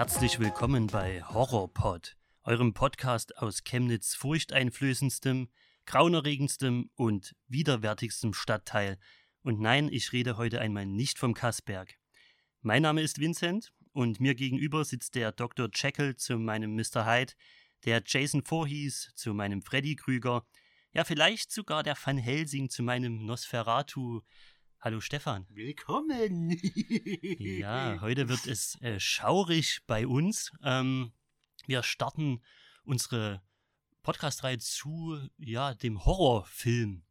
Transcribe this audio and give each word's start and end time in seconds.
Herzlich 0.00 0.38
willkommen 0.38 0.86
bei 0.86 1.22
Horrorpod, 1.24 2.16
eurem 2.44 2.72
Podcast 2.72 3.36
aus 3.36 3.64
Chemnitz 3.64 4.14
furchteinflößendstem, 4.14 5.50
grauenerregendstem 5.84 6.88
und 6.94 7.36
widerwärtigstem 7.48 8.32
Stadtteil. 8.32 8.98
Und 9.42 9.60
nein, 9.60 9.90
ich 9.92 10.14
rede 10.14 10.38
heute 10.38 10.58
einmal 10.62 10.86
nicht 10.86 11.18
vom 11.18 11.34
Kassberg. 11.34 11.98
Mein 12.62 12.80
Name 12.80 13.02
ist 13.02 13.18
Vincent 13.18 13.74
und 13.92 14.20
mir 14.20 14.34
gegenüber 14.34 14.86
sitzt 14.86 15.16
der 15.16 15.32
Dr. 15.32 15.68
Jekyll 15.70 16.16
zu 16.16 16.38
meinem 16.38 16.74
Mr. 16.76 17.04
Hyde, 17.04 17.34
der 17.84 18.02
Jason 18.06 18.42
Voorhees 18.42 19.12
zu 19.16 19.34
meinem 19.34 19.60
Freddy 19.60 19.96
Krüger, 19.96 20.46
ja 20.94 21.04
vielleicht 21.04 21.52
sogar 21.52 21.82
der 21.82 21.98
Van 22.02 22.16
Helsing 22.16 22.70
zu 22.70 22.82
meinem 22.82 23.26
Nosferatu. 23.26 24.22
Hallo 24.82 25.02
Stefan. 25.02 25.44
Willkommen. 25.50 26.58
Ja, 27.38 27.98
heute 28.00 28.30
wird 28.30 28.46
es 28.46 28.80
äh, 28.80 28.98
schaurig 28.98 29.82
bei 29.86 30.06
uns. 30.06 30.52
Ähm, 30.64 31.12
wir 31.66 31.82
starten 31.82 32.42
unsere 32.84 33.42
Podcast-Reihe 34.02 34.56
zu 34.56 35.20
ja, 35.36 35.74
dem 35.74 36.06
Horrorfilm. 36.06 37.04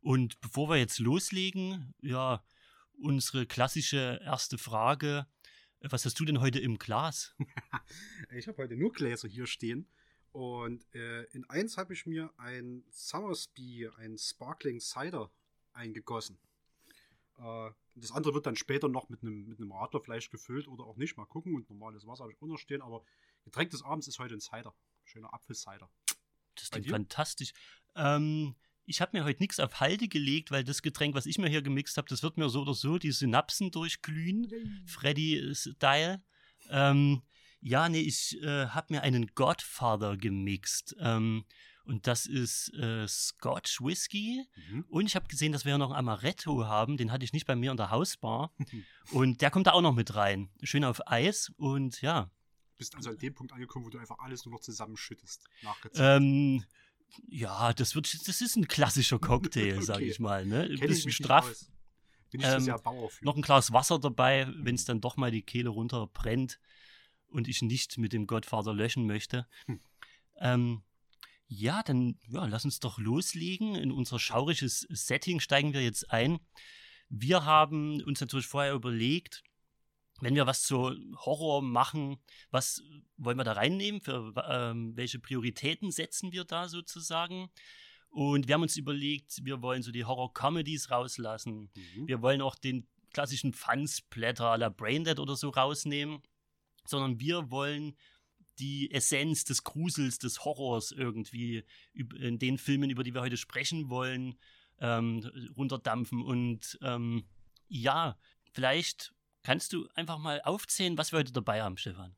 Und 0.00 0.40
bevor 0.40 0.70
wir 0.70 0.78
jetzt 0.78 1.00
loslegen, 1.00 1.94
ja, 2.00 2.42
unsere 2.94 3.44
klassische 3.44 4.18
erste 4.24 4.56
Frage. 4.56 5.26
Was 5.82 6.06
hast 6.06 6.18
du 6.18 6.24
denn 6.24 6.40
heute 6.40 6.60
im 6.60 6.78
Glas? 6.78 7.36
ich 8.34 8.48
habe 8.48 8.56
heute 8.62 8.74
nur 8.74 8.90
Gläser 8.90 9.28
hier 9.28 9.46
stehen. 9.46 9.86
Und 10.30 10.82
äh, 10.94 11.24
in 11.24 11.44
eins 11.50 11.76
habe 11.76 11.92
ich 11.92 12.06
mir 12.06 12.32
ein 12.38 12.84
Summersby, 12.88 13.90
ein 13.98 14.16
Sparkling 14.16 14.80
Cider 14.80 15.30
eingegossen. 15.74 16.38
Äh, 17.42 17.70
das 17.94 18.12
andere 18.12 18.34
wird 18.34 18.46
dann 18.46 18.56
später 18.56 18.88
noch 18.88 19.08
mit 19.08 19.22
einem, 19.22 19.46
mit 19.46 19.58
einem 19.58 19.72
Radlerfleisch 19.72 20.30
gefüllt 20.30 20.68
oder 20.68 20.84
auch 20.84 20.96
nicht. 20.96 21.16
Mal 21.16 21.26
gucken. 21.26 21.54
Und 21.54 21.68
normales 21.68 22.06
Wasser 22.06 22.24
habe 22.24 22.32
ich 22.32 22.40
unterstehen. 22.40 22.82
Aber 22.82 23.04
Getränk 23.44 23.70
des 23.70 23.82
Abends 23.82 24.06
ist 24.08 24.18
heute 24.18 24.34
ein 24.34 24.40
Cider. 24.40 24.74
Schöner 25.04 25.32
Apfelcider. 25.34 25.90
Das 26.54 26.70
klingt 26.70 26.88
fantastisch. 26.88 27.52
Ähm, 27.96 28.54
ich 28.84 29.00
habe 29.00 29.16
mir 29.16 29.24
heute 29.24 29.40
nichts 29.40 29.60
auf 29.60 29.80
Halde 29.80 30.08
gelegt, 30.08 30.50
weil 30.50 30.64
das 30.64 30.82
Getränk, 30.82 31.14
was 31.14 31.26
ich 31.26 31.38
mir 31.38 31.48
hier 31.48 31.62
gemixt 31.62 31.96
habe, 31.96 32.08
das 32.08 32.22
wird 32.22 32.36
mir 32.36 32.48
so 32.48 32.62
oder 32.62 32.74
so 32.74 32.98
die 32.98 33.12
Synapsen 33.12 33.70
durchglühen. 33.70 34.84
Freddy-Style. 34.86 36.22
Ähm, 36.70 37.22
ja, 37.60 37.88
nee, 37.88 38.00
ich 38.00 38.40
äh, 38.42 38.66
habe 38.66 38.94
mir 38.94 39.02
einen 39.02 39.28
Godfather 39.34 40.16
gemixt. 40.16 40.96
Ähm, 40.98 41.44
und 41.84 42.06
das 42.06 42.26
ist 42.26 42.72
äh, 42.74 43.06
Scotch 43.08 43.80
Whisky. 43.80 44.46
Mhm. 44.70 44.84
Und 44.88 45.06
ich 45.06 45.16
habe 45.16 45.26
gesehen, 45.26 45.52
dass 45.52 45.64
wir 45.64 45.78
noch 45.78 45.90
einen 45.90 45.98
Amaretto 45.98 46.64
haben. 46.66 46.96
Den 46.96 47.10
hatte 47.10 47.24
ich 47.24 47.32
nicht 47.32 47.46
bei 47.46 47.56
mir 47.56 47.70
in 47.70 47.76
der 47.76 47.90
Hausbar. 47.90 48.52
und 49.10 49.40
der 49.40 49.50
kommt 49.50 49.66
da 49.66 49.72
auch 49.72 49.82
noch 49.82 49.94
mit 49.94 50.14
rein. 50.14 50.48
Schön 50.62 50.84
auf 50.84 51.06
Eis. 51.06 51.52
Und 51.56 52.00
ja. 52.02 52.30
Bist 52.78 52.94
also 52.96 53.10
an 53.10 53.18
dem 53.18 53.34
Punkt 53.34 53.52
angekommen, 53.52 53.84
wo 53.84 53.90
du 53.90 53.98
einfach 53.98 54.18
alles 54.18 54.44
nur 54.44 54.54
noch 54.54 54.60
zusammenschüttest. 54.60 55.44
Ähm, 55.94 56.64
ja, 57.28 57.72
das 57.72 57.94
wird, 57.94 58.12
das 58.26 58.40
ist 58.40 58.56
ein 58.56 58.68
klassischer 58.68 59.18
Cocktail, 59.18 59.72
okay. 59.76 59.84
sage 59.84 60.04
ich 60.04 60.18
mal. 60.18 60.46
Ne? 60.46 60.62
Ein 60.62 60.78
bisschen 60.78 61.12
straff. 61.12 61.52
Bin 62.30 62.40
ich 62.40 62.46
ähm, 62.46 62.60
sehr 62.60 62.78
Bauer 62.78 63.10
für. 63.10 63.24
Noch 63.24 63.36
ein 63.36 63.42
Glas 63.42 63.72
Wasser 63.72 63.98
dabei, 63.98 64.48
wenn 64.56 64.74
es 64.74 64.84
dann 64.84 65.00
doch 65.00 65.16
mal 65.16 65.30
die 65.30 65.42
Kehle 65.42 65.68
runterbrennt 65.68 66.58
und 67.28 67.48
ich 67.48 67.60
nicht 67.60 67.98
mit 67.98 68.12
dem 68.12 68.26
Gottvater 68.26 68.72
löschen 68.72 69.06
möchte. 69.06 69.46
Hm. 69.66 69.80
Ähm, 70.38 70.82
ja, 71.52 71.82
dann 71.82 72.18
ja, 72.28 72.46
lass 72.46 72.64
uns 72.64 72.80
doch 72.80 72.98
loslegen. 72.98 73.74
In 73.74 73.92
unser 73.92 74.18
schauriges 74.18 74.86
Setting 74.90 75.40
steigen 75.40 75.72
wir 75.74 75.82
jetzt 75.82 76.10
ein. 76.10 76.40
Wir 77.08 77.44
haben 77.44 78.02
uns 78.02 78.20
natürlich 78.20 78.46
vorher 78.46 78.72
überlegt, 78.72 79.42
wenn 80.20 80.34
wir 80.34 80.46
was 80.46 80.62
zu 80.62 80.94
Horror 81.16 81.62
machen, 81.62 82.16
was 82.50 82.82
wollen 83.16 83.36
wir 83.36 83.44
da 83.44 83.52
reinnehmen? 83.52 84.00
Für 84.00 84.32
ähm, 84.48 84.96
welche 84.96 85.18
Prioritäten 85.18 85.90
setzen 85.90 86.32
wir 86.32 86.44
da 86.44 86.68
sozusagen? 86.68 87.50
Und 88.08 88.46
wir 88.46 88.54
haben 88.54 88.62
uns 88.62 88.76
überlegt, 88.76 89.44
wir 89.44 89.62
wollen 89.62 89.82
so 89.82 89.90
die 89.90 90.04
Horror-Comedies 90.04 90.90
rauslassen. 90.90 91.70
Mhm. 91.74 92.08
Wir 92.08 92.22
wollen 92.22 92.40
auch 92.40 92.54
den 92.54 92.86
klassischen 93.12 93.52
Fun-Splatter 93.52 94.52
à 94.52 94.56
la 94.56 94.68
Braindead 94.68 95.18
oder 95.18 95.36
so 95.36 95.50
rausnehmen 95.50 96.22
sondern 96.84 97.20
wir 97.20 97.50
wollen 97.50 97.96
die 98.58 98.90
Essenz 98.90 99.44
des 99.44 99.64
Grusels, 99.64 100.18
des 100.18 100.44
Horrors 100.44 100.92
irgendwie 100.92 101.64
in 101.94 102.38
den 102.38 102.58
Filmen, 102.58 102.90
über 102.90 103.02
die 103.02 103.14
wir 103.14 103.22
heute 103.22 103.36
sprechen 103.36 103.88
wollen, 103.88 104.38
ähm, 104.78 105.50
runterdampfen. 105.56 106.22
Und 106.22 106.78
ähm, 106.82 107.24
ja, 107.68 108.18
vielleicht 108.52 109.14
kannst 109.42 109.72
du 109.72 109.88
einfach 109.94 110.18
mal 110.18 110.40
aufzählen, 110.42 110.98
was 110.98 111.12
wir 111.12 111.20
heute 111.20 111.32
dabei 111.32 111.62
haben, 111.62 111.76
Stefan. 111.76 112.14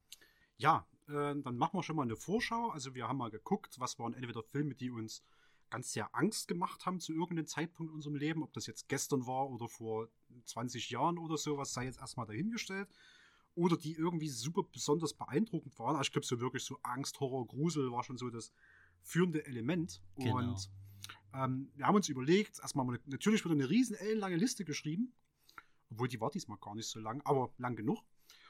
Ja, 0.56 0.86
äh, 1.08 1.34
dann 1.36 1.56
machen 1.56 1.78
wir 1.78 1.82
schon 1.82 1.96
mal 1.96 2.02
eine 2.02 2.16
Vorschau. 2.16 2.70
Also 2.70 2.94
wir 2.94 3.08
haben 3.08 3.18
mal 3.18 3.30
geguckt, 3.30 3.78
was 3.78 3.98
waren 3.98 4.14
entweder 4.14 4.42
Filme, 4.42 4.74
die 4.74 4.90
uns 4.90 5.22
ganz 5.70 5.92
sehr 5.92 6.14
Angst 6.14 6.46
gemacht 6.46 6.86
haben 6.86 7.00
zu 7.00 7.12
irgendeinem 7.12 7.46
Zeitpunkt 7.46 7.90
in 7.90 7.96
unserem 7.96 8.16
Leben, 8.16 8.42
ob 8.42 8.52
das 8.52 8.66
jetzt 8.66 8.88
gestern 8.88 9.26
war 9.26 9.50
oder 9.50 9.68
vor 9.68 10.08
20 10.44 10.90
Jahren 10.90 11.18
oder 11.18 11.36
sowas, 11.36 11.72
sei 11.72 11.84
jetzt 11.84 11.98
erstmal 11.98 12.26
dahingestellt 12.26 12.88
oder 13.54 13.76
die 13.76 13.94
irgendwie 13.94 14.28
super 14.28 14.62
besonders 14.62 15.14
beeindruckend 15.14 15.78
waren. 15.78 15.96
Also 15.96 16.08
ich 16.08 16.12
glaube, 16.12 16.26
so 16.26 16.40
wirklich 16.40 16.64
so 16.64 16.78
Angst, 16.82 17.20
Horror, 17.20 17.46
Grusel 17.46 17.90
war 17.90 18.02
schon 18.02 18.18
so 18.18 18.30
das 18.30 18.52
führende 19.02 19.46
Element. 19.46 20.02
Genau. 20.16 20.38
Und 20.38 20.70
ähm, 21.34 21.70
wir 21.74 21.86
haben 21.86 21.94
uns 21.94 22.08
überlegt, 22.08 22.58
erstmal 22.60 22.84
mal, 22.84 22.98
natürlich 23.06 23.44
wurde 23.44 23.54
eine 23.54 23.70
riesen 23.70 23.96
ellenlange 23.96 24.36
Liste 24.36 24.64
geschrieben, 24.64 25.12
obwohl 25.90 26.08
die 26.08 26.20
war 26.20 26.30
diesmal 26.30 26.58
gar 26.58 26.74
nicht 26.74 26.88
so 26.88 27.00
lang, 27.00 27.22
aber 27.24 27.52
lang 27.58 27.76
genug. 27.76 28.00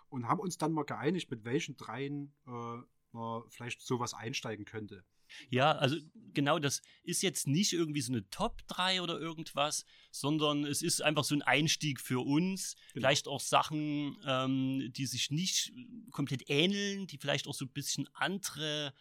Und 0.08 0.28
haben 0.28 0.40
uns 0.40 0.58
dann 0.58 0.72
mal 0.72 0.84
geeinigt, 0.84 1.30
mit 1.30 1.44
welchen 1.44 1.76
dreien 1.76 2.32
äh, 2.46 2.78
man 3.12 3.42
vielleicht 3.48 3.82
sowas 3.82 4.14
einsteigen 4.14 4.64
könnte. 4.64 5.04
Ja, 5.50 5.72
also 5.72 5.96
genau, 6.32 6.58
das 6.58 6.82
ist 7.02 7.22
jetzt 7.22 7.46
nicht 7.46 7.72
irgendwie 7.72 8.00
so 8.00 8.12
eine 8.12 8.28
Top 8.30 8.66
3 8.68 9.02
oder 9.02 9.18
irgendwas, 9.18 9.84
sondern 10.10 10.64
es 10.64 10.82
ist 10.82 11.02
einfach 11.02 11.24
so 11.24 11.34
ein 11.34 11.42
Einstieg 11.42 12.00
für 12.00 12.24
uns. 12.24 12.74
Genau. 12.74 12.92
Vielleicht 12.92 13.28
auch 13.28 13.40
Sachen, 13.40 14.16
ähm, 14.26 14.92
die 14.92 15.06
sich 15.06 15.30
nicht 15.30 15.72
komplett 16.10 16.50
ähneln, 16.50 17.06
die 17.06 17.18
vielleicht 17.18 17.46
auch 17.46 17.54
so 17.54 17.64
ein 17.64 17.72
bisschen 17.72 18.08
andere 18.14 18.92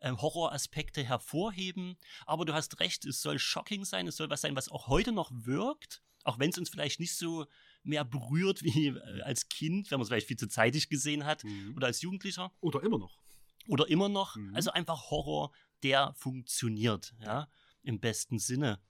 ähm, 0.00 0.20
Horroraspekte 0.20 1.02
hervorheben. 1.02 1.96
Aber 2.26 2.44
du 2.44 2.54
hast 2.54 2.80
recht, 2.80 3.04
es 3.04 3.22
soll 3.22 3.38
shocking 3.38 3.84
sein, 3.84 4.06
es 4.06 4.16
soll 4.16 4.30
was 4.30 4.40
sein, 4.40 4.56
was 4.56 4.68
auch 4.68 4.88
heute 4.88 5.12
noch 5.12 5.30
wirkt, 5.32 6.02
auch 6.24 6.38
wenn 6.38 6.50
es 6.50 6.58
uns 6.58 6.70
vielleicht 6.70 7.00
nicht 7.00 7.16
so 7.16 7.46
mehr 7.82 8.04
berührt 8.04 8.62
wie 8.62 8.88
äh, 8.88 9.22
als 9.22 9.48
Kind, 9.48 9.90
wenn 9.90 9.98
man 9.98 10.02
es 10.02 10.08
vielleicht 10.08 10.26
viel 10.26 10.36
zu 10.36 10.48
zeitig 10.48 10.88
gesehen 10.88 11.24
hat 11.24 11.44
mhm. 11.44 11.74
oder 11.76 11.86
als 11.86 12.02
Jugendlicher. 12.02 12.52
Oder 12.60 12.82
immer 12.82 12.98
noch. 12.98 13.18
Oder 13.66 13.88
immer 13.88 14.08
noch. 14.08 14.36
Mhm. 14.36 14.54
Also 14.54 14.70
einfach 14.70 15.10
Horror, 15.10 15.52
der 15.82 16.14
funktioniert, 16.14 17.14
ja, 17.20 17.48
im 17.82 18.00
besten 18.00 18.38
Sinne. 18.38 18.80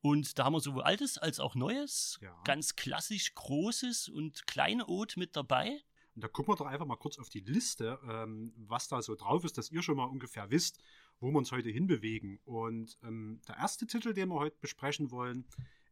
Und 0.00 0.38
da 0.38 0.44
haben 0.44 0.52
wir 0.52 0.60
sowohl 0.60 0.82
Altes 0.82 1.18
als 1.18 1.40
auch 1.40 1.54
Neues, 1.54 2.18
ja. 2.22 2.40
ganz 2.44 2.76
klassisch 2.76 3.34
Großes 3.34 4.08
und 4.08 4.46
kleine 4.46 4.86
Ode 4.86 5.14
mit 5.16 5.34
dabei. 5.34 5.82
Und 6.14 6.22
da 6.24 6.28
gucken 6.28 6.52
wir 6.52 6.56
doch 6.56 6.66
einfach 6.66 6.86
mal 6.86 6.96
kurz 6.96 7.18
auf 7.18 7.28
die 7.28 7.40
Liste, 7.40 7.98
ähm, 8.08 8.52
was 8.56 8.88
da 8.88 9.02
so 9.02 9.14
drauf 9.14 9.44
ist, 9.44 9.58
dass 9.58 9.70
ihr 9.70 9.82
schon 9.82 9.96
mal 9.96 10.04
ungefähr 10.04 10.50
wisst, 10.50 10.78
wo 11.20 11.30
wir 11.30 11.38
uns 11.38 11.52
heute 11.52 11.68
hinbewegen. 11.68 12.38
Und 12.44 12.98
ähm, 13.02 13.40
der 13.48 13.56
erste 13.56 13.86
Titel, 13.86 14.14
den 14.14 14.28
wir 14.28 14.36
heute 14.36 14.56
besprechen 14.60 15.10
wollen, 15.10 15.46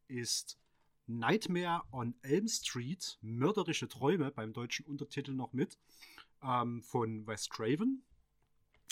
ist 0.08 0.58
Nightmare 1.06 1.82
on 1.92 2.14
Elm 2.22 2.48
Street, 2.48 3.18
Mörderische 3.20 3.88
Träume, 3.88 4.30
beim 4.30 4.52
deutschen 4.52 4.86
Untertitel 4.86 5.32
noch 5.32 5.52
mit, 5.52 5.78
ähm, 6.42 6.82
von 6.82 7.26
Wes 7.26 7.48
Craven 7.48 8.04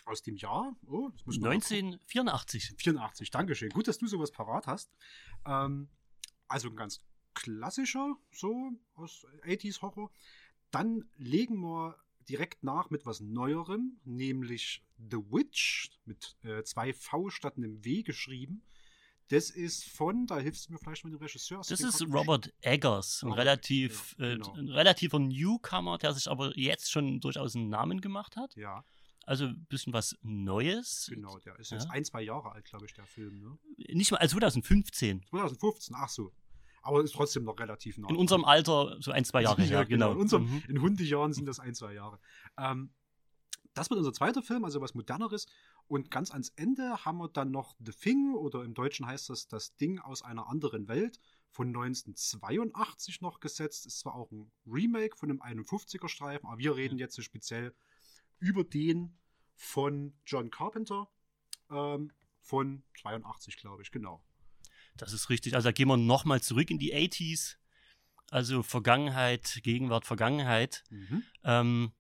aus 0.04 0.22
dem 0.22 0.36
Jahr. 0.36 0.76
Oh, 0.86 1.10
1984. 1.26 2.74
84, 2.76 3.30
Dankeschön. 3.30 3.70
Gut, 3.70 3.88
dass 3.88 3.98
du 3.98 4.06
sowas 4.06 4.30
parat 4.30 4.66
hast. 4.66 4.90
Ähm, 5.46 5.88
also 6.48 6.68
ein 6.68 6.76
ganz 6.76 7.00
klassischer, 7.34 8.16
so 8.32 8.72
aus 8.94 9.26
80s 9.44 9.82
Horror. 9.82 10.10
Dann 10.70 11.04
legen 11.16 11.60
wir 11.60 11.96
direkt 12.28 12.62
nach 12.64 12.90
mit 12.90 13.06
was 13.06 13.20
Neuerem, 13.20 14.00
nämlich 14.04 14.82
The 14.98 15.16
Witch 15.16 15.90
mit 16.04 16.36
äh, 16.42 16.62
zwei 16.64 16.92
V 16.92 17.30
statt 17.30 17.56
einem 17.56 17.84
W 17.84 18.02
geschrieben. 18.02 18.62
Das 19.28 19.50
ist 19.50 19.84
von, 19.84 20.26
da 20.26 20.38
hilfst 20.38 20.68
du 20.68 20.72
mir 20.72 20.78
vielleicht 20.78 21.04
mit 21.04 21.14
dem 21.14 21.18
Regisseur. 21.18 21.62
Das 21.66 21.80
ist 21.80 22.02
Robert 22.02 22.52
Eggers, 22.60 23.22
ein, 23.22 23.32
relativ, 23.32 24.14
ja, 24.18 24.34
genau. 24.34 24.54
äh, 24.54 24.58
ein 24.58 24.68
relativer 24.68 25.18
Newcomer, 25.18 25.96
der 25.98 26.12
sich 26.12 26.28
aber 26.28 26.56
jetzt 26.58 26.90
schon 26.90 27.20
durchaus 27.20 27.56
einen 27.56 27.70
Namen 27.70 28.00
gemacht 28.00 28.36
hat. 28.36 28.54
Ja. 28.54 28.84
Also 29.26 29.46
ein 29.46 29.66
bisschen 29.68 29.92
was 29.92 30.16
Neues. 30.22 31.06
Genau, 31.08 31.38
der 31.38 31.58
ist 31.58 31.70
jetzt 31.70 31.90
ein, 31.90 32.04
zwei 32.04 32.22
Jahre 32.22 32.52
alt, 32.52 32.64
glaube 32.64 32.86
ich, 32.86 32.92
der 32.92 33.06
Film. 33.06 33.40
Ne? 33.40 33.58
Nicht 33.94 34.10
mal, 34.10 34.18
also 34.18 34.34
2015. 34.34 35.22
2015, 35.30 35.96
ach 35.98 36.08
so. 36.08 36.32
Aber 36.82 37.02
ist 37.02 37.14
trotzdem 37.14 37.44
noch 37.44 37.58
relativ 37.58 37.96
nah. 37.96 38.10
In 38.10 38.16
unserem 38.16 38.44
Alter 38.44 38.96
so 39.00 39.10
ein, 39.10 39.24
zwei 39.24 39.42
Jahre 39.42 39.62
her, 39.62 39.78
ja, 39.80 39.84
genau. 39.84 40.12
In, 40.12 40.18
unserem, 40.18 40.44
mhm. 40.44 40.62
in 40.68 40.82
Hundejahren 40.82 41.32
sind 41.32 41.46
das 41.46 41.58
ein, 41.58 41.74
zwei 41.74 41.94
Jahre. 41.94 42.18
Ähm, 42.58 42.90
das 43.72 43.90
wird 43.90 43.98
unser 43.98 44.12
zweiter 44.12 44.42
Film, 44.42 44.64
also 44.64 44.80
was 44.80 44.94
moderneres. 44.94 45.46
Und 45.88 46.10
ganz 46.10 46.30
ans 46.30 46.50
Ende 46.56 47.04
haben 47.04 47.18
wir 47.18 47.28
dann 47.28 47.50
noch 47.50 47.76
The 47.84 47.92
Thing 47.92 48.34
oder 48.34 48.64
im 48.64 48.74
Deutschen 48.74 49.06
heißt 49.06 49.30
das 49.30 49.48
das 49.48 49.76
Ding 49.76 49.98
aus 49.98 50.22
einer 50.22 50.48
anderen 50.48 50.88
Welt 50.88 51.18
von 51.50 51.68
1982 51.68 53.20
noch 53.20 53.40
gesetzt. 53.40 53.86
Ist 53.86 54.00
zwar 54.00 54.14
auch 54.14 54.30
ein 54.30 54.50
Remake 54.66 55.16
von 55.16 55.30
einem 55.30 55.40
51er 55.40 56.08
Streifen, 56.08 56.46
aber 56.46 56.58
wir 56.58 56.76
reden 56.76 56.98
jetzt 56.98 57.14
so 57.14 57.22
speziell 57.22 57.74
über 58.38 58.64
den 58.64 59.16
von 59.54 60.14
John 60.26 60.50
Carpenter 60.50 61.08
ähm, 61.70 62.12
von 62.40 62.82
82, 63.00 63.56
glaube 63.56 63.82
ich, 63.82 63.90
genau. 63.90 64.22
Das 64.96 65.12
ist 65.12 65.30
richtig. 65.30 65.54
Also 65.54 65.68
da 65.68 65.72
gehen 65.72 65.88
wir 65.88 65.96
nochmal 65.96 66.40
zurück 66.42 66.70
in 66.70 66.78
die 66.78 66.94
80s. 66.94 67.56
Also 68.30 68.62
Vergangenheit, 68.62 69.60
Gegenwart, 69.62 70.06
Vergangenheit. 70.06 70.84
Mhm. 70.90 71.22
Ähm, 71.44 71.92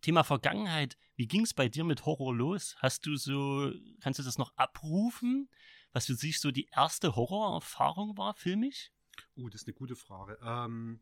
Thema 0.00 0.24
Vergangenheit, 0.24 0.96
wie 1.16 1.26
ging 1.26 1.42
es 1.42 1.52
bei 1.52 1.68
dir 1.68 1.84
mit 1.84 2.06
Horror 2.06 2.34
los? 2.34 2.76
Hast 2.78 3.04
du 3.04 3.16
so, 3.16 3.70
kannst 4.00 4.18
du 4.18 4.22
das 4.22 4.38
noch 4.38 4.56
abrufen, 4.56 5.50
was 5.92 6.06
für 6.06 6.14
sich 6.14 6.40
so 6.40 6.50
die 6.50 6.68
erste 6.72 7.16
Horrorerfahrung 7.16 8.16
war, 8.16 8.34
filmisch? 8.34 8.90
Uh, 9.36 9.50
das 9.50 9.62
ist 9.62 9.68
eine 9.68 9.74
gute 9.74 9.96
Frage. 9.96 10.38
Ähm, 10.42 11.00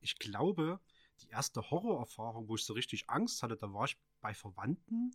ich 0.00 0.18
glaube, 0.18 0.80
die 1.22 1.28
erste 1.30 1.70
Horrorerfahrung, 1.70 2.48
wo 2.48 2.56
ich 2.56 2.64
so 2.64 2.72
richtig 2.74 3.08
Angst 3.08 3.42
hatte, 3.42 3.56
da 3.56 3.72
war 3.72 3.84
ich 3.86 3.96
bei 4.20 4.34
Verwandten 4.34 5.12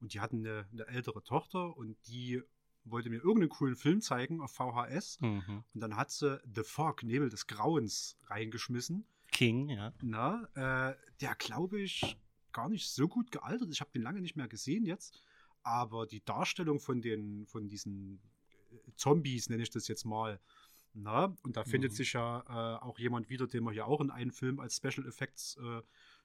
und 0.00 0.14
die 0.14 0.20
hatten 0.20 0.46
eine, 0.46 0.66
eine 0.72 0.86
ältere 0.88 1.22
Tochter 1.22 1.76
und 1.76 1.96
die 2.08 2.42
wollte 2.84 3.10
mir 3.10 3.18
irgendeinen 3.18 3.50
coolen 3.50 3.76
Film 3.76 4.00
zeigen 4.00 4.40
auf 4.40 4.52
VHS 4.52 5.20
Mhm. 5.20 5.64
und 5.74 5.80
dann 5.80 5.96
hat 5.96 6.10
sie 6.10 6.40
The 6.54 6.62
Fog, 6.62 7.02
Nebel 7.02 7.28
des 7.28 7.46
Grauens, 7.46 8.16
reingeschmissen. 8.26 9.04
King, 9.32 9.68
ja. 9.68 9.92
Na, 10.02 10.48
äh, 10.54 10.96
der 11.20 11.34
glaube 11.36 11.80
ich 11.80 12.16
gar 12.52 12.68
nicht 12.68 12.88
so 12.88 13.06
gut 13.06 13.30
gealtert. 13.30 13.68
Ich 13.70 13.80
habe 13.80 13.90
den 13.92 14.02
lange 14.02 14.20
nicht 14.20 14.34
mehr 14.36 14.48
gesehen 14.48 14.84
jetzt, 14.86 15.22
aber 15.62 16.06
die 16.06 16.24
Darstellung 16.24 16.80
von 16.80 17.00
den 17.02 17.46
von 17.46 17.68
diesen 17.68 18.20
äh, 18.72 18.92
Zombies 18.96 19.48
nenne 19.50 19.62
ich 19.62 19.70
das 19.70 19.86
jetzt 19.86 20.04
mal. 20.04 20.40
Na, 20.92 21.36
und 21.42 21.56
da 21.56 21.64
findet 21.64 21.92
Mhm. 21.92 21.96
sich 21.96 22.12
ja 22.14 22.40
äh, 22.48 22.82
auch 22.82 22.98
jemand 22.98 23.30
wieder, 23.30 23.46
den 23.46 23.64
wir 23.64 23.72
hier 23.72 23.86
auch 23.86 24.00
in 24.00 24.10
einem 24.10 24.32
Film 24.32 24.58
als 24.60 24.76
Special 24.76 25.06
Effects 25.06 25.56
äh, 25.56 25.82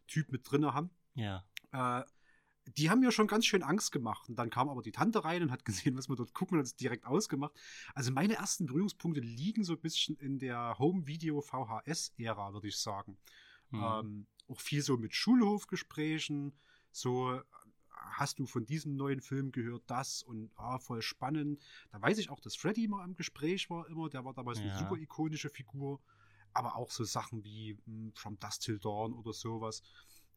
Typ 0.08 0.32
mit 0.32 0.50
drinne 0.50 0.74
haben. 0.74 0.90
Ja. 1.16 1.44
Äh, 1.72 2.04
die 2.78 2.90
haben 2.90 3.00
mir 3.00 3.12
schon 3.12 3.28
ganz 3.28 3.46
schön 3.46 3.62
Angst 3.62 3.92
gemacht. 3.92 4.28
Und 4.28 4.38
dann 4.38 4.50
kam 4.50 4.70
aber 4.70 4.82
die 4.82 4.92
Tante 4.92 5.24
rein 5.24 5.44
und 5.44 5.52
hat 5.52 5.66
gesehen, 5.66 5.96
was 5.98 6.10
wir 6.10 6.16
dort 6.16 6.34
gucken 6.34 6.56
und 6.56 6.60
hat 6.62 6.66
es 6.66 6.76
direkt 6.76 7.06
ausgemacht. 7.06 7.54
Also 7.94 8.12
meine 8.12 8.34
ersten 8.36 8.66
Berührungspunkte 8.66 9.22
liegen 9.22 9.64
so 9.64 9.74
ein 9.74 9.80
bisschen 9.82 10.16
in 10.18 10.40
der 10.40 10.78
Home-Video-VHS-Ära, 10.80 12.54
würde 12.54 12.68
ich 12.68 12.78
sagen. 12.78 13.18
Mhm. 13.70 13.84
Ähm, 13.84 14.28
auch 14.48 14.60
viel 14.60 14.82
so 14.82 14.98
mit 14.98 15.14
Schulhofgesprächen. 15.14 16.54
So, 16.92 17.42
hast 18.12 18.40
du 18.40 18.46
von 18.46 18.66
diesem 18.66 18.96
neuen 18.96 19.22
Film 19.22 19.52
gehört, 19.52 19.84
das 19.88 20.24
und 20.24 20.52
ah, 20.56 20.80
voll 20.80 21.02
spannend. 21.02 21.62
Da 21.92 22.02
weiß 22.02 22.18
ich 22.18 22.30
auch, 22.30 22.40
dass 22.40 22.56
Freddy 22.56 22.88
mal 22.88 23.06
im 23.06 23.16
Gespräch 23.16 23.70
war, 23.70 23.88
immer. 23.90 24.10
Der 24.10 24.26
war 24.26 24.34
damals 24.34 24.60
eine 24.60 24.70
Ja. 24.70 24.78
super 24.78 24.96
ikonische 24.96 25.50
Figur. 25.50 26.00
Aber 26.54 26.78
auch 26.78 26.90
so 26.92 27.04
Sachen 27.04 27.44
wie 27.44 27.78
hm, 27.86 28.14
From 28.16 28.40
Dust 28.40 28.64
Till 28.64 28.80
Dawn 28.80 29.14
oder 29.14 29.34
sowas 29.34 29.82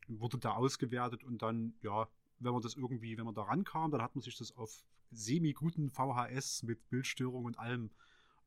wurde 0.09 0.39
da 0.39 0.53
ausgewertet 0.53 1.23
und 1.23 1.43
dann, 1.43 1.75
ja, 1.83 2.09
wenn 2.39 2.53
man 2.53 2.63
das 2.63 2.75
irgendwie, 2.77 3.17
wenn 3.19 3.25
man 3.27 3.35
da 3.35 3.43
rankam, 3.43 3.91
dann 3.91 4.03
hat 4.03 4.15
man 4.15 4.23
sich 4.23 4.37
das 4.37 4.57
auf 4.57 4.85
semi-guten 5.11 5.91
VHS 5.91 6.63
mit 6.63 6.89
Bildstörung 6.89 7.45
und 7.45 7.59
allem 7.59 7.91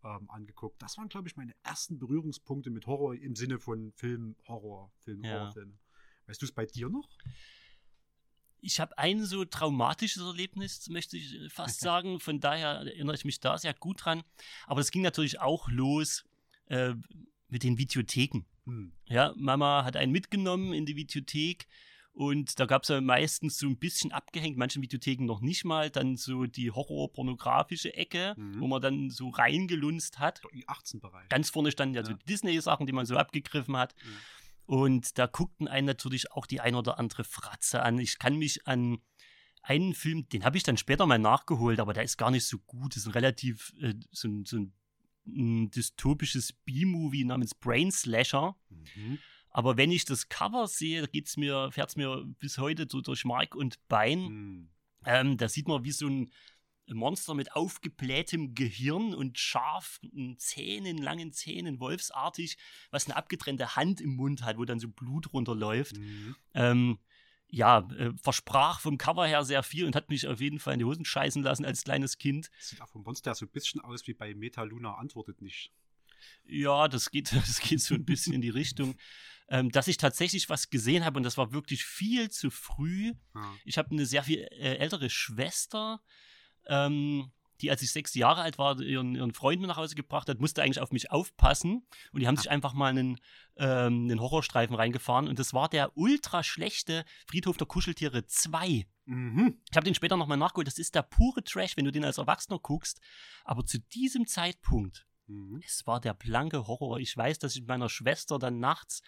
ähm, 0.03 0.29
angeguckt. 0.29 0.81
Das 0.81 0.97
waren, 0.97 1.09
glaube 1.09 1.27
ich, 1.27 1.35
meine 1.35 1.53
ersten 1.63 2.00
Berührungspunkte 2.00 2.69
mit 2.71 2.88
Horror 2.88 3.15
im 3.15 3.35
Sinne 3.35 3.59
von 3.59 3.91
Film, 3.94 4.35
Horror, 4.47 4.91
Film, 5.00 5.23
Ja. 5.23 5.33
Horrorfilme. 5.33 5.77
Weißt 6.27 6.41
du 6.41 6.45
es 6.45 6.51
bei 6.51 6.65
dir 6.65 6.89
noch? 6.89 7.07
Ich 8.61 8.79
habe 8.79 8.97
ein 8.97 9.25
so 9.25 9.43
traumatisches 9.43 10.21
Erlebnis, 10.23 10.87
möchte 10.89 11.17
ich 11.17 11.33
äh, 11.33 11.49
fast 11.49 11.79
sagen. 11.79 12.19
Von 12.19 12.39
daher 12.39 12.69
erinnere 12.85 13.15
ich 13.15 13.25
mich 13.25 13.39
da 13.39 13.57
sehr 13.57 13.73
gut 13.73 14.05
dran. 14.05 14.23
Aber 14.67 14.81
es 14.81 14.91
ging 14.91 15.01
natürlich 15.01 15.41
auch 15.41 15.67
los 15.69 16.23
äh, 16.67 16.93
mit 17.49 17.63
den 17.63 17.77
Videotheken. 17.77 18.45
Hm. 18.65 18.93
Ja, 19.07 19.33
Mama 19.35 19.83
hat 19.83 19.95
einen 19.95 20.11
mitgenommen 20.11 20.73
in 20.73 20.85
die 20.85 20.95
Videothek 20.95 21.67
und 22.13 22.59
da 22.59 22.65
gab 22.65 22.83
es 22.83 22.89
ja 22.89 23.01
meistens 23.01 23.57
so 23.57 23.67
ein 23.67 23.77
bisschen 23.77 24.11
abgehängt, 24.11 24.57
manche 24.57 24.81
Videotheken 24.81 25.25
noch 25.25 25.41
nicht 25.41 25.63
mal, 25.65 25.89
dann 25.89 26.15
so 26.17 26.45
die 26.45 26.69
horror-pornografische 26.69 27.93
Ecke, 27.93 28.33
Mhm. 28.37 28.59
wo 28.59 28.67
man 28.67 28.81
dann 28.81 29.09
so 29.09 29.29
reingelunzt 29.29 30.19
hat. 30.19 30.41
Der 30.43 30.53
I-18-Bereich. 30.53 31.29
Ganz 31.29 31.49
vorne 31.49 31.71
standen 31.71 31.95
ja, 31.95 32.03
so 32.03 32.11
Ja. 32.11 32.17
die 32.17 32.25
Disney-Sachen, 32.25 32.85
die 32.85 32.93
man 32.93 33.05
so 33.05 33.15
abgegriffen 33.17 33.75
hat. 33.77 33.95
Mhm. 34.03 34.09
Und 34.71 35.18
da 35.18 35.27
guckten 35.27 35.68
einen 35.68 35.85
natürlich 35.85 36.31
auch 36.31 36.45
die 36.45 36.62
ein 36.62 36.75
oder 36.75 36.97
andere 36.97 37.25
Fratze 37.25 37.83
an. 37.83 38.00
Ich 38.00 38.19
kann 38.19 38.38
mich 38.38 38.69
an 38.69 39.00
einen 39.62 39.94
Film, 39.94 40.29
den 40.29 40.45
habe 40.45 40.56
ich 40.56 40.63
dann 40.63 40.77
später 40.77 41.06
mal 41.06 41.19
nachgeholt, 41.19 41.81
aber 41.81 41.91
der 41.91 42.03
ist 42.03 42.15
gar 42.15 42.31
nicht 42.31 42.45
so 42.45 42.57
gut. 42.57 42.95
Das 42.95 43.01
ist 43.01 43.07
ein 43.07 43.12
relativ 43.12 43.73
äh, 43.81 43.95
so, 44.12 44.29
ein, 44.29 44.45
so 44.45 44.56
ein, 44.56 44.73
ein 45.27 45.71
dystopisches 45.71 46.53
B-Movie 46.53 47.25
namens 47.25 47.53
Brain 47.53 47.91
Slasher. 47.91 48.56
Mhm. 48.69 49.18
Aber 49.50 49.75
wenn 49.75 49.91
ich 49.91 50.06
das 50.06 50.29
Cover 50.29 50.65
sehe, 50.69 51.06
geht's 51.09 51.35
mir, 51.35 51.69
fährt 51.73 51.89
es 51.89 51.95
mir 51.97 52.23
bis 52.39 52.57
heute 52.57 52.88
so 52.89 53.01
durch 53.01 53.25
Mark 53.25 53.56
und 53.56 53.85
Bein. 53.89 54.19
Hm. 54.19 54.69
Ähm, 55.03 55.35
da 55.35 55.50
sieht 55.50 55.68
man 55.68 55.83
wie 55.83 55.91
so 55.91 56.07
ein 56.07 56.31
Monster 56.88 57.33
mit 57.33 57.56
aufgeblähtem 57.56 58.54
Gehirn 58.54 59.13
und 59.13 59.38
scharfen 59.38 60.38
Zähnen, 60.38 60.98
langen 60.98 61.31
Zähnen, 61.31 61.80
wolfsartig, 61.80 62.57
was 62.89 63.06
eine 63.06 63.16
abgetrennte 63.16 63.75
Hand 63.75 64.01
im 64.01 64.16
Mund 64.16 64.44
hat, 64.44 64.57
wo 64.57 64.66
dann 64.66 64.80
so 64.80 64.89
Blut 64.89 65.33
runterläuft. 65.33 65.98
Mhm. 65.98 66.36
Ähm, 66.54 67.00
ja, 67.51 67.80
äh, 67.98 68.12
versprach 68.22 68.80
vom 68.80 68.98
Cover 68.98 69.28
her 69.28 69.44
sehr 69.44 69.62
viel 69.62 69.86
und 69.86 69.95
hat 69.95 70.10
mich 70.10 70.25
auf 70.28 70.39
jeden 70.39 70.60
Fall 70.60 70.74
in 70.74 70.80
die 70.80 70.86
Hosen 70.86 71.04
scheißen 71.04 71.44
lassen 71.44 71.66
als 71.66 71.83
kleines 71.83 72.18
Kind. 72.18 72.50
Sieht 72.60 72.81
auch 72.81 72.88
vom 72.88 73.04
Monster 73.04 73.36
so 73.36 73.45
ein 73.45 73.51
bisschen 73.51 73.81
aus 73.81 74.07
wie 74.07 74.13
bei 74.13 74.33
Meta 74.33 74.63
Luna 74.63 74.95
antwortet 74.95 75.42
nicht. 75.42 75.72
Ja, 76.45 76.88
das 76.88 77.12
geht, 77.12 77.31
das 77.36 77.60
geht 77.60 77.81
so 77.81 77.94
ein 77.95 78.06
bisschen 78.06 78.33
in 78.33 78.42
die 78.42 78.50
Richtung, 78.50 78.95
ähm, 79.50 79.69
dass 79.69 79.89
ich 79.89 79.98
tatsächlich 79.98 80.50
was 80.50 80.69
gesehen 80.69 81.04
habe 81.04 81.18
und 81.18 81.24
das 81.24 81.38
war 81.38 81.51
wirklich 81.51 81.83
viel 81.83 82.31
zu 82.31 82.50
früh. 82.50 83.13
Ja. 83.36 83.54
Ich 83.66 83.78
habe 83.78 83.92
eine 83.92 84.06
sehr 84.06 84.23
viel 84.23 84.40
äh, 84.40 84.78
ältere 84.78 85.09
Schwester, 85.09 86.02
ähm, 86.68 87.31
die, 87.61 87.69
als 87.69 87.81
ich 87.81 87.91
sechs 87.91 88.15
Jahre 88.15 88.41
alt 88.41 88.57
war, 88.57 88.80
ihren, 88.80 89.15
ihren 89.15 89.33
Freund 89.33 89.61
mit 89.61 89.68
nach 89.68 89.77
Hause 89.77 89.95
gebracht 89.95 90.27
hat, 90.30 90.39
musste 90.39 90.63
eigentlich 90.63 90.80
auf 90.81 90.91
mich 90.91 91.11
aufpassen. 91.11 91.85
Und 92.11 92.19
die 92.19 92.27
haben 92.27 92.37
sich 92.37 92.49
einfach 92.49 92.73
mal 92.73 92.87
einen, 92.87 93.19
ähm, 93.57 94.06
einen 94.09 94.19
Horrorstreifen 94.19 94.75
reingefahren. 94.75 95.27
Und 95.27 95.37
das 95.37 95.53
war 95.53 95.69
der 95.69 95.95
ultra 95.95 96.44
schlechte 96.44 97.06
Friedhof 97.27 97.57
der 97.57 97.68
Kuscheltiere 97.68 98.25
2. 98.25 98.87
Mhm. 99.06 99.59
Ich 99.69 99.75
habe 99.75 99.83
den 99.83 99.95
später 99.95 100.18
nochmal 100.18 100.37
nachgeholt. 100.37 100.68
Das 100.68 100.80
ist 100.80 100.95
der 100.95 101.03
pure 101.03 101.44
Trash, 101.44 101.77
wenn 101.77 101.85
du 101.85 101.91
den 101.91 102.06
als 102.06 102.18
Erwachsener 102.18 102.59
guckst. 102.59 102.99
Aber 103.44 103.65
zu 103.65 103.80
diesem 103.80 104.25
Zeitpunkt, 104.25 105.06
Mhm. 105.31 105.61
es 105.65 105.85
war 105.87 106.01
der 106.01 106.13
blanke 106.13 106.68
Horror. 106.68 106.99
Ich 106.99 107.15
weiß, 107.15 107.39
dass 107.39 107.53
ich 107.56 107.61
mit 107.61 107.69
meiner 107.69 107.89
Schwester 107.89 108.37
dann 108.39 108.59
nachts 108.59 109.01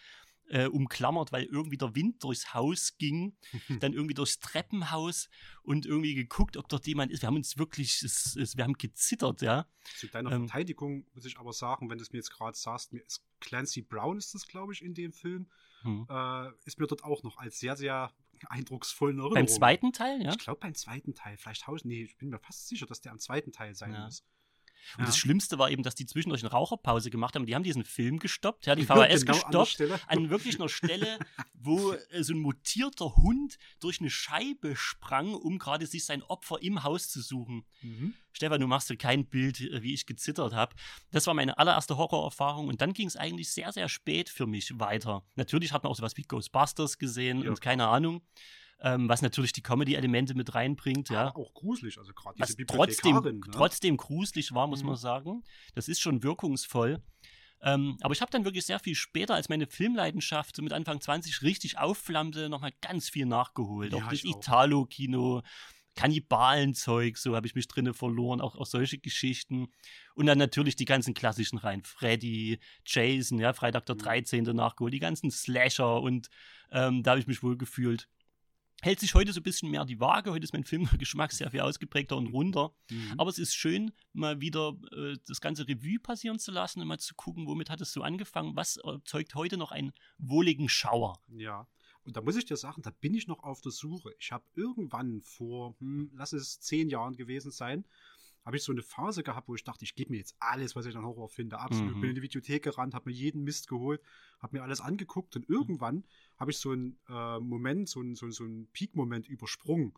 äh, 0.50 0.67
umklammert, 0.67 1.31
weil 1.31 1.43
irgendwie 1.45 1.77
der 1.77 1.95
Wind 1.95 2.23
durchs 2.23 2.53
Haus 2.53 2.97
ging, 2.97 3.35
dann 3.79 3.93
irgendwie 3.93 4.13
durchs 4.13 4.39
Treppenhaus 4.39 5.29
und 5.63 5.85
irgendwie 5.85 6.13
geguckt, 6.15 6.57
ob 6.57 6.67
dort 6.69 6.85
jemand 6.88 7.12
ist. 7.12 7.21
Wir 7.21 7.27
haben 7.27 7.35
uns 7.38 7.57
wirklich, 7.57 8.01
es, 8.03 8.35
es, 8.35 8.57
wir 8.57 8.63
haben 8.63 8.73
gezittert, 8.73 9.41
ja. 9.41 9.67
Zu 9.97 10.07
deiner 10.07 10.31
Ähm. 10.31 10.47
Verteidigung 10.47 11.05
muss 11.13 11.25
ich 11.25 11.38
aber 11.39 11.53
sagen, 11.53 11.89
wenn 11.89 11.97
du 11.97 12.03
es 12.03 12.12
mir 12.12 12.19
jetzt 12.19 12.31
gerade 12.31 12.57
sagst, 12.57 12.93
mir 12.93 13.01
ist 13.03 13.23
Clancy 13.39 13.81
Brown 13.81 14.17
ist 14.17 14.33
das, 14.33 14.47
glaube 14.47 14.73
ich, 14.73 14.81
in 14.81 14.93
dem 14.93 15.12
Film, 15.13 15.50
Hm. 15.81 16.07
äh, 16.09 16.50
ist 16.63 16.79
mir 16.79 16.88
dort 16.88 17.03
auch 17.03 17.23
noch 17.23 17.38
als 17.38 17.59
sehr, 17.59 17.75
sehr 17.75 18.13
eindrucksvoll 18.47 19.12
in 19.12 19.17
Erinnerung. 19.17 19.35
Beim 19.35 19.47
zweiten 19.50 19.91
Teil, 19.91 20.21
ja. 20.21 20.31
Ich 20.31 20.38
glaube 20.38 20.59
beim 20.62 20.75
zweiten 20.75 21.13
Teil. 21.13 21.38
Vielleicht 21.38 21.67
haus. 21.67 21.83
Nee, 21.83 22.03
ich 22.03 22.17
bin 22.17 22.29
mir 22.29 22.39
fast 22.39 22.67
sicher, 22.67 22.85
dass 22.85 23.01
der 23.01 23.12
am 23.12 23.19
zweiten 23.19 23.51
Teil 23.51 23.75
sein 23.75 23.93
Ja. 23.93 24.05
muss. 24.05 24.23
Und 24.98 25.08
das 25.08 25.18
Schlimmste 25.18 25.58
war 25.60 25.70
eben, 25.70 25.84
dass 25.84 25.96
die 25.96 26.06
zwischendurch 26.06 26.42
eine 26.44 26.52
Raucherpause 26.52 27.10
gemacht 27.10 27.36
haben. 27.36 27.46
Die 27.46 27.56
haben 27.56 27.63
diesen 27.63 27.84
Film 27.84 28.20
gestoppt, 28.20 28.66
ja, 28.66 28.75
die 28.75 28.84
Ja, 28.84 28.96
VHS 28.96 29.22
genau 29.25 29.38
an 29.38 29.44
gestoppt. 29.44 29.70
Stelle. 29.70 30.00
An 30.08 30.30
wirklich 30.30 30.56
einer 30.60 30.70
Stelle, 30.70 31.20
wo 31.54 31.94
äh, 31.94 32.24
so 32.24 32.34
ein 32.34 32.40
mutierter 32.40 33.16
Hund 33.16 33.58
durch 33.80 34.00
eine 34.00 34.10
Scheibe 34.10 34.75
sprang, 34.75 35.34
um 35.34 35.58
gerade 35.60 35.86
sich 35.88 36.06
sein 36.06 36.22
Opfer 36.24 36.62
im 36.62 36.84
Haus 36.84 37.10
zu 37.10 37.22
suchen. 37.22 37.66
Mhm. 37.82 38.13
Stefan, 38.32 38.60
du 38.62 38.68
machst 38.68 38.90
dir 38.90 38.98
kein 38.98 39.25
Bild, 39.25 39.62
äh, 39.62 39.82
wie 39.84 39.94
ich 39.94 40.06
gezittert 40.06 40.54
habe. 40.54 40.75
Das 41.12 41.28
war 41.28 41.34
meine 41.34 41.58
allererste 41.58 41.98
Horrorerfahrung 41.98 42.68
und 42.68 42.82
dann 42.82 42.94
ging 42.94 43.08
es 43.08 43.16
eigentlich 43.16 43.52
sehr, 43.52 43.72
sehr 43.72 43.90
spät 43.90 44.30
für 44.30 44.48
mich 44.48 44.80
weiter. 44.80 45.24
Natürlich 45.36 45.72
hat 45.72 45.84
man 45.84 45.92
auch 45.92 45.96
sowas 45.96 46.18
wie 46.18 46.24
Ghostbusters 46.24 46.98
gesehen 46.98 47.44
Ja, 47.44 47.50
und 47.50 47.62
keine 47.62 47.88
Ahnung, 47.88 48.22
ähm, 48.84 49.10
was 49.10 49.22
natürlich 49.22 49.54
die 49.54 49.63
Comedy-Elemente 49.63 50.36
mit 50.36 50.54
reinbringt, 50.54 51.10
ja. 51.10 51.30
Aber 51.30 51.40
auch 51.40 51.54
gruselig. 51.54 51.98
Also 51.98 52.13
gerade 52.13 52.38
Was 52.40 52.50
diese 52.56 52.66
trotzdem, 52.68 53.16
Bibliothekarin. 53.16 53.40
ne? 53.40 53.52
trotzdem 53.58 53.98
gruselig 53.98 54.54
war, 54.54 54.68
muss 54.68 54.82
Mhm. 54.82 54.88
man 54.90 54.96
sagen. 54.98 55.44
Das 55.74 55.88
ist 55.88 56.02
schon 56.02 56.22
wirkungsvoll. 56.22 57.02
Ähm, 57.66 57.98
aber 58.02 58.13
ich 58.13 58.20
habe 58.22 58.30
dann 58.30 58.44
wirklich 58.44 58.66
sehr 58.66 58.80
viel 58.80 58.94
später, 58.94 59.36
als 59.36 59.48
meine 59.48 59.68
Filmleidenschaft 59.68 60.54
so 60.58 60.62
mit 60.62 60.74
Anfang 60.74 61.00
20 61.00 61.42
richtig 61.44 61.78
aufflammte, 61.80 62.50
nochmal 62.50 62.74
ganz 62.82 63.08
viel 63.10 63.25
nachgeholt. 63.25 63.94
Ja, 63.94 64.00
auch 64.06 64.10
das. 64.10 64.25
Italo-Kino, 64.25 65.42
Kannibalenzeug, 65.96 67.18
so 67.18 67.36
habe 67.36 67.48
ich 67.48 67.56
mich 67.56 67.68
drinne 67.68 67.94
verloren, 67.94 68.42
auch, 68.42 68.56
auch 68.56 68.66
solche 68.66 68.98
Geschichten. 68.98 69.68
Und 70.16 70.25
dann 70.25 70.38
natürlich 70.38 70.75
die 70.75 70.86
ganzen 70.86 71.13
klassischen 71.13 71.58
rein. 71.58 71.84
Freddy, 71.84 72.60
Jason, 72.86 73.40
ja, 73.40 73.54
Freitag 73.54 73.86
der 73.86 73.96
Mhm. 73.96 74.00
13. 74.00 74.54
nachgeholt, 74.54 74.94
die 74.94 75.00
ganzen 75.00 75.32
Slasher 75.32 76.02
und 76.02 76.30
ähm, 76.72 77.04
da 77.04 77.12
habe 77.12 77.22
ich 77.22 77.28
mich 77.28 77.44
wohl 77.44 77.58
gefühlt. 77.58 78.10
Hält 78.84 79.00
sich 79.00 79.16
heute 79.16 79.32
so 79.32 79.40
ein 79.40 79.44
bisschen 79.44 79.72
mehr 79.72 79.86
die 79.86 80.02
Waage. 80.02 80.32
Heute 80.32 80.44
ist 80.44 80.52
mein 80.52 80.66
Filmgeschmack 80.66 81.32
sehr 81.32 81.50
viel 81.50 81.62
ausgeprägter 81.62 82.18
und 82.18 82.28
runter. 82.28 82.75
Mhm. 82.92 83.13
Aber 83.18 83.30
es 83.30 83.40
ist 83.40 83.56
schön, 83.56 83.94
mal 84.12 84.42
wieder 84.42 84.75
äh, 84.92 85.16
das 85.25 85.40
ganze 85.40 85.68
Revue 85.68 86.00
passieren 86.00 86.38
zu 86.38 86.52
lassen 86.52 86.82
und 86.82 86.88
mal 86.88 87.00
zu 87.00 87.16
gucken, 87.16 87.48
womit 87.48 87.70
hat 87.70 87.80
es 87.80 87.94
so 87.94 88.02
angefangen. 88.02 88.58
Was 88.58 88.75
erzeugt 88.78 89.36
heute 89.36 89.56
noch 89.56 89.72
einen 89.72 89.94
wohligen 90.18 90.68
Schauer? 90.68 91.22
Ja. 91.30 91.68
Und 92.04 92.18
da 92.18 92.22
muss 92.22 92.36
ich 92.36 92.44
dir 92.44 92.58
sagen, 92.58 92.82
da 92.82 92.90
bin 92.90 93.13
ich 93.13 93.28
noch 93.28 93.44
auf 93.44 93.62
der 93.62 93.72
Suche. 93.72 94.13
Ich 94.20 94.34
habe 94.34 94.44
irgendwann 94.56 95.22
vor, 95.22 95.75
hm, 95.80 96.12
lass 96.13 96.34
es 96.34 96.60
zehn 96.60 96.90
Jahren 96.90 97.16
gewesen 97.16 97.52
sein, 97.52 97.86
habe 98.45 98.57
ich 98.57 98.63
so 98.63 98.71
eine 98.71 98.81
Phase 98.81 99.23
gehabt, 99.23 99.47
wo 99.47 99.55
ich 99.55 99.63
dachte, 99.63 99.85
ich 99.85 99.95
gebe 99.95 100.12
mir 100.12 100.17
jetzt 100.17 100.35
alles, 100.39 100.75
was 100.75 100.85
ich 100.85 100.95
an 100.95 101.05
Horror 101.05 101.29
finde. 101.29 101.59
Absolut. 101.59 101.95
Mhm. 101.95 102.01
Bin 102.01 102.09
in 102.09 102.15
die 102.15 102.21
Videothek 102.21 102.63
gerannt, 102.63 102.93
habe 102.93 103.09
mir 103.09 103.15
jeden 103.15 103.43
Mist 103.43 103.67
geholt, 103.67 104.01
habe 104.39 104.57
mir 104.57 104.63
alles 104.63 104.81
angeguckt 104.81 105.35
und 105.35 105.50
irgendwann 105.50 106.03
habe 106.38 106.51
ich 106.51 106.57
so 106.57 106.71
einen 106.71 106.97
äh, 107.07 107.39
Moment, 107.39 107.88
so 107.89 108.01
einen, 108.01 108.15
so, 108.15 108.29
so 108.29 108.43
einen 108.43 108.67
Peak-Moment 108.67 109.27
übersprungen. 109.27 109.93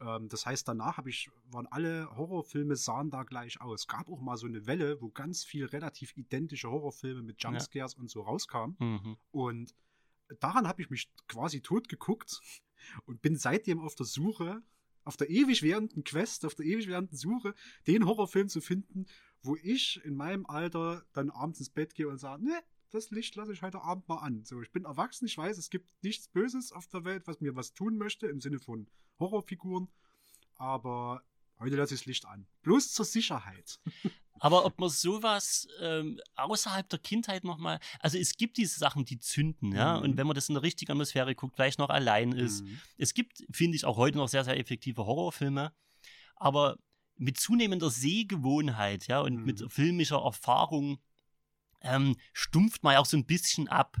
Ähm, 0.00 0.28
das 0.28 0.46
heißt, 0.46 0.66
danach 0.66 0.96
habe 0.96 1.10
ich, 1.10 1.30
waren 1.50 1.66
alle 1.68 2.10
Horrorfilme 2.16 2.76
sahen 2.76 3.10
da 3.10 3.22
gleich 3.22 3.60
aus. 3.60 3.82
Es 3.82 3.88
gab 3.88 4.08
auch 4.08 4.20
mal 4.20 4.36
so 4.36 4.46
eine 4.46 4.66
Welle, 4.66 5.00
wo 5.00 5.10
ganz 5.10 5.44
viel 5.44 5.64
relativ 5.64 6.16
identische 6.16 6.70
Horrorfilme 6.70 7.22
mit 7.22 7.42
Jumpscares 7.42 7.94
und 7.94 8.10
so 8.10 8.22
rauskamen. 8.22 8.76
Mhm. 8.78 9.16
Und 9.30 9.74
daran 10.40 10.66
habe 10.66 10.82
ich 10.82 10.90
mich 10.90 11.10
quasi 11.28 11.60
tot 11.60 11.88
geguckt 11.88 12.40
und 13.06 13.22
bin 13.22 13.36
seitdem 13.36 13.80
auf 13.80 13.94
der 13.94 14.06
Suche, 14.06 14.62
auf 15.06 15.16
der 15.16 15.30
ewig 15.30 15.62
währenden 15.62 16.04
Quest, 16.04 16.44
auf 16.44 16.54
der 16.54 16.66
ewig 16.66 16.88
währenden 16.88 17.16
Suche, 17.16 17.54
den 17.86 18.04
Horrorfilm 18.04 18.48
zu 18.48 18.60
finden, 18.60 19.06
wo 19.40 19.56
ich 19.56 20.04
in 20.04 20.16
meinem 20.16 20.44
Alter 20.46 21.06
dann 21.12 21.30
abends 21.30 21.60
ins 21.60 21.70
Bett 21.70 21.94
gehe 21.94 22.08
und 22.08 22.18
sage, 22.18 22.44
ne, 22.44 22.58
das 22.90 23.10
Licht 23.10 23.36
lasse 23.36 23.52
ich 23.52 23.62
heute 23.62 23.82
Abend 23.82 24.08
mal 24.08 24.18
an. 24.18 24.44
So, 24.44 24.60
ich 24.60 24.72
bin 24.72 24.84
erwachsen, 24.84 25.26
ich 25.26 25.38
weiß, 25.38 25.58
es 25.58 25.70
gibt 25.70 25.92
nichts 26.02 26.28
Böses 26.28 26.72
auf 26.72 26.88
der 26.88 27.04
Welt, 27.04 27.26
was 27.26 27.40
mir 27.40 27.54
was 27.54 27.72
tun 27.72 27.96
möchte, 27.96 28.26
im 28.26 28.40
Sinne 28.40 28.58
von 28.58 28.88
Horrorfiguren, 29.20 29.88
aber 30.56 31.22
heute 31.58 31.76
lasse 31.76 31.94
ich 31.94 32.00
das 32.00 32.06
Licht 32.06 32.24
an. 32.26 32.46
Bloß 32.62 32.92
zur 32.92 33.04
Sicherheit. 33.04 33.78
Aber 34.38 34.66
ob 34.66 34.78
man 34.78 34.90
sowas 34.90 35.66
ähm, 35.80 36.20
außerhalb 36.34 36.86
der 36.90 36.98
Kindheit 36.98 37.42
nochmal, 37.44 37.80
also 38.00 38.18
es 38.18 38.36
gibt 38.36 38.58
diese 38.58 38.78
Sachen, 38.78 39.06
die 39.06 39.18
zünden, 39.18 39.72
ja, 39.72 39.96
Mhm. 39.96 40.02
und 40.02 40.16
wenn 40.18 40.26
man 40.26 40.34
das 40.34 40.50
in 40.50 40.54
der 40.54 40.62
richtigen 40.62 40.92
Atmosphäre 40.92 41.34
guckt, 41.34 41.56
vielleicht 41.56 41.78
noch 41.78 41.88
allein 41.88 42.32
ist. 42.32 42.62
Mhm. 42.62 42.78
Es 42.98 43.14
gibt, 43.14 43.42
finde 43.50 43.76
ich, 43.76 43.86
auch 43.86 43.96
heute 43.96 44.18
noch 44.18 44.28
sehr, 44.28 44.44
sehr 44.44 44.58
effektive 44.58 45.06
Horrorfilme, 45.06 45.72
aber 46.34 46.76
mit 47.16 47.40
zunehmender 47.40 47.88
Sehgewohnheit, 47.88 49.06
ja, 49.06 49.20
und 49.20 49.36
Mhm. 49.36 49.44
mit 49.44 49.72
filmischer 49.72 50.20
Erfahrung 50.22 50.98
ähm, 51.80 52.16
stumpft 52.34 52.82
man 52.82 52.92
ja 52.94 52.98
auch 53.00 53.06
so 53.06 53.16
ein 53.16 53.24
bisschen 53.26 53.68
ab. 53.68 53.96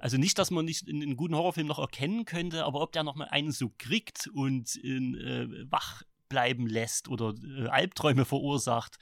Also 0.00 0.16
nicht, 0.16 0.38
dass 0.38 0.52
man 0.52 0.64
nicht 0.64 0.88
einen 0.88 1.16
guten 1.16 1.34
Horrorfilm 1.34 1.66
noch 1.66 1.80
erkennen 1.80 2.24
könnte, 2.24 2.64
aber 2.64 2.80
ob 2.80 2.92
der 2.92 3.02
noch 3.02 3.16
mal 3.16 3.26
einen 3.28 3.50
so 3.50 3.72
kriegt 3.78 4.28
und 4.28 4.76
in, 4.76 5.16
äh, 5.16 5.48
wach 5.70 6.02
bleiben 6.30 6.66
lässt 6.66 7.08
oder 7.08 7.34
äh, 7.44 7.66
Albträume 7.68 8.24
verursacht, 8.24 8.96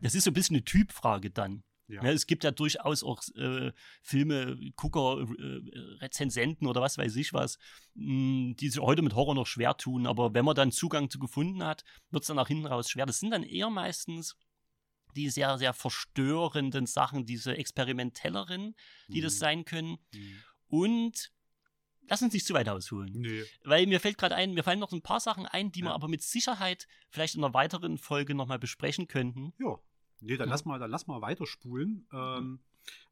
das 0.00 0.14
ist 0.14 0.24
so 0.24 0.30
ein 0.30 0.34
bisschen 0.34 0.56
eine 0.56 0.64
Typfrage 0.64 1.30
dann. 1.30 1.62
Ja. 1.88 2.02
Ja, 2.02 2.10
es 2.10 2.26
gibt 2.26 2.42
ja 2.42 2.50
durchaus 2.50 3.04
auch 3.04 3.22
äh, 3.36 3.72
Filme, 4.02 4.58
Gucker, 4.74 5.20
äh, 5.20 5.78
Rezensenten 6.02 6.66
oder 6.66 6.80
was 6.82 6.98
weiß 6.98 7.14
ich 7.14 7.32
was, 7.32 7.58
mh, 7.94 8.54
die 8.58 8.68
sich 8.68 8.80
heute 8.80 9.02
mit 9.02 9.14
Horror 9.14 9.36
noch 9.36 9.46
schwer 9.46 9.76
tun. 9.76 10.06
Aber 10.06 10.34
wenn 10.34 10.44
man 10.44 10.56
dann 10.56 10.72
Zugang 10.72 11.08
zu 11.08 11.20
gefunden 11.20 11.62
hat, 11.62 11.84
wird 12.10 12.24
es 12.24 12.26
dann 12.26 12.36
nach 12.36 12.48
hinten 12.48 12.66
raus 12.66 12.90
schwer. 12.90 13.06
Das 13.06 13.20
sind 13.20 13.30
dann 13.30 13.44
eher 13.44 13.70
meistens 13.70 14.36
die 15.14 15.30
sehr, 15.30 15.56
sehr 15.58 15.72
verstörenden 15.72 16.86
Sachen, 16.86 17.24
diese 17.24 17.56
experimentelleren, 17.56 18.74
die 19.08 19.20
das 19.20 19.34
Mhm. 19.34 19.38
sein 19.38 19.64
können. 19.64 19.98
Mhm. 20.12 20.42
Und 20.68 21.32
lass 22.08 22.22
uns 22.22 22.32
nicht 22.32 22.46
zu 22.46 22.54
weit 22.54 22.68
ausholen. 22.68 23.12
Nee. 23.14 23.44
Weil 23.64 23.86
mir 23.86 24.00
fällt 24.00 24.18
gerade 24.18 24.34
ein, 24.34 24.52
mir 24.54 24.62
fallen 24.62 24.78
noch 24.78 24.92
ein 24.92 25.02
paar 25.02 25.20
Sachen 25.20 25.46
ein, 25.46 25.72
die 25.72 25.82
wir 25.82 25.88
Ja. 25.90 25.94
aber 25.94 26.08
mit 26.08 26.22
Sicherheit 26.22 26.86
vielleicht 27.10 27.34
in 27.34 27.44
einer 27.44 27.54
weiteren 27.54 27.98
Folge 27.98 28.34
nochmal 28.34 28.58
besprechen 28.58 29.06
könnten. 29.08 29.52
Ja. 29.58 29.78
Nee, 30.20 30.36
dann 30.36 30.48
lass 30.48 30.64
mal, 30.64 30.78
dann 30.78 30.90
lass 30.90 31.06
mal 31.06 31.20
weiterspulen. 31.20 32.08
Ähm, 32.12 32.60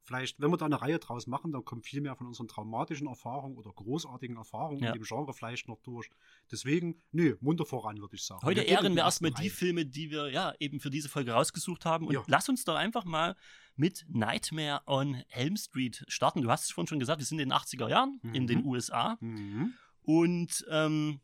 vielleicht, 0.02 0.40
wenn 0.40 0.50
wir 0.50 0.56
da 0.56 0.66
eine 0.66 0.80
Reihe 0.80 0.98
draus 0.98 1.26
machen, 1.26 1.50
dann 1.52 1.64
kommt 1.64 1.86
viel 1.86 2.00
mehr 2.00 2.14
von 2.16 2.26
unseren 2.26 2.46
traumatischen 2.48 3.06
Erfahrungen 3.06 3.56
oder 3.56 3.72
großartigen 3.72 4.36
Erfahrungen 4.36 4.82
Ja. 4.82 4.88
in 4.92 5.00
dem 5.00 5.02
Genre 5.04 5.32
vielleicht 5.32 5.66
noch 5.68 5.80
durch. 5.82 6.08
Deswegen, 6.52 7.02
nee, 7.12 7.34
munter 7.40 7.64
voran, 7.64 7.98
würde 8.00 8.14
ich 8.16 8.22
sagen. 8.22 8.42
Heute 8.44 8.60
Wir 8.60 8.66
in 8.68 8.74
ehren 8.74 8.94
wir 8.96 9.02
erstmal 9.02 9.30
die. 9.30 9.50
Filme, 9.50 9.86
die 9.86 10.10
wir 10.10 10.30
ja 10.30 10.52
eben 10.60 10.80
für 10.80 10.90
diese 10.90 11.08
Folge 11.08 11.32
rausgesucht 11.32 11.84
haben. 11.84 12.06
Und 12.06 12.14
Ja. 12.14 12.22
lass 12.26 12.48
uns 12.48 12.64
doch 12.64 12.76
einfach 12.76 13.04
mal 13.04 13.34
mit 13.76 14.04
Nightmare 14.08 14.82
on 14.86 15.22
Elm 15.30 15.56
Street 15.56 16.04
starten. 16.08 16.42
Du 16.42 16.50
hast 16.50 16.64
es 16.64 16.70
vorhin 16.70 16.86
schon 16.88 17.00
gesagt, 17.00 17.18
wir 17.20 17.26
sind 17.26 17.38
in 17.40 17.48
den 17.48 17.52
80er 17.56 17.88
Jahren 17.88 18.20
in 18.32 18.44
Mhm. 18.44 18.46
den 18.46 18.64
USA 18.66 19.16
Mhm. 19.20 19.72
und 20.02 20.64
ähm, 20.70 21.20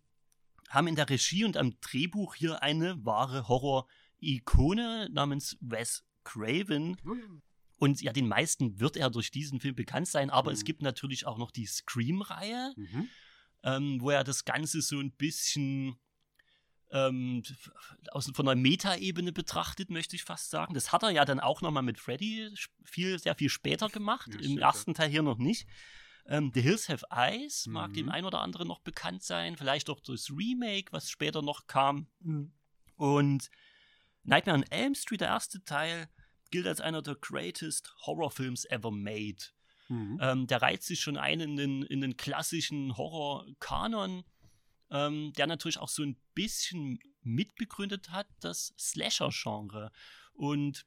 haben 0.71 0.87
in 0.87 0.95
der 0.97 1.09
Regie 1.11 1.45
und 1.45 1.57
am 1.57 1.79
Drehbuch 1.81 2.35
hier 2.37 2.63
eine 2.63 3.05
wahre 3.05 3.49
Horror-Ikone 3.49 5.09
namens 5.11 5.57
Wes 5.61 6.05
Craven. 6.25 6.97
Und 7.81 8.03
ja, 8.03 8.13
den 8.13 8.29
meisten 8.29 8.79
wird 8.79 8.97
er 8.99 9.09
durch 9.11 9.31
diesen 9.31 9.59
Film 9.59 9.75
bekannt 9.75 10.07
sein, 10.07 10.29
aber 10.31 10.53
es 10.53 10.61
Mhm. 10.61 10.65
gibt 10.67 10.83
natürlich 10.83 11.27
auch 11.27 11.39
noch 11.39 11.51
die 11.51 11.67
Scream-Reihe 11.67 12.75
Mhm. 12.77 13.09
ähm, 13.63 14.01
wo 14.01 14.11
er 14.11 14.25
das 14.25 14.45
Ganze 14.45 14.81
so 14.81 14.99
ein 15.01 15.13
bisschen 15.13 15.97
ähm, 16.93 17.43
aus, 18.11 18.31
von 18.35 18.49
einer 18.49 18.61
Metaebene 18.61 19.33
betrachtet, 19.33 19.91
möchte 19.91 20.17
ich 20.17 20.25
fast 20.25 20.51
sagen. 20.51 20.75
Das 20.75 20.93
hat 20.93 21.03
er 21.03 21.11
ja 21.11 21.25
dann 21.25 21.39
auch 21.41 21.61
nochmal 21.63 21.83
mit 21.83 21.99
Freddy 21.99 22.53
viel, 22.85 23.19
sehr 23.19 23.35
viel 23.35 23.49
später 23.49 23.89
gemacht, 23.89 24.29
Ja, 24.35 24.41
im 24.41 24.59
ersten 24.59 24.95
Teil 24.95 25.09
hier 25.11 25.23
noch 25.23 25.39
nicht. 25.39 25.67
Ähm, 26.27 26.51
The 26.55 26.61
Hills 26.63 26.89
Have 26.89 27.07
Eyes 27.11 27.67
mag 27.67 27.91
Mhm. 27.91 27.95
dem 27.95 28.09
einen 28.09 28.27
oder 28.27 28.41
anderen 28.41 28.67
noch 28.67 28.81
bekannt 28.81 29.23
sein, 29.23 29.57
vielleicht 29.57 29.89
auch 29.89 30.01
durchs 30.01 30.31
Remake, 30.31 30.91
was 30.93 31.11
später 31.11 31.43
noch 31.43 31.67
kam. 31.67 32.09
Und 32.97 33.51
Nightmare 34.25 34.59
on 34.59 34.65
Elm 34.71 34.95
Street, 34.95 35.21
der 35.21 35.29
erste 35.29 35.63
Teil, 35.65 36.09
gilt 36.51 36.67
als 36.67 36.81
einer 36.81 37.03
der 37.03 37.15
greatest 37.17 37.95
Horrorfilms 38.07 38.65
ever 38.67 38.91
made. 38.91 39.37
Mhm. 39.89 40.19
Ähm, 40.21 40.47
der 40.47 40.63
reizt 40.63 40.87
sich 40.87 41.01
schon 41.01 41.17
ein 41.17 41.41
in 41.41 41.57
den, 41.57 41.83
in 41.83 42.01
den 42.01 42.17
klassischen 42.17 42.97
Horror-Kanon, 42.97 44.25
ähm, 44.91 45.33
der 45.37 45.47
natürlich 45.47 45.79
auch 45.79 45.89
so 45.89 46.03
ein 46.03 46.17
bisschen 46.35 46.99
mitbegründet 47.23 48.11
hat, 48.11 48.27
das 48.41 48.75
Slasher-Genre. 48.79 49.91
Und 50.33 50.87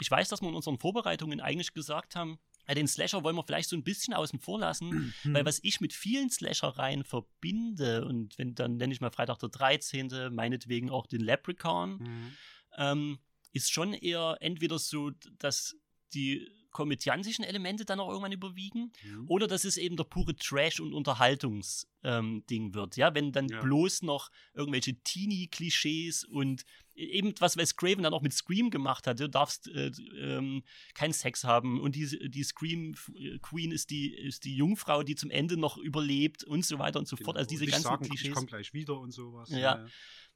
ich 0.00 0.10
weiß, 0.10 0.28
dass 0.28 0.40
wir 0.42 0.48
in 0.48 0.54
unseren 0.54 0.78
Vorbereitungen 0.78 1.40
eigentlich 1.40 1.72
gesagt 1.74 2.14
haben, 2.16 2.38
den 2.74 2.86
Slasher 2.86 3.24
wollen 3.24 3.34
wir 3.36 3.44
vielleicht 3.44 3.70
so 3.70 3.76
ein 3.76 3.82
bisschen 3.84 4.12
außen 4.12 4.40
vor 4.40 4.58
lassen, 4.60 5.14
Mhm. 5.24 5.34
weil 5.34 5.46
was 5.46 5.58
ich 5.62 5.80
mit 5.80 5.94
vielen 5.94 6.28
Slasher-Reihen 6.28 7.02
verbinde, 7.04 8.04
und 8.04 8.36
wenn 8.36 8.54
dann 8.54 8.76
nenne 8.76 8.92
ich 8.92 9.00
mal 9.00 9.10
Freitag 9.10 9.38
der 9.38 9.48
13., 9.48 10.28
meinetwegen 10.34 10.90
auch 10.90 11.06
den 11.06 11.20
Leprechaun, 11.22 11.92
Mhm. 11.98 12.32
ähm, 12.76 13.18
ist 13.52 13.70
schon 13.72 13.94
eher 13.94 14.36
entweder 14.40 14.78
so, 14.78 15.10
dass 15.38 15.74
die 16.14 16.48
komödiantischen 16.70 17.44
Elemente 17.44 17.84
dann 17.86 17.98
auch 17.98 18.08
irgendwann 18.10 18.30
überwiegen 18.32 18.92
Mhm. 19.02 19.24
oder 19.28 19.46
dass 19.46 19.64
es 19.64 19.76
eben 19.78 19.96
der 19.96 20.04
pure 20.04 20.36
Trash- 20.36 20.80
und 20.80 20.92
Unterhaltungsding 20.92 22.42
ähm, 22.66 22.74
wird. 22.74 22.96
Ja, 22.96 23.14
wenn 23.14 23.32
dann 23.32 23.48
Ja. 23.48 23.60
bloß 23.62 24.02
noch 24.02 24.30
irgendwelche 24.54 24.94
Teenie-Klischees 25.02 26.24
und 26.24 26.64
eben 26.94 27.32
was 27.38 27.56
Wes 27.56 27.76
Craven 27.76 28.02
dann 28.02 28.12
auch 28.12 28.22
mit 28.22 28.32
Scream 28.32 28.70
gemacht 28.70 29.06
hat. 29.06 29.20
Du 29.20 29.28
darfst 29.28 29.68
äh, 29.68 29.90
ähm, 30.18 30.62
keinen 30.94 31.12
Sex 31.12 31.44
haben 31.44 31.80
und 31.80 31.94
die, 31.94 32.28
die 32.28 32.42
Scream 32.44 32.94
äh, 33.16 33.38
Queen 33.38 33.72
ist 33.72 33.90
die, 33.90 34.12
ist 34.14 34.44
die 34.44 34.54
Jungfrau, 34.56 35.02
die 35.02 35.14
zum 35.14 35.30
Ende 35.30 35.56
noch 35.56 35.78
überlebt 35.78 36.44
und 36.44 36.64
so 36.64 36.78
weiter 36.78 36.98
und 36.98 37.08
so 37.08 37.16
fort. 37.16 37.36
Also 37.36 37.48
Genau. 37.48 37.60
diese 37.60 37.70
ganzen 37.70 37.84
sagen, 37.84 38.04
Ich 38.04 38.10
Klischees 38.10 38.34
komme 38.34 38.46
gleich 38.46 38.72
wieder 38.72 38.98
und 38.98 39.12
sowas. 39.12 39.48
Ja. 39.50 39.86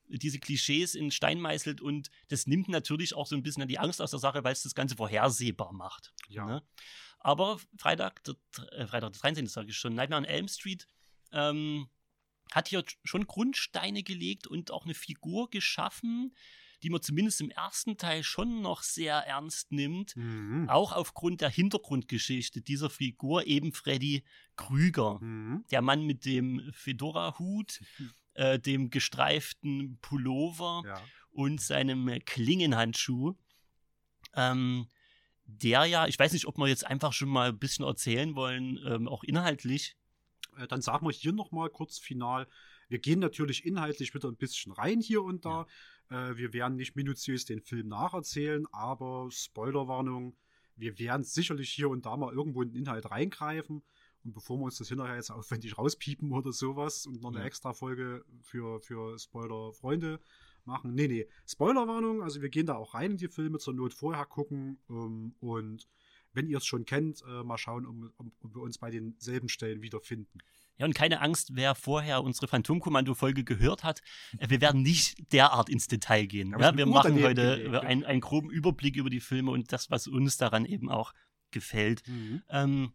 Diese 0.08 0.38
Klischees 0.38 0.94
in 0.94 1.10
Stein 1.10 1.40
meißelt 1.40 1.80
und 1.80 2.10
das 2.28 2.46
nimmt 2.46 2.68
natürlich 2.68 3.14
auch 3.14 3.26
so 3.26 3.34
ein 3.36 3.42
bisschen 3.42 3.66
die 3.68 3.78
Angst 3.78 4.00
aus 4.02 4.10
der 4.10 4.20
Sache, 4.20 4.44
weil 4.44 4.52
es 4.52 4.62
das 4.62 4.74
Ganze 4.74 4.96
vorhersehbar 4.96 5.72
macht. 5.72 6.12
Ja. 6.28 6.46
Ne? 6.46 6.62
Aber 7.18 7.60
Freitag, 7.78 8.24
der, 8.24 8.34
äh, 8.72 8.86
Freitag, 8.86 9.12
der 9.12 9.20
13. 9.20 9.46
sage 9.46 9.70
ich 9.70 9.76
schon, 9.76 9.94
Nightmare 9.94 10.22
on 10.22 10.24
Elm 10.28 10.48
Street 10.48 10.88
ähm, 11.32 11.88
hat 12.50 12.68
hier 12.68 12.84
schon 13.04 13.26
Grundsteine 13.26 14.02
gelegt 14.02 14.46
und 14.46 14.70
auch 14.70 14.84
eine 14.84 14.94
Figur 14.94 15.48
geschaffen, 15.48 16.34
die 16.82 16.90
man 16.90 17.00
zumindest 17.00 17.40
im 17.40 17.50
ersten 17.50 17.96
Teil 17.96 18.24
schon 18.24 18.60
noch 18.60 18.82
sehr 18.82 19.14
ernst 19.18 19.70
nimmt. 19.70 20.16
Mhm. 20.16 20.68
Auch 20.68 20.92
aufgrund 20.92 21.40
der 21.40 21.48
Hintergrundgeschichte 21.48 22.60
dieser 22.60 22.90
Figur, 22.90 23.46
eben 23.46 23.72
Freddy 23.72 24.24
Krüger 24.56 25.20
Mhm. 25.20 25.64
der 25.70 25.80
Mann 25.80 26.04
mit 26.04 26.24
dem 26.24 26.72
Fedora-Hut, 26.72 27.80
äh, 28.34 28.58
dem 28.58 28.90
gestreiften 28.90 29.98
Pullover 30.00 30.82
Ja. 30.86 31.00
und 31.30 31.60
seinem 31.60 32.08
Klingenhandschuh. 32.24 33.34
Ähm, 34.34 34.88
der 35.44 35.84
ja, 35.84 36.06
ich 36.06 36.18
weiß 36.18 36.32
nicht, 36.32 36.46
ob 36.46 36.56
wir 36.58 36.68
jetzt 36.68 36.86
einfach 36.86 37.12
schon 37.12 37.28
mal 37.28 37.50
ein 37.50 37.58
bisschen 37.58 37.84
erzählen 37.84 38.34
wollen, 38.34 38.78
ähm, 38.86 39.08
auch 39.08 39.24
inhaltlich. 39.24 39.96
Äh, 40.56 40.66
Dann 40.66 40.80
sagen 40.82 41.06
wir 41.06 41.12
hier 41.12 41.32
nochmal 41.32 41.68
kurz 41.70 41.98
final. 41.98 42.46
Wir 42.88 42.98
gehen 42.98 43.20
natürlich 43.20 43.64
inhaltlich 43.64 44.14
wieder 44.14 44.28
ein 44.28 44.36
bisschen 44.36 44.72
rein 44.72 45.00
hier 45.00 45.22
und 45.22 45.44
da. 45.44 45.66
Äh, 46.10 46.36
wir 46.36 46.52
werden 46.52 46.76
nicht 46.76 46.94
minutiös 46.96 47.44
den 47.44 47.60
Film 47.60 47.88
nacherzählen, 47.88 48.64
aber 48.72 49.28
Spoilerwarnung, 49.30 50.36
wir 50.76 50.98
werden 50.98 51.24
sicherlich 51.24 51.70
hier 51.70 51.88
und 51.90 52.06
da 52.06 52.16
mal 52.16 52.32
irgendwo 52.32 52.62
in 52.62 52.70
den 52.72 52.82
Inhalt 52.82 53.10
reingreifen. 53.10 53.82
Und 54.24 54.32
bevor 54.34 54.58
wir 54.58 54.64
uns 54.64 54.78
das 54.78 54.88
hinterher 54.88 55.16
jetzt 55.16 55.30
aufwendig 55.30 55.76
rauspiepen 55.78 56.32
oder 56.32 56.52
sowas 56.52 57.06
und 57.06 57.20
noch 57.22 57.30
eine 57.30 57.40
Ja. 57.40 57.44
extra 57.44 57.72
Folge 57.72 58.24
für, 58.42 58.80
für 58.80 59.18
Spoiler-Freunde 59.18 60.20
machen. 60.64 60.94
Nee, 60.94 61.08
nee. 61.08 61.26
Spoilerwarnung, 61.46 62.22
also 62.22 62.40
wir 62.40 62.48
gehen 62.48 62.66
da 62.66 62.74
auch 62.76 62.94
rein 62.94 63.12
in 63.12 63.16
die 63.16 63.28
Filme, 63.28 63.58
zur 63.58 63.74
Not 63.74 63.94
vorher 63.94 64.24
gucken. 64.26 64.78
Ähm, 64.88 65.34
und 65.40 65.88
wenn 66.32 66.46
ihr 66.46 66.58
es 66.58 66.64
schon 66.66 66.84
kennt, 66.84 67.22
äh, 67.28 67.42
mal 67.42 67.58
schauen, 67.58 67.84
ob, 67.84 67.96
ob, 68.18 68.26
ob 68.44 68.54
wir 68.54 68.62
uns 68.62 68.78
bei 68.78 68.90
denselben 68.90 69.48
Stellen 69.48 69.82
wiederfinden. 69.82 70.38
Ja, 70.78 70.86
und 70.86 70.94
keine 70.94 71.20
Angst, 71.20 71.50
wer 71.54 71.74
vorher 71.74 72.22
unsere 72.22 72.48
Phantomkommando-Folge 72.48 73.44
gehört 73.44 73.82
hat. 73.84 74.00
äh, 74.38 74.48
Wir 74.48 74.60
werden 74.60 74.82
nicht 74.82 75.32
derart 75.32 75.68
ins 75.68 75.88
Detail 75.88 76.26
gehen. 76.26 76.54
Ja, 76.58 76.76
wir 76.76 76.86
machen 76.86 77.20
heute 77.22 77.56
gelegen, 77.56 77.74
äh, 77.74 77.78
einen, 77.80 78.04
einen 78.04 78.20
groben 78.20 78.50
Überblick 78.50 78.96
über 78.96 79.10
die 79.10 79.20
Filme 79.20 79.50
und 79.50 79.72
das, 79.72 79.90
was 79.90 80.06
uns 80.06 80.36
daran 80.38 80.64
eben 80.64 80.88
auch 80.88 81.12
gefällt. 81.50 82.02
Ähm, 82.48 82.92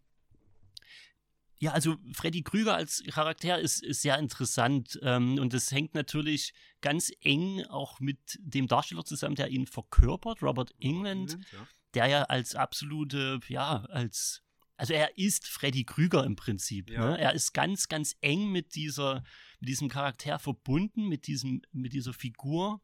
ja, 1.59 1.71
also 1.71 1.97
Freddy 2.13 2.43
Krüger 2.43 2.75
als 2.75 3.03
Charakter 3.11 3.59
ist, 3.59 3.83
ist 3.83 4.01
sehr 4.01 4.19
interessant 4.19 4.99
ähm, 5.01 5.39
und 5.39 5.53
das 5.53 5.71
hängt 5.71 5.95
natürlich 5.95 6.53
ganz 6.81 7.11
eng 7.21 7.63
auch 7.65 7.99
mit 7.99 8.19
dem 8.39 8.67
Darsteller 8.67 9.05
zusammen, 9.05 9.35
der 9.35 9.49
ihn 9.49 9.65
verkörpert, 9.65 10.41
Robert 10.43 10.73
England, 10.79 11.37
Ja. 11.51 11.67
der 11.93 12.05
ja 12.07 12.23
als 12.23 12.55
absolute, 12.55 13.39
ja, 13.47 13.85
als, 13.85 14.43
also 14.75 14.93
er 14.93 15.17
ist 15.17 15.47
Freddy 15.47 15.83
Krüger 15.83 16.23
im 16.25 16.35
Prinzip. 16.35 16.91
Ja. 16.91 17.09
Ne? 17.11 17.17
Er 17.17 17.33
ist 17.33 17.53
ganz, 17.53 17.87
ganz 17.87 18.15
eng 18.21 18.51
mit 18.51 18.75
dieser, 18.75 19.23
mit 19.59 19.69
diesem 19.69 19.89
Charakter 19.89 20.37
verbunden, 20.37 21.07
mit 21.07 21.25
diesem, 21.25 21.61
mit 21.71 21.93
dieser 21.93 22.13
Figur. 22.13 22.81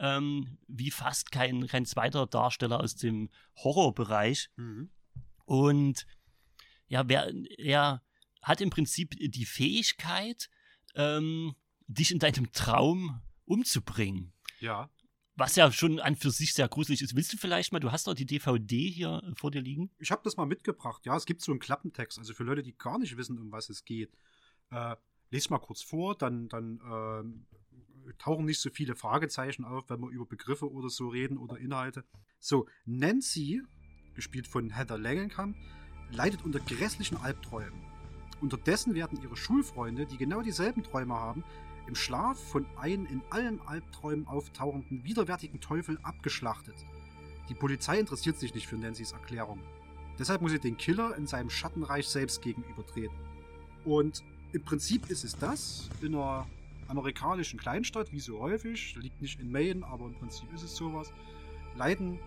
Ähm, 0.00 0.58
wie 0.68 0.92
fast 0.92 1.32
kein, 1.32 1.66
kein 1.66 1.84
zweiter 1.84 2.26
Darsteller 2.28 2.78
aus 2.78 2.94
dem 2.94 3.30
Horrorbereich. 3.56 4.48
Mhm. 4.54 4.90
Und 5.44 6.06
ja, 6.88 7.08
wer, 7.08 7.32
er 7.58 8.02
hat 8.42 8.60
im 8.60 8.70
Prinzip 8.70 9.14
die 9.18 9.46
Fähigkeit, 9.46 10.48
ähm, 10.94 11.54
dich 11.86 12.10
in 12.10 12.18
deinem 12.18 12.52
Traum 12.52 13.22
umzubringen. 13.44 14.32
ja. 14.60 14.90
Was 15.40 15.54
ja 15.54 15.70
schon 15.70 16.00
an 16.00 16.16
für 16.16 16.32
sich 16.32 16.52
sehr 16.52 16.66
gruselig 16.66 17.00
ist. 17.00 17.14
Willst 17.14 17.32
du 17.32 17.36
vielleicht 17.36 17.70
mal, 17.70 17.78
du 17.78 17.92
hast 17.92 18.08
doch 18.08 18.14
die 18.14 18.26
DVD 18.26 18.90
hier 18.90 19.22
äh, 19.22 19.36
vor 19.36 19.52
dir 19.52 19.62
liegen? 19.62 19.88
Ich 20.00 20.10
habe 20.10 20.20
das 20.24 20.36
mal 20.36 20.46
mitgebracht. 20.46 21.06
Ja, 21.06 21.16
es 21.16 21.26
gibt 21.26 21.42
so 21.42 21.52
einen 21.52 21.60
Klappentext. 21.60 22.18
Also 22.18 22.34
für 22.34 22.42
Leute, 22.42 22.64
die 22.64 22.76
gar 22.76 22.98
nicht 22.98 23.16
wissen, 23.16 23.38
um 23.38 23.52
was 23.52 23.68
es 23.68 23.84
geht. 23.84 24.12
Äh, 24.72 24.96
lese 25.30 25.50
mal 25.50 25.60
kurz 25.60 25.80
vor, 25.80 26.18
dann, 26.18 26.48
dann 26.48 26.80
ähm, 26.84 27.46
tauchen 28.18 28.46
nicht 28.46 28.60
so 28.60 28.70
viele 28.70 28.96
Fragezeichen 28.96 29.64
auf, 29.64 29.88
wenn 29.90 30.00
wir 30.00 30.08
über 30.08 30.26
Begriffe 30.26 30.70
oder 30.70 30.88
so 30.88 31.06
reden 31.06 31.38
oder 31.38 31.56
Inhalte. 31.58 32.04
So, 32.40 32.66
Nancy, 32.84 33.62
gespielt 34.14 34.48
von 34.48 34.70
Heather 34.70 34.98
Langenkamp, 34.98 35.56
leidet 36.10 36.44
unter 36.44 36.60
grässlichen 36.60 37.16
Albträumen. 37.18 37.80
Unterdessen 38.40 38.94
werden 38.94 39.20
ihre 39.22 39.36
Schulfreunde, 39.36 40.06
die 40.06 40.16
genau 40.16 40.42
dieselben 40.42 40.82
Träume 40.82 41.14
haben, 41.14 41.44
im 41.86 41.94
Schlaf 41.94 42.38
von 42.38 42.66
einem 42.76 43.06
in 43.06 43.22
allen 43.30 43.60
Albträumen 43.66 44.26
auftauchenden 44.26 45.04
widerwärtigen 45.04 45.60
Teufel 45.60 45.98
abgeschlachtet. 46.02 46.74
Die 47.48 47.54
Polizei 47.54 47.98
interessiert 47.98 48.38
sich 48.38 48.54
nicht 48.54 48.66
für 48.66 48.76
Nancy's 48.76 49.12
Erklärung. 49.12 49.58
Deshalb 50.18 50.42
muss 50.42 50.52
sie 50.52 50.58
den 50.58 50.76
Killer 50.76 51.16
in 51.16 51.26
seinem 51.26 51.48
Schattenreich 51.48 52.06
selbst 52.06 52.42
gegenübertreten. 52.42 53.16
Und 53.84 54.22
im 54.52 54.62
Prinzip 54.64 55.08
ist 55.08 55.24
es 55.24 55.36
das 55.36 55.88
in 56.02 56.14
einer 56.14 56.46
amerikanischen 56.88 57.58
Kleinstadt, 57.58 58.12
wie 58.12 58.20
so 58.20 58.38
häufig, 58.40 58.96
liegt 58.96 59.20
nicht 59.22 59.40
in 59.40 59.50
Maine, 59.50 59.86
aber 59.86 60.06
im 60.06 60.14
Prinzip 60.14 60.52
ist 60.52 60.62
es 60.62 60.76
sowas, 60.76 61.12
leiden 61.76 62.18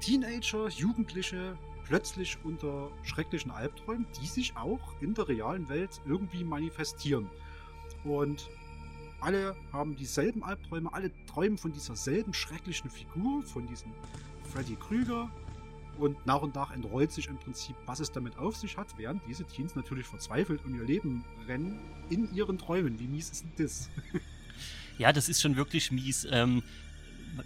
Teenager, 0.00 0.68
Jugendliche 0.68 1.58
plötzlich 1.86 2.38
unter 2.44 2.90
schrecklichen 3.02 3.50
Albträumen, 3.50 4.06
die 4.20 4.26
sich 4.26 4.56
auch 4.56 5.00
in 5.00 5.14
der 5.14 5.28
realen 5.28 5.68
Welt 5.68 6.00
irgendwie 6.06 6.44
manifestieren. 6.44 7.28
Und 8.04 8.48
alle 9.20 9.56
haben 9.72 9.96
dieselben 9.96 10.42
Albträume, 10.42 10.92
alle 10.92 11.10
träumen 11.26 11.58
von 11.58 11.72
dieser 11.72 11.96
selben 11.96 12.34
schrecklichen 12.34 12.90
Figur, 12.90 13.42
von 13.42 13.66
diesem 13.66 13.92
Freddy 14.52 14.76
Krüger. 14.76 15.30
Und 15.98 16.26
nach 16.26 16.42
und 16.42 16.54
nach 16.54 16.72
entrollt 16.72 17.10
sich 17.10 17.26
im 17.28 17.38
Prinzip, 17.38 17.74
was 17.86 18.00
es 18.00 18.12
damit 18.12 18.36
auf 18.36 18.54
sich 18.54 18.76
hat, 18.76 18.88
während 18.98 19.22
diese 19.26 19.44
Teens 19.44 19.74
natürlich 19.74 20.06
verzweifelt 20.06 20.62
um 20.66 20.74
ihr 20.78 20.84
Leben 20.84 21.24
rennen 21.48 21.80
in 22.10 22.34
ihren 22.34 22.58
Träumen. 22.58 22.98
Wie 22.98 23.06
mies 23.06 23.30
ist 23.30 23.44
denn 23.44 23.52
das? 23.56 23.88
Ja, 24.98 25.12
das 25.12 25.28
ist 25.28 25.42
schon 25.42 25.56
wirklich 25.56 25.92
mies. 25.92 26.26
Ähm, 26.30 26.62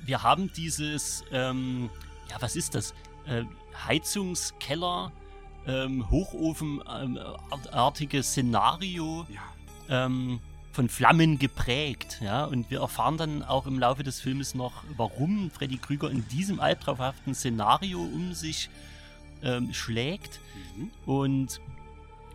wir 0.04 0.22
haben 0.22 0.52
dieses, 0.52 1.24
ähm, 1.32 1.90
ja, 2.28 2.36
was 2.38 2.54
ist 2.54 2.76
das? 2.76 2.94
Äh, 3.26 3.44
Heizungskeller, 3.86 5.12
ähm, 5.66 6.10
Hochofenartige 6.10 8.22
Szenario. 8.22 9.26
Ja, 9.28 10.06
ähm, 10.06 10.40
von 10.72 10.88
Flammen 10.88 11.38
geprägt, 11.38 12.20
ja, 12.22 12.44
und 12.44 12.70
wir 12.70 12.80
erfahren 12.80 13.16
dann 13.16 13.42
auch 13.42 13.66
im 13.66 13.78
Laufe 13.78 14.04
des 14.04 14.20
Filmes 14.20 14.54
noch, 14.54 14.84
warum 14.96 15.50
Freddy 15.50 15.78
Krüger 15.78 16.10
in 16.10 16.26
diesem 16.28 16.60
albtraumhaften 16.60 17.34
Szenario 17.34 17.98
um 17.98 18.34
sich 18.34 18.70
ähm, 19.42 19.74
schlägt. 19.74 20.40
mhm. 20.76 20.90
Und 21.06 21.60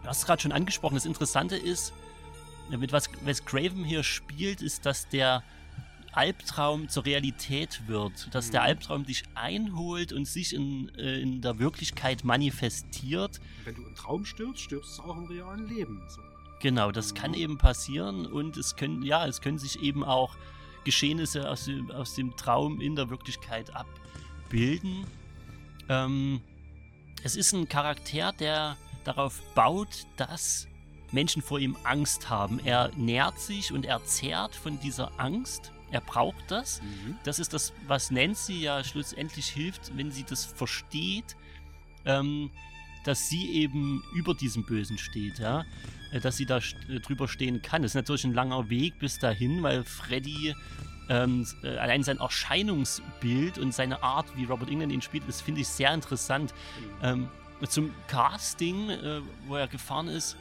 du 0.01 0.07
hast 0.07 0.19
es 0.19 0.25
gerade 0.25 0.41
schon 0.41 0.51
angesprochen, 0.51 0.95
das 0.95 1.05
Interessante 1.05 1.55
ist, 1.55 1.93
mit 2.69 2.91
was 2.91 3.09
Wes 3.23 3.45
Craven 3.45 3.85
hier 3.85 4.03
spielt, 4.03 4.61
ist, 4.61 4.85
dass 4.85 5.07
der 5.07 5.43
Albtraum 6.15 6.89
zur 6.89 7.06
Realität 7.06 7.82
wird, 7.88 8.34
dass 8.34 8.49
der 8.51 8.62
Mhm. 8.62 8.67
Albtraum 8.67 9.06
dich 9.06 9.23
einholt 9.36 10.13
und 10.13 10.25
sich 10.28 10.54
in, 10.54 10.89
äh, 10.97 11.19
in 11.21 11.41
der 11.41 11.60
Wirklichkeit 11.60 12.23
manifestiert. 12.23 13.39
wenn 13.65 13.75
du 13.75 13.84
im 13.84 13.95
Traum 13.95 14.25
stirbst, 14.25 14.63
stirbst 14.63 14.97
du 14.97 15.04
auch 15.04 15.17
im 15.17 15.25
realen 15.25 15.67
Leben. 15.67 16.01
So. 16.08 16.21
Genau, 16.62 16.91
das 16.91 17.13
kann 17.13 17.32
Mhm. 17.32 17.38
eben 17.38 17.58
passieren 17.58 18.25
und 18.25 18.58
es 18.58 18.75
können, 18.75 19.04
ja, 19.04 19.25
es 19.28 19.41
können 19.41 19.58
sich 19.60 19.82
eben 19.82 20.04
auch 20.04 20.36
Geschehnisse 20.84 21.49
aus 21.49 21.65
dem, 21.65 21.91
aus 21.91 22.13
dem 22.15 22.36
Traum 22.38 22.80
in 22.80 22.95
der 22.95 23.10
Wirklichkeit 23.10 23.71
abbilden. 23.75 25.06
Ähm, 25.89 26.41
es 27.23 27.36
ist 27.36 27.54
ein 27.54 27.67
Charakter, 27.67 28.32
der 28.34 28.78
darauf 29.04 29.41
baut, 29.56 30.06
dass 30.17 30.67
Menschen 31.12 31.41
vor 31.41 31.60
ihm 31.60 31.75
Angst 31.84 32.30
haben. 32.30 32.60
Er 32.63 32.91
nährt 32.95 33.39
sich 33.39 33.71
und 33.71 33.86
er 33.86 34.04
zehrt 34.06 34.56
von 34.56 34.80
dieser 34.80 35.12
Angst. 35.19 35.71
Er 35.95 36.01
braucht 36.01 36.51
das. 36.51 36.81
Das 37.23 37.39
ist 37.39 37.53
das, 37.53 37.71
was 37.88 38.12
Nancy 38.12 38.60
ja 38.60 38.84
schlussendlich 38.84 39.47
hilft, 39.47 39.95
wenn 39.95 40.12
sie 40.12 40.25
das 40.25 40.43
versteht, 40.43 41.38
ähm, 42.03 42.51
dass 43.05 43.29
sie 43.29 43.49
eben 43.51 44.03
über 44.13 44.34
diesem 44.34 44.65
Bösen 44.65 44.97
steht, 44.97 45.39
ja. 45.39 45.63
Äh, 46.12 46.19
Dass 46.19 46.36
sie 46.36 46.45
da 46.45 46.58
äh, 46.58 46.99
drüber 46.99 47.29
stehen 47.29 47.62
kann. 47.62 47.81
Das 47.81 47.91
ist 47.91 47.95
natürlich 47.95 48.25
ein 48.25 48.34
langer 48.34 48.69
Weg 48.69 48.99
bis 48.99 49.19
dahin, 49.19 49.63
weil 49.63 49.86
Freddy 49.86 50.53
ähm, 51.08 51.47
äh, 51.63 51.77
allein 51.77 52.03
sein 52.03 52.17
Erscheinungsbild 52.17 53.58
und 53.58 53.73
seine 53.73 54.03
Art, 54.03 54.25
wie 54.36 54.43
Robert 54.43 54.69
England 54.69 54.91
ihn 54.91 55.01
spielt, 55.01 55.25
das 55.29 55.39
finde 55.39 55.62
ich 55.62 55.69
sehr 55.69 55.93
interessant. 55.93 56.53
Ähm, 57.01 57.29
zum 57.69 57.93
Casting, 58.10 58.89
äh, 58.89 59.21
wo 59.47 59.55
er 59.55 59.69
gefahren 59.69 60.10
ist, 60.10 60.36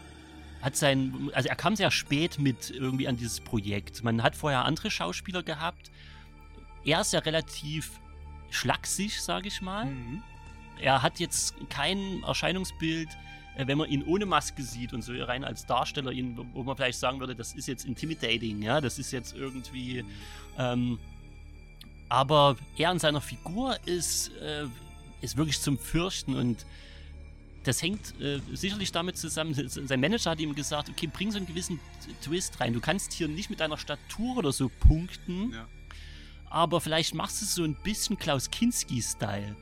hat 0.65 0.77
sein, 0.77 1.31
also 1.35 1.49
er 1.49 1.57
kam 1.57 1.77
sehr 1.77 1.91
spät 1.91 2.39
mit 2.39 2.71
irgendwie 2.71 3.07
an 3.07 3.17
dieses 3.17 3.41
Projekt. 3.41 4.03
Man 4.03 4.23
hat 4.23 4.35
vorher 4.35 4.65
andere 4.65 4.91
Schauspieler 4.91 5.43
gehabt. 5.43 5.91
Er 6.85 7.01
ist 7.03 7.13
ja 7.13 7.21
relativ 7.21 7.91
schlaksig, 8.51 9.21
sage 9.21 9.49
ich 9.49 9.61
mal. 9.61 9.87
Mhm. 9.87 10.23
Er 10.81 11.03
hat 11.03 11.21
jetzt 11.21 11.55
kein 11.69 12.23
Erscheinungsbild, 12.25 13.09
äh, 13.57 13.67
wenn 13.67 13.79
man 13.79 13.89
ihn 13.91 14.03
ohne 14.05 14.27
Maske 14.27 14.63
sieht 14.63 14.93
und 14.93 15.03
so 15.03 15.13
rein 15.13 15.45
als 15.45 15.67
Darsteller, 15.67 16.11
ihn, 16.13 16.37
wo- 16.37 16.47
wo 16.53 16.63
man 16.63 16.77
vielleicht 16.77 16.99
sagen 16.99 17.21
würde, 17.21 17.35
das 17.35 17.53
ist 17.55 17.69
jetzt 17.69 17.85
intimidating, 17.85 18.63
ja, 18.63 18.81
das 18.81 18.99
ist 18.99 19.13
jetzt 19.13 19.37
irgendwie. 19.37 20.03
Mhm. 20.03 20.09
Ähm, 20.59 20.99
aber 22.09 22.57
er 22.77 22.93
in 22.93 22.99
seiner 22.99 23.21
Figur 23.21 23.77
ist, 23.87 24.29
äh, 24.41 24.67
ist 25.21 25.37
wirklich 25.37 25.61
zum 25.61 25.79
Fürchten 25.79 26.35
und 26.35 26.65
das 27.65 27.83
hängt 27.83 28.19
äh, 28.21 28.41
sicherlich 28.53 28.93
damit 28.93 29.17
zusammen. 29.17 29.55
Sein 29.69 30.01
Manager 30.01 30.31
hat 30.31 30.41
ihm 30.41 30.55
gesagt, 30.55 30.89
okay, 30.91 31.07
bring 31.07 31.31
so 31.31 31.39
einen 31.39 31.47
gewissen 31.47 31.81
Twist 32.23 32.61
rein. 32.61 32.73
Du 32.73 32.81
kannst 32.81 33.13
hier 33.13 33.27
nicht 33.29 33.51
mit 33.51 33.61
deiner 33.61 33.77
Statur 33.79 34.37
oder 34.37 34.53
so 34.53 34.69
punkten, 34.81 35.53
Ja. 35.53 35.67
aber 36.51 36.81
vielleicht 36.81 37.15
machst 37.15 37.41
du 37.41 37.45
es 37.47 37.55
so 37.55 37.65
ein 37.65 37.75
bisschen 37.83 38.19
Klaus 38.19 38.51
Kinski-Style. 38.51 39.57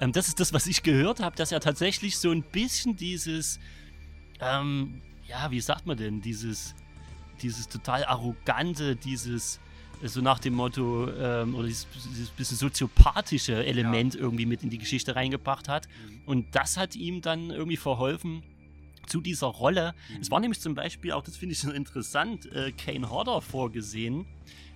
Ähm, 0.00 0.12
das 0.12 0.28
ist 0.28 0.38
das, 0.40 0.52
was 0.52 0.66
ich 0.66 0.82
gehört 0.82 1.20
habe, 1.20 1.34
dass 1.36 1.50
er 1.52 1.60
tatsächlich 1.60 2.18
so 2.18 2.30
ein 2.30 2.42
bisschen 2.42 2.96
dieses, 2.96 3.58
ähm, 4.40 5.00
ja, 5.26 5.50
wie 5.50 5.60
sagt 5.60 5.86
man 5.86 5.96
denn, 5.96 6.20
dieses, 6.20 6.74
dieses 7.42 7.68
total 7.68 8.04
arrogante, 8.04 8.96
dieses 8.96 9.60
so 10.02 10.20
nach 10.20 10.38
dem 10.38 10.54
Motto, 10.54 11.10
ähm, 11.10 11.54
oder 11.54 11.66
dieses, 11.66 11.86
dieses 12.10 12.30
bisschen 12.30 12.56
soziopathische 12.56 13.64
Element 13.64 14.14
irgendwie 14.14 14.46
mit 14.46 14.62
in 14.62 14.70
die 14.70 14.78
Geschichte 14.78 15.16
reingebracht 15.16 15.68
hat. 15.68 15.88
Mhm. 15.88 16.20
Und 16.26 16.54
das 16.54 16.76
hat 16.76 16.96
ihm 16.96 17.20
dann 17.20 17.50
irgendwie 17.50 17.76
verholfen 17.76 18.42
zu 19.06 19.20
dieser 19.20 19.48
Rolle. 19.48 19.94
Mhm. 20.10 20.20
Es 20.20 20.30
war 20.30 20.40
nämlich 20.40 20.60
zum 20.60 20.74
Beispiel, 20.74 21.12
auch 21.12 21.22
das 21.22 21.36
finde 21.36 21.54
ich 21.54 21.60
so 21.60 21.70
interessant, 21.70 22.46
äh, 22.52 22.72
Kane 22.72 23.10
Hodder 23.10 23.40
vorgesehen, 23.40 24.26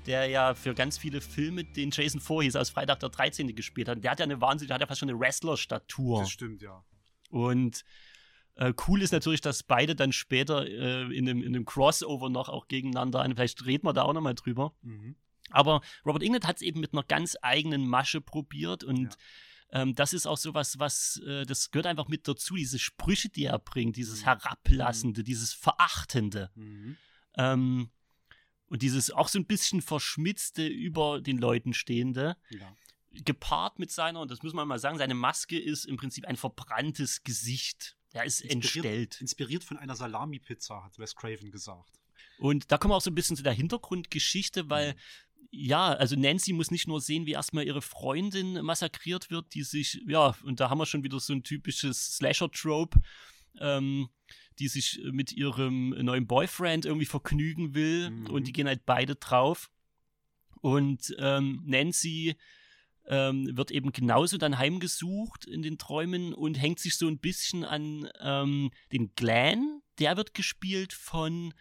der 0.06 0.26
ja 0.26 0.54
für 0.54 0.74
ganz 0.74 0.98
viele 0.98 1.20
Filme 1.20 1.64
den 1.64 1.90
Jason 1.92 2.20
Voorhees 2.20 2.56
aus 2.56 2.70
Freitag 2.70 3.00
der 3.00 3.10
13. 3.10 3.54
gespielt 3.54 3.88
hat. 3.88 4.02
Der 4.02 4.10
hat 4.10 4.18
ja 4.18 4.24
eine 4.24 4.40
wahnsinnige, 4.40 4.68
der 4.68 4.74
hat 4.74 4.80
ja 4.80 4.86
fast 4.86 5.00
schon 5.00 5.10
eine 5.10 5.18
Wrestler-Statur. 5.18 6.20
Das 6.20 6.30
stimmt, 6.30 6.62
ja. 6.62 6.82
Und 7.30 7.84
Äh, 8.54 8.74
cool 8.86 9.00
ist 9.02 9.12
natürlich, 9.12 9.40
dass 9.40 9.62
beide 9.62 9.94
dann 9.94 10.12
später 10.12 10.66
äh, 10.66 11.02
in, 11.16 11.28
einem, 11.28 11.42
in 11.42 11.54
einem 11.54 11.64
Crossover 11.64 12.28
noch 12.28 12.48
auch 12.48 12.68
gegeneinander, 12.68 13.24
vielleicht 13.34 13.64
reden 13.64 13.86
wir 13.86 13.92
da 13.94 14.02
auch 14.02 14.12
nochmal 14.12 14.34
drüber. 14.34 14.74
Mhm. 14.82 15.16
Aber 15.50 15.80
Robert 16.04 16.22
England 16.22 16.46
hat 16.46 16.56
es 16.56 16.62
eben 16.62 16.80
mit 16.80 16.92
einer 16.92 17.02
ganz 17.02 17.36
eigenen 17.42 17.86
Masche 17.86 18.20
probiert 18.20 18.84
und 18.84 19.16
Ja. 19.72 19.82
ähm, 19.82 19.94
das 19.94 20.12
ist 20.12 20.26
auch 20.26 20.36
sowas, 20.36 20.78
was, 20.78 21.20
äh, 21.26 21.44
das 21.46 21.70
gehört 21.70 21.86
einfach 21.86 22.08
mit 22.08 22.28
dazu, 22.28 22.54
diese 22.56 22.78
Sprüche, 22.78 23.28
die 23.30 23.44
er 23.46 23.58
bringt, 23.58 23.96
dieses 23.96 24.20
Mhm. 24.20 24.24
Herablassende, 24.26 25.24
dieses 25.24 25.52
Verachtende. 25.54 26.50
Mhm. 26.54 26.96
Ähm, 27.36 27.90
und 28.66 28.82
dieses 28.82 29.10
auch 29.10 29.28
so 29.28 29.38
ein 29.38 29.46
bisschen 29.46 29.82
verschmitzte, 29.82 30.66
über 30.66 31.20
den 31.20 31.38
Leuten 31.38 31.72
stehende, 31.74 32.36
Ja. 32.50 32.74
gepaart 33.10 33.78
mit 33.78 33.90
seiner, 33.90 34.20
und 34.20 34.30
das 34.30 34.42
muss 34.42 34.54
man 34.54 34.66
mal 34.68 34.78
sagen, 34.78 34.96
seine 34.98 35.14
Maske 35.14 35.58
ist 35.58 35.84
im 35.86 35.96
Prinzip 35.96 36.26
ein 36.26 36.36
verbranntes 36.36 37.22
Gesicht. 37.24 37.96
Er 38.12 38.24
ist 38.24 38.40
Inspiriert- 38.42 38.52
entstellt. 38.54 39.20
Inspiriert 39.20 39.64
von 39.64 39.76
einer 39.78 39.96
Salami-Pizza, 39.96 40.84
hat 40.84 40.98
Wes 40.98 41.14
Craven 41.16 41.50
gesagt. 41.50 41.90
Und 42.38 42.70
da 42.70 42.78
kommen 42.78 42.92
wir 42.92 42.96
auch 42.96 43.00
so 43.02 43.10
ein 43.10 43.14
bisschen 43.14 43.36
zu 43.36 43.42
der 43.42 43.52
Hintergrundgeschichte, 43.52 44.68
weil 44.70 44.94
ja, 45.54 45.88
also 45.92 46.16
Nancy 46.16 46.52
muss 46.54 46.70
nicht 46.70 46.88
nur 46.88 47.00
sehen, 47.02 47.26
wie 47.26 47.32
erstmal 47.32 47.66
ihre 47.66 47.82
Freundin 47.82 48.62
massakriert 48.64 49.30
wird, 49.30 49.52
die 49.54 49.64
sich, 49.64 50.00
ja, 50.06 50.34
und 50.44 50.60
da 50.60 50.70
haben 50.70 50.78
wir 50.78 50.86
schon 50.86 51.04
wieder 51.04 51.20
so 51.20 51.34
ein 51.34 51.42
typisches 51.42 52.16
Slasher-Trope, 52.16 52.98
ähm, 53.60 54.08
die 54.58 54.68
sich 54.68 55.00
mit 55.10 55.32
ihrem 55.32 55.90
neuen 55.90 56.26
Boyfriend 56.26 56.86
irgendwie 56.86 57.04
vergnügen 57.06 57.74
will 57.74 58.10
Mhm. 58.10 58.26
und 58.28 58.46
die 58.46 58.52
gehen 58.52 58.66
halt 58.66 58.86
beide 58.86 59.14
drauf. 59.16 59.70
Und 60.62 61.14
ähm, 61.18 61.62
Nancy 61.66 62.34
ähm, 63.06 63.56
wird 63.56 63.70
eben 63.70 63.92
genauso 63.92 64.38
dann 64.38 64.58
heimgesucht 64.58 65.44
in 65.46 65.62
den 65.62 65.78
Träumen 65.78 66.32
und 66.34 66.54
hängt 66.54 66.78
sich 66.78 66.96
so 66.96 67.08
ein 67.08 67.18
bisschen 67.18 67.64
an 67.64 68.08
ähm, 68.20 68.70
den 68.92 69.12
Glenn. 69.16 69.80
Der 69.98 70.16
wird 70.16 70.34
gespielt 70.34 70.92
von, 70.92 71.52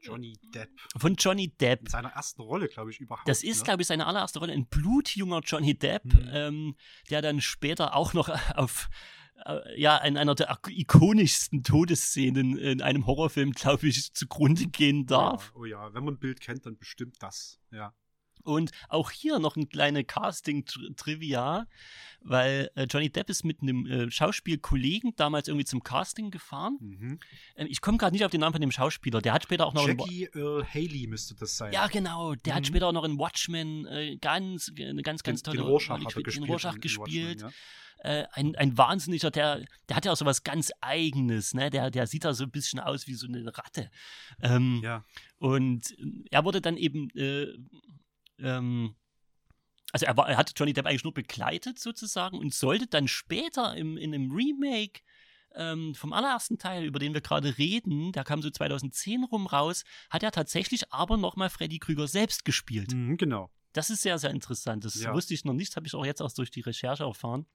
Johnny 0.00 0.38
Depp. 0.54 0.70
von 0.96 1.14
Johnny 1.16 1.48
Depp. 1.56 1.80
In 1.80 1.86
seiner 1.86 2.10
ersten 2.10 2.42
Rolle, 2.42 2.68
glaube 2.68 2.90
ich, 2.90 3.00
überhaupt. 3.00 3.26
Das 3.28 3.42
ist, 3.42 3.58
ne? 3.60 3.64
glaube 3.64 3.82
ich, 3.82 3.88
seine 3.88 4.06
allererste 4.06 4.38
Rolle. 4.38 4.52
Ein 4.52 4.66
blutjunger 4.66 5.40
Johnny 5.44 5.76
Depp, 5.78 6.04
Mhm. 6.04 6.28
ähm, 6.32 6.76
der 7.10 7.22
dann 7.22 7.40
später 7.40 7.94
auch 7.96 8.12
noch 8.12 8.28
auf 8.56 8.88
äh, 9.46 9.80
ja, 9.80 9.96
in 9.98 10.16
einer 10.16 10.34
der 10.36 10.58
ikonischsten 10.68 11.62
Todesszenen 11.64 12.56
in 12.56 12.82
einem 12.82 13.06
Horrorfilm, 13.06 13.50
glaube 13.52 13.88
ich, 13.88 14.12
zugrunde 14.14 14.66
gehen 14.68 15.06
darf. 15.06 15.52
Oh 15.56 15.64
ja, 15.64 15.78
oh 15.78 15.86
ja, 15.88 15.94
wenn 15.94 16.04
man 16.04 16.14
ein 16.14 16.20
Bild 16.20 16.40
kennt, 16.40 16.66
dann 16.66 16.78
bestimmt 16.78 17.16
das. 17.20 17.58
Ja. 17.72 17.92
Und 18.44 18.70
auch 18.88 19.10
hier 19.10 19.38
noch 19.38 19.56
ein 19.56 19.68
kleine 19.68 20.04
Casting-Trivia, 20.04 21.66
weil 22.20 22.70
äh, 22.74 22.84
Johnny 22.84 23.10
Depp 23.10 23.28
ist 23.28 23.44
mit 23.44 23.60
einem 23.62 23.86
äh, 23.86 24.10
Schauspielkollegen 24.10 25.14
damals 25.16 25.48
irgendwie 25.48 25.64
zum 25.64 25.82
Casting 25.82 26.30
gefahren. 26.30 26.78
Mhm. 26.80 27.18
Ähm, 27.56 27.66
ich 27.70 27.80
komme 27.80 27.98
gerade 27.98 28.14
nicht 28.14 28.24
auf 28.24 28.30
den 28.30 28.40
Namen 28.40 28.52
von 28.54 28.60
dem 28.60 28.70
Schauspieler. 28.72 29.20
Der 29.20 29.32
hat 29.32 29.42
später 29.44 29.66
auch 29.66 29.74
noch 29.74 29.86
Jackie 29.86 30.28
Earl 30.34 30.64
Haley 30.64 31.06
müsste 31.06 31.34
das 31.34 31.56
sein. 31.56 31.72
Ja, 31.72 31.86
genau. 31.88 32.34
Der 32.34 32.54
hat 32.54 32.62
Mhm. 32.62 32.66
später 32.66 32.88
auch 32.88 32.92
noch 32.92 33.04
in 33.04 33.18
Watchmen 33.18 33.86
äh, 33.86 34.16
ganz, 34.16 34.70
eine 34.78 35.02
ganz, 35.02 35.22
ganz 35.22 35.42
tolle 35.42 35.58
den 35.58 35.66
Rorschach 35.66 35.94
Rolle 35.96 36.04
hat 36.06 36.14
gespielt. 36.14 36.36
Den 36.36 36.44
Rorschach 36.44 36.70
in- 36.70 36.76
in 36.76 36.80
gespielt. 36.80 37.42
Watchmen, 37.42 37.54
äh, 37.98 38.24
ein, 38.32 38.54
ein 38.56 38.76
Wahnsinniger, 38.76 39.30
der, 39.30 39.62
der 39.88 39.96
hat 39.96 40.04
ja 40.04 40.12
auch 40.12 40.16
so 40.16 40.26
was 40.26 40.42
ganz 40.44 40.70
Eigenes, 40.82 41.54
ne? 41.54 41.70
Der, 41.70 41.90
der 41.90 42.06
sieht 42.06 42.24
da 42.24 42.34
so 42.34 42.44
ein 42.44 42.50
bisschen 42.50 42.78
aus 42.80 43.06
wie 43.06 43.14
so 43.14 43.26
eine 43.26 43.46
Ratte. 43.56 43.90
Ähm, 44.42 44.80
ja. 44.82 44.90
ja. 44.90 45.04
Und 45.38 45.94
er 46.30 46.44
wurde 46.44 46.60
dann 46.60 46.76
eben, 46.76 47.08
äh, 47.16 47.46
ähm, 48.38 48.94
also 49.92 50.06
er, 50.06 50.16
war, 50.16 50.28
er 50.28 50.36
hat 50.36 50.52
Johnny 50.56 50.72
Depp 50.72 50.86
eigentlich 50.86 51.04
nur 51.04 51.14
begleitet 51.14 51.78
sozusagen 51.78 52.36
und 52.36 52.52
sollte 52.52 52.86
dann 52.86 53.06
später 53.06 53.76
im, 53.76 53.96
in 53.96 54.12
einem 54.12 54.32
Remake 54.32 55.02
ähm, 55.54 55.94
vom 55.94 56.12
allerersten 56.12 56.58
Teil, 56.58 56.84
über 56.84 56.98
den 56.98 57.14
wir 57.14 57.20
gerade 57.20 57.58
reden, 57.58 58.10
der 58.12 58.24
kam 58.24 58.42
so 58.42 58.50
2010 58.50 59.24
rum 59.24 59.46
raus, 59.46 59.84
hat 60.10 60.22
er 60.24 60.32
tatsächlich 60.32 60.92
aber 60.92 61.16
nochmal 61.16 61.48
Freddy 61.48 61.78
Krüger 61.78 62.08
selbst 62.08 62.44
gespielt. 62.44 62.92
Mhm, 62.92 63.16
genau. 63.16 63.50
Das 63.72 63.90
ist 63.90 64.02
sehr, 64.02 64.18
sehr 64.18 64.30
interessant. 64.30 64.84
Das 64.84 65.00
Ja. 65.00 65.14
wusste 65.14 65.34
ich 65.34 65.44
noch 65.44 65.52
nicht, 65.52 65.76
habe 65.76 65.86
ich 65.86 65.94
auch 65.94 66.04
jetzt 66.04 66.22
auch 66.22 66.32
durch 66.32 66.50
die 66.50 66.60
Recherche 66.60 67.04
erfahren. 67.04 67.46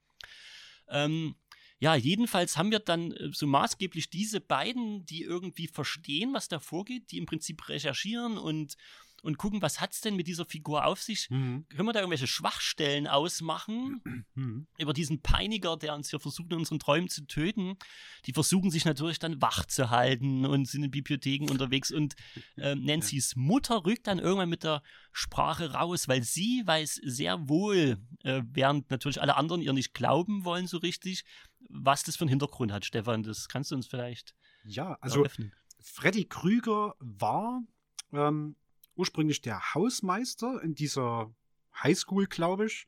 Ähm, 0.87 1.35
ja, 1.79 1.95
jedenfalls 1.95 2.57
haben 2.57 2.71
wir 2.71 2.79
dann 2.79 3.11
äh, 3.13 3.29
so 3.31 3.47
maßgeblich 3.47 4.09
diese 4.09 4.41
beiden, 4.41 5.05
die 5.05 5.23
irgendwie 5.23 5.67
verstehen, 5.67 6.33
was 6.33 6.47
da 6.47 6.59
vorgeht, 6.59 7.11
die 7.11 7.17
im 7.17 7.25
Prinzip 7.25 7.69
recherchieren 7.69 8.37
und, 8.37 8.75
und 9.21 9.37
gucken, 9.37 9.61
was 9.61 9.79
hat 9.81 9.93
es 9.93 10.01
denn 10.01 10.15
mit 10.15 10.27
dieser 10.27 10.45
Figur 10.45 10.85
auf 10.85 11.01
sich. 11.01 11.29
Mhm. 11.29 11.65
Können 11.69 11.87
wir 11.87 11.93
da 11.93 11.99
irgendwelche 11.99 12.27
Schwachstellen 12.27 13.07
ausmachen? 13.07 14.01
Mhm. 14.35 14.67
über 14.77 14.93
diesen 14.93 15.21
Peiniger, 15.21 15.75
der 15.75 15.93
uns 15.95 16.11
hier 16.11 16.19
versucht, 16.19 16.51
in 16.51 16.59
unseren 16.59 16.79
Träumen 16.79 17.09
zu 17.09 17.25
töten. 17.25 17.77
Die 18.25 18.31
versuchen 18.31 18.71
sich 18.71 18.85
natürlich 18.85 19.19
dann 19.19 19.41
wach 19.41 19.65
zu 19.65 19.89
halten 19.89 20.45
und 20.45 20.67
sind 20.67 20.83
in 20.83 20.91
Bibliotheken 20.91 21.47
unterwegs. 21.51 21.91
Und 21.91 22.15
äh, 22.57 22.75
Nancy's 22.75 23.35
Mutter 23.35 23.85
rückt 23.85 24.07
dann 24.07 24.19
irgendwann 24.19 24.49
mit 24.49 24.63
der 24.63 24.81
Sprache 25.11 25.73
raus, 25.73 26.07
weil 26.07 26.23
sie 26.23 26.63
weiß 26.65 27.01
sehr 27.03 27.49
wohl, 27.49 27.97
äh, 28.23 28.43
während 28.45 28.89
natürlich 28.91 29.21
alle 29.21 29.35
anderen 29.35 29.61
ihr 29.61 29.73
nicht 29.73 29.93
glauben 29.93 30.45
wollen 30.45 30.67
so 30.67 30.77
richtig, 30.77 31.25
was 31.69 32.03
das 32.03 32.15
für 32.15 32.21
einen 32.21 32.29
Hintergrund 32.29 32.71
hat. 32.71 32.85
Stefan, 32.85 33.23
das 33.23 33.49
kannst 33.49 33.71
du 33.71 33.75
uns 33.75 33.87
vielleicht 33.87 34.35
Ja, 34.63 34.97
also 35.01 35.19
eröffnen. 35.19 35.53
Freddy 35.81 36.25
Krüger 36.25 36.95
war 36.99 37.61
ähm, 38.11 38.55
ursprünglich 38.99 39.41
der 39.41 39.73
Hausmeister 39.73 40.61
in 40.61 40.75
dieser 40.75 41.31
Highschool, 41.81 42.27
glaube 42.27 42.65
ich, 42.65 42.85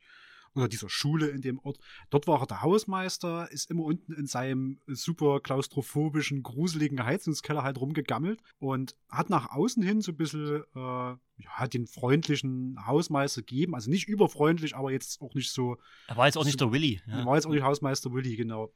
oder 0.53 0.67
dieser 0.67 0.89
Schule 0.89 1.27
in 1.29 1.41
dem 1.41 1.59
Ort. 1.59 1.79
Dort 2.09 2.27
war 2.27 2.41
er 2.41 2.45
der 2.45 2.61
Hausmeister, 2.61 3.49
ist 3.51 3.71
immer 3.71 3.83
unten 3.85 4.11
in 4.11 4.27
seinem 4.27 4.81
super 4.87 5.39
klaustrophobischen, 5.39 6.43
gruseligen 6.43 7.05
Heizungskeller 7.05 7.63
halt 7.63 7.79
rumgegammelt 7.79 8.41
und 8.59 8.95
hat 9.09 9.29
nach 9.29 9.51
außen 9.51 9.81
hin 9.81 10.01
so 10.01 10.11
ein 10.11 10.17
bisschen 10.17 10.63
äh, 10.75 10.79
ja, 10.79 11.67
den 11.71 11.87
freundlichen 11.87 12.85
Hausmeister 12.85 13.41
gegeben. 13.41 13.75
Also 13.75 13.89
nicht 13.89 14.09
überfreundlich, 14.09 14.75
aber 14.75 14.91
jetzt 14.91 15.21
auch 15.21 15.33
nicht 15.33 15.51
so 15.51 15.77
Er 16.07 16.17
war 16.17 16.25
jetzt 16.25 16.37
auch 16.37 16.45
nicht 16.45 16.59
der 16.59 16.73
Willy. 16.73 17.01
ja. 17.07 17.19
Ja. 17.19 17.25
War 17.25 17.35
jetzt 17.35 17.45
auch 17.45 17.51
nicht 17.51 17.63
Hausmeister 17.63 18.11
Willi, 18.11 18.35
genau. 18.35 18.73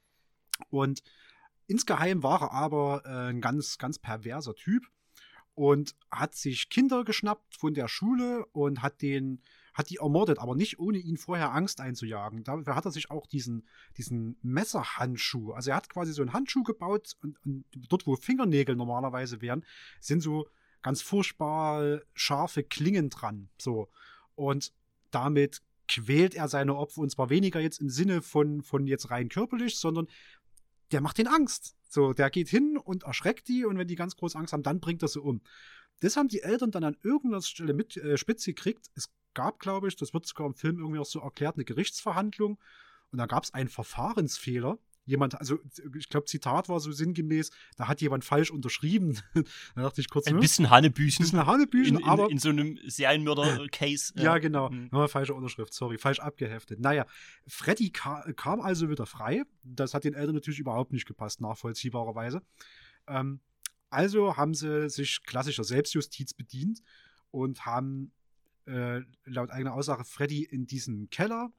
Und 0.70 1.04
insgeheim 1.68 2.24
war 2.24 2.42
er 2.42 2.52
aber 2.54 3.04
äh, 3.06 3.32
ein 3.32 3.42
ganz, 3.42 3.78
ganz 3.78 4.00
perverser 4.00 4.56
Typ 4.56 4.86
und 5.56 5.96
hat 6.12 6.36
sich 6.36 6.70
Kinder 6.70 7.04
geschnappt 7.04 7.56
von 7.56 7.74
der 7.74 7.88
Schule 7.88 8.46
und 8.52 8.82
hat 8.82 9.02
den, 9.02 9.42
hat 9.74 9.90
die 9.90 9.98
ermordet, 9.98 10.40
aber 10.40 10.54
nicht 10.56 10.80
ohne 10.80 10.98
ihnen 10.98 11.18
vorher 11.18 11.54
Angst 11.54 11.80
einzujagen. 11.80 12.44
Dafür 12.44 12.76
hat 12.76 12.86
er 12.86 12.92
sich 12.92 13.10
auch 13.10 13.26
diesen, 13.26 13.68
diesen 13.98 14.38
Messerhandschuh, 14.42 15.54
also 15.54 15.72
er 15.72 15.78
hat 15.78 15.90
quasi 15.90 16.14
so 16.14 16.22
einen 16.22 16.34
Handschuh 16.34 16.64
gebaut 16.64 17.14
und, 17.22 17.38
und 17.46 17.66
dort, 17.90 18.06
wo 18.06 18.16
Fingernägel 18.16 18.76
normalerweise 18.76 19.42
wären, 19.42 19.66
sind 20.02 20.22
so 20.22 20.48
ganz 20.82 21.02
furchtbar 21.02 22.02
scharfe 22.14 22.64
Klingen 22.64 23.10
dran. 23.10 23.50
So. 23.58 23.90
Und 24.36 24.72
damit 25.10 25.62
quält 25.88 26.36
er 26.36 26.48
seine 26.48 26.76
Opfer 26.76 27.02
und 27.02 27.12
zwar 27.12 27.30
weniger 27.30 27.60
jetzt 27.60 27.80
im 27.80 27.90
Sinne 27.90 28.22
von, 28.22 28.62
von 28.62 28.88
jetzt 28.88 29.10
rein 29.10 29.30
körperlich, 29.30 29.78
sondern 29.78 30.08
der 30.92 31.02
macht 31.02 31.18
den 31.18 31.28
Angst. 31.28 31.76
So, 31.90 32.14
der 32.14 32.30
geht 32.30 32.50
hin 32.50 32.78
und 32.78 33.04
erschreckt 33.04 33.48
die 33.48 33.66
und 33.66 33.78
wenn 33.78 33.88
die 33.88 33.96
ganz 33.96 34.16
groß 34.16 34.36
Angst 34.36 34.54
haben, 34.54 34.64
dann 34.64 34.80
bringt 34.80 35.02
er 35.02 35.08
sie 35.08 35.22
um. 35.22 35.42
Das 36.02 36.18
haben 36.18 36.28
die 36.28 36.42
Eltern 36.42 36.72
dann 36.72 36.84
an 36.84 36.98
irgendeiner 37.04 37.42
Stelle 37.42 37.74
mit 37.74 37.96
äh, 37.98 38.18
spitz 38.18 38.44
gekriegt. 38.46 38.90
Es 38.96 39.10
gab, 39.34 39.60
glaube 39.60 39.88
ich, 39.88 39.96
das 39.96 40.14
wird 40.14 40.26
sogar 40.26 40.48
im 40.48 40.56
Film 40.56 40.80
irgendwie 40.80 41.00
auch 41.00 41.06
so 41.06 41.20
erklärt, 41.20 41.56
eine 41.56 41.66
Gerichtsverhandlung 41.66 42.60
und 43.12 43.18
da 43.18 43.28
gab 43.28 43.44
es 43.44 43.54
einen 43.54 43.70
Verfahrensfehler. 43.70 44.78
Jemand, 45.06 45.40
also 45.40 45.60
ich 45.98 46.10
glaube, 46.10 46.26
Zitat 46.26 46.68
war 46.68 46.80
so 46.80 46.92
sinngemäß, 46.92 47.52
da 47.78 47.88
hat 47.88 48.02
jemand 48.02 48.26
falsch 48.26 48.50
unterschrieben. 48.50 49.20
da 49.76 49.84
dachte 49.84 50.02
ich 50.02 50.10
kurz, 50.10 50.28
Ein 50.28 50.36
ne? 50.36 50.42
bisschen 50.42 50.70
Hanebüchen. 50.70 51.24
bisschen 51.24 51.46
Hanebüchen, 51.46 51.98
in, 51.98 52.02
in, 52.02 52.08
aber 52.08 52.30
in 52.32 52.40
so 52.40 52.50
einem 52.50 52.80
Serienmörder-Case. 52.86 54.14
ja, 54.18 54.38
genau. 54.40 54.70
Mhm. 54.70 54.90
Ja, 54.92 55.08
falsche 55.08 55.34
Unterschrift, 55.34 55.74
sorry, 55.74 55.98
falsch 55.98 56.20
abgeheftet. 56.20 56.80
Naja, 56.80 57.06
Freddy 57.48 57.92
ka 57.92 58.32
kam 58.36 58.62
also 58.62 58.90
wieder 58.90 59.06
frei. 59.06 59.44
Das 59.64 59.94
hat 59.94 60.04
den 60.04 60.16
Eltern 60.16 60.36
natürlich 60.36 60.60
überhaupt 60.60 60.92
nicht 60.92 61.06
gepasst, 61.06 61.40
nachvollziehbarerweise. 61.40 62.42
Ähm, 63.08 63.40
also 63.90 64.36
haben 64.36 64.54
sie 64.54 64.90
sich 64.90 65.24
klassischer 65.24 65.64
Selbstjustiz 65.64 66.34
bedient 66.34 66.82
und 67.32 67.66
haben 67.66 68.12
äh, 68.66 69.02
laut 69.26 69.52
eigener 69.52 69.74
Aussage 69.74 70.04
Freddy 70.04 70.44
in 70.44 70.66
diesen 70.66 71.10
Keller 71.10 71.52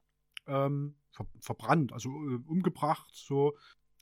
ähm, 0.46 0.96
ver 1.16 1.26
verbrannt, 1.40 1.92
also 1.92 2.08
äh, 2.10 2.38
umgebracht, 2.46 3.08
so. 3.12 3.56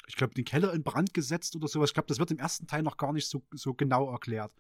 Ich 0.07 0.17
glaube, 0.17 0.35
den 0.35 0.45
Keller 0.45 0.75
in 0.75 0.83
Brand 0.83 1.15
gesetzt 1.15 1.57
oder 1.57 1.67
sowas. 1.67 1.89
Ich 1.91 1.95
glaube, 1.95 2.09
das 2.09 2.19
wird 2.19 2.31
im 2.31 2.39
ersten 2.39 2.67
Teil 2.67 2.83
noch 2.83 2.99
gar 2.99 3.15
nicht 3.15 3.27
so, 3.27 3.43
so 3.53 3.73
genau 3.73 4.11
erklärt. 4.11 4.53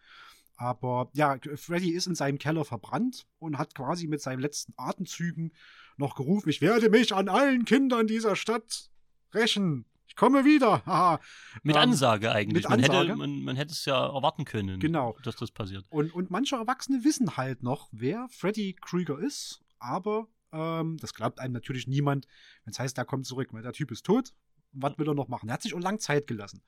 Aber 0.56 1.10
ja, 1.12 1.36
Freddy 1.56 1.90
ist 1.90 2.06
in 2.06 2.14
seinem 2.14 2.38
Keller 2.38 2.64
verbrannt 2.64 3.26
und 3.40 3.58
hat 3.58 3.74
quasi 3.74 4.06
mit 4.06 4.22
seinen 4.22 4.38
letzten 4.40 4.72
Atemzügen 4.78 5.52
noch 5.98 6.14
gerufen, 6.14 6.48
ich 6.48 6.62
werde 6.62 6.88
mich 6.88 7.12
an 7.14 7.28
allen 7.28 7.66
Kindern 7.66 8.06
dieser 8.06 8.36
Stadt 8.36 8.88
rächen. 9.34 9.84
Ich 10.06 10.16
komme 10.16 10.44
wieder. 10.46 10.82
Haha. 10.86 11.20
Mit 11.62 11.76
Ähm, 11.76 11.82
Ansage 11.82 12.32
eigentlich. 12.32 12.62
mit 12.62 12.70
man, 12.70 12.80
Ansage. 12.80 13.08
Hätte, 13.08 13.16
man, 13.16 13.42
man 13.42 13.56
hätte 13.56 13.72
es 13.72 13.84
ja 13.84 14.06
erwarten 14.06 14.46
können, 14.46 14.80
Genau. 14.80 15.14
dass 15.24 15.36
das 15.36 15.50
passiert. 15.50 15.84
Und, 15.90 16.14
und 16.14 16.30
manche 16.30 16.56
Erwachsene 16.56 17.04
wissen 17.04 17.36
halt 17.36 17.62
noch, 17.62 17.88
wer 17.92 18.28
Freddy 18.30 18.76
Krüger 18.80 19.18
ist, 19.18 19.60
aber 19.78 20.28
ähm, 20.54 20.96
das 20.98 21.12
glaubt 21.12 21.40
einem 21.40 21.52
natürlich 21.52 21.86
niemand, 21.86 22.26
wenn 22.64 22.72
es 22.72 22.78
heißt, 22.78 22.96
der 22.96 23.04
kommt 23.04 23.26
zurück, 23.26 23.52
weil 23.52 23.62
der 23.62 23.72
Typ 23.72 23.90
ist 23.90 24.06
tot 24.06 24.32
was 24.74 24.98
will 24.98 25.08
er 25.08 25.14
noch 25.14 25.28
machen? 25.28 25.48
Er 25.48 25.54
hat 25.54 25.62
sich 25.62 25.74
auch 25.74 25.80
lang 25.80 25.98
Zeit 25.98 26.26
gelassen. 26.26 26.62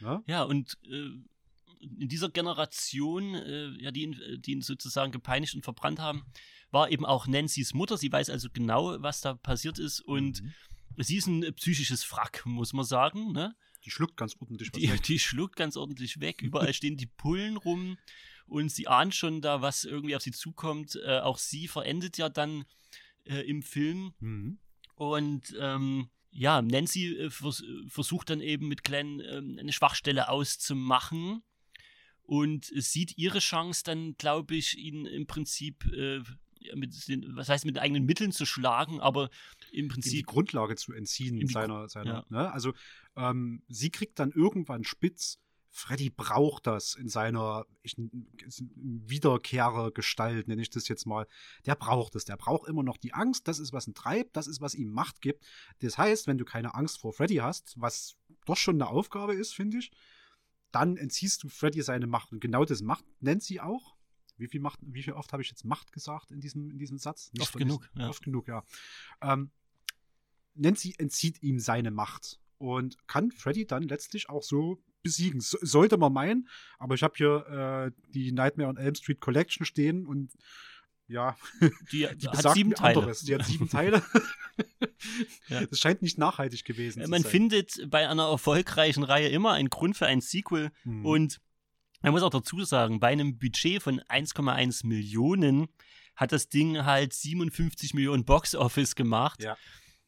Ja, 0.00 0.22
ja 0.26 0.42
und 0.44 0.78
äh, 0.84 1.10
in 1.80 2.08
dieser 2.08 2.28
Generation, 2.28 3.34
äh, 3.34 3.68
ja, 3.80 3.90
die 3.90 4.02
ihn, 4.02 4.40
die 4.40 4.52
ihn 4.52 4.62
sozusagen 4.62 5.12
gepeinigt 5.12 5.54
und 5.54 5.64
verbrannt 5.64 6.00
haben, 6.00 6.24
war 6.70 6.90
eben 6.90 7.06
auch 7.06 7.26
Nancy's 7.26 7.74
Mutter. 7.74 7.96
Sie 7.96 8.10
weiß 8.10 8.30
also 8.30 8.48
genau, 8.52 9.00
was 9.00 9.20
da 9.20 9.34
passiert 9.34 9.78
ist 9.78 10.00
und 10.00 10.42
mhm. 10.42 10.52
sie 10.96 11.16
ist 11.16 11.26
ein 11.26 11.54
psychisches 11.54 12.10
Wrack, 12.12 12.42
muss 12.46 12.72
man 12.72 12.84
sagen. 12.84 13.32
Ne? 13.32 13.54
Die 13.84 13.90
schluckt 13.90 14.16
ganz 14.16 14.36
ordentlich 14.40 14.72
die, 14.72 14.90
weg. 14.90 15.02
Die 15.04 15.18
schluckt 15.18 15.56
ganz 15.56 15.76
ordentlich 15.76 16.20
weg. 16.20 16.42
Überall 16.42 16.74
stehen 16.74 16.96
die 16.96 17.06
Pullen 17.06 17.56
rum 17.56 17.96
und 18.46 18.70
sie 18.70 18.88
ahnt 18.88 19.14
schon 19.14 19.40
da, 19.40 19.62
was 19.62 19.84
irgendwie 19.84 20.16
auf 20.16 20.22
sie 20.22 20.32
zukommt. 20.32 20.98
Äh, 21.04 21.20
auch 21.20 21.38
sie 21.38 21.68
verendet 21.68 22.18
ja 22.18 22.28
dann 22.28 22.64
äh, 23.28 23.40
im 23.48 23.62
Film. 23.62 24.12
Mhm. 24.20 24.58
Und 24.94 25.56
ähm, 25.60 26.08
ja, 26.30 26.60
Nancy 26.62 27.16
äh, 27.16 27.30
vers 27.30 27.62
versucht 27.88 28.30
dann 28.30 28.40
eben 28.40 28.68
mit 28.68 28.84
Glenn 28.84 29.20
ähm, 29.20 29.56
eine 29.58 29.72
Schwachstelle 29.72 30.28
auszumachen 30.28 31.42
und 32.22 32.66
sieht 32.66 33.16
ihre 33.16 33.38
Chance 33.38 33.82
dann, 33.84 34.16
glaube 34.18 34.54
ich, 34.54 34.76
ihn 34.76 35.06
im 35.06 35.26
Prinzip 35.26 35.86
äh, 35.92 36.20
mit 36.74 37.08
den, 37.08 37.36
was 37.36 37.48
heißt 37.48 37.64
mit 37.64 37.78
eigenen 37.78 38.04
Mitteln 38.04 38.32
zu 38.32 38.44
schlagen, 38.44 39.00
aber 39.00 39.30
im 39.72 39.88
Prinzip. 39.88 40.12
die 40.12 40.22
Grundlage 40.22 40.76
zu 40.76 40.92
entziehen 40.92 41.46
seiner, 41.46 41.88
seiner, 41.88 42.12
ja. 42.12 42.24
ne? 42.28 42.52
Also 42.52 42.74
ähm, 43.16 43.62
sie 43.68 43.90
kriegt 43.90 44.18
dann 44.18 44.32
irgendwann 44.32 44.84
spitz, 44.84 45.38
Freddy 45.78 46.10
braucht 46.10 46.66
das 46.66 46.96
in 46.96 47.08
seiner 47.08 47.64
ich, 47.82 47.94
Wiederkehrergestalt, 48.74 50.48
nenne 50.48 50.60
ich 50.60 50.70
das 50.70 50.88
jetzt 50.88 51.06
mal. 51.06 51.28
Der 51.66 51.76
braucht 51.76 52.16
es. 52.16 52.24
Der 52.24 52.36
braucht 52.36 52.68
immer 52.68 52.82
noch 52.82 52.96
die 52.96 53.14
Angst. 53.14 53.46
Das 53.46 53.60
ist, 53.60 53.72
was 53.72 53.86
ihn 53.86 53.94
treibt. 53.94 54.36
Das 54.36 54.48
ist, 54.48 54.60
was 54.60 54.74
ihm 54.74 54.90
Macht 54.90 55.20
gibt. 55.20 55.46
Das 55.78 55.96
heißt, 55.96 56.26
wenn 56.26 56.36
du 56.36 56.44
keine 56.44 56.74
Angst 56.74 56.98
vor 56.98 57.12
Freddy 57.12 57.36
hast, 57.36 57.74
was 57.76 58.16
doch 58.44 58.56
schon 58.56 58.74
eine 58.74 58.90
Aufgabe 58.90 59.34
ist, 59.34 59.54
finde 59.54 59.78
ich, 59.78 59.92
dann 60.72 60.96
entziehst 60.96 61.44
du 61.44 61.48
Freddy 61.48 61.80
seine 61.82 62.08
Macht. 62.08 62.32
Und 62.32 62.40
genau 62.40 62.64
das 62.64 62.82
Macht 62.82 63.04
nennt 63.20 63.44
sie 63.44 63.60
auch. 63.60 63.96
Wie 64.36 64.48
viel, 64.48 64.60
Macht, 64.60 64.80
wie 64.82 65.04
viel 65.04 65.12
oft 65.12 65.32
habe 65.32 65.42
ich 65.42 65.48
jetzt 65.48 65.64
Macht 65.64 65.92
gesagt 65.92 66.32
in 66.32 66.40
diesem, 66.40 66.70
in 66.70 66.78
diesem 66.78 66.98
Satz? 66.98 67.30
Nicht 67.32 67.42
oft 67.42 67.56
genug. 67.56 67.88
Ja. 67.94 68.08
Oft 68.08 68.24
genug, 68.24 68.48
ja. 68.48 68.64
Ähm, 69.20 69.52
Nancy 70.54 70.96
entzieht 70.98 71.40
ihm 71.40 71.60
seine 71.60 71.92
Macht 71.92 72.40
und 72.58 73.06
kann 73.06 73.30
Freddy 73.30 73.64
dann 73.64 73.84
letztlich 73.84 74.28
auch 74.28 74.42
so 74.42 74.82
besiegen. 75.02 75.40
So, 75.40 75.58
sollte 75.60 75.96
man 75.96 76.12
meinen, 76.12 76.48
aber 76.78 76.94
ich 76.94 77.02
habe 77.02 77.14
hier 77.16 77.90
äh, 77.92 78.10
die 78.12 78.32
Nightmare 78.32 78.68
on 78.68 78.76
Elm 78.76 78.94
Street 78.94 79.20
Collection 79.20 79.64
stehen 79.64 80.06
und 80.06 80.32
ja, 81.08 81.36
die, 81.90 82.06
die 82.16 82.28
hat 82.28 82.52
sieben 82.54 82.74
Teile. 82.74 82.98
Anderes. 82.98 83.20
Die 83.22 83.34
hat 83.34 83.44
sieben 83.44 83.68
Teile. 83.68 84.02
ja. 85.48 85.64
Das 85.64 85.78
scheint 85.80 86.02
nicht 86.02 86.18
nachhaltig 86.18 86.64
gewesen 86.64 87.00
Man 87.08 87.22
sein. 87.22 87.30
findet 87.30 87.90
bei 87.90 88.08
einer 88.08 88.28
erfolgreichen 88.28 89.02
Reihe 89.02 89.28
immer 89.28 89.52
einen 89.52 89.70
Grund 89.70 89.96
für 89.96 90.06
ein 90.06 90.20
Sequel 90.20 90.70
hm. 90.82 91.04
und 91.04 91.40
man 92.00 92.12
muss 92.12 92.22
auch 92.22 92.30
dazu 92.30 92.62
sagen, 92.64 93.00
bei 93.00 93.08
einem 93.08 93.38
Budget 93.38 93.82
von 93.82 94.00
1,1 94.02 94.86
Millionen 94.86 95.68
hat 96.14 96.32
das 96.32 96.48
Ding 96.48 96.84
halt 96.84 97.12
57 97.12 97.94
Millionen 97.94 98.24
Box 98.24 98.54
Office 98.54 98.94
gemacht. 98.94 99.42
Ja. 99.42 99.56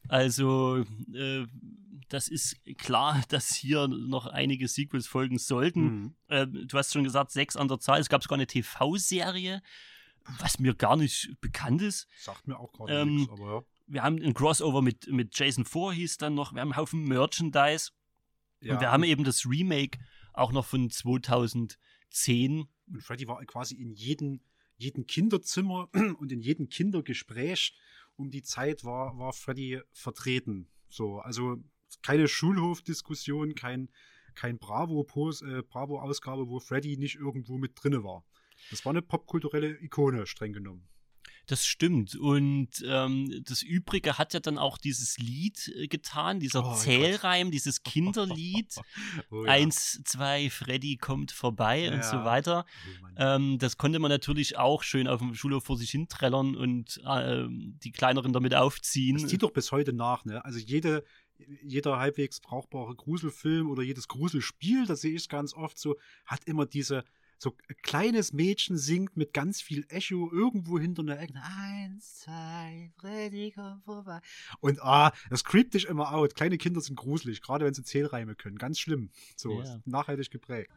Also, 0.08 0.84
äh, 1.14 1.46
das 2.08 2.28
ist 2.28 2.56
klar, 2.78 3.22
dass 3.28 3.54
hier 3.54 3.88
noch 3.88 4.26
einige 4.26 4.68
Sequels 4.68 5.06
folgen 5.06 5.38
sollten. 5.38 5.82
Mhm. 5.82 6.14
Äh, 6.28 6.46
du 6.46 6.76
hast 6.76 6.92
schon 6.92 7.04
gesagt, 7.04 7.30
sechs 7.30 7.56
an 7.56 7.68
der 7.68 7.78
Zahl. 7.78 8.00
Es 8.00 8.08
gab 8.08 8.22
sogar 8.22 8.36
eine 8.36 8.46
TV-Serie, 8.46 9.62
was 10.38 10.58
mir 10.58 10.74
gar 10.74 10.96
nicht 10.96 11.36
bekannt 11.40 11.82
ist. 11.82 12.08
Sagt 12.18 12.46
mir 12.46 12.58
auch 12.58 12.72
gerade 12.72 13.00
ähm, 13.00 13.16
nichts, 13.16 13.32
aber 13.32 13.54
ja. 13.54 13.62
Wir 13.92 14.04
haben 14.04 14.22
ein 14.22 14.34
Crossover 14.34 14.82
mit, 14.82 15.08
mit 15.08 15.36
Jason 15.36 15.64
Voorhees 15.64 16.16
dann 16.16 16.34
noch. 16.34 16.52
Wir 16.52 16.60
haben 16.60 16.68
einen 16.68 16.76
Haufen 16.76 17.02
Merchandise. 17.08 17.90
Ja. 18.60 18.74
Und 18.74 18.80
wir 18.80 18.92
haben 18.92 19.02
eben 19.02 19.24
das 19.24 19.44
Remake 19.46 19.98
auch 20.32 20.52
noch 20.52 20.64
von 20.64 20.90
2010. 20.90 22.68
Und 22.86 23.02
Freddy 23.02 23.26
war 23.26 23.44
quasi 23.46 23.74
in 23.74 23.92
jedem, 23.92 24.42
jedem 24.76 25.06
Kinderzimmer 25.06 25.88
und 26.18 26.30
in 26.30 26.40
jedem 26.40 26.68
Kindergespräch 26.68 27.74
um 28.20 28.30
die 28.30 28.42
Zeit 28.42 28.84
war, 28.84 29.18
war 29.18 29.32
Freddy 29.32 29.80
vertreten. 29.92 30.68
So, 30.88 31.18
also 31.20 31.56
keine 32.02 32.28
Schulhofdiskussion, 32.28 33.54
kein, 33.54 33.88
kein 34.34 34.58
Bravo-Ausgabe, 34.58 35.58
äh, 35.58 35.62
Bravo 35.62 36.50
wo 36.50 36.60
Freddy 36.60 36.96
nicht 36.98 37.16
irgendwo 37.16 37.56
mit 37.58 37.72
drinne 37.82 38.04
war. 38.04 38.24
Das 38.70 38.84
war 38.84 38.90
eine 38.90 39.02
popkulturelle 39.02 39.82
Ikone, 39.82 40.26
streng 40.26 40.52
genommen. 40.52 40.86
Das 41.50 41.66
stimmt. 41.66 42.14
Und 42.14 42.68
ähm, 42.86 43.42
das 43.44 43.62
Übrige 43.62 44.18
hat 44.18 44.34
ja 44.34 44.38
dann 44.38 44.56
auch 44.56 44.78
dieses 44.78 45.18
Lied 45.18 45.66
äh, 45.74 45.88
getan, 45.88 46.38
dieser 46.38 46.64
oh, 46.64 46.74
Zählreim, 46.76 47.48
Gott. 47.48 47.54
dieses 47.54 47.82
Kinderlied. 47.82 48.76
oh, 49.32 49.44
ja. 49.44 49.50
Eins, 49.50 50.00
zwei, 50.04 50.48
Freddy 50.48 50.96
kommt 50.96 51.32
vorbei 51.32 51.80
ja. 51.80 51.92
und 51.92 52.04
so 52.04 52.24
weiter. 52.24 52.66
Oh, 53.02 53.08
ähm, 53.16 53.58
das 53.58 53.78
konnte 53.78 53.98
man 53.98 54.10
natürlich 54.10 54.58
auch 54.58 54.84
schön 54.84 55.08
auf 55.08 55.18
dem 55.18 55.34
Schulhof 55.34 55.64
vor 55.64 55.76
sich 55.76 55.90
hin 55.90 56.06
trällern 56.06 56.54
und 56.54 57.02
äh, 57.04 57.46
die 57.48 57.90
Kleineren 57.90 58.32
damit 58.32 58.54
aufziehen. 58.54 59.18
Das 59.18 59.26
zieht 59.26 59.42
doch 59.42 59.50
bis 59.50 59.72
heute 59.72 59.92
nach, 59.92 60.24
ne? 60.24 60.44
Also 60.44 60.60
jede, 60.60 61.02
jeder 61.64 61.98
halbwegs 61.98 62.38
brauchbare 62.38 62.94
Gruselfilm 62.94 63.68
oder 63.68 63.82
jedes 63.82 64.06
Gruselspiel, 64.06 64.86
das 64.86 65.00
sehe 65.00 65.16
ich 65.16 65.28
ganz 65.28 65.52
oft 65.54 65.78
so, 65.78 65.96
hat 66.26 66.44
immer 66.44 66.66
diese 66.66 67.02
so 67.40 67.56
ein 67.68 67.76
kleines 67.82 68.34
Mädchen 68.34 68.76
singt 68.76 69.16
mit 69.16 69.32
ganz 69.32 69.62
viel 69.62 69.86
Echo 69.88 70.30
irgendwo 70.30 70.78
hinter 70.78 71.02
einer 71.02 71.18
Ecke. 71.18 71.34
Eins, 71.42 72.20
zwei, 72.20 72.92
Freddy, 72.98 73.52
komm 73.54 73.80
vorbei. 73.82 74.20
Und 74.60 74.82
ah, 74.82 75.12
das 75.30 75.44
creept 75.44 75.72
dich 75.72 75.86
immer 75.86 76.12
out. 76.12 76.34
Kleine 76.34 76.58
Kinder 76.58 76.82
sind 76.82 76.96
gruselig, 76.96 77.40
gerade 77.40 77.64
wenn 77.64 77.72
sie 77.72 77.82
Zählreime 77.82 78.34
können. 78.34 78.58
Ganz 78.58 78.78
schlimm. 78.78 79.08
So, 79.36 79.62
yeah. 79.62 79.80
nachhaltig 79.86 80.30
geprägt. 80.30 80.70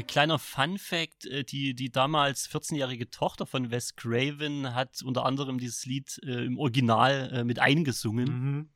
Kleiner 0.00 0.38
Fun 0.38 0.78
Fact: 0.78 1.26
äh, 1.26 1.44
die, 1.44 1.74
die 1.74 1.90
damals 1.90 2.48
14-jährige 2.48 3.10
Tochter 3.10 3.46
von 3.46 3.70
Wes 3.70 3.94
Craven 3.96 4.74
hat 4.74 5.02
unter 5.02 5.26
anderem 5.26 5.58
dieses 5.58 5.84
Lied 5.84 6.18
äh, 6.24 6.46
im 6.46 6.58
Original 6.58 7.30
äh, 7.32 7.44
mit 7.44 7.58
eingesungen. 7.58 8.28
Mhm. 8.28 8.70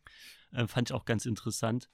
Äh, 0.52 0.66
fand 0.66 0.90
ich 0.90 0.94
auch 0.94 1.06
ganz 1.06 1.24
interessant. 1.24 1.88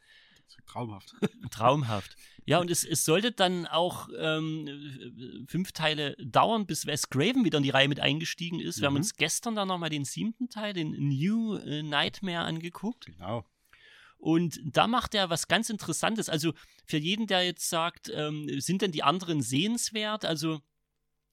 Traumhaft. 0.67 1.15
Traumhaft. 1.51 2.17
Ja, 2.45 2.59
und 2.59 2.71
es, 2.71 2.85
es 2.85 3.05
sollte 3.05 3.33
dann 3.33 3.67
auch 3.67 4.09
ähm, 4.19 5.47
fünf 5.49 5.73
Teile 5.73 6.15
dauern, 6.17 6.67
bis 6.67 6.87
Wes 6.87 7.09
Craven 7.09 7.45
wieder 7.45 7.59
in 7.59 7.65
die 7.65 7.71
Reihe 7.71 7.89
mit 7.89 8.01
eingestiegen 8.01 8.61
ist. 8.61 8.77
Mhm. 8.77 8.81
Wir 8.81 8.87
haben 8.87 8.95
mhm. 8.95 8.99
uns 8.99 9.15
gestern 9.15 9.55
dann 9.55 9.69
nochmal 9.69 9.91
den 9.91 10.05
siebten 10.05 10.51
Teil, 10.51 10.75
den 10.75 10.91
New 10.91 11.55
Nightmare, 11.83 12.45
angeguckt. 12.45 13.07
Genau. 13.07 13.47
Und 14.23 14.61
da 14.63 14.87
macht 14.87 15.17
er 15.17 15.31
was 15.31 15.49
ganz 15.49 15.69
Interessantes. 15.69 16.29
Also 16.29 16.55
für 16.87 16.97
jeden, 16.97 17.27
der 17.27 17.45
jetzt 17.45 17.69
sagt, 17.69 18.09
ähm, 18.15 18.49
sind 18.61 18.81
denn 18.81 18.93
die 18.93 19.03
anderen 19.03 19.43
sehenswert? 19.43 20.25
Also 20.25 20.61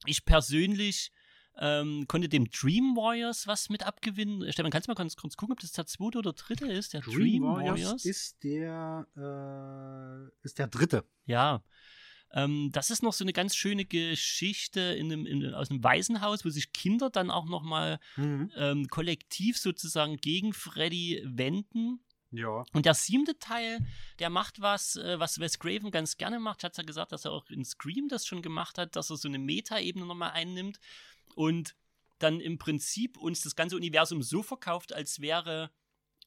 ich 0.06 0.24
persönlich 0.24 1.12
ähm, 1.56 2.06
konnte 2.08 2.28
dem 2.28 2.50
Dream 2.50 2.96
Warriors 2.96 3.46
was 3.46 3.68
mit 3.68 3.86
abgewinnen. 3.86 4.52
Stefan, 4.52 4.72
kannst 4.72 4.88
du 4.88 4.90
mal 4.90 4.96
kurz, 4.96 5.14
kurz 5.14 5.36
gucken, 5.36 5.52
ob 5.52 5.60
das 5.60 5.70
der 5.70 5.86
zweite 5.86 6.18
oder 6.18 6.32
dritte 6.32 6.66
ist? 6.66 6.92
Der 6.92 7.02
Dream, 7.02 7.14
Dream 7.14 7.42
Warriors, 7.44 7.80
Warriors, 7.80 8.04
ist 8.04 8.42
der 8.42 9.06
äh, 9.16 10.44
ist 10.44 10.58
der 10.58 10.66
dritte. 10.66 11.04
Ja. 11.26 11.62
Ähm, 12.32 12.70
das 12.72 12.90
ist 12.90 13.04
noch 13.04 13.12
so 13.12 13.22
eine 13.22 13.32
ganz 13.32 13.54
schöne 13.54 13.84
Geschichte 13.84 14.80
in 14.80 15.12
einem, 15.12 15.26
in, 15.26 15.54
aus 15.54 15.70
einem 15.70 15.84
Waisenhaus, 15.84 16.44
wo 16.44 16.50
sich 16.50 16.72
Kinder 16.72 17.08
dann 17.08 17.30
auch 17.30 17.46
noch 17.46 17.62
mal 17.62 18.00
mhm. 18.16 18.50
ähm, 18.56 18.88
kollektiv 18.88 19.58
sozusagen 19.58 20.16
gegen 20.16 20.52
Freddy 20.52 21.22
wenden 21.24 22.00
ja. 22.32 22.64
Und 22.72 22.86
der 22.86 22.94
siebte 22.94 23.38
Teil, 23.38 23.80
der 24.18 24.30
macht 24.30 24.60
was, 24.60 24.96
äh, 24.96 25.18
was 25.18 25.40
Wes 25.40 25.58
Craven 25.58 25.90
ganz 25.90 26.16
gerne 26.16 26.38
macht. 26.38 26.62
Hat 26.62 26.76
ja 26.76 26.84
gesagt, 26.84 27.12
dass 27.12 27.24
er 27.24 27.32
auch 27.32 27.48
in 27.50 27.64
Scream 27.64 28.08
das 28.08 28.26
schon 28.26 28.42
gemacht 28.42 28.78
hat, 28.78 28.96
dass 28.96 29.10
er 29.10 29.16
so 29.16 29.28
eine 29.28 29.38
Meta-Ebene 29.38 30.06
nochmal 30.06 30.30
einnimmt 30.30 30.78
und 31.34 31.74
dann 32.18 32.40
im 32.40 32.58
Prinzip 32.58 33.16
uns 33.16 33.40
das 33.40 33.56
ganze 33.56 33.76
Universum 33.76 34.22
so 34.22 34.42
verkauft, 34.42 34.92
als 34.92 35.20
wäre 35.20 35.70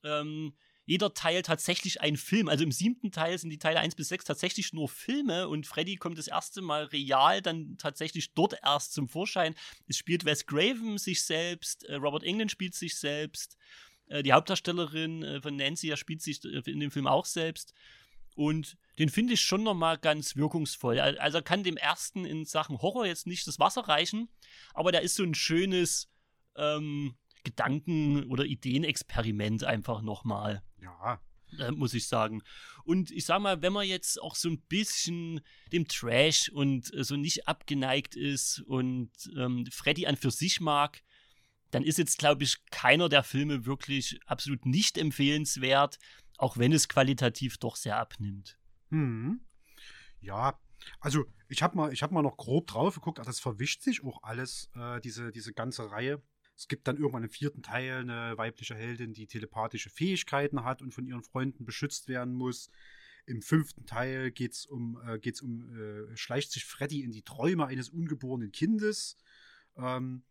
ähm, 0.04 0.54
jeder 0.86 1.14
Teil 1.14 1.44
tatsächlich 1.44 2.02
ein 2.02 2.18
Film. 2.18 2.50
Also 2.50 2.64
im 2.64 2.72
siebten 2.72 3.12
Teil 3.12 3.38
sind 3.38 3.50
die 3.50 3.60
Teile 3.60 3.80
1 3.80 3.96
bis 3.96 4.10
6 4.10 4.26
tatsächlich 4.26 4.74
nur 4.74 4.90
Filme 4.90 5.48
und 5.48 5.66
Freddy 5.66 5.96
kommt 5.96 6.18
das 6.18 6.28
erste 6.28 6.62
Mal 6.62 6.86
real 6.86 7.42
dann 7.42 7.78
tatsächlich 7.78 8.34
dort 8.34 8.56
erst 8.62 8.94
zum 8.94 9.08
Vorschein. 9.08 9.56
Es 9.88 9.98
spielt 9.98 10.26
Wes 10.26 10.46
Craven 10.46 10.98
sich 10.98 11.24
selbst, 11.24 11.86
äh, 11.86 11.96
Robert 11.96 12.24
England 12.24 12.52
spielt 12.52 12.76
sich 12.76 12.98
selbst. 12.98 13.58
Äh, 14.08 14.24
die 14.24 14.34
Hauptdarstellerin 14.34 15.24
äh, 15.24 15.42
von 15.42 15.56
Nancy 15.56 15.88
ja 15.88 15.98
spielt 15.98 16.22
sich 16.22 16.44
äh, 16.46 16.62
in 16.66 16.80
dem 16.80 16.92
Film 16.92 17.08
auch 17.08 17.26
selbst. 17.26 17.74
Und 18.36 18.78
den 18.98 19.10
finde 19.10 19.34
ich 19.34 19.42
schon 19.42 19.64
nochmal 19.64 19.98
ganz 19.98 20.36
wirkungsvoll. 20.36 21.00
Also 21.00 21.42
kann 21.42 21.64
dem 21.64 21.78
ersten 21.78 22.26
in 22.26 22.46
Sachen 22.46 22.82
Horror 22.82 23.06
jetzt 23.06 23.28
nicht 23.28 23.46
das 23.46 23.60
Wasser 23.60 23.82
reichen, 23.82 24.30
aber 24.74 24.92
da 24.92 25.00
ist 25.00 25.16
so 25.16 25.24
ein 25.24 25.36
schönes 25.36 26.10
ähm, 26.56 27.16
Gedanken- 27.44 28.24
oder 28.26 28.46
Ideenexperiment 28.46 29.64
einfach 29.64 30.02
nochmal. 30.02 30.64
Ja. 30.82 31.22
Äh, 31.60 31.72
muss 31.72 31.94
ich 31.94 32.08
sagen. 32.08 32.42
Und 32.84 33.12
ich 33.12 33.26
sag 33.26 33.40
mal, 33.40 33.62
wenn 33.62 33.74
man 33.74 33.88
jetzt 33.88 34.22
auch 34.22 34.36
so 34.36 34.50
ein 34.50 34.62
bisschen 34.62 35.42
dem 35.72 35.88
Trash 35.88 36.50
und 36.50 36.94
äh, 36.94 37.04
so 37.04 37.16
nicht 37.16 37.48
abgeneigt 37.48 38.16
ist 38.16 38.62
und 38.62 39.12
ähm, 39.38 39.68
Freddy 39.72 40.08
an 40.08 40.18
für 40.18 40.32
sich 40.32 40.60
mag, 40.62 41.04
dann 41.74 41.84
ist 41.84 41.98
jetzt, 41.98 42.20
glaube 42.20 42.44
ich, 42.44 42.64
keiner 42.70 43.10
der 43.10 43.24
Filme 43.24 43.66
wirklich 43.66 44.20
absolut 44.26 44.66
nicht 44.66 44.98
empfehlenswert, 44.98 45.98
auch 46.38 46.58
wenn 46.58 46.72
es 46.72 46.88
qualitativ 46.88 47.58
doch 47.58 47.76
sehr 47.76 47.98
abnimmt. 47.98 48.58
Hm. 48.90 49.42
Ja, 50.20 50.60
also 51.00 51.26
ich 51.50 51.64
habe 51.64 51.76
mal, 51.76 51.92
hab 51.92 52.12
mal 52.12 52.22
noch 52.22 52.38
grob 52.38 52.68
drauf 52.68 52.96
geguckt, 52.96 53.20
das 53.20 53.40
verwischt 53.40 53.82
sich 53.82 54.04
auch 54.04 54.22
alles, 54.22 54.70
äh, 54.76 55.02
diese, 55.02 55.32
diese 55.32 55.54
ganze 55.54 55.90
Reihe. 55.90 56.22
Es 56.56 56.68
gibt 56.68 56.88
dann 56.88 56.98
irgendwann 56.98 57.24
im 57.24 57.30
vierten 57.30 57.64
Teil 57.64 58.02
eine 58.02 58.38
weibliche 58.38 58.76
Heldin, 58.76 59.14
die 59.14 59.26
telepathische 59.26 59.90
Fähigkeiten 59.90 60.64
hat 60.64 60.84
und 60.84 60.94
von 60.94 61.08
ihren 61.08 61.24
Freunden 61.24 61.66
beschützt 61.66 62.08
werden 62.08 62.34
muss. 62.34 62.70
Im 63.26 63.42
fünften 63.42 63.86
Teil 63.88 64.32
geht 64.32 64.54
es 64.54 64.66
um, 64.68 65.02
äh, 65.08 65.18
geht's 65.18 65.42
um 65.42 65.74
äh, 65.76 66.16
schleicht 66.16 66.52
sich 66.52 66.66
Freddy 66.66 67.02
in 67.02 67.12
die 67.12 67.24
Träume 67.24 67.66
eines 67.66 67.90
ungeborenen 67.90 68.52
Kindes. 68.52 69.18
Ähm, 69.76 70.24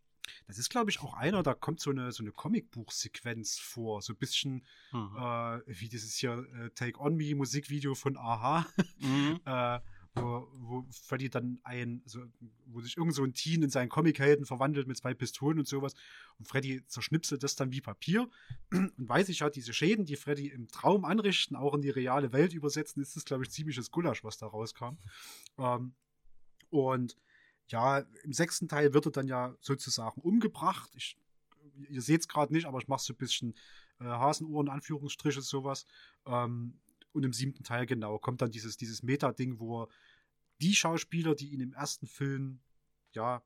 das 0.47 0.57
ist, 0.57 0.69
glaube 0.69 0.89
ich, 0.89 1.01
auch 1.01 1.13
einer, 1.13 1.43
da 1.43 1.53
kommt 1.53 1.79
so 1.79 1.89
eine, 1.89 2.11
so 2.11 2.23
eine 2.23 2.31
Comicbuchsequenz 2.31 3.59
vor. 3.59 4.01
So 4.01 4.13
ein 4.13 4.17
bisschen 4.17 4.65
mhm. 4.91 5.15
äh, 5.17 5.59
wie 5.67 5.89
dieses 5.89 6.15
hier 6.15 6.45
äh, 6.55 6.69
Take 6.71 6.99
On 6.99 7.15
Me 7.15 7.35
Musikvideo 7.35 7.95
von 7.95 8.17
Aha. 8.17 8.65
Mhm. 8.99 9.39
äh, 9.45 9.79
wo, 10.15 10.47
wo 10.53 10.85
Freddy 10.91 11.29
dann 11.29 11.59
ein, 11.63 12.01
also, 12.05 12.21
wo 12.67 12.81
sich 12.81 12.97
irgend 12.97 13.15
so 13.15 13.23
ein 13.23 13.33
Teen 13.33 13.63
in 13.63 13.69
seinen 13.69 13.89
Comichelden 13.89 14.45
verwandelt 14.45 14.87
mit 14.87 14.97
zwei 14.97 15.13
Pistolen 15.13 15.57
und 15.59 15.67
sowas. 15.67 15.95
Und 16.37 16.47
Freddy 16.47 16.85
zerschnipselt 16.85 17.41
das 17.43 17.55
dann 17.55 17.71
wie 17.71 17.81
Papier. 17.81 18.29
Und 18.71 18.93
weiß 18.97 19.29
ich 19.29 19.39
ja, 19.39 19.49
diese 19.49 19.73
Schäden, 19.73 20.05
die 20.05 20.15
Freddy 20.15 20.49
im 20.49 20.67
Traum 20.67 21.05
anrichten, 21.05 21.55
auch 21.55 21.73
in 21.73 21.81
die 21.81 21.89
reale 21.89 22.31
Welt 22.31 22.53
übersetzen, 22.53 23.01
ist 23.01 23.15
das, 23.15 23.25
glaube 23.25 23.43
ich, 23.43 23.49
ziemliches 23.49 23.89
Gulasch, 23.89 24.23
was 24.23 24.37
da 24.37 24.47
rauskam. 24.47 24.97
Ähm, 25.57 25.95
und 26.69 27.17
ja, 27.67 27.99
im 28.23 28.33
sechsten 28.33 28.67
Teil 28.67 28.93
wird 28.93 29.05
er 29.07 29.11
dann 29.11 29.27
ja 29.27 29.55
sozusagen 29.61 30.21
umgebracht. 30.21 30.91
Ich, 30.95 31.17
ihr 31.89 32.01
seht 32.01 32.21
es 32.21 32.27
gerade 32.27 32.53
nicht, 32.53 32.65
aber 32.65 32.79
ich 32.79 32.87
mache 32.87 33.03
so 33.03 33.13
ein 33.13 33.17
bisschen 33.17 33.53
äh, 33.99 34.05
Hasenohren, 34.05 34.69
Anführungsstriche, 34.69 35.41
sowas. 35.41 35.85
Ähm, 36.25 36.79
und 37.13 37.23
im 37.23 37.33
siebten 37.33 37.63
Teil, 37.63 37.85
genau, 37.85 38.17
kommt 38.17 38.41
dann 38.41 38.51
dieses, 38.51 38.75
dieses 38.75 39.03
Meta-Ding, 39.03 39.59
wo 39.59 39.87
die 40.61 40.75
Schauspieler, 40.75 41.35
die 41.35 41.49
ihn 41.53 41.61
im 41.61 41.73
ersten 41.73 42.07
Film, 42.07 42.59
ja, 43.13 43.43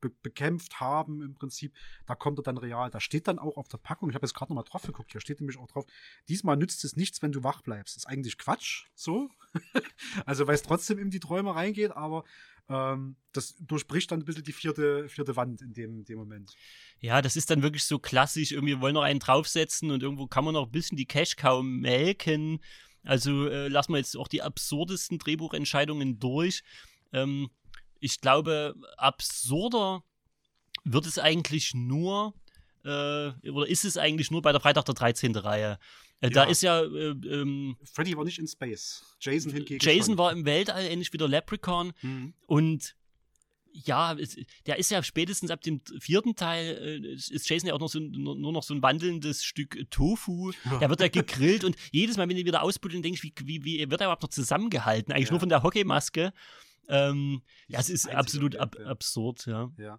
be 0.00 0.10
bekämpft 0.22 0.80
haben 0.80 1.22
im 1.22 1.34
Prinzip, 1.34 1.74
da 2.06 2.14
kommt 2.14 2.38
er 2.38 2.42
dann 2.42 2.58
real. 2.58 2.90
Da 2.90 3.00
steht 3.00 3.28
dann 3.28 3.38
auch 3.38 3.56
auf 3.56 3.68
der 3.68 3.78
Packung, 3.78 4.10
ich 4.10 4.14
habe 4.14 4.26
jetzt 4.26 4.34
gerade 4.34 4.52
nochmal 4.52 4.64
drauf 4.64 4.82
geguckt, 4.82 5.12
hier 5.12 5.20
steht 5.20 5.40
nämlich 5.40 5.58
auch 5.58 5.68
drauf, 5.68 5.86
diesmal 6.28 6.56
nützt 6.56 6.84
es 6.84 6.96
nichts, 6.96 7.22
wenn 7.22 7.32
du 7.32 7.42
wach 7.42 7.62
bleibst. 7.62 7.96
Ist 7.96 8.06
eigentlich 8.06 8.38
Quatsch, 8.38 8.86
so. 8.94 9.30
also 10.26 10.46
weil 10.46 10.54
es 10.54 10.62
trotzdem 10.62 10.98
in 10.98 11.10
die 11.10 11.20
Träume 11.20 11.54
reingeht, 11.54 11.92
aber 11.92 12.24
ähm, 12.70 13.16
das 13.32 13.56
durchbricht 13.58 14.10
dann 14.10 14.20
ein 14.20 14.24
bisschen 14.24 14.44
die 14.44 14.52
vierte, 14.52 15.08
vierte 15.08 15.34
Wand 15.36 15.60
in 15.60 15.72
dem, 15.72 16.04
dem 16.04 16.18
Moment. 16.18 16.54
Ja, 17.00 17.20
das 17.20 17.36
ist 17.36 17.50
dann 17.50 17.62
wirklich 17.62 17.84
so 17.84 17.98
klassisch, 17.98 18.52
irgendwie 18.52 18.80
wollen 18.80 18.94
noch 18.94 19.02
einen 19.02 19.18
draufsetzen 19.18 19.90
und 19.90 20.02
irgendwo 20.02 20.26
kann 20.28 20.44
man 20.44 20.54
noch 20.54 20.66
ein 20.66 20.72
bisschen 20.72 20.96
die 20.96 21.06
Cash-Cow 21.06 21.62
melken. 21.62 22.60
Also 23.02 23.48
äh, 23.48 23.68
lassen 23.68 23.92
wir 23.92 23.98
jetzt 23.98 24.16
auch 24.16 24.28
die 24.28 24.42
absurdesten 24.42 25.18
Drehbuchentscheidungen 25.18 26.20
durch. 26.20 26.62
Ähm, 27.12 27.50
ich 27.98 28.20
glaube, 28.20 28.74
absurder 28.96 30.04
wird 30.84 31.06
es 31.06 31.18
eigentlich 31.18 31.74
nur, 31.74 32.34
äh, 32.84 33.30
oder 33.50 33.66
ist 33.66 33.84
es 33.84 33.96
eigentlich 33.96 34.30
nur 34.30 34.42
bei 34.42 34.52
der 34.52 34.60
Freitag 34.60 34.84
der 34.84 34.94
13. 34.94 35.34
Reihe. 35.36 35.78
Äh, 36.20 36.26
ja. 36.26 36.30
Da 36.30 36.44
ist 36.44 36.62
ja. 36.62 36.82
Äh, 36.82 37.10
ähm, 37.10 37.76
Freddy 37.84 38.16
war 38.16 38.24
nicht 38.24 38.38
in 38.38 38.46
Space. 38.46 39.04
Jason 39.20 39.52
hingegen. 39.52 39.78
Jason 39.80 40.12
schon. 40.12 40.18
war 40.18 40.32
im 40.32 40.44
Weltall, 40.44 40.84
ähnlich 40.86 41.12
wie 41.12 41.18
der 41.18 41.28
Leprechaun. 41.28 41.92
Mhm. 42.02 42.34
Und 42.46 42.96
ja, 43.72 44.14
es, 44.14 44.36
der 44.66 44.78
ist 44.78 44.90
ja 44.90 45.02
spätestens 45.02 45.50
ab 45.50 45.60
dem 45.60 45.80
vierten 46.00 46.34
Teil, 46.34 47.02
äh, 47.04 47.14
ist 47.14 47.48
Jason 47.48 47.68
ja 47.68 47.74
auch 47.74 47.80
noch 47.80 47.88
so, 47.88 48.00
nur, 48.00 48.52
noch 48.52 48.62
so 48.62 48.74
ein 48.74 48.82
wandelndes 48.82 49.44
Stück 49.44 49.90
Tofu. 49.90 50.52
Ja. 50.64 50.78
Der 50.78 50.90
wird 50.90 51.00
ja 51.00 51.08
gegrillt 51.08 51.64
und 51.64 51.76
jedes 51.92 52.16
Mal, 52.16 52.28
wenn 52.28 52.36
ihn 52.36 52.46
wieder 52.46 52.62
ausbuddeln, 52.62 53.02
denke 53.02 53.16
ich, 53.16 53.22
wie, 53.22 53.34
wie, 53.46 53.64
wie 53.64 53.90
wird 53.90 54.00
er 54.00 54.06
überhaupt 54.06 54.22
noch 54.22 54.30
zusammengehalten? 54.30 55.12
Eigentlich 55.12 55.28
ja. 55.28 55.32
nur 55.32 55.40
von 55.40 55.48
der 55.48 55.62
Hockeymaske. 55.62 56.32
Ähm, 56.88 57.42
ja, 57.68 57.78
es 57.78 57.88
ist 57.88 58.10
absolut 58.10 58.56
ab, 58.56 58.76
absurd, 58.84 59.46
ja. 59.46 59.70
Ja, 59.78 59.96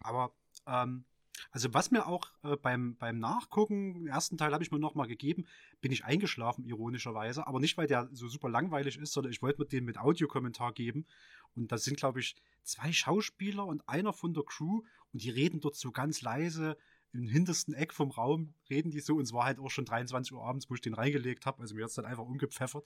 aber 0.00 0.32
ähm, 0.66 1.04
also 1.50 1.72
was 1.74 1.90
mir 1.90 2.06
auch 2.06 2.32
äh, 2.42 2.56
beim, 2.56 2.96
beim 2.96 3.18
Nachgucken, 3.18 3.96
im 3.96 4.06
ersten 4.06 4.36
Teil 4.36 4.52
habe 4.52 4.62
ich 4.62 4.70
mir 4.70 4.78
nochmal 4.78 5.08
gegeben, 5.08 5.46
bin 5.80 5.92
ich 5.92 6.04
eingeschlafen, 6.04 6.64
ironischerweise, 6.64 7.46
aber 7.46 7.60
nicht, 7.60 7.76
weil 7.76 7.86
der 7.86 8.08
so 8.12 8.28
super 8.28 8.48
langweilig 8.48 8.98
ist, 8.98 9.12
sondern 9.12 9.32
ich 9.32 9.42
wollte 9.42 9.60
mir 9.60 9.66
den 9.66 9.84
mit 9.84 9.98
Audiokommentar 9.98 10.72
geben. 10.72 11.06
Und 11.54 11.72
das 11.72 11.84
sind, 11.84 11.96
glaube 11.96 12.20
ich, 12.20 12.36
zwei 12.62 12.92
Schauspieler 12.92 13.66
und 13.66 13.88
einer 13.88 14.12
von 14.12 14.34
der 14.34 14.44
Crew 14.44 14.82
und 15.12 15.22
die 15.22 15.30
reden 15.30 15.60
dort 15.60 15.76
so 15.76 15.90
ganz 15.90 16.22
leise 16.22 16.76
im 17.12 17.28
hintersten 17.28 17.74
Eck 17.74 17.94
vom 17.94 18.10
Raum 18.10 18.54
reden 18.68 18.90
die 18.90 19.00
so 19.00 19.16
und 19.16 19.22
es 19.22 19.32
war 19.32 19.44
halt 19.44 19.58
auch 19.58 19.70
schon 19.70 19.84
23 19.84 20.32
Uhr 20.32 20.44
abends, 20.44 20.68
wo 20.68 20.74
ich 20.74 20.80
den 20.80 20.94
reingelegt 20.94 21.46
habe. 21.46 21.62
Also 21.62 21.74
mir 21.74 21.82
hat 21.82 21.90
es 21.90 21.94
dann 21.94 22.04
einfach 22.04 22.24
umgepfeffert. 22.24 22.84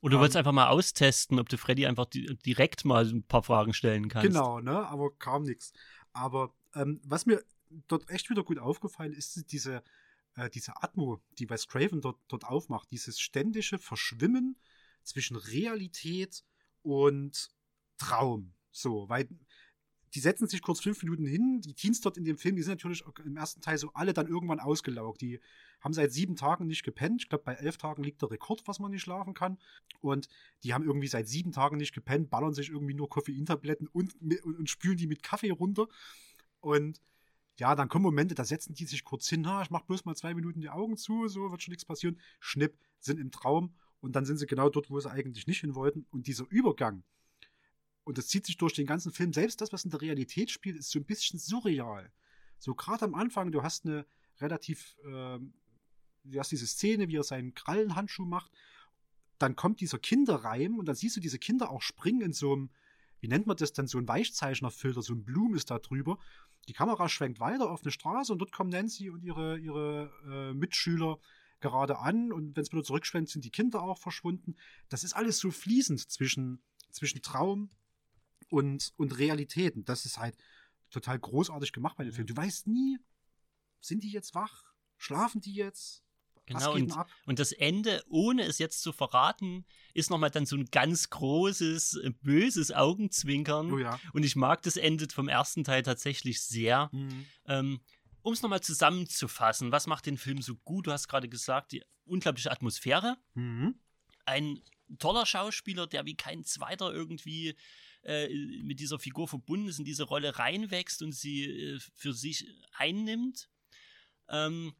Und 0.00 0.10
du 0.12 0.16
ähm, 0.16 0.20
wolltest 0.20 0.36
einfach 0.36 0.52
mal 0.52 0.68
austesten, 0.68 1.38
ob 1.38 1.48
du 1.48 1.58
Freddy 1.58 1.86
einfach 1.86 2.06
di 2.06 2.36
direkt 2.46 2.84
mal 2.84 3.04
ein 3.04 3.22
paar 3.24 3.42
Fragen 3.42 3.74
stellen 3.74 4.08
kannst. 4.08 4.28
Genau, 4.28 4.60
ne? 4.60 4.86
Aber 4.86 5.10
kam 5.18 5.42
nichts. 5.42 5.72
Aber 6.12 6.54
ähm, 6.74 7.00
was 7.04 7.26
mir 7.26 7.42
dort 7.88 8.08
echt 8.10 8.30
wieder 8.30 8.44
gut 8.44 8.58
aufgefallen 8.58 9.12
ist, 9.12 9.52
diese, 9.52 9.82
äh, 10.36 10.50
diese 10.50 10.82
Atmo, 10.82 11.20
die 11.38 11.48
Wes 11.48 11.66
Craven 11.66 12.00
dort, 12.00 12.18
dort 12.28 12.44
aufmacht. 12.44 12.90
Dieses 12.90 13.20
ständige 13.20 13.78
Verschwimmen 13.78 14.56
zwischen 15.02 15.36
Realität 15.36 16.44
und 16.82 17.50
Traum. 17.98 18.54
So, 18.70 19.08
weil 19.08 19.28
die 20.14 20.20
setzen 20.20 20.48
sich 20.48 20.62
kurz 20.62 20.80
fünf 20.80 21.02
Minuten 21.02 21.26
hin. 21.26 21.60
Die 21.60 21.74
Teens 21.74 22.00
dort 22.00 22.16
in 22.16 22.24
dem 22.24 22.38
Film, 22.38 22.56
die 22.56 22.62
sind 22.62 22.72
natürlich 22.72 23.04
im 23.24 23.36
ersten 23.36 23.60
Teil 23.60 23.76
so 23.76 23.90
alle 23.92 24.14
dann 24.14 24.28
irgendwann 24.28 24.60
ausgelaugt. 24.60 25.20
Die 25.20 25.40
haben 25.80 25.92
seit 25.92 26.12
sieben 26.12 26.36
Tagen 26.36 26.66
nicht 26.66 26.84
gepennt. 26.84 27.22
Ich 27.22 27.28
glaube, 27.28 27.44
bei 27.44 27.54
elf 27.54 27.76
Tagen 27.76 28.02
liegt 28.02 28.22
der 28.22 28.30
Rekord, 28.30 28.62
was 28.66 28.78
man 28.78 28.90
nicht 28.90 29.02
schlafen 29.02 29.34
kann. 29.34 29.58
Und 30.00 30.28
die 30.64 30.72
haben 30.72 30.84
irgendwie 30.84 31.08
seit 31.08 31.28
sieben 31.28 31.52
Tagen 31.52 31.76
nicht 31.76 31.94
gepennt, 31.94 32.30
ballern 32.30 32.54
sich 32.54 32.70
irgendwie 32.70 32.94
nur 32.94 33.10
Koffeintabletten 33.10 33.88
und, 33.88 34.14
und, 34.20 34.42
und 34.42 34.70
spülen 34.70 34.96
die 34.96 35.06
mit 35.06 35.22
Kaffee 35.22 35.50
runter. 35.50 35.86
Und 36.60 37.00
ja, 37.58 37.74
dann 37.74 37.88
kommen 37.88 38.02
Momente, 38.02 38.34
da 38.34 38.44
setzen 38.44 38.74
die 38.74 38.84
sich 38.84 39.04
kurz 39.04 39.28
hin, 39.28 39.46
ha, 39.46 39.62
ich 39.62 39.70
mach 39.70 39.82
bloß 39.82 40.04
mal 40.04 40.14
zwei 40.14 40.34
Minuten 40.34 40.60
die 40.60 40.68
Augen 40.68 40.96
zu, 40.96 41.26
so 41.28 41.50
wird 41.50 41.62
schon 41.62 41.72
nichts 41.72 41.84
passieren. 41.84 42.20
Schnipp, 42.38 42.78
sind 43.00 43.18
im 43.18 43.30
Traum 43.30 43.74
und 44.00 44.14
dann 44.14 44.24
sind 44.26 44.36
sie 44.36 44.46
genau 44.46 44.68
dort, 44.68 44.90
wo 44.90 45.00
sie 45.00 45.10
eigentlich 45.10 45.46
nicht 45.46 45.60
hin 45.60 45.74
wollten. 45.74 46.06
Und 46.10 46.26
dieser 46.26 46.44
Übergang, 46.50 47.02
und 48.04 48.18
das 48.18 48.28
zieht 48.28 48.46
sich 48.46 48.56
durch 48.56 48.74
den 48.74 48.86
ganzen 48.86 49.10
Film, 49.10 49.32
selbst 49.32 49.60
das, 49.60 49.72
was 49.72 49.84
in 49.84 49.90
der 49.90 50.00
Realität 50.00 50.50
spielt, 50.50 50.76
ist 50.76 50.90
so 50.90 50.98
ein 50.98 51.04
bisschen 51.04 51.38
surreal. 51.38 52.12
So 52.58 52.74
gerade 52.74 53.04
am 53.04 53.14
Anfang, 53.14 53.50
du 53.52 53.62
hast 53.62 53.86
eine 53.86 54.06
relativ, 54.38 54.96
äh, 55.04 55.38
du 56.24 56.38
hast 56.38 56.52
diese 56.52 56.66
Szene, 56.66 57.08
wie 57.08 57.16
er 57.16 57.24
seinen 57.24 57.54
Krallenhandschuh 57.54 58.24
macht, 58.24 58.52
dann 59.38 59.56
kommt 59.56 59.80
dieser 59.80 59.98
Kinderreim 59.98 60.78
und 60.78 60.86
dann 60.86 60.94
siehst 60.94 61.16
du 61.16 61.20
diese 61.20 61.38
Kinder 61.38 61.70
auch 61.70 61.82
springen 61.82 62.20
in 62.20 62.32
so 62.32 62.52
einem, 62.52 62.70
wie 63.20 63.28
nennt 63.28 63.46
man 63.46 63.56
das 63.56 63.72
dann, 63.72 63.86
so 63.86 63.98
ein 63.98 64.08
Weichzeichnerfilter, 64.08 65.02
so 65.02 65.14
ein 65.14 65.24
Blum 65.24 65.54
ist 65.54 65.70
da 65.70 65.78
drüber 65.78 66.18
die 66.68 66.72
Kamera 66.72 67.08
schwenkt 67.08 67.40
weiter 67.40 67.70
auf 67.70 67.82
eine 67.82 67.92
Straße 67.92 68.32
und 68.32 68.38
dort 68.38 68.52
kommen 68.52 68.70
Nancy 68.70 69.10
und 69.10 69.22
ihre, 69.22 69.58
ihre 69.58 70.10
äh, 70.28 70.54
Mitschüler 70.54 71.18
gerade 71.60 71.98
an 71.98 72.32
und 72.32 72.56
wenn 72.56 72.62
es 72.62 72.72
wieder 72.72 72.82
zurückschwenkt, 72.82 73.30
sind 73.30 73.44
die 73.44 73.50
Kinder 73.50 73.82
auch 73.82 73.98
verschwunden. 73.98 74.56
Das 74.88 75.04
ist 75.04 75.14
alles 75.14 75.38
so 75.38 75.50
fließend 75.50 76.10
zwischen, 76.10 76.60
zwischen 76.90 77.22
Traum 77.22 77.70
und, 78.50 78.92
und 78.96 79.18
Realität. 79.18 79.76
Und 79.76 79.88
das 79.88 80.04
ist 80.04 80.18
halt 80.18 80.36
total 80.90 81.18
großartig 81.18 81.72
gemacht 81.72 81.96
bei 81.96 82.04
dem 82.04 82.12
Film. 82.12 82.26
Du 82.26 82.36
weißt 82.36 82.66
nie, 82.66 82.98
sind 83.80 84.02
die 84.02 84.10
jetzt 84.10 84.34
wach? 84.34 84.64
Schlafen 84.98 85.40
die 85.40 85.54
jetzt? 85.54 86.02
Genau, 86.46 86.74
und, 86.74 86.94
und, 87.26 87.38
das 87.40 87.50
Ende, 87.50 88.04
ohne 88.08 88.44
es 88.44 88.58
jetzt 88.58 88.80
zu 88.80 88.92
verraten, 88.92 89.64
ist 89.94 90.10
nochmal 90.10 90.30
dann 90.30 90.46
so 90.46 90.56
ein 90.56 90.66
ganz 90.66 91.10
großes, 91.10 91.96
äh, 91.96 92.10
böses 92.22 92.70
Augenzwinkern. 92.72 93.72
Oh 93.72 93.78
ja. 93.78 93.98
Und 94.12 94.24
ich 94.24 94.36
mag 94.36 94.62
das 94.62 94.76
Ende 94.76 95.08
vom 95.12 95.28
ersten 95.28 95.64
Teil 95.64 95.82
tatsächlich 95.82 96.40
sehr. 96.40 96.88
Mhm. 96.92 97.26
Ähm, 97.46 97.80
um 98.22 98.32
es 98.32 98.42
nochmal 98.42 98.60
zusammenzufassen, 98.60 99.72
was 99.72 99.88
macht 99.88 100.06
den 100.06 100.18
Film 100.18 100.40
so 100.40 100.54
gut? 100.56 100.86
Du 100.86 100.92
hast 100.92 101.08
gerade 101.08 101.28
gesagt, 101.28 101.72
die 101.72 101.82
unglaubliche 102.04 102.50
Atmosphäre. 102.50 103.16
Mhm. 103.34 103.74
Ein 104.24 104.60
toller 104.98 105.26
Schauspieler, 105.26 105.86
der 105.86 106.06
wie 106.06 106.16
kein 106.16 106.44
zweiter 106.44 106.92
irgendwie 106.92 107.56
äh, 108.02 108.28
mit 108.62 108.78
dieser 108.78 109.00
Figur 109.00 109.26
verbunden 109.26 109.68
ist, 109.68 109.80
in 109.80 109.84
diese 109.84 110.04
Rolle 110.04 110.38
reinwächst 110.38 111.02
und 111.02 111.12
sie 111.12 111.44
äh, 111.44 111.80
für 111.94 112.12
sich 112.12 112.46
einnimmt. 112.72 113.48
Ähm, 114.28 114.74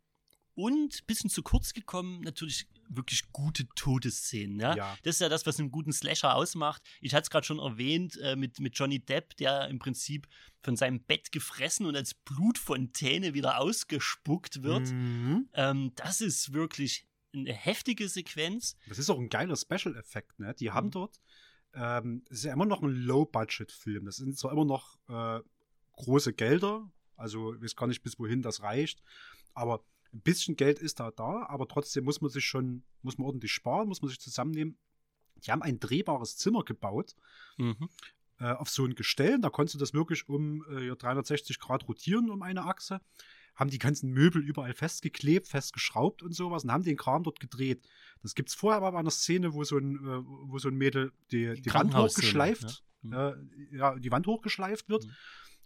und 0.57 1.07
bisschen 1.07 1.31
zu 1.31 1.43
kurz 1.43 1.73
gekommen, 1.75 2.23
natürlich 2.23 2.67
wirklich 2.89 3.31
gute 3.33 3.69
Todesszenen. 3.75 4.59
Ja? 4.59 4.75
Ja. 4.75 4.99
Das 5.03 5.17
ist 5.17 5.21
ja 5.21 5.29
das, 5.29 5.47
was 5.47 5.61
einen 5.61 5.71
guten 5.71 5.93
Slasher 5.93 6.35
ausmacht. 6.35 6.83
Ich 7.01 7.15
hatte 7.15 7.25
es 7.25 7.31
gerade 7.31 7.47
schon 7.47 7.59
erwähnt 7.59 8.17
äh, 8.23 8.37
mit, 8.37 8.59
mit 8.59 8.77
Johnny 8.77 8.99
Depp, 8.99 9.37
der 9.37 9.69
im 9.69 9.79
Prinzip 9.79 10.27
von 10.63 10.77
seinem 10.77 11.01
Bett 11.05 11.31
gefressen 11.31 11.87
und 11.87 11.95
als 11.95 12.15
Blutfontäne 12.15 13.35
wieder 13.35 13.61
ausgespuckt 13.61 14.63
wird. 14.63 14.89
Mhm. 14.91 15.49
Ähm, 15.53 15.93
das 15.97 16.21
ist 16.21 16.53
wirklich 16.53 17.07
eine 17.35 17.53
heftige 17.53 18.09
Sequenz. 18.09 18.77
Das 18.89 18.99
ist 18.99 19.11
auch 19.11 19.19
ein 19.19 19.29
geiler 19.29 19.57
Special-Effekt, 19.57 20.39
ne? 20.39 20.55
Die 20.55 20.71
haben 20.71 20.87
Mhm. 20.87 20.93
dort, 20.93 21.21
ähm, 21.75 22.25
es 22.31 22.39
ist 22.39 22.45
ja 22.45 22.53
immer 22.55 22.65
noch 22.65 22.83
ein 22.83 22.91
Low-Budget-Film. 22.91 24.07
Das 24.07 24.17
sind 24.17 24.39
zwar 24.39 24.53
immer 24.53 24.65
noch 24.65 24.97
äh, 25.09 25.41
große 25.93 26.33
Gelder, 26.33 26.91
also 27.17 27.55
ich 27.55 27.63
weiß 27.63 27.77
gar 27.77 27.87
nicht, 27.89 28.03
bis 28.03 28.19
wohin 28.19 28.43
das 28.43 28.63
reicht, 28.63 29.03
aber 29.55 29.85
ein 30.13 30.21
bisschen 30.21 30.57
Geld 30.57 30.79
ist 30.79 31.01
da 31.01 31.11
da, 31.11 31.47
aber 31.49 31.69
trotzdem 31.69 32.05
muss 32.05 32.21
man 32.21 32.31
sich 32.31 32.45
schon, 32.45 32.83
muss 33.03 33.19
man 33.19 33.27
ordentlich 33.27 33.53
sparen, 33.53 33.89
muss 33.89 34.03
man 34.03 34.09
sich 34.09 34.21
zusammennehmen. 34.21 34.79
Die 35.45 35.51
haben 35.53 35.63
ein 35.63 35.79
drehbares 35.79 36.37
Zimmer 36.37 36.65
gebaut, 36.65 37.15
Mhm. 37.59 37.89
äh, 38.39 38.53
auf 38.53 38.69
so 38.71 38.85
ein 38.85 38.95
Gestell. 38.95 39.39
Da 39.41 39.51
konntest 39.51 39.75
du 39.75 39.79
das 39.79 39.93
wirklich 39.95 40.29
um 40.29 40.65
äh, 40.71 40.87
ja, 40.87 40.95
360 40.95 41.59
Grad 41.59 41.87
rotieren 41.89 42.31
um 42.31 42.43
eine 42.43 42.65
Achse. 42.65 43.01
Haben 43.55 43.71
die 43.71 43.79
ganzen 43.79 44.11
Möbel 44.11 44.43
überall 44.43 44.75
festgeklebt, 44.75 45.49
festgeschraubt 45.49 46.23
und 46.23 46.35
sowas 46.35 46.65
und 46.65 46.73
haben 46.73 46.83
den 46.85 46.97
Kram 46.99 47.23
dort 47.23 47.41
gedreht. 47.41 47.87
Das 48.23 48.35
gibt 48.35 48.51
es 48.51 48.55
vorher 48.55 48.79
aber 48.79 48.93
bei 48.93 48.99
einer 48.99 49.11
Szene, 49.11 49.55
wo 49.55 49.65
so 49.65 49.79
ein, 49.79 49.97
äh, 49.97 50.23
wo 50.25 50.59
so 50.59 50.69
ein 50.69 50.75
Mädel 50.77 51.13
die, 51.31 51.39
die, 51.39 51.47
Wand 51.47 51.91
Krankenhausszene, 51.93 52.27
hochgeschleift, 52.27 52.85
ja. 53.03 53.31
äh, 53.31 53.37
ja, 53.73 53.99
die 53.99 54.11
Wand 54.11 54.27
hochgeschleift 54.27 54.89
wird 54.89 55.07
Mhm. 55.07 55.13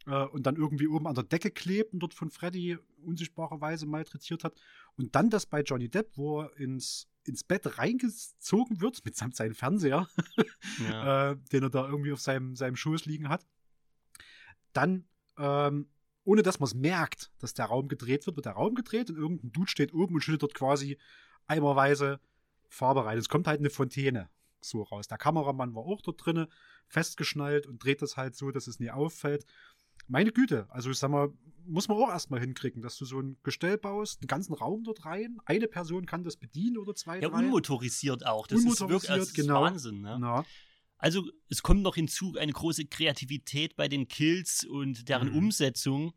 Äh, 0.07 0.25
und 0.25 0.45
dann 0.45 0.57
irgendwie 0.57 0.89
oben 0.89 1.07
an 1.07 1.15
der 1.15 1.25
Decke 1.25 1.51
klebt 1.51 1.93
und 1.93 2.01
dort 2.01 2.15
von 2.15 2.31
Freddy 2.31 2.79
unsichtbarerweise 3.05 3.87
malträtiert 3.87 4.45
hat. 4.45 4.61
Und 4.97 5.15
dann 5.15 5.31
das 5.31 5.47
bei 5.47 5.63
Johnny 5.63 5.89
Depp, 5.89 6.17
wo 6.17 6.43
er 6.43 6.57
ins, 6.57 7.09
ins 7.25 7.45
Bett 7.45 7.79
reingezogen 7.79 8.81
wird, 8.81 9.01
mitsamt 9.05 9.37
seinem 9.37 9.55
Fernseher 9.55 10.09
Ja. 10.89 11.31
äh, 11.31 11.37
den 11.53 11.65
er 11.65 11.71
da 11.71 11.89
irgendwie 11.89 12.13
auf 12.13 12.21
seinem, 12.21 12.57
seinem 12.57 12.77
Schoß 12.77 13.07
liegen 13.07 13.29
hat. 13.29 13.47
Dann, 14.73 15.05
ähm, 15.39 15.89
ohne 16.25 16.43
dass 16.43 16.61
man 16.61 16.67
es 16.67 16.75
merkt, 16.75 17.33
dass 17.39 17.55
der 17.55 17.67
Raum 17.67 17.89
gedreht 17.89 18.27
wird, 18.27 18.37
wird 18.37 18.47
der 18.47 18.53
Raum 18.53 18.75
gedreht 18.75 19.11
und 19.11 19.17
irgendein 19.17 19.53
Dude 19.53 19.71
steht 19.71 19.93
oben 19.93 20.15
und 20.15 20.21
schüttet 20.21 20.43
dort 20.43 20.55
quasi 20.55 20.99
eimerweise 21.47 22.21
Farbe 22.69 23.05
rein. 23.05 23.19
Es 23.19 23.29
kommt 23.29 23.49
halt 23.49 23.59
eine 23.59 23.71
Fontäne 23.71 24.31
so 24.61 24.83
raus. 24.83 25.09
Der 25.09 25.19
Kameramann 25.19 25.75
war 25.75 25.85
auch 25.85 26.01
dort 26.01 26.25
drinne, 26.25 26.49
festgeschnallt 26.87 27.67
und 27.67 27.83
dreht 27.83 28.03
das 28.03 28.17
halt 28.17 28.37
so, 28.37 28.51
dass 28.51 28.67
es 28.67 28.79
nie 28.79 28.91
auffällt. 28.91 29.47
Meine 30.11 30.33
Güte, 30.33 30.67
also 30.71 30.91
ich 30.91 30.99
sag 30.99 31.11
mal, 31.11 31.33
muss 31.67 31.87
man 31.89 31.97
auch 31.99 32.09
erstmal 32.09 32.41
hinkriegen, 32.41 32.83
dass 32.83 32.97
du 32.97 33.05
so 33.05 33.21
ein 33.21 33.37
Gestell 33.45 33.79
baust, 33.79 34.21
einen 34.21 34.27
ganzen 34.29 34.55
Raum 34.55 34.83
dort 34.83 35.05
rein. 35.05 35.39
Eine 35.45 35.69
Person 35.69 36.05
kann 36.07 36.25
das 36.25 36.37
bedienen 36.37 36.79
oder 36.79 36.95
zwei, 36.95 37.21
ja, 37.21 37.29
drei. 37.29 37.39
unmotorisiert 37.39 38.27
auch. 38.27 38.47
Das 38.49 38.59
ist 38.59 38.65
wirklich 38.65 38.81
Unmotorisiert, 38.81 39.19
das 39.21 39.29
ist 39.29 39.35
genau. 39.35 39.63
Wahnsinn. 39.63 40.01
Ne? 40.01 40.19
Na, 40.21 40.45
Also 40.99 41.31
es 41.49 41.63
kommt 41.63 41.83
noch 41.83 41.95
hinzu 41.95 42.35
eine 42.39 42.53
große 42.53 42.87
Kreativität 42.87 43.77
bei 43.77 43.87
den 43.89 44.09
Kills 44.09 44.65
und 44.65 45.09
deren 45.09 45.29
Mhm. 45.31 45.37
Umsetzung. 45.37 46.13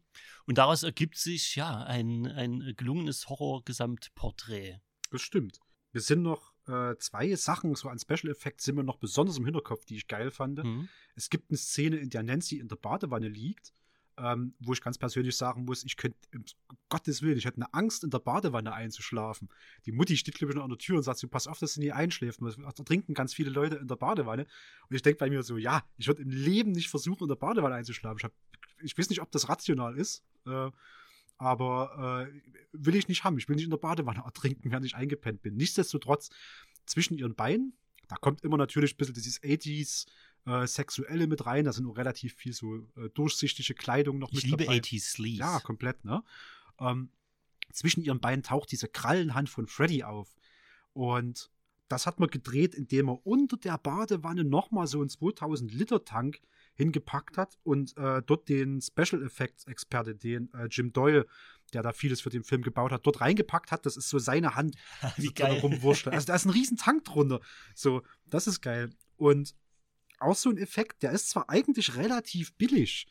Und 0.46 0.58
daraus 0.58 0.82
ergibt 0.84 1.18
sich 1.18 1.56
ja 1.56 1.84
ein, 1.84 2.26
ein 2.28 2.74
gelungenes 2.76 3.30
Horror-Gesamtporträt. 3.30 4.80
Das 5.12 5.22
stimmt. 5.22 5.60
Wir 5.92 6.02
sind 6.02 6.24
noch 6.24 6.54
äh, 6.68 6.96
zwei 6.98 7.36
Sachen, 7.36 7.76
so 7.76 7.90
an 7.90 8.00
Special 8.00 8.32
Effects 8.32 8.64
sind 8.64 8.76
mir 8.76 8.84
noch 8.84 8.98
besonders 8.98 9.38
im 9.38 9.46
Hinterkopf, 9.46 9.86
die 9.86 9.98
ich 9.98 10.08
geil 10.08 10.32
fand. 10.32 10.64
Mhm. 10.64 10.90
Es 11.16 11.30
gibt 11.30 11.52
eine 11.52 11.58
Szene, 11.58 11.98
in 11.98 12.10
der 12.10 12.24
Nancy 12.24 12.58
in 12.58 12.68
der 12.68 12.78
Badewanne 12.78 13.28
liegt, 13.28 13.74
ähm, 14.18 14.54
wo 14.60 14.74
ich 14.74 14.82
ganz 14.82 14.98
persönlich 14.98 15.36
sagen 15.36 15.66
muss, 15.66 15.84
ich 15.84 15.98
könnte, 15.98 16.18
um 16.36 16.44
Gottes 16.90 17.22
Willen, 17.22 17.38
ich 17.38 17.46
hätte 17.46 17.58
eine 17.58 17.74
Angst, 17.74 18.04
in 18.04 18.10
der 18.10 18.20
Badewanne 18.20 18.74
einzuschlafen. 18.74 19.50
Die 19.86 19.92
Mutti 19.92 20.18
steht, 20.18 20.36
glaube 20.36 20.52
ich, 20.52 20.56
noch 20.56 20.64
an 20.64 20.70
der 20.70 20.78
Tür 20.78 20.98
und 20.98 21.04
sagt 21.04 21.20
so, 21.20 21.28
pass 21.28 21.48
auf, 21.48 21.60
dass 21.60 21.74
sie 21.74 21.80
nie 21.80 21.92
einschläft. 21.92 22.40
Da 22.42 22.72
trinken 22.72 23.14
ganz 23.14 23.34
viele 23.34 23.50
Leute 23.50 23.76
in 23.76 23.88
der 23.88 23.96
Badewanne. 23.96 24.46
Und 24.90 24.96
ich 24.96 25.02
denke 25.02 25.20
bei 25.20 25.30
mir 25.30 25.44
so, 25.44 25.58
ja, 25.58 25.84
ich 25.98 26.08
würde 26.08 26.22
im 26.22 26.30
Leben 26.30 26.72
nicht 26.72 26.90
versuchen, 26.90 27.24
in 27.24 27.30
der 27.30 27.36
Badewanne 27.36 27.76
einzuschlafen. 27.76 28.18
Ich, 28.20 28.24
hab, 28.24 28.34
ich 28.82 28.98
weiß 28.98 29.10
nicht, 29.10 29.22
ob 29.22 29.32
das 29.32 29.50
rational 29.50 29.98
ist, 29.98 30.24
äh, 30.46 30.70
aber 31.38 32.30
äh, 32.30 32.42
will 32.72 32.96
ich 32.96 33.08
nicht 33.08 33.24
haben. 33.24 33.38
Ich 33.38 33.50
will 33.50 33.56
nicht 33.56 33.66
in 33.66 33.72
der 33.72 33.78
Badewanne 33.78 34.20
ertrinken, 34.26 34.72
während 34.72 34.86
ich 34.86 34.96
eingepennt 34.96 35.42
bin. 35.42 35.56
Nichtsdestotrotz, 35.56 36.30
zwischen 36.86 37.18
ihren 37.18 37.34
Beinen, 37.34 37.74
da 38.08 38.18
kommt 38.18 38.44
immer 38.44 38.58
natürlich 38.58 38.94
ein 38.94 38.98
bisschen 38.98 39.16
dieses 39.16 39.42
80s 39.42 40.06
äh, 40.46 40.68
Sexuelle 40.68 41.28
mit 41.28 41.46
rein. 41.46 41.66
Da 41.66 41.74
sind 41.74 41.86
auch 41.88 41.98
relativ 41.98 42.34
viel 42.36 42.54
so 42.54 42.76
äh, 42.98 43.10
durchsichtige 43.14 43.74
Kleidung 43.74 44.20
noch 44.20 44.30
Ich 44.32 44.36
mit 44.36 44.46
liebe 44.46 44.64
dabei. 44.66 44.78
80s 44.78 45.12
Sleaze. 45.14 45.40
Ja, 45.40 45.60
komplett, 45.60 46.04
ne? 46.06 46.24
Ähm, 46.80 47.10
zwischen 47.72 48.04
ihren 48.04 48.20
Beinen 48.20 48.44
taucht 48.44 48.72
diese 48.72 48.88
Krallenhand 48.88 49.50
von 49.50 49.68
Freddy 49.68 50.04
auf. 50.04 50.36
Und 50.94 51.50
das 51.88 52.06
hat 52.06 52.20
man 52.20 52.30
gedreht, 52.30 52.76
indem 52.76 53.10
er 53.10 53.26
unter 53.26 53.58
der 53.58 53.78
Badewanne 53.78 54.44
nochmal 54.44 54.88
so 54.88 55.00
einen 55.00 55.10
2000-Liter-Tank 55.10 56.40
hingepackt 56.76 57.38
hat 57.38 57.58
und 57.64 57.96
äh, 57.98 58.22
dort 58.26 58.50
den 58.50 58.82
Special 58.82 59.24
Effects-Experte, 59.24 60.16
den 60.16 60.52
äh, 60.54 60.68
Jim 60.72 60.92
Doyle, 60.92 61.28
der 61.74 61.84
da 61.84 61.92
vieles 61.94 62.22
für 62.22 62.30
den 62.30 62.44
Film 62.44 62.64
gebaut 62.64 62.92
hat, 62.92 63.06
dort 63.06 63.22
reingepackt 63.22 63.72
hat. 63.72 63.86
Das 63.86 63.96
ist 63.98 64.10
so 64.10 64.18
seine 64.20 64.56
Hand, 64.56 64.76
Wie 65.18 65.28
so 65.28 65.32
geil. 65.36 65.60
rumwurschtelt. 65.60 66.16
Also 66.16 66.28
da 66.28 66.36
ist 66.36 66.46
ein 66.46 66.50
riesen 66.52 66.78
Tank 66.78 67.04
drunter. 67.06 67.42
So, 67.76 68.02
das 68.26 68.48
ist 68.48 68.62
geil. 68.62 68.90
Und 69.18 69.54
auch 70.24 70.36
so 70.36 70.50
ein 70.50 70.58
Effekt, 70.58 71.04
der 71.04 71.12
ist 71.12 71.30
zwar 71.30 71.50
eigentlich 71.50 71.96
relativ 71.96 72.54
billig, 72.56 73.08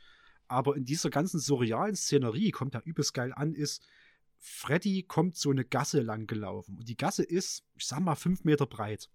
aber 0.49 0.77
in 0.77 0.85
dieser 0.85 1.11
ganzen 1.11 1.41
surrealen 1.41 1.97
Szenerie 1.97 2.51
kommt 2.51 2.75
er 2.75 2.85
übelst 2.85 3.15
geil 3.15 3.33
an, 3.35 3.55
ist, 3.55 3.83
Freddy 4.39 5.05
kommt 5.05 5.37
so 5.37 5.51
eine 5.51 5.65
Gasse 5.65 6.01
lang 6.03 6.27
gelaufen. 6.27 6.77
Und 6.77 6.89
die 6.89 6.97
Gasse 6.97 7.23
ist, 7.23 7.65
ich 7.77 7.87
sag 7.87 8.01
mal, 8.01 8.17
fünf 8.17 8.45
Meter 8.45 8.67
breit. 8.67 9.09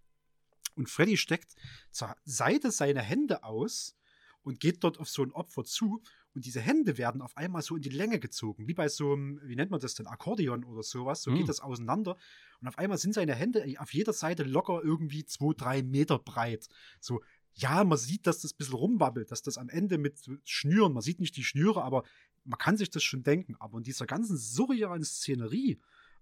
Und 0.75 0.89
Freddy 0.89 1.17
steckt 1.17 1.55
zur 1.91 2.15
Seite 2.23 2.71
seine 2.71 3.01
Hände 3.01 3.43
aus 3.43 3.95
und 4.43 4.59
geht 4.61 4.83
dort 4.83 4.99
auf 4.99 5.09
so 5.09 5.23
ein 5.23 5.31
Opfer 5.33 5.65
zu. 5.65 6.01
Und 6.33 6.45
diese 6.45 6.61
Hände 6.61 6.97
werden 6.97 7.21
auf 7.21 7.35
einmal 7.35 7.61
so 7.61 7.75
in 7.75 7.81
die 7.81 7.89
Länge 7.89 8.19
gezogen, 8.19 8.67
wie 8.67 8.73
bei 8.73 8.87
so 8.87 9.13
einem, 9.13 9.41
wie 9.43 9.55
nennt 9.55 9.71
man 9.71 9.79
das 9.79 9.95
denn, 9.95 10.07
Akkordeon 10.07 10.63
oder 10.63 10.83
sowas. 10.83 11.23
So 11.23 11.31
Hm. 11.31 11.39
geht 11.39 11.49
das 11.49 11.59
auseinander. 11.59 12.15
Und 12.61 12.67
auf 12.67 12.77
einmal 12.77 12.97
sind 12.97 13.13
seine 13.13 13.35
Hände 13.35 13.65
auf 13.79 13.93
jeder 13.93 14.13
Seite 14.13 14.43
locker 14.43 14.81
irgendwie 14.83 15.25
zwei, 15.25 15.53
drei 15.57 15.83
Meter 15.83 16.19
breit. 16.19 16.69
So, 16.99 17.21
ja, 17.57 17.83
man 17.83 17.97
sieht, 17.97 18.27
dass 18.27 18.41
das 18.41 18.53
ein 18.53 18.57
bisschen 18.57 18.75
rumwabbelt, 18.75 19.31
dass 19.31 19.41
das 19.41 19.57
am 19.57 19.67
Ende 19.69 19.97
mit 19.97 20.29
Schnüren, 20.45 20.93
man 20.93 21.01
sieht 21.01 21.19
nicht 21.19 21.35
die 21.35 21.43
Schnüre, 21.43 21.83
aber 21.83 22.03
man 22.45 22.57
kann 22.59 22.77
sich 22.77 22.89
das 22.89 23.03
schon 23.03 23.23
denken. 23.23 23.55
Aber 23.59 23.77
in 23.77 23.83
dieser 23.83 24.05
ganzen 24.05 24.37
surrealen 24.37 25.03
Szenerie 25.03 25.79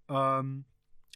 ähm, 0.08 0.66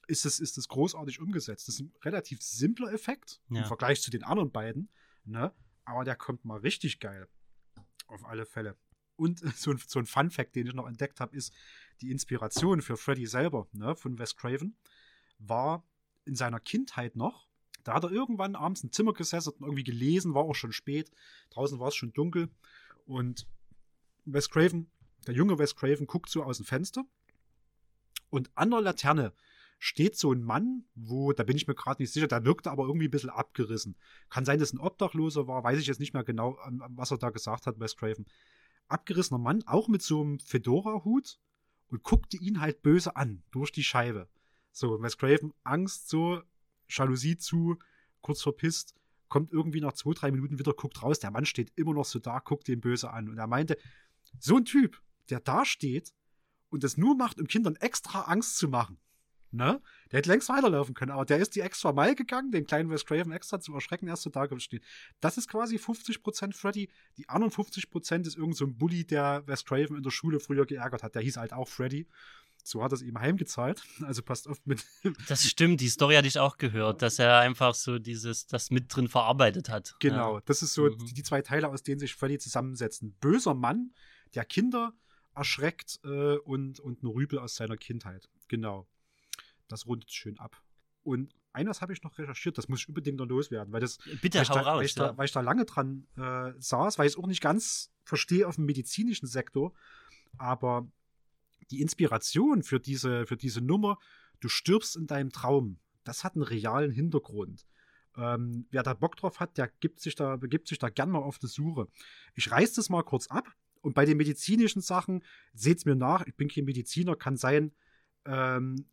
ist 0.07 0.25
es 0.25 0.39
ist 0.39 0.57
es 0.57 0.67
großartig 0.67 1.19
umgesetzt. 1.21 1.67
Das 1.67 1.75
ist 1.75 1.81
ein 1.81 1.93
relativ 2.03 2.41
simpler 2.41 2.91
Effekt 2.93 3.41
Ja. 3.49 3.61
im 3.61 3.65
Vergleich 3.65 4.01
zu 4.01 4.11
den 4.11 4.23
anderen 4.23 4.51
beiden, 4.51 4.89
ne? 5.23 5.53
aber 5.85 6.03
der 6.03 6.15
kommt 6.15 6.45
mal 6.45 6.59
richtig 6.59 6.99
geil. 6.99 7.27
Auf 8.07 8.25
alle 8.25 8.45
Fälle. 8.45 8.75
Und 9.15 9.39
so 9.57 9.71
ein, 9.71 9.77
so 9.85 9.99
ein 9.99 10.05
Fun-Fact, 10.05 10.55
den 10.55 10.67
ich 10.67 10.73
noch 10.73 10.87
entdeckt 10.87 11.19
habe, 11.19 11.35
ist 11.35 11.53
die 12.01 12.11
Inspiration 12.11 12.81
für 12.81 12.97
Freddy 12.97 13.25
selber 13.25 13.67
ne, 13.71 13.95
von 13.95 14.17
Wes 14.19 14.35
Craven 14.35 14.75
war 15.39 15.83
in 16.25 16.35
seiner 16.35 16.59
Kindheit 16.59 17.15
noch. 17.15 17.48
Da 17.83 17.93
hat 17.93 18.03
er 18.03 18.11
irgendwann 18.11 18.55
abends 18.55 18.83
im 18.83 18.91
Zimmer 18.91 19.13
gesessen 19.13 19.53
und 19.53 19.61
irgendwie 19.61 19.83
gelesen, 19.83 20.33
war 20.33 20.43
auch 20.43 20.55
schon 20.55 20.71
spät. 20.71 21.11
Draußen 21.51 21.79
war 21.79 21.89
es 21.89 21.95
schon 21.95 22.13
dunkel. 22.13 22.49
Und 23.05 23.47
Wes 24.25 24.49
Craven, 24.49 24.89
der 25.27 25.33
junge 25.33 25.57
Wes 25.57 25.75
Craven, 25.75 26.07
guckt 26.07 26.29
so 26.29 26.43
aus 26.43 26.57
dem 26.57 26.65
Fenster. 26.65 27.05
Und 28.29 28.51
an 28.55 28.71
der 28.71 28.81
Laterne 28.81 29.33
steht 29.79 30.17
so 30.17 30.31
ein 30.31 30.43
Mann, 30.43 30.83
wo, 30.93 31.31
da 31.31 31.43
bin 31.43 31.55
ich 31.55 31.67
mir 31.67 31.73
gerade 31.73 32.01
nicht 32.01 32.11
sicher, 32.11 32.27
der 32.27 32.45
wirkte 32.45 32.69
aber 32.69 32.85
irgendwie 32.85 33.07
ein 33.07 33.11
bisschen 33.11 33.29
abgerissen. 33.29 33.95
Kann 34.29 34.45
sein, 34.45 34.59
dass 34.59 34.73
ein 34.73 34.79
Obdachloser 34.79 35.47
war, 35.47 35.63
weiß 35.63 35.79
ich 35.79 35.87
jetzt 35.87 36.01
nicht 36.01 36.13
mehr 36.13 36.23
genau, 36.23 36.57
was 36.89 37.11
er 37.11 37.17
da 37.17 37.29
gesagt 37.29 37.65
hat, 37.65 37.79
Wes 37.79 37.95
Craven. 37.95 38.25
Abgerissener 38.89 39.39
Mann, 39.39 39.63
auch 39.65 39.87
mit 39.87 40.01
so 40.01 40.21
einem 40.21 40.39
Fedora-Hut 40.39 41.39
und 41.87 42.03
guckte 42.03 42.37
ihn 42.37 42.59
halt 42.59 42.81
böse 42.81 43.15
an, 43.15 43.43
durch 43.51 43.71
die 43.71 43.83
Scheibe. 43.83 44.27
So, 44.71 45.01
Wes 45.01 45.17
Craven, 45.17 45.53
Angst, 45.63 46.09
so, 46.09 46.41
Jalousie 46.89 47.37
zu, 47.37 47.77
kurz 48.21 48.41
verpisst, 48.41 48.95
kommt 49.29 49.51
irgendwie 49.51 49.81
nach 49.81 49.93
zwei, 49.93 50.13
drei 50.13 50.31
Minuten 50.31 50.59
wieder, 50.59 50.73
guckt 50.73 51.01
raus, 51.01 51.19
der 51.19 51.31
Mann 51.31 51.45
steht 51.45 51.71
immer 51.75 51.93
noch 51.93 52.05
so 52.05 52.19
da, 52.19 52.39
guckt 52.39 52.67
den 52.67 52.81
böse 52.81 53.11
an. 53.11 53.29
Und 53.29 53.37
er 53.37 53.47
meinte, 53.47 53.77
so 54.39 54.57
ein 54.57 54.65
Typ, 54.65 55.01
der 55.29 55.39
da 55.39 55.65
steht 55.65 56.13
und 56.69 56.83
das 56.83 56.97
nur 56.97 57.15
macht, 57.15 57.39
um 57.39 57.47
Kindern 57.47 57.75
extra 57.75 58.21
Angst 58.21 58.57
zu 58.57 58.67
machen, 58.67 58.97
ne? 59.51 59.81
Der 60.11 60.19
hätte 60.19 60.29
längst 60.29 60.49
weiterlaufen 60.49 60.93
können, 60.93 61.11
aber 61.11 61.25
der 61.25 61.37
ist 61.37 61.55
die 61.55 61.61
extra 61.61 61.91
Mal 61.91 62.15
gegangen, 62.15 62.51
den 62.51 62.65
kleinen 62.65 62.89
Wes 62.89 63.05
Craven 63.05 63.31
extra 63.31 63.59
zu 63.59 63.73
erschrecken, 63.73 64.07
erst 64.07 64.23
so 64.23 64.29
da 64.29 64.47
steht. 64.59 64.83
Das 65.19 65.37
ist 65.37 65.47
quasi 65.47 65.77
50% 65.77 66.53
Freddy. 66.53 66.89
Die 67.17 67.29
anderen 67.29 67.51
50% 67.51 68.27
ist 68.27 68.37
irgend 68.37 68.55
so 68.55 68.65
ein 68.65 68.77
Bully, 68.77 69.05
der 69.05 69.43
Wes 69.47 69.65
Craven 69.65 69.97
in 69.97 70.03
der 70.03 70.11
Schule 70.11 70.39
früher 70.39 70.65
geärgert 70.65 71.03
hat. 71.03 71.15
Der 71.15 71.21
hieß 71.21 71.37
halt 71.37 71.53
auch 71.53 71.67
Freddy. 71.67 72.07
So 72.69 72.83
hat 72.83 72.91
er 72.91 72.95
es 72.95 73.01
ihm 73.01 73.19
heimgezahlt. 73.19 73.83
Also 74.03 74.21
passt 74.21 74.47
auf 74.47 74.57
mit. 74.65 74.85
Das 75.27 75.45
stimmt, 75.47 75.81
die 75.81 75.89
Story 75.89 76.15
hatte 76.15 76.27
ich 76.27 76.37
auch 76.39 76.57
gehört, 76.57 77.01
dass 77.01 77.17
er 77.19 77.39
einfach 77.39 77.73
so 77.73 77.97
dieses, 77.99 78.45
das 78.47 78.69
mit 78.69 78.95
drin 78.95 79.07
verarbeitet 79.07 79.69
hat. 79.69 79.95
Genau, 79.99 80.35
Ja. 80.37 80.41
das 80.45 80.61
ist 80.61 80.73
so 80.73 80.83
Mhm. 80.85 80.97
die, 81.15 81.23
zwei 81.23 81.41
Teile, 81.41 81.67
aus 81.69 81.83
denen 81.83 81.99
sich 81.99 82.13
Freddy 82.15 82.37
zusammensetzen. 82.37 83.15
Böser 83.19 83.53
Mann, 83.55 83.93
der 84.35 84.45
Kinder 84.45 84.93
erschreckt 85.35 85.99
äh, 86.03 86.37
und, 86.37 86.79
und 86.79 87.01
ein 87.03 87.07
Rübel 87.07 87.39
aus 87.39 87.55
seiner 87.55 87.77
Kindheit. 87.77 88.29
Genau. 88.47 88.87
Das 89.67 89.85
rundet 89.87 90.11
schön 90.11 90.37
ab. 90.39 90.61
Und 91.03 91.33
eines 91.53 91.81
habe 91.81 91.93
ich 91.93 92.03
noch 92.03 92.17
recherchiert, 92.17 92.57
das 92.57 92.67
muss 92.67 92.81
ich 92.81 92.87
unbedingt 92.89 93.17
noch 93.17 93.25
loswerden, 93.25 93.73
weil 93.73 93.81
das 93.81 93.97
Bitte 94.21 94.37
weil, 94.37 94.43
ich 94.43 94.49
hau 94.49 94.55
da, 94.55 94.61
raus. 94.61 94.77
weil, 94.79 94.85
ich 94.85 94.95
ja. 94.95 95.07
da, 95.07 95.17
weil 95.17 95.25
ich 95.25 95.31
da 95.31 95.41
lange 95.41 95.65
dran 95.65 96.07
äh, 96.17 96.51
saß, 96.59 96.99
weil 96.99 97.07
ich 97.07 97.13
es 97.13 97.17
auch 97.17 97.25
nicht 97.27 97.41
ganz 97.41 97.91
verstehe 98.03 98.47
auf 98.47 98.55
dem 98.55 98.65
medizinischen 98.65 99.25
Sektor. 99.27 99.73
Aber 100.37 100.87
die 101.71 101.81
Inspiration 101.81 102.63
für 102.63 102.79
diese, 102.79 103.25
für 103.25 103.37
diese 103.37 103.61
Nummer, 103.61 103.97
du 104.39 104.49
stirbst 104.49 104.95
in 104.95 105.07
deinem 105.07 105.31
Traum, 105.31 105.79
das 106.03 106.23
hat 106.23 106.35
einen 106.35 106.43
realen 106.43 106.91
Hintergrund. 106.91 107.65
Ähm, 108.17 108.65
wer 108.71 108.83
da 108.83 108.93
Bock 108.93 109.15
drauf 109.15 109.39
hat, 109.39 109.57
der 109.57 109.67
gibt 109.79 109.99
sich 109.99 110.15
da, 110.15 110.35
begibt 110.35 110.67
sich 110.67 110.79
da 110.79 110.89
gern 110.89 111.11
mal 111.11 111.19
auf 111.19 111.37
die 111.37 111.47
Suche. 111.47 111.87
Ich 112.35 112.51
reiß 112.51 112.73
das 112.73 112.89
mal 112.89 113.03
kurz 113.03 113.27
ab. 113.27 113.47
Und 113.81 113.93
bei 113.93 114.05
den 114.05 114.17
medizinischen 114.17 114.81
Sachen, 114.81 115.23
seht's 115.53 115.85
mir 115.85 115.95
nach, 115.95 116.25
ich 116.25 116.35
bin 116.35 116.49
kein 116.49 116.65
Mediziner, 116.65 117.15
kann 117.15 117.37
sein, 117.37 117.71
ähm, 118.25 118.89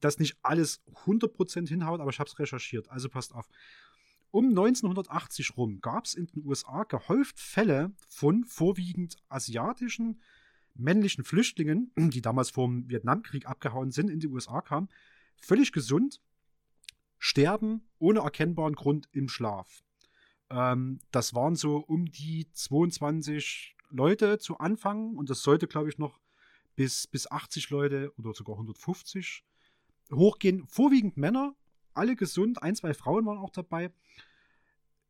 dass 0.00 0.18
nicht 0.18 0.36
alles 0.42 0.82
100% 1.04 1.68
hinhaut, 1.68 2.00
aber 2.00 2.10
ich 2.10 2.18
habe 2.18 2.28
es 2.28 2.38
recherchiert. 2.38 2.90
Also 2.90 3.08
passt 3.08 3.34
auf. 3.34 3.48
Um 4.32 4.48
1980 4.48 5.56
rum 5.56 5.80
gab 5.80 6.06
es 6.06 6.14
in 6.14 6.26
den 6.26 6.44
USA 6.44 6.84
gehäuft 6.84 7.38
Fälle 7.38 7.92
von 8.08 8.44
vorwiegend 8.44 9.16
asiatischen 9.28 10.20
männlichen 10.80 11.24
Flüchtlingen, 11.24 11.92
die 11.96 12.22
damals 12.22 12.50
vom 12.50 12.88
Vietnamkrieg 12.88 13.46
abgehauen 13.46 13.90
sind, 13.90 14.10
in 14.10 14.20
die 14.20 14.28
USA 14.28 14.60
kamen, 14.60 14.88
völlig 15.36 15.72
gesund, 15.72 16.20
sterben 17.18 17.82
ohne 17.98 18.20
erkennbaren 18.20 18.74
Grund 18.74 19.08
im 19.12 19.28
Schlaf. 19.28 19.84
Ähm, 20.50 21.00
das 21.10 21.34
waren 21.34 21.54
so 21.54 21.76
um 21.76 22.06
die 22.06 22.50
22 22.52 23.76
Leute 23.90 24.38
zu 24.38 24.58
Anfang 24.58 25.16
und 25.16 25.30
das 25.30 25.42
sollte, 25.42 25.66
glaube 25.66 25.88
ich, 25.88 25.98
noch 25.98 26.20
bis, 26.76 27.06
bis 27.06 27.30
80 27.30 27.70
Leute 27.70 28.12
oder 28.16 28.32
sogar 28.32 28.54
150 28.54 29.44
hochgehen. 30.12 30.66
Vorwiegend 30.66 31.16
Männer, 31.16 31.54
alle 31.92 32.16
gesund, 32.16 32.62
ein, 32.62 32.74
zwei 32.74 32.94
Frauen 32.94 33.26
waren 33.26 33.38
auch 33.38 33.50
dabei, 33.50 33.92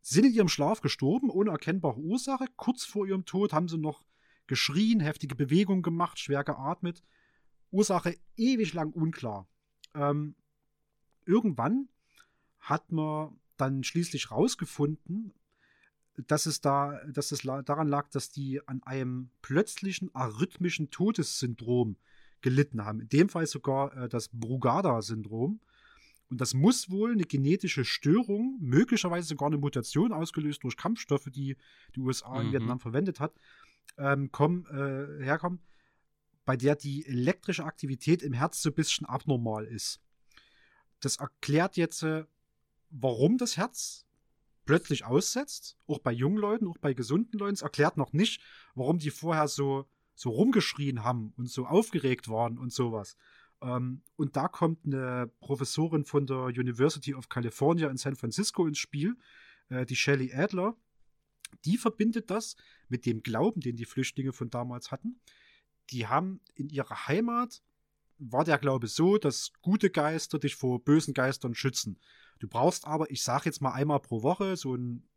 sind 0.02 0.26
in 0.26 0.32
ihrem 0.32 0.48
Schlaf 0.48 0.80
gestorben, 0.80 1.30
ohne 1.30 1.50
erkennbare 1.50 1.98
Ursache. 1.98 2.46
Kurz 2.56 2.84
vor 2.84 3.06
ihrem 3.06 3.24
Tod 3.24 3.52
haben 3.52 3.68
sie 3.68 3.78
noch 3.78 4.02
geschrien, 4.47 5.01
heftige 5.01 5.34
Bewegungen 5.34 5.82
gemacht, 5.82 6.18
schwer 6.18 6.45
geatmet. 6.45 7.03
Ursache 7.70 8.16
ewig 8.36 8.72
lang 8.72 8.93
unklar. 8.93 9.49
Ähm, 9.95 10.34
irgendwann 11.24 11.88
hat 12.59 12.91
man 12.93 13.38
dann 13.57 13.84
schließlich 13.84 14.30
rausgefunden, 14.30 15.32
dass 16.26 16.47
es 16.47 16.61
da, 16.61 17.01
dass 17.07 17.32
es 17.32 17.43
daran 17.43 17.88
lag, 17.88 18.09
dass 18.11 18.30
die 18.30 18.66
an 18.66 18.82
einem 18.82 19.30
plötzlichen 19.43 20.14
arrhythmischen 20.14 20.91
Todessyndrom 20.91 21.97
gelitten 22.41 22.84
haben. 22.84 23.01
In 23.01 23.09
dem 23.09 23.28
Fall 23.28 23.47
sogar 23.47 23.97
äh, 23.97 24.09
das 24.09 24.28
Brugada-Syndrom. 24.28 25.61
Und 26.28 26.41
das 26.41 26.55
muss 26.55 26.91
wohl 26.91 27.12
eine 27.12 27.24
genetische 27.24 27.84
Störung, 27.84 28.57
möglicherweise 28.61 29.28
sogar 29.28 29.49
eine 29.49 29.59
Mutation 29.59 30.12
ausgelöst 30.12 30.62
durch 30.62 30.76
Kampfstoffe, 30.76 31.28
die 31.30 31.57
die 31.97 32.01
USA 32.01 32.41
in 32.41 32.49
Mhm. 32.49 32.53
Vietnam 32.53 32.78
verwendet 32.78 33.18
hat, 33.18 33.34
ähm, 33.99 34.30
kommen, 34.32 34.66
äh, 34.66 35.24
herkommen, 35.24 35.61
bei 36.45 36.57
der 36.57 36.76
die 36.76 37.07
elektrische 37.07 37.64
Aktivität 37.64 38.22
im 38.22 38.32
Herz 38.32 38.62
so 38.62 38.70
ein 38.70 38.74
bisschen 38.74 39.07
abnormal 39.07 39.66
ist. 39.66 40.01
Das 41.01 41.16
erklärt 41.16 41.76
jetzt, 41.76 42.03
äh, 42.03 42.24
warum 42.91 43.38
das 43.38 43.57
Herz 43.57 44.07
plötzlich 44.64 45.05
aussetzt, 45.05 45.76
auch 45.86 45.99
bei 45.99 46.12
jungen 46.12 46.36
Leuten, 46.36 46.68
auch 46.68 46.78
bei 46.78 46.95
gesunden 46.95 47.38
Leuten. 47.38 47.55
Es 47.55 47.62
erklärt 47.62 47.97
noch 47.97 48.12
nicht, 48.12 48.43
warum 48.74 48.99
die 48.99 49.11
vorher 49.11 49.49
so, 49.49 49.88
so 50.14 50.30
rumgeschrien 50.30 51.03
haben 51.03 51.32
und 51.36 51.49
so 51.49 51.66
aufgeregt 51.66 52.28
waren 52.28 52.59
und 52.59 52.72
sowas. 52.72 53.16
Ähm, 53.62 54.03
und 54.16 54.36
da 54.36 54.49
kommt 54.49 54.86
eine 54.86 55.30
Professorin 55.41 56.05
von 56.05 56.26
der 56.26 56.45
University 56.45 57.14
of 57.14 57.28
California 57.28 57.88
in 57.88 57.97
San 57.97 58.16
Francisco 58.16 58.66
ins 58.66 58.78
Spiel, 58.78 59.16
äh, 59.68 59.84
die 59.84 59.97
Shelley 59.97 60.32
Adler. 60.34 60.76
Die 61.64 61.76
verbindet 61.76 62.30
das 62.30 62.57
mit 62.88 63.07
dem 63.07 63.22
Glauben, 63.22 63.61
den 63.61 63.76
die 63.76 63.84
Flüchtlinge 63.84 64.32
von 64.32 64.51
damals 64.51 64.90
hatten. 64.90 65.20
Die 65.90 66.07
haben 66.07 66.40
in 66.55 66.68
ihrer 66.68 67.09
Heimat, 67.09 67.62
war 68.18 68.44
der 68.44 68.59
Glaube 68.59 68.86
so, 68.86 69.18
dass 69.18 69.53
gute 69.62 69.90
Geister 69.90 70.38
dich 70.38 70.55
vor 70.55 70.82
bösen 70.82 71.14
Geistern 71.14 71.55
schützen. 71.55 71.98
Du 72.38 72.48
brauchst 72.48 72.86
aber, 72.86 73.11
ich 73.11 73.22
sage 73.22 73.46
jetzt 73.46 73.61
mal 73.61 73.72
einmal 73.72 74.01
pro 74.01 74.22
Woche, 74.22 74.57
so 74.57 74.74
einen 74.74 75.09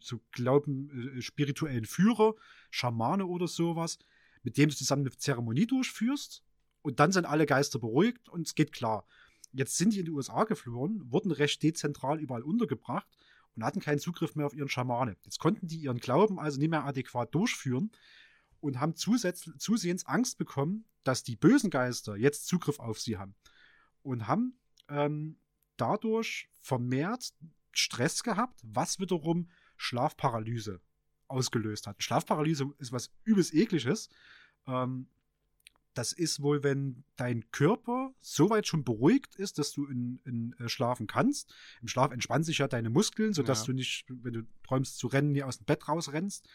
zu 0.00 0.20
glauben, 0.32 1.16
äh, 1.16 1.22
spirituellen 1.22 1.84
Führer, 1.84 2.34
Schamane 2.70 3.26
oder 3.26 3.48
sowas, 3.48 3.98
mit 4.42 4.56
dem 4.56 4.68
du 4.68 4.76
zusammen 4.76 5.02
eine 5.02 5.16
Zeremonie 5.16 5.66
durchführst 5.66 6.44
und 6.82 7.00
dann 7.00 7.12
sind 7.12 7.24
alle 7.24 7.46
Geister 7.46 7.78
beruhigt 7.78 8.28
und 8.28 8.46
es 8.46 8.54
geht 8.54 8.72
klar. 8.72 9.06
Jetzt 9.52 9.76
sind 9.76 9.92
die 9.92 10.00
in 10.00 10.04
die 10.04 10.10
USA 10.10 10.44
geflohen, 10.44 11.10
wurden 11.10 11.32
recht 11.32 11.62
dezentral 11.62 12.20
überall 12.20 12.42
untergebracht 12.42 13.06
und 13.56 13.64
hatten 13.64 13.80
keinen 13.80 13.98
Zugriff 13.98 14.34
mehr 14.34 14.46
auf 14.46 14.54
ihren 14.54 14.68
Schamane. 14.68 15.16
Jetzt 15.24 15.38
konnten 15.38 15.66
die 15.66 15.78
ihren 15.78 15.98
Glauben 15.98 16.38
also 16.38 16.58
nicht 16.58 16.70
mehr 16.70 16.84
adäquat 16.84 17.34
durchführen 17.34 17.90
und 18.60 18.80
haben 18.80 18.94
zusehends 18.96 20.06
Angst 20.06 20.38
bekommen, 20.38 20.84
dass 21.04 21.22
die 21.22 21.36
bösen 21.36 21.70
Geister 21.70 22.16
jetzt 22.16 22.46
Zugriff 22.46 22.80
auf 22.80 23.00
sie 23.00 23.16
haben. 23.16 23.34
Und 24.02 24.26
haben 24.26 24.58
ähm, 24.88 25.38
dadurch 25.76 26.48
vermehrt 26.60 27.32
Stress 27.72 28.22
gehabt, 28.22 28.60
was 28.62 28.98
wiederum 28.98 29.48
Schlafparalyse 29.76 30.80
ausgelöst 31.28 31.86
hat. 31.86 32.02
Schlafparalyse 32.02 32.72
ist 32.78 32.92
was 32.92 33.10
übelst 33.24 33.54
ekliges. 33.54 34.08
Ähm, 34.66 35.08
das 35.96 36.12
ist 36.12 36.42
wohl, 36.42 36.62
wenn 36.62 37.04
dein 37.16 37.50
Körper 37.52 38.12
so 38.20 38.50
weit 38.50 38.66
schon 38.66 38.84
beruhigt 38.84 39.34
ist, 39.36 39.58
dass 39.58 39.72
du 39.72 39.86
in, 39.86 40.20
in 40.24 40.54
äh, 40.58 40.68
schlafen 40.68 41.06
kannst. 41.06 41.52
Im 41.82 41.88
Schlaf 41.88 42.12
entspannen 42.12 42.44
sich 42.44 42.58
ja 42.58 42.68
deine 42.68 42.90
Muskeln, 42.90 43.32
sodass 43.32 43.60
Ja. 43.60 43.66
du 43.66 43.72
nicht, 43.72 44.04
wenn 44.08 44.32
du 44.34 44.42
träumst 44.62 44.98
zu 44.98 45.06
rennen, 45.06 45.32
nie 45.32 45.42
aus 45.42 45.58
dem 45.58 45.64
Bett 45.66 45.88
rausrennst. 45.88 46.46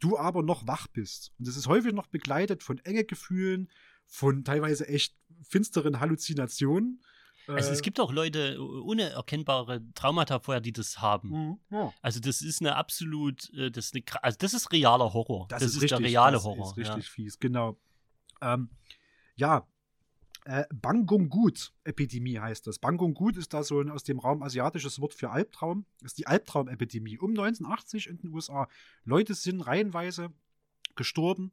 Du 0.00 0.18
aber 0.18 0.42
noch 0.42 0.66
wach 0.66 0.86
bist. 0.86 1.32
Und 1.38 1.46
das 1.48 1.56
ist 1.56 1.66
häufig 1.66 1.92
noch 1.92 2.06
begleitet 2.08 2.62
von 2.62 2.78
enge 2.80 3.04
Gefühlen, 3.04 3.68
von 4.06 4.44
teilweise 4.44 4.86
echt 4.88 5.14
finsteren 5.42 6.00
Halluzinationen. 6.00 7.00
Also 7.46 7.70
es 7.72 7.80
Äh, 7.80 7.82
gibt 7.82 8.00
auch 8.00 8.10
Leute 8.12 8.58
ohne 8.60 9.10
erkennbare 9.10 9.82
Traumata 9.94 10.40
vorher, 10.40 10.60
die 10.62 10.72
das 10.72 11.00
haben. 11.02 11.28
Mhm, 11.30 11.58
ja. 11.70 11.92
Also 12.00 12.18
das 12.20 12.40
ist 12.40 12.60
eine 12.62 12.76
absolut, 12.76 13.50
äh, 13.54 13.70
das 13.70 13.86
ist 13.86 13.94
eine, 13.94 14.04
also 14.22 14.36
das 14.40 14.54
ist 14.54 14.72
realer 14.72 15.12
Horror. 15.12 15.46
Das, 15.48 15.62
ist, 15.62 15.80
der 15.90 15.98
reale 16.00 16.36
das 16.36 16.44
Horror. 16.44 16.70
ist 16.70 16.76
richtig 16.78 17.10
fies, 17.10 17.38
genau. 17.38 17.78
Ähm, 18.44 18.68
ja, 19.36 19.66
äh, 20.44 20.64
Bangungut-Epidemie 20.74 22.38
heißt 22.38 22.66
das. 22.66 22.78
Bangungut 22.78 23.36
ist 23.36 23.54
da 23.54 23.62
so 23.62 23.80
ein 23.80 23.90
aus 23.90 24.04
dem 24.04 24.18
Raum 24.18 24.42
asiatisches 24.42 25.00
Wort 25.00 25.14
für 25.14 25.30
Albtraum. 25.30 25.86
Das 26.00 26.12
ist 26.12 26.18
die 26.18 26.26
Albtraumepidemie. 26.26 27.18
Um 27.18 27.30
1980 27.30 28.08
in 28.08 28.18
den 28.18 28.34
USA. 28.34 28.68
Leute 29.04 29.34
sind 29.34 29.62
reihenweise 29.62 30.32
gestorben 30.94 31.50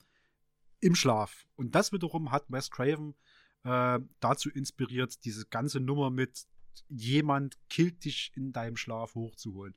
im 0.81 0.95
Schlaf. 0.95 1.47
Und 1.55 1.73
das 1.73 1.93
wiederum 1.93 2.31
hat 2.31 2.45
Wes 2.49 2.69
Craven 2.69 3.15
äh, 3.63 3.99
dazu 4.19 4.49
inspiriert, 4.49 5.23
diese 5.23 5.45
ganze 5.45 5.79
Nummer 5.79 6.09
mit 6.09 6.45
jemand 6.89 7.57
killt 7.69 8.03
dich 8.03 8.31
in 8.35 8.51
deinem 8.51 8.75
Schlaf 8.75 9.15
hochzuholen. 9.15 9.75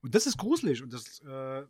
Und 0.00 0.14
das 0.14 0.26
ist 0.26 0.36
gruselig 0.36 0.82
und 0.82 0.92
das 0.92 1.20
äh, 1.20 1.64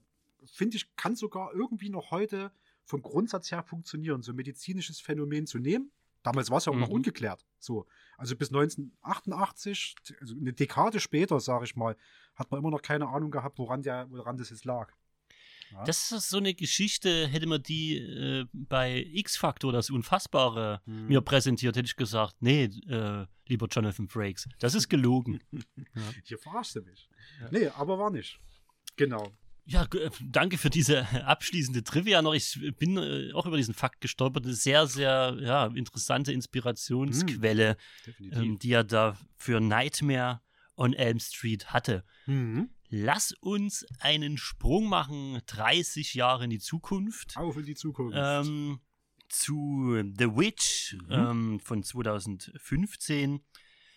finde 0.45 0.77
ich, 0.77 0.95
kann 0.97 1.17
sogar 1.17 1.55
irgendwie 1.55 1.89
noch 1.89 2.11
heute 2.11 2.53
vom 2.85 3.03
Grundsatz 3.03 3.51
her 3.51 3.63
funktionieren, 3.63 4.23
so 4.23 4.33
ein 4.33 4.37
medizinisches 4.37 5.01
Phänomen 5.01 5.47
zu 5.47 5.59
nehmen. 5.59 5.91
Damals 6.23 6.51
war 6.51 6.59
es 6.59 6.65
ja 6.65 6.73
auch 6.73 6.77
noch 6.77 6.89
Mhm. 6.89 6.95
ungeklärt. 6.95 7.45
So, 7.59 7.87
also 8.17 8.35
bis 8.37 8.51
1988, 8.51 9.95
also 10.21 10.35
eine 10.37 10.53
Dekade 10.53 11.01
später, 11.01 11.41
sage 11.41 11.65
ich 11.65 11.77
mal, 11.77 11.97
hat 12.35 12.51
man 12.51 12.61
immer 12.61 12.71
noch 12.71 12.83
keine 12.83 13.09
Ahnung 13.09 13.31
gehabt, 13.31 13.59
woran 13.59 13.83
der, 13.83 14.11
woran 14.11 14.37
das 14.37 14.51
jetzt 14.51 14.65
lag. 14.65 14.93
Ja. 15.71 15.85
Das 15.85 16.13
ist 16.13 16.29
so 16.29 16.37
eine 16.39 16.55
Geschichte, 16.55 17.27
hätte 17.27 17.47
man 17.47 17.63
die 17.63 17.97
äh, 17.97 18.45
bei 18.53 19.05
X-Factor, 19.13 19.73
das 19.73 19.91
Unfassbare, 19.91 20.83
Mhm. 20.87 21.07
mir 21.09 21.21
präsentiert, 21.21 21.77
hätte 21.77 21.87
ich 21.87 21.97
gesagt, 21.97 22.37
nee, 22.41 22.65
äh, 22.65 23.27
lieber 23.47 23.67
Jonathan 23.71 24.09
Frakes, 24.09 24.49
das 24.59 24.75
ist 24.75 24.89
gelogen. 24.89 25.41
Hier 26.25 26.39
verarschst 26.39 26.77
du 26.77 26.83
mich. 26.83 27.09
Ja. 27.41 27.49
Nee, 27.51 27.69
aber 27.69 27.99
war 27.99 28.11
nicht. 28.11 28.39
Genau. 28.97 29.33
Ja, 29.67 29.85
äh, 29.95 30.11
danke 30.23 30.59
für 30.59 30.69
diese 30.71 31.07
abschließende 31.27 31.83
Trivia 31.85 32.21
noch. 32.23 32.35
Ich 32.35 32.61
bin 32.79 32.97
äh, 32.99 33.33
auch 33.33 33.47
über 33.47 33.57
diesen 33.57 33.75
Fakt 33.75 34.01
gestolpert. 34.01 34.45
Eine 34.45 34.55
sehr, 34.55 34.87
sehr 34.87 35.37
ja, 35.41 35.67
interessante 35.69 36.33
Inspirationsquelle, 36.33 37.77
Definitiv. 38.07 38.39
ähm, 38.39 38.59
die 38.59 38.73
er 38.73 38.85
da 38.85 39.17
für 39.37 39.61
Nightmare 39.61 40.41
on 40.77 40.93
Elm 40.93 41.19
Street 41.21 41.67
hatte. 41.73 42.05
Mhm. 42.27 42.69
Lass 42.91 43.33
uns 43.33 43.85
einen 44.01 44.37
Sprung 44.39 44.89
machen, 44.89 45.41
30 45.47 46.15
Jahre 46.15 46.45
in 46.45 46.51
die 46.51 46.59
Zukunft. 46.61 47.37
Auf 47.37 47.57
in 47.57 47.65
die 47.65 47.75
Zukunft. 47.75 48.17
Ähm, 48.21 48.81
zu 49.29 49.97
The 50.19 50.37
Witch 50.37 50.95
Mhm. 51.09 51.11
ähm, 51.11 51.61
von 51.61 51.83
2015. 51.83 53.41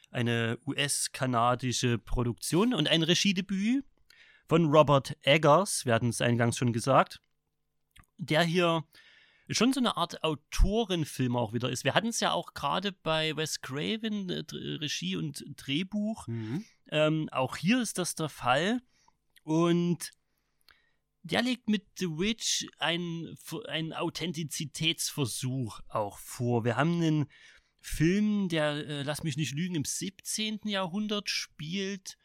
Eine 0.10 0.58
US-kanadische 0.66 1.98
Produktion 1.98 2.74
und 2.74 2.88
ein 2.88 3.04
Regiedebüt 3.04 3.84
von 4.48 4.66
Robert 4.66 5.18
Eggers, 5.22 5.86
wir 5.86 5.94
hatten 5.94 6.10
es 6.10 6.22
eingangs 6.22 6.58
schon 6.58 6.74
gesagt, 6.74 7.20
der 8.18 8.44
hier 8.44 8.84
schon 9.50 9.74
so 9.74 9.80
eine 9.80 9.98
Art 9.98 10.24
Autorenfilm 10.24 11.36
auch 11.36 11.54
wieder 11.54 11.70
ist. 11.70 11.84
Wir 11.84 11.94
hatten 11.94 12.08
es 12.08 12.20
ja 12.20 12.32
auch 12.32 12.54
gerade 12.54 12.92
bei 12.92 13.36
Wes 13.36 13.62
Craven, 13.62 14.30
äh, 14.30 14.44
Regie 14.52 15.16
und 15.16 15.44
Drehbuch. 15.56 16.28
Mhm. 16.28 16.66
Ähm, 16.90 17.30
auch 17.32 17.58
hier 17.58 17.82
ist 17.82 17.98
das 17.98 18.16
der 18.16 18.30
Fall. 18.30 18.82
Und 19.44 20.12
der 21.24 21.42
legt 21.42 21.70
mit 21.70 21.86
The 21.98 22.08
Witch 22.08 22.68
einen, 22.80 23.38
einen 23.68 23.94
Authentizitätsversuch 23.94 25.80
auch 25.90 26.18
vor. 26.20 26.64
Wir 26.64 26.76
haben 26.76 27.02
einen 27.02 27.26
Film, 27.80 28.50
der, 28.50 28.86
äh, 28.86 29.04
lass 29.04 29.24
mich 29.24 29.38
nicht 29.38 29.54
lügen, 29.54 29.76
im 29.76 29.86
17. 29.86 30.60
Jahrhundert 30.66 31.30
spielt. 31.30 32.18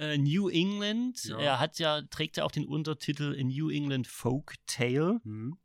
Äh, 0.00 0.16
New 0.16 0.48
England. 0.48 1.24
Ja. 1.24 1.38
Er 1.38 1.58
hat 1.60 1.78
ja, 1.78 2.00
trägt 2.00 2.38
ja 2.38 2.44
auch 2.44 2.50
den 2.50 2.64
Untertitel 2.64 3.36
New 3.44 3.68
England 3.68 4.06
Folk 4.06 4.54
Tale. 4.66 5.20
Mhm. 5.24 5.58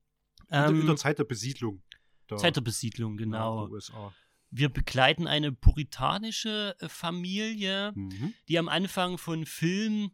Ähm, 0.52 0.82
in 0.82 0.88
der 0.88 0.98
Zeit 0.98 1.20
der 1.20 1.24
Besiedlung. 1.24 1.82
Der, 2.30 2.38
Zeit 2.38 2.58
der 2.58 2.62
Besiedlung, 2.62 3.16
genau. 3.16 3.70
USA. 3.70 4.14
Wir 4.52 4.68
begleiten 4.68 5.26
eine 5.26 5.54
puritanische 5.54 6.76
äh, 6.80 6.90
Familie, 6.90 7.94
mhm. 7.96 8.34
die 8.50 8.60
am 8.60 8.68
Anfang 8.68 9.18
von 9.18 9.46
Film 9.46 10.12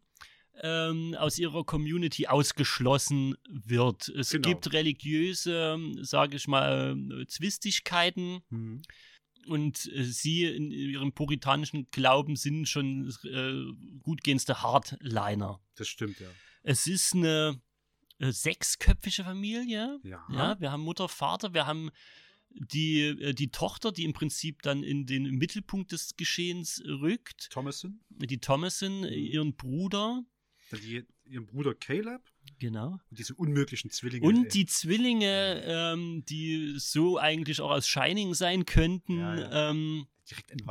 ähm, 0.62 1.16
aus 1.18 1.40
ihrer 1.40 1.64
Community 1.64 2.28
ausgeschlossen 2.28 3.36
wird. 3.50 4.08
Es 4.10 4.30
genau. 4.30 4.48
gibt 4.48 4.72
religiöse, 4.72 5.80
sage 6.02 6.36
ich 6.36 6.48
mal, 6.48 6.96
äh, 6.96 7.26
Zwistigkeiten. 7.26 8.42
Mhm. 8.50 8.84
Und 9.48 9.92
äh, 9.94 10.04
sie 10.04 10.46
in 10.46 10.72
ihrem 10.72 11.14
puritanischen 11.14 11.88
Glauben 11.92 12.36
sind 12.36 12.68
schon 12.68 13.14
äh, 13.24 14.00
gutgehendste 14.04 14.62
Hardliner. 14.62 15.60
Das 15.76 15.88
stimmt, 15.88 16.20
ja. 16.20 16.28
Es 16.64 16.88
ist 16.88 17.16
eine 17.16 17.62
äh, 18.20 18.32
sechsköpfige 18.32 19.24
Familie. 19.24 20.00
Ja. 20.04 20.24
ja. 20.30 20.60
Wir 20.60 20.72
haben 20.72 20.84
Mutter, 20.84 21.10
Vater, 21.10 21.54
wir 21.54 21.66
haben 21.66 21.89
die, 22.54 23.02
äh, 23.02 23.34
die 23.34 23.50
Tochter, 23.52 23.92
die 23.92 24.04
im 24.04 24.14
Prinzip 24.14 24.62
dann 24.62 24.84
in 24.84 25.06
den 25.06 25.24
Mittelpunkt 25.32 25.92
des 25.92 26.16
Geschehens 26.18 26.82
rückt. 26.86 27.50
Thomason. 27.52 28.00
Die 28.10 28.39
Thomason, 28.39 29.02
mhm. 29.02 29.08
ihren 29.08 29.56
Bruder. 29.56 30.24
Die, 30.72 31.04
ihren 31.26 31.48
Bruder 31.48 31.74
Caleb. 31.74 32.22
Genau. 32.62 32.99
Und 33.09 33.18
diese 33.18 33.34
unmöglichen 33.34 33.89
Zwillinge. 33.89 34.24
Und 34.24 34.43
ey. 34.43 34.49
die 34.49 34.66
Zwillinge, 34.68 35.64
ähm, 35.66 36.24
die 36.30 36.76
so 36.78 37.18
eigentlich 37.18 37.59
auch 37.59 37.72
aus 37.72 37.88
Shining 37.88 38.36
sein 38.36 38.66
könnten, 38.66 39.18
ja, 39.18 39.36
ja. 39.36 39.70
Ähm, 39.72 40.05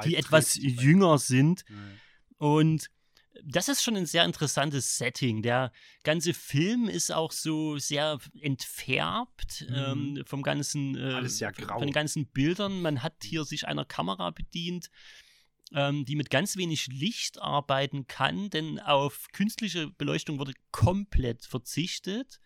die 0.04 0.14
etwas 0.14 0.54
jünger 0.54 1.18
sind. 1.18 1.64
Ja, 1.68 2.46
und 2.46 2.90
das 3.42 3.68
ist 3.68 3.82
schon 3.82 3.96
ein 3.96 4.06
sehr 4.06 4.24
interessantes 4.24 4.98
Setting. 4.98 5.42
Der 5.42 5.72
ganze 6.04 6.32
Film 6.32 6.88
ist 6.88 7.10
auch 7.10 7.32
so 7.32 7.76
sehr 7.78 8.20
entfärbt 8.40 9.66
mhm. 9.68 9.74
ähm, 9.74 10.22
vom 10.26 10.42
ganzen, 10.42 10.96
äh, 10.96 11.14
Alles 11.14 11.38
sehr 11.38 11.50
grau. 11.50 11.78
von 11.78 11.88
den 11.88 11.92
ganzen 11.92 12.28
Bildern. 12.28 12.82
Man 12.82 13.02
hat 13.02 13.14
hier 13.24 13.44
sich 13.44 13.66
einer 13.66 13.84
Kamera 13.84 14.30
bedient, 14.30 14.90
ähm, 15.74 16.04
die 16.04 16.16
mit 16.16 16.30
ganz 16.30 16.56
wenig 16.56 16.88
Licht 16.88 17.40
arbeiten 17.40 18.06
kann, 18.06 18.50
denn 18.50 18.78
auf 18.80 19.28
künstliche 19.32 19.88
Beleuchtung 19.90 20.38
wurde 20.38 20.52
komplett 20.70 21.44
verzichtet. 21.44 22.40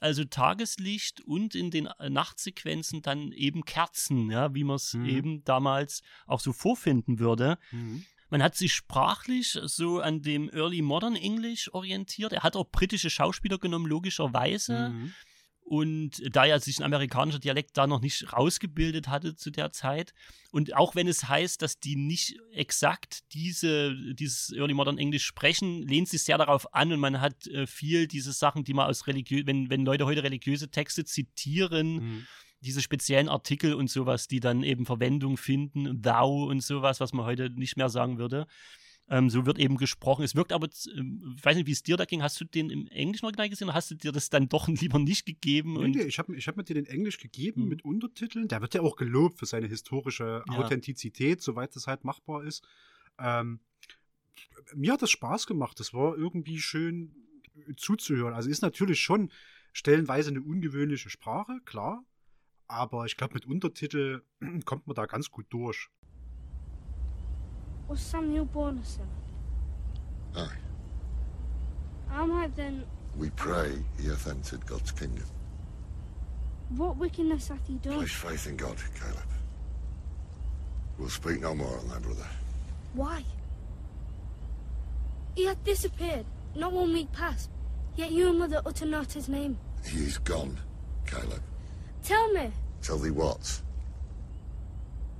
Also 0.00 0.24
Tageslicht 0.24 1.20
und 1.20 1.54
in 1.54 1.70
den 1.70 1.88
Nachtsequenzen 2.08 3.00
dann 3.00 3.32
eben 3.32 3.64
Kerzen, 3.64 4.30
ja, 4.30 4.54
wie 4.54 4.64
man 4.64 4.76
es 4.76 4.94
mhm. 4.94 5.06
eben 5.06 5.44
damals 5.44 6.02
auch 6.26 6.40
so 6.40 6.52
vorfinden 6.52 7.20
würde. 7.20 7.58
Mhm. 7.70 8.04
Man 8.28 8.42
hat 8.42 8.56
sich 8.56 8.74
sprachlich 8.74 9.58
so 9.62 10.00
an 10.00 10.20
dem 10.20 10.50
Early 10.50 10.82
Modern 10.82 11.14
English 11.14 11.72
orientiert. 11.72 12.32
Er 12.32 12.42
hat 12.42 12.56
auch 12.56 12.68
britische 12.70 13.08
Schauspieler 13.08 13.58
genommen, 13.58 13.86
logischerweise. 13.86 14.90
Mhm. 14.90 15.14
Und 15.64 16.22
da 16.30 16.44
ja 16.44 16.60
sich 16.60 16.78
ein 16.78 16.84
amerikanischer 16.84 17.38
Dialekt 17.38 17.76
da 17.78 17.86
noch 17.86 18.00
nicht 18.00 18.32
rausgebildet 18.32 19.08
hatte 19.08 19.34
zu 19.34 19.50
der 19.50 19.72
Zeit. 19.72 20.12
Und 20.50 20.76
auch 20.76 20.94
wenn 20.94 21.08
es 21.08 21.26
heißt, 21.28 21.62
dass 21.62 21.80
die 21.80 21.96
nicht 21.96 22.36
exakt 22.52 23.20
diese, 23.32 23.94
dieses 24.14 24.52
Early 24.52 24.74
Modern 24.74 24.98
English 24.98 25.24
sprechen, 25.24 25.82
lehnt 25.82 26.08
sich 26.08 26.22
sehr 26.22 26.36
darauf 26.36 26.74
an 26.74 26.92
und 26.92 27.00
man 27.00 27.20
hat 27.20 27.46
äh, 27.46 27.66
viel 27.66 28.06
diese 28.06 28.32
Sachen, 28.32 28.64
die 28.64 28.74
man 28.74 28.88
aus 28.88 29.06
religiös, 29.06 29.46
wenn, 29.46 29.70
wenn 29.70 29.86
Leute 29.86 30.04
heute 30.04 30.22
religiöse 30.22 30.70
Texte 30.70 31.04
zitieren, 31.04 31.94
mhm 31.94 32.26
diese 32.64 32.80
speziellen 32.80 33.28
Artikel 33.28 33.74
und 33.74 33.90
sowas, 33.90 34.26
die 34.26 34.40
dann 34.40 34.62
eben 34.62 34.86
Verwendung 34.86 35.36
finden, 35.36 36.00
thou 36.00 36.44
und 36.44 36.62
sowas, 36.62 36.98
was 36.98 37.12
man 37.12 37.26
heute 37.26 37.50
nicht 37.50 37.76
mehr 37.76 37.90
sagen 37.90 38.18
würde. 38.18 38.46
Ähm, 39.08 39.28
so 39.28 39.44
wird 39.44 39.58
eben 39.58 39.76
gesprochen. 39.76 40.24
Es 40.24 40.34
wirkt 40.34 40.52
aber, 40.52 40.68
ähm, 40.96 41.34
ich 41.36 41.44
weiß 41.44 41.56
nicht, 41.56 41.66
wie 41.66 41.72
es 41.72 41.82
dir 41.82 41.96
da 41.96 42.06
ging. 42.06 42.22
Hast 42.22 42.40
du 42.40 42.44
den 42.44 42.70
im 42.70 42.86
Englischen 42.88 43.26
Original 43.26 43.50
gesehen 43.50 43.68
oder 43.68 43.74
hast 43.74 43.90
du 43.90 43.94
dir 43.94 44.12
das 44.12 44.30
dann 44.30 44.48
doch 44.48 44.68
lieber 44.68 44.98
nicht 44.98 45.26
gegeben? 45.26 45.74
Nee, 45.74 45.88
nee 45.88 46.02
ich 46.04 46.18
habe 46.18 46.34
ich 46.34 46.48
hab 46.48 46.56
mir 46.56 46.64
den 46.64 46.78
in 46.78 46.86
Englisch 46.86 47.18
gegeben 47.18 47.62
hm. 47.62 47.68
mit 47.68 47.84
Untertiteln. 47.84 48.48
Der 48.48 48.62
wird 48.62 48.74
ja 48.74 48.80
auch 48.80 48.96
gelobt 48.96 49.38
für 49.38 49.46
seine 49.46 49.66
historische 49.66 50.42
ja. 50.48 50.54
Authentizität, 50.54 51.42
soweit 51.42 51.76
das 51.76 51.86
halt 51.86 52.04
machbar 52.04 52.44
ist. 52.44 52.66
Ähm, 53.18 53.60
mir 54.74 54.94
hat 54.94 55.02
das 55.02 55.10
Spaß 55.10 55.46
gemacht. 55.46 55.78
Das 55.80 55.92
war 55.92 56.16
irgendwie 56.16 56.58
schön 56.58 57.14
zuzuhören. 57.76 58.34
Also 58.34 58.48
ist 58.48 58.62
natürlich 58.62 59.00
schon 59.00 59.30
stellenweise 59.72 60.30
eine 60.30 60.40
ungewöhnliche 60.40 61.10
Sprache, 61.10 61.60
klar. 61.64 62.04
aber 62.66 63.06
ich 63.06 63.16
glaube, 63.16 63.34
mit 63.34 63.46
Untertitel 63.46 64.22
kommt 64.64 64.86
man 64.86 64.94
da 64.94 65.06
ganz 65.06 65.30
gut 65.30 65.46
durch. 65.50 65.88
Was 67.88 68.00
Samuel 68.00 68.46
born 68.46 68.78
a 68.78 68.84
sinner? 68.84 69.06
Aye. 70.36 70.56
How 72.08 72.26
might 72.26 72.56
then... 72.56 72.84
We 73.16 73.30
pray 73.30 73.72
he 74.00 74.08
hath 74.08 74.26
entered 74.28 74.64
God's 74.66 74.90
kingdom. 74.90 75.26
What 76.70 76.96
wickedness 76.96 77.48
hath 77.48 77.66
he 77.66 77.74
done? 77.74 77.94
Place 77.94 78.12
faith 78.12 78.46
in 78.46 78.56
God, 78.56 78.76
Caleb. 78.98 79.28
We'll 80.98 81.08
speak 81.08 81.40
no 81.40 81.54
more 81.54 81.78
on 81.78 81.88
that, 81.88 82.02
brother. 82.02 82.26
Why? 82.94 83.24
He 85.34 85.44
hath 85.46 85.62
disappeared, 85.64 86.24
not 86.54 86.72
one 86.72 86.92
week 86.92 87.12
past, 87.12 87.50
yet 87.96 88.12
you 88.12 88.28
and 88.28 88.38
Mother 88.38 88.62
utter 88.64 88.86
not 88.86 89.12
his 89.12 89.28
name. 89.28 89.58
He 89.84 89.98
is 89.98 90.18
gone, 90.18 90.58
Caleb. 91.06 91.42
Tell 92.02 92.32
me. 92.32 92.50
Tell 92.82 92.98
thee 92.98 93.10
what? 93.10 93.60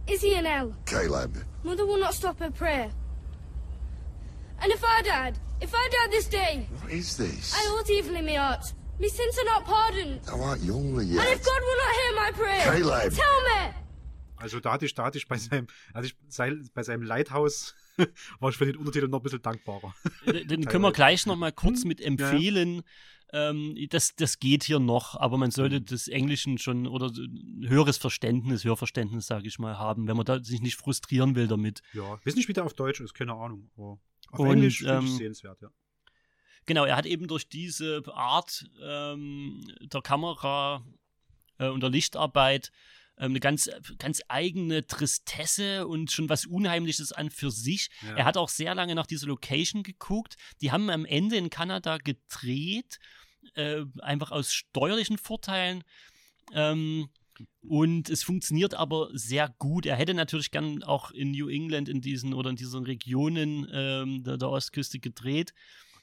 Is 0.07 0.23
he 0.23 0.35
in 0.35 0.45
hell? 0.45 0.75
Caleb. 0.87 1.37
Mother 1.63 1.87
will 1.87 1.99
not 1.99 2.15
stop 2.15 2.39
her 2.41 2.51
prayer. 2.51 2.91
And 4.61 4.73
if 4.73 4.83
I 4.85 5.03
died, 5.03 5.39
if 5.61 5.73
I 5.75 5.89
died 5.91 6.13
this 6.13 6.27
day... 6.27 6.67
What 6.81 6.93
is 6.93 7.17
this? 7.17 7.55
I 7.55 7.67
ought 7.69 7.89
evil 7.91 8.17
in 8.17 8.27
my 8.27 8.35
heart. 8.35 8.73
My 9.01 9.09
sins 9.09 9.39
are 9.39 9.45
not 9.45 9.65
pardoned. 9.65 10.23
Thou 10.23 10.41
art 10.43 10.61
young 10.61 10.95
yet. 11.03 11.27
And 11.27 11.29
if 11.29 11.45
God 11.45 11.61
will 11.61 11.79
not 11.85 11.95
hear 12.01 12.15
my 12.17 12.31
prayer... 12.33 12.65
Caleb. 12.65 13.13
Tell 13.13 13.43
me. 13.45 13.75
Also 14.37 14.61
da 14.61 14.73
hatte 14.73 14.85
ich, 14.85 14.95
da 14.95 15.05
hatte 15.05 15.17
ich 15.17 15.27
bei 15.27 15.39
seinem, 15.39 15.69
also 15.95 16.07
ich, 16.07 16.73
bei 16.75 16.83
seinem 16.83 17.03
Lighthouse 17.03 17.75
war 18.41 18.51
ich 18.51 18.57
für 18.57 18.67
den 18.67 18.77
Untertitel 18.77 19.09
noch 19.09 19.21
ein 19.21 19.23
bisschen 19.23 19.41
dankbarer. 19.41 19.95
Den 20.27 20.65
können 20.69 20.83
wir 20.83 20.93
gleich 20.93 21.25
noch 21.25 21.37
mal 21.37 21.53
kurz 21.53 21.85
mit 21.85 22.01
empfehlen. 22.01 22.77
Ja. 22.77 22.83
Ähm, 23.35 23.77
das, 23.91 24.15
das 24.15 24.39
geht 24.39 24.63
hier 24.63 24.79
noch, 24.79 25.17
aber 25.17 25.39
man 25.39 25.51
sollte 25.51 25.81
mhm. 25.81 25.87
des 25.87 26.07
Englischen 26.07 26.57
schon 26.57 26.87
oder 26.87 27.07
ein 27.09 27.65
höheres 27.67 27.99
Verständnis, 27.99 28.63
Hörverständnis, 28.63 29.27
sage 29.27 29.49
ich 29.49 29.59
mal, 29.59 29.77
haben, 29.77 30.07
wenn 30.07 30.17
man 30.17 30.25
da 30.25 30.43
sich 30.43 30.63
nicht 30.63 30.77
frustrieren 30.77 31.35
will 31.35 31.49
damit. 31.49 31.83
Ja, 31.95 32.21
wissen 32.23 32.39
nicht, 32.39 32.49
wie 32.49 32.53
der 32.53 32.65
auf 32.65 32.75
Deutsch 32.75 33.01
ist, 33.01 33.13
keine 33.13 33.33
Ahnung. 33.35 33.69
Aber 33.77 33.99
auf 34.31 34.39
Und, 34.39 34.51
Englisch 34.51 34.85
ähm, 34.87 35.07
ich 35.07 35.17
sehenswert, 35.17 35.61
ja. 35.63 35.69
Genau, 36.67 36.85
er 36.85 36.95
hat 36.95 37.07
eben 37.07 37.27
durch 37.27 37.49
diese 37.49 38.05
Art 38.07 38.71
ähm, 38.81 39.67
der 39.81 40.01
Kamera 40.01 40.87
äh, 41.59 41.69
und 41.69 41.83
der 41.83 41.91
Lichtarbeit 41.91 42.71
ähm, 43.19 43.33
eine 43.33 43.41
ganz, 43.41 43.69
ganz 43.99 44.23
eigene 44.29 44.87
Tristesse 44.87 45.89
und 45.89 46.13
schon 46.13 46.29
was 46.29 46.47
Unheimliches 46.47 47.11
an 47.11 47.31
für 47.31 47.51
sich. 47.51 47.91
Ja. 48.03 48.15
Er 48.15 48.25
hat 48.27 48.37
auch 48.37 48.49
sehr 48.49 48.77
lange 48.77 48.95
nach 48.95 49.07
dieser 49.07 49.27
Location 49.27 49.83
geguckt. 49.83 50.37
Die 50.61 50.71
haben 50.71 50.89
am 50.89 51.05
Ende 51.05 51.37
in 51.37 51.51
Kanada 51.51 51.99
gedreht 51.99 53.01
äh, 53.55 53.85
einfach 54.01 54.31
aus 54.31 54.53
steuerlichen 54.53 55.19
Vorteilen. 55.19 55.85
Ähm, 56.53 57.09
und 57.63 58.11
es 58.11 58.23
funktioniert 58.23 58.75
aber 58.75 59.11
sehr 59.13 59.53
gut. 59.59 59.87
Er 59.87 59.97
hätte 59.97 60.15
natürlich 60.15 60.51
gern 60.51 60.83
auch 60.83 61.11
in 61.11 61.33
New 61.33 61.49
England 61.49 61.89
in 61.89 62.01
diesen 62.01 62.35
oder 62.35 62.51
in 62.51 62.57
diesen 62.57 62.85
Regionen 62.85 63.67
ähm, 63.73 64.23
der, 64.23 64.37
der, 64.37 64.51
Ostküste 64.51 64.99
gedreht. 64.99 65.53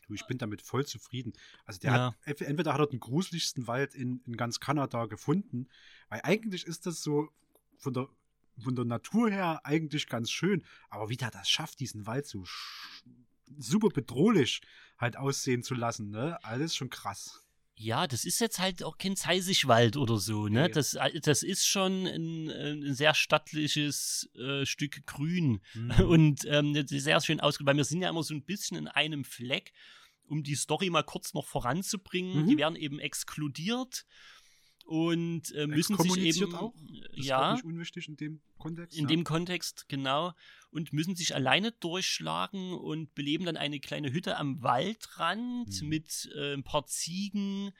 Du, 0.08 0.14
ich 0.14 0.26
bin 0.26 0.38
damit 0.38 0.62
voll 0.62 0.86
zufrieden. 0.86 1.34
Also 1.66 1.80
der 1.80 1.92
ja. 1.92 2.16
hat 2.26 2.42
entweder 2.42 2.74
hat 2.74 2.82
er 2.82 2.88
den 2.88 3.00
gruseligsten 3.00 3.68
Wald 3.68 3.96
in, 3.96 4.22
in 4.26 4.36
ganz 4.36 4.60
Kanada 4.60 5.06
gefunden, 5.06 5.70
weil 6.10 6.22
eigentlich 6.24 6.66
ist 6.66 6.86
das 6.86 7.02
so 7.02 7.30
von 7.78 7.94
der 7.94 8.10
von 8.60 8.76
der 8.76 8.86
Natur 8.86 9.30
her 9.30 9.62
eigentlich 9.64 10.08
ganz 10.08 10.30
schön, 10.30 10.64
aber 10.90 11.10
wie 11.10 11.18
der 11.18 11.32
das 11.32 11.50
schafft, 11.50 11.80
diesen 11.80 12.06
Wald 12.06 12.28
so 12.28 12.44
super 13.58 13.90
bedrohlich 13.90 14.62
halt 15.02 15.18
aussehen 15.18 15.64
zu 15.64 15.74
lassen, 15.74 16.10
ne? 16.10 16.38
Alles 16.44 16.76
schon 16.76 16.90
krass. 16.90 17.42
Ja, 17.76 18.06
das 18.06 18.26
ist 18.26 18.40
jetzt 18.40 18.60
halt 18.60 18.84
auch 18.84 18.98
kein 19.00 19.16
Zeisigwald 19.16 19.98
oder 19.98 20.18
so, 20.18 20.48
ne? 20.48 20.64
Nee. 20.64 20.70
Das, 20.70 20.94
äh, 20.94 21.20
das 21.20 21.42
ist 21.42 21.66
schon 21.66 22.06
ein, 22.06 22.50
ein 22.50 22.94
sehr 22.94 23.16
stattliches 23.16 24.30
äh, 24.36 24.66
Stück 24.66 25.06
Grün 25.08 25.62
mhm. 25.74 25.92
und 26.08 26.46
ähm, 26.46 26.76
sehr 26.88 27.20
schön 27.22 27.40
ausgebildet, 27.40 27.68
weil 27.68 27.78
wir 27.78 27.86
sind 27.86 28.02
ja 28.02 28.10
immer 28.10 28.24
so 28.24 28.36
ein 28.36 28.44
bisschen 28.44 28.78
in 28.78 28.88
einem 28.88 29.24
Fleck, 29.24 29.74
um 30.28 30.44
die 30.44 30.56
Story 30.56 30.90
mal 30.90 31.04
kurz 31.04 31.34
noch 31.34 31.48
voranzubringen. 31.48 32.44
Mhm. 32.44 32.48
Die 32.50 32.58
werden 32.58 32.76
eben 32.76 33.00
exkludiert 33.00 34.06
und 34.86 35.52
äh, 35.54 35.68
müssen 35.68 35.98
sich 35.98 36.18
eben 36.18 36.56
auch? 36.56 36.74
Das 36.76 37.18
ist 37.18 37.26
ja 37.26 37.50
auch 37.52 37.56
nicht 37.56 37.66
unwichtig 37.66 38.08
in 38.08 38.18
dem 38.18 38.42
Kontext. 38.58 38.98
in 38.98 39.04
ja. 39.04 39.08
dem 39.10 39.24
Kontext 39.24 39.86
genau 39.90 40.34
und 40.72 40.94
müssen 40.94 41.16
sich 41.16 41.36
alleine 41.36 41.72
durchschlagen 41.74 42.74
und 42.74 43.14
beleben 43.16 43.46
dann 43.46 43.58
eine 43.58 43.80
kleine 43.80 44.12
Hütte 44.14 44.38
am 44.38 44.62
Waldrand 44.62 45.82
Mhm. 45.82 45.88
mit 45.90 46.30
äh, 46.36 46.54
ein 46.54 46.64
paar 46.64 46.86
Ziegen, 46.86 47.72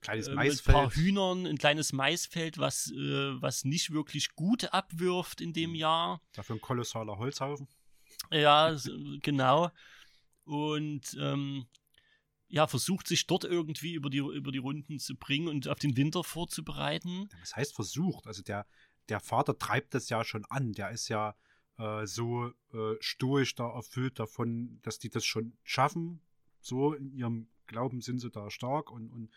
kleines 0.00 0.26
äh, 0.26 0.30
mit 0.30 0.38
ein 0.38 0.46
Maisfeld. 0.48 0.74
paar 0.76 0.90
Hühnern, 0.90 1.46
ein 1.46 1.58
kleines 1.58 1.92
Maisfeld, 1.92 2.58
was 2.58 2.90
äh, 2.90 3.40
was 3.42 3.64
nicht 3.64 3.90
wirklich 3.92 4.34
gut 4.34 4.72
abwirft 4.72 5.40
in 5.40 5.50
Mhm. 5.50 5.54
dem 5.54 5.74
Jahr. 5.74 6.20
Dafür 6.34 6.56
ein 6.56 6.60
kolossaler 6.60 7.18
Holzhaufen. 7.18 7.68
Ja, 8.30 8.76
genau. 9.22 9.70
Und 10.44 11.16
ähm, 11.20 11.66
ja, 12.50 12.66
versucht 12.66 13.06
sich 13.06 13.26
dort 13.26 13.44
irgendwie 13.44 13.94
über 13.94 14.10
die, 14.10 14.18
über 14.18 14.50
die 14.52 14.58
Runden 14.58 14.98
zu 14.98 15.16
bringen 15.16 15.48
und 15.48 15.68
auf 15.68 15.78
den 15.78 15.96
Winter 15.96 16.24
vorzubereiten. 16.24 17.28
Was 17.40 17.56
heißt 17.56 17.74
versucht? 17.74 18.26
Also 18.26 18.42
der, 18.42 18.66
der 19.08 19.20
Vater 19.20 19.56
treibt 19.56 19.94
das 19.94 20.08
ja 20.08 20.24
schon 20.24 20.44
an. 20.46 20.72
Der 20.72 20.90
ist 20.90 21.08
ja 21.08 21.36
äh, 21.78 22.06
so 22.06 22.52
äh, 22.72 22.96
stoisch 22.98 23.54
da 23.54 23.70
erfüllt 23.70 24.18
davon, 24.18 24.80
dass 24.82 24.98
die 24.98 25.10
das 25.10 25.24
schon 25.24 25.56
schaffen. 25.62 26.20
So 26.60 26.92
in 26.92 27.12
ihrem 27.12 27.48
Glauben 27.66 28.00
sind 28.00 28.18
sie 28.18 28.30
da 28.30 28.50
stark 28.50 28.90
und, 28.90 29.10
und 29.10 29.30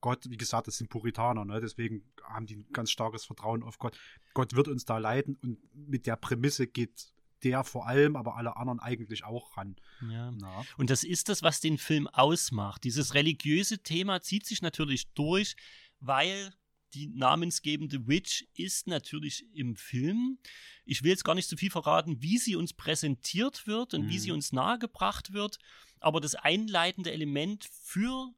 Gott, 0.00 0.28
wie 0.28 0.36
gesagt, 0.36 0.66
das 0.66 0.78
sind 0.78 0.90
Puritaner, 0.90 1.44
ne? 1.44 1.60
deswegen 1.60 2.04
haben 2.24 2.46
die 2.46 2.56
ein 2.56 2.66
ganz 2.72 2.90
starkes 2.90 3.24
Vertrauen 3.24 3.62
auf 3.62 3.78
Gott. 3.78 3.96
Gott 4.34 4.54
wird 4.54 4.66
uns 4.66 4.84
da 4.84 4.98
leiten 4.98 5.36
und 5.42 5.58
mit 5.74 6.06
der 6.06 6.16
Prämisse 6.16 6.66
geht 6.66 7.12
der 7.44 7.64
vor 7.64 7.86
allem, 7.86 8.16
aber 8.16 8.36
alle 8.36 8.56
anderen 8.56 8.80
eigentlich 8.80 9.24
auch 9.24 9.56
ran. 9.56 9.76
Ja. 10.10 10.30
Na. 10.32 10.64
Und 10.76 10.90
das 10.90 11.04
ist 11.04 11.28
das, 11.28 11.42
was 11.42 11.60
den 11.60 11.78
Film 11.78 12.06
ausmacht. 12.08 12.84
Dieses 12.84 13.14
religiöse 13.14 13.82
Thema 13.82 14.20
zieht 14.22 14.46
sich 14.46 14.62
natürlich 14.62 15.12
durch, 15.14 15.56
weil 16.00 16.52
die 16.94 17.06
namensgebende 17.06 18.06
Witch 18.06 18.46
ist 18.54 18.86
natürlich 18.86 19.46
im 19.54 19.76
Film. 19.76 20.38
Ich 20.84 21.02
will 21.02 21.10
jetzt 21.10 21.24
gar 21.24 21.34
nicht 21.34 21.48
so 21.48 21.56
viel 21.56 21.70
verraten, 21.70 22.20
wie 22.20 22.36
sie 22.38 22.54
uns 22.54 22.74
präsentiert 22.74 23.66
wird 23.66 23.94
und 23.94 24.08
wie 24.08 24.16
Mhm. 24.16 24.20
sie 24.20 24.30
uns 24.32 24.52
nahegebracht 24.52 25.32
wird. 25.32 25.58
Aber 26.00 26.20
das 26.20 26.34
einleitende 26.34 27.10
Element 27.12 27.64
für, 27.64 28.34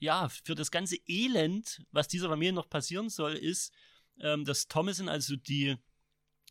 ja, 0.00 0.28
für 0.28 0.54
das 0.54 0.70
ganze 0.70 0.96
Elend, 1.06 1.82
was 1.92 2.08
dieser 2.08 2.28
Familie 2.28 2.52
noch 2.52 2.68
passieren 2.68 3.08
soll, 3.08 3.34
ist, 3.34 3.72
ähm, 4.20 4.44
dass 4.44 4.68
Thomason, 4.68 5.08
also 5.08 5.34
die, 5.36 5.76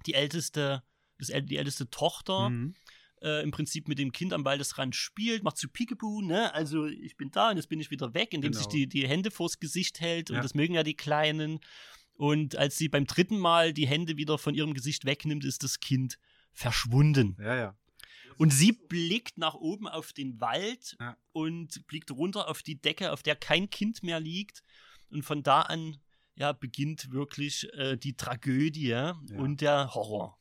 die 0.07 0.15
älteste, 0.15 0.81
das, 1.19 1.29
die 1.45 1.57
älteste 1.57 1.89
Tochter, 1.89 2.49
Mhm. 2.49 2.75
äh, 3.21 3.41
im 3.43 3.51
Prinzip 3.51 3.87
mit 3.87 3.99
dem 3.99 4.11
Kind 4.11 4.33
am 4.33 4.43
Waldesrand 4.45 4.95
spielt, 4.95 5.43
macht 5.43 5.57
so 5.57 5.67
Peekaboo, 5.67 6.21
ne? 6.21 6.53
Also 6.53 6.85
ich 6.87 7.15
bin 7.17 7.31
da 7.31 7.49
und 7.51 7.57
jetzt 7.57 7.69
bin 7.69 7.79
ich 7.79 7.89
wieder 7.91 8.13
weg, 8.13 8.33
indem 8.33 8.53
sich 8.53 8.63
Genau. 8.63 8.73
die, 8.73 8.87
die 8.87 9.07
Hände 9.07 9.31
vors 9.31 9.59
Gesicht 9.59 10.01
hält 10.01 10.29
und 10.29 10.37
Ja. 10.37 10.41
das 10.41 10.53
mögen 10.55 10.73
ja 10.73 10.83
die 10.83 10.95
Kleinen. 10.95 11.59
Und 12.15 12.55
als 12.57 12.77
sie 12.77 12.89
beim 12.89 13.05
dritten 13.07 13.37
Mal 13.39 13.73
die 13.73 13.87
Hände 13.87 14.17
wieder 14.17 14.37
von 14.37 14.53
ihrem 14.55 14.73
Gesicht 14.73 15.05
wegnimmt, 15.05 15.45
ist 15.45 15.63
das 15.63 15.79
Kind 15.79 16.19
verschwunden. 16.51 17.35
Ja, 17.39 17.55
ja. 17.55 17.77
Und 18.37 18.51
sie 18.51 18.71
blickt 18.71 19.37
nach 19.37 19.53
oben 19.53 19.87
auf 19.87 20.11
den 20.13 20.39
Wald 20.41 20.95
Ja. 20.99 21.17
und 21.33 21.85
blickt 21.87 22.11
runter 22.11 22.49
auf 22.49 22.63
die 22.63 22.79
Decke, 22.81 23.11
auf 23.11 23.21
der 23.23 23.35
kein 23.35 23.69
Kind 23.69 24.01
mehr 24.03 24.19
liegt. 24.19 24.63
Und 25.09 25.23
von 25.23 25.43
da 25.43 25.61
an 25.61 25.97
ja, 26.35 26.51
beginnt 26.51 27.11
wirklich 27.11 27.67
äh, 27.73 27.95
die 27.95 28.15
Tragödie 28.15 29.11
und 29.37 29.61
der 29.61 29.93
Horror. 29.93 30.39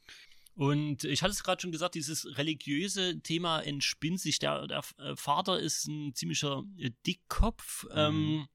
Und 0.54 1.04
ich 1.04 1.22
hatte 1.22 1.32
es 1.32 1.42
gerade 1.42 1.62
schon 1.62 1.72
gesagt, 1.72 1.94
dieses 1.94 2.36
religiöse 2.36 3.20
Thema 3.22 3.60
entspinnt 3.60 4.20
sich. 4.20 4.38
Der, 4.38 4.66
der 4.66 4.82
äh, 4.98 5.16
Vater 5.16 5.58
ist 5.58 5.86
ein 5.86 6.14
ziemlicher 6.14 6.62
äh, 6.76 6.90
Dickkopf. 7.06 7.86
Ähm, 7.94 8.46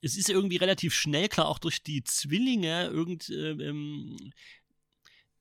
es 0.00 0.16
ist 0.16 0.30
irgendwie 0.30 0.56
relativ 0.56 0.94
schnell 0.94 1.28
klar, 1.28 1.48
auch 1.48 1.58
durch 1.58 1.82
die 1.82 2.04
Zwillinge, 2.04 2.86
irgend, 2.86 3.28
äh, 3.28 3.50
ähm, 3.52 4.16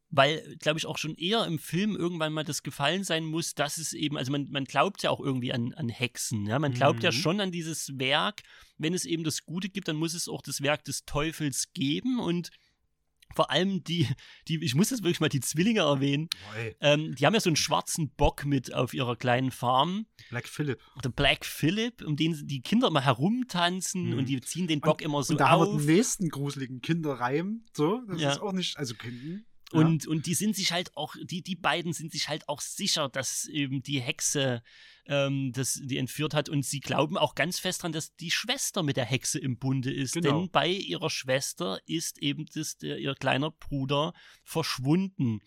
weil, 0.09 0.57
glaube 0.59 0.77
ich, 0.77 0.85
auch 0.85 0.97
schon 0.97 1.15
eher 1.15 1.45
im 1.45 1.57
Film 1.57 1.95
irgendwann 1.95 2.33
mal 2.33 2.43
das 2.43 2.63
gefallen 2.63 3.03
sein 3.03 3.23
muss, 3.23 3.53
dass 3.55 3.77
es 3.77 3.93
eben, 3.93 4.17
also 4.17 4.31
man, 4.31 4.49
man 4.49 4.65
glaubt 4.65 5.03
ja 5.03 5.09
auch 5.09 5.21
irgendwie 5.21 5.53
an, 5.53 5.73
an 5.73 5.87
Hexen, 5.87 6.45
ja, 6.47 6.59
man 6.59 6.73
glaubt 6.73 7.01
ja 7.01 7.11
Mhm. 7.11 7.15
schon 7.15 7.39
an 7.39 7.51
dieses 7.51 7.97
Werk. 7.97 8.41
Wenn 8.77 8.93
es 8.93 9.05
eben 9.05 9.23
das 9.23 9.45
Gute 9.45 9.69
gibt, 9.69 9.87
dann 9.87 9.95
muss 9.95 10.13
es 10.13 10.27
auch 10.27 10.41
das 10.41 10.61
Werk 10.61 10.83
des 10.83 11.05
Teufels 11.05 11.71
geben 11.73 12.19
und 12.19 12.49
vor 13.36 13.51
allem 13.51 13.84
die, 13.84 14.07
die, 14.47 14.63
ich 14.63 14.75
muss 14.75 14.89
jetzt 14.89 15.03
wirklich 15.03 15.19
mal 15.19 15.29
die 15.29 15.39
Zwillinge 15.39 15.82
erwähnen, 15.82 16.29
ähm, 16.79 17.15
die 17.15 17.25
haben 17.25 17.34
ja 17.34 17.39
so 17.39 17.49
einen 17.49 17.55
schwarzen 17.55 18.09
Bock 18.15 18.45
mit 18.45 18.73
auf 18.73 18.93
ihrer 18.93 19.15
kleinen 19.15 19.51
Farm, 19.51 20.05
Black 20.29 20.47
Phillip. 20.47 20.79
der 21.03 21.09
Black 21.09 21.45
Phillip, 21.45 22.01
um 22.05 22.15
den 22.15 22.47
die 22.47 22.61
Kinder 22.61 22.88
immer 22.88 23.01
herumtanzen 23.01 24.11
Mhm. 24.11 24.17
und 24.19 24.25
die 24.29 24.39
ziehen 24.41 24.67
den 24.67 24.82
Bock 24.82 25.01
immer 25.01 25.23
so 25.23 25.34
und 25.34 25.39
da 25.39 25.49
haben 25.49 25.61
wir 25.61 25.67
auf. 25.69 25.77
den 25.86 25.95
nächsten 25.95 26.29
gruseligen 26.29 26.82
Kinderreim. 26.82 27.63
So, 27.75 28.01
das 28.07 28.21
Ja. 28.21 28.32
ist 28.32 28.41
auch 28.41 28.53
nicht, 28.53 28.77
also 28.77 28.95
Kinder. 28.95 29.39
Und, 29.74 30.07
und 30.07 30.26
die 30.26 30.34
sind 30.34 30.55
sich 30.55 30.72
halt 30.72 30.95
auch, 30.97 31.15
die, 31.22 31.41
die 31.41 31.55
beiden 31.55 31.93
sind 31.93 32.11
sich 32.11 32.30
halt 32.30 32.47
auch 32.49 32.61
sicher, 32.61 33.09
dass 33.09 33.45
eben 33.45 33.82
die 33.82 34.01
Hexe 34.01 34.63
ähm, 35.05 35.51
das, 35.53 35.80
die 35.84 35.97
entführt 35.97 36.34
hat. 36.34 36.49
Und 36.49 36.65
sie 36.65 36.80
glauben 36.80 37.17
auch 37.17 37.36
ganz 37.36 37.59
fest 37.59 37.84
dran, 37.84 37.91
dass 37.91 38.15
die 38.15 38.32
Schwester 38.32 38.84
mit 38.84 38.97
der 38.97 39.05
Hexe 39.05 39.39
im 39.39 39.57
Bunde 39.57 39.91
ist. 39.91 40.13
Genau. 40.13 40.41
Denn 40.41 40.51
bei 40.51 40.67
ihrer 40.67 41.09
Schwester 41.09 41.80
ist 41.86 42.19
eben 42.19 42.45
das, 42.53 42.78
der, 42.78 42.97
ihr 42.99 43.15
kleiner 43.15 43.51
Bruder 43.51 44.13
verschwunden. 44.43 45.39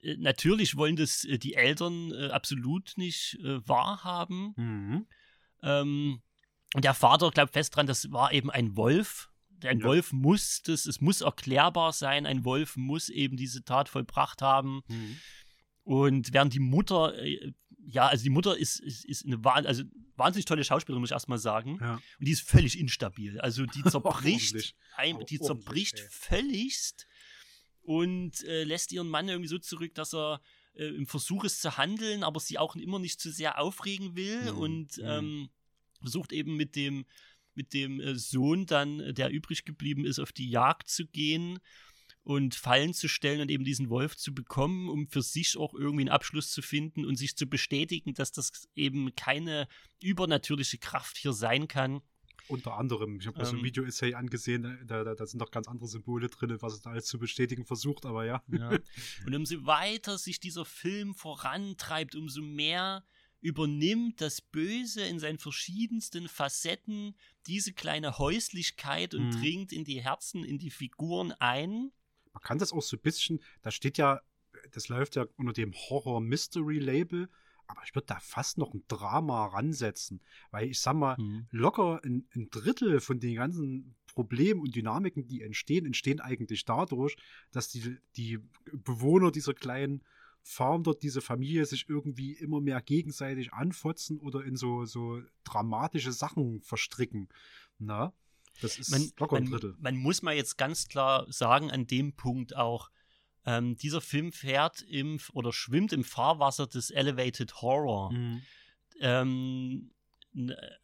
Äh, 0.00 0.16
natürlich 0.18 0.76
wollen 0.76 0.96
das 0.96 1.24
äh, 1.24 1.38
die 1.38 1.54
Eltern 1.54 2.12
äh, 2.12 2.28
absolut 2.28 2.92
nicht 2.96 3.38
äh, 3.42 3.66
wahrhaben. 3.66 4.54
Mhm. 4.56 5.06
Ähm, 5.62 6.22
und 6.74 6.84
der 6.84 6.94
Vater 6.94 7.30
glaubt 7.30 7.52
fest 7.52 7.74
dran, 7.74 7.86
das 7.86 8.10
war 8.12 8.32
eben 8.32 8.50
ein 8.50 8.76
Wolf. 8.76 9.30
Ein 9.64 9.80
Ja. 9.80 9.86
Wolf 9.86 10.12
muss 10.12 10.62
das, 10.62 10.86
es 10.86 11.00
muss 11.00 11.20
erklärbar 11.20 11.92
sein, 11.92 12.26
ein 12.26 12.44
Wolf 12.44 12.76
muss 12.76 13.08
eben 13.08 13.36
diese 13.36 13.64
Tat 13.64 13.88
vollbracht 13.88 14.42
haben. 14.42 14.82
Mhm. 14.88 15.16
Und 15.84 16.32
während 16.32 16.52
die 16.52 16.58
Mutter, 16.60 17.16
äh, 17.22 17.52
ja, 17.88 18.06
also 18.08 18.24
die 18.24 18.30
Mutter 18.30 18.56
ist, 18.56 18.80
ist, 18.80 19.04
ist 19.04 19.24
eine 19.24 19.40
also 19.44 19.84
wahnsinnig 20.16 20.44
tolle 20.46 20.64
Schauspielerin, 20.64 21.00
muss 21.00 21.10
ich 21.10 21.14
erstmal 21.14 21.38
sagen. 21.38 21.78
Ja. 21.80 21.94
Und 22.18 22.26
die 22.26 22.32
ist 22.32 22.42
völlig 22.48 22.78
instabil. 22.78 23.40
Also 23.40 23.64
die 23.66 23.82
zerbricht, 23.84 24.74
ein, 24.96 25.24
die 25.26 25.38
zerbricht 25.38 25.98
ey. 26.00 26.06
völligst 26.10 27.06
und 27.82 28.42
äh, 28.44 28.64
lässt 28.64 28.92
ihren 28.92 29.08
Mann 29.08 29.28
irgendwie 29.28 29.48
so 29.48 29.58
zurück, 29.58 29.94
dass 29.94 30.12
er 30.14 30.40
äh, 30.74 30.86
im 30.88 31.06
Versuch 31.06 31.44
ist 31.44 31.62
zu 31.62 31.76
handeln, 31.76 32.24
aber 32.24 32.40
sie 32.40 32.58
auch 32.58 32.74
immer 32.76 32.98
nicht 32.98 33.20
zu 33.20 33.30
sehr 33.30 33.60
aufregen 33.60 34.16
will 34.16 34.52
Mhm. 34.52 34.58
und 34.58 34.96
Mhm. 34.98 35.04
ähm, 35.04 35.48
versucht 36.00 36.32
eben 36.32 36.56
mit 36.56 36.74
dem 36.76 37.06
mit 37.56 37.72
dem 37.72 38.00
äh, 38.00 38.14
Sohn 38.16 38.66
dann, 38.66 39.00
äh, 39.00 39.14
der 39.14 39.30
übrig 39.30 39.64
geblieben 39.64 40.04
ist, 40.04 40.18
auf 40.18 40.32
die 40.32 40.50
Jagd 40.50 40.88
zu 40.88 41.06
gehen 41.06 41.58
und 42.22 42.56
Fallen 42.56 42.92
zu 42.92 43.08
stellen 43.08 43.40
und 43.40 43.50
eben 43.50 43.64
diesen 43.64 43.88
Wolf 43.88 44.16
zu 44.16 44.34
bekommen, 44.34 44.88
um 44.88 45.06
für 45.08 45.22
sich 45.22 45.56
auch 45.56 45.74
irgendwie 45.74 46.02
einen 46.02 46.10
Abschluss 46.10 46.50
zu 46.50 46.60
finden 46.60 47.04
und 47.04 47.16
sich 47.16 47.36
zu 47.36 47.46
bestätigen, 47.46 48.14
dass 48.14 48.32
das 48.32 48.68
eben 48.74 49.14
keine 49.14 49.68
übernatürliche 50.02 50.78
Kraft 50.78 51.16
hier 51.16 51.32
sein 51.32 51.68
kann. 51.68 52.00
Unter 52.48 52.74
anderem, 52.78 53.18
ich 53.20 53.26
habe 53.28 53.38
mir 53.38 53.44
so 53.44 53.52
ein 53.52 53.58
Ähm. 53.58 53.64
Video-Essay 53.64 54.14
angesehen, 54.14 54.78
da, 54.86 55.04
da, 55.04 55.14
da 55.14 55.26
sind 55.26 55.38
noch 55.38 55.50
ganz 55.50 55.68
andere 55.68 55.88
Symbole 55.88 56.28
drin, 56.28 56.56
was 56.60 56.74
es 56.74 56.82
da 56.82 56.90
alles 56.90 57.06
zu 57.06 57.18
bestätigen 57.18 57.64
versucht, 57.64 58.04
aber 58.06 58.24
ja. 58.24 58.42
Ja. 58.48 58.70
Und 59.26 59.34
umso 59.34 59.64
weiter 59.64 60.18
sich 60.18 60.40
dieser 60.40 60.64
Film 60.64 61.14
vorantreibt, 61.14 62.14
umso 62.14 62.42
mehr 62.42 63.04
übernimmt 63.46 64.20
das 64.20 64.40
Böse 64.40 65.04
in 65.04 65.20
seinen 65.20 65.38
verschiedensten 65.38 66.28
Facetten 66.28 67.14
diese 67.46 67.72
kleine 67.72 68.18
Häuslichkeit 68.18 69.14
und 69.14 69.28
Mhm. 69.28 69.40
dringt 69.40 69.72
in 69.72 69.84
die 69.84 70.02
Herzen, 70.02 70.42
in 70.42 70.58
die 70.58 70.72
Figuren 70.72 71.30
ein. 71.38 71.92
Man 72.32 72.42
kann 72.42 72.58
das 72.58 72.72
auch 72.72 72.82
so 72.82 72.96
ein 72.96 73.02
bisschen, 73.02 73.38
da 73.62 73.70
steht 73.70 73.98
ja, 73.98 74.20
das 74.72 74.88
läuft 74.88 75.14
ja 75.14 75.26
unter 75.36 75.52
dem 75.52 75.72
Horror-Mystery-Label, 75.72 77.28
aber 77.68 77.82
ich 77.84 77.94
würde 77.94 78.06
da 78.06 78.18
fast 78.18 78.58
noch 78.58 78.74
ein 78.74 78.82
Drama 78.88 79.46
ransetzen, 79.46 80.20
weil 80.50 80.68
ich 80.68 80.80
sag 80.80 80.94
mal, 80.94 81.16
Mhm. 81.16 81.46
locker 81.52 82.00
ein, 82.04 82.28
ein 82.34 82.50
Drittel 82.50 82.98
von 83.00 83.20
den 83.20 83.36
ganzen 83.36 83.94
Problemen 84.12 84.60
und 84.60 84.74
Dynamiken, 84.74 85.28
die 85.28 85.42
entstehen, 85.42 85.86
entstehen 85.86 86.20
eigentlich 86.20 86.64
dadurch, 86.64 87.16
dass 87.52 87.68
die, 87.68 87.96
die 88.16 88.40
Bewohner 88.72 89.30
dieser 89.30 89.54
kleinen 89.54 90.02
Farm 90.48 90.84
dort, 90.84 91.02
diese 91.02 91.20
Familie, 91.20 91.66
sich 91.66 91.88
irgendwie 91.88 92.32
immer 92.32 92.60
mehr 92.60 92.80
gegenseitig 92.80 93.52
anfotzen 93.52 94.20
oder 94.20 94.44
in 94.44 94.54
so, 94.54 94.84
so 94.84 95.20
dramatische 95.42 96.12
Sachen 96.12 96.62
verstricken. 96.62 97.28
Na? 97.78 98.12
Das 98.60 98.78
ist 98.78 98.90
Man, 98.90 99.10
locker 99.18 99.36
ein 99.36 99.44
man, 99.44 99.52
Drittel. 99.52 99.76
man 99.80 99.96
muss 99.96 100.22
mal 100.22 100.36
jetzt 100.36 100.56
ganz 100.56 100.86
klar 100.86 101.26
sagen, 101.30 101.70
an 101.72 101.88
dem 101.88 102.14
Punkt 102.14 102.54
auch, 102.54 102.90
ähm, 103.44 103.76
dieser 103.76 104.00
Film 104.00 104.30
fährt 104.30 104.82
im 104.82 105.18
oder 105.32 105.52
schwimmt 105.52 105.92
im 105.92 106.04
Fahrwasser 106.04 106.68
des 106.68 106.90
Elevated 106.90 107.60
Horror. 107.60 108.12
Mhm. 108.12 108.42
ähm, 109.00 109.90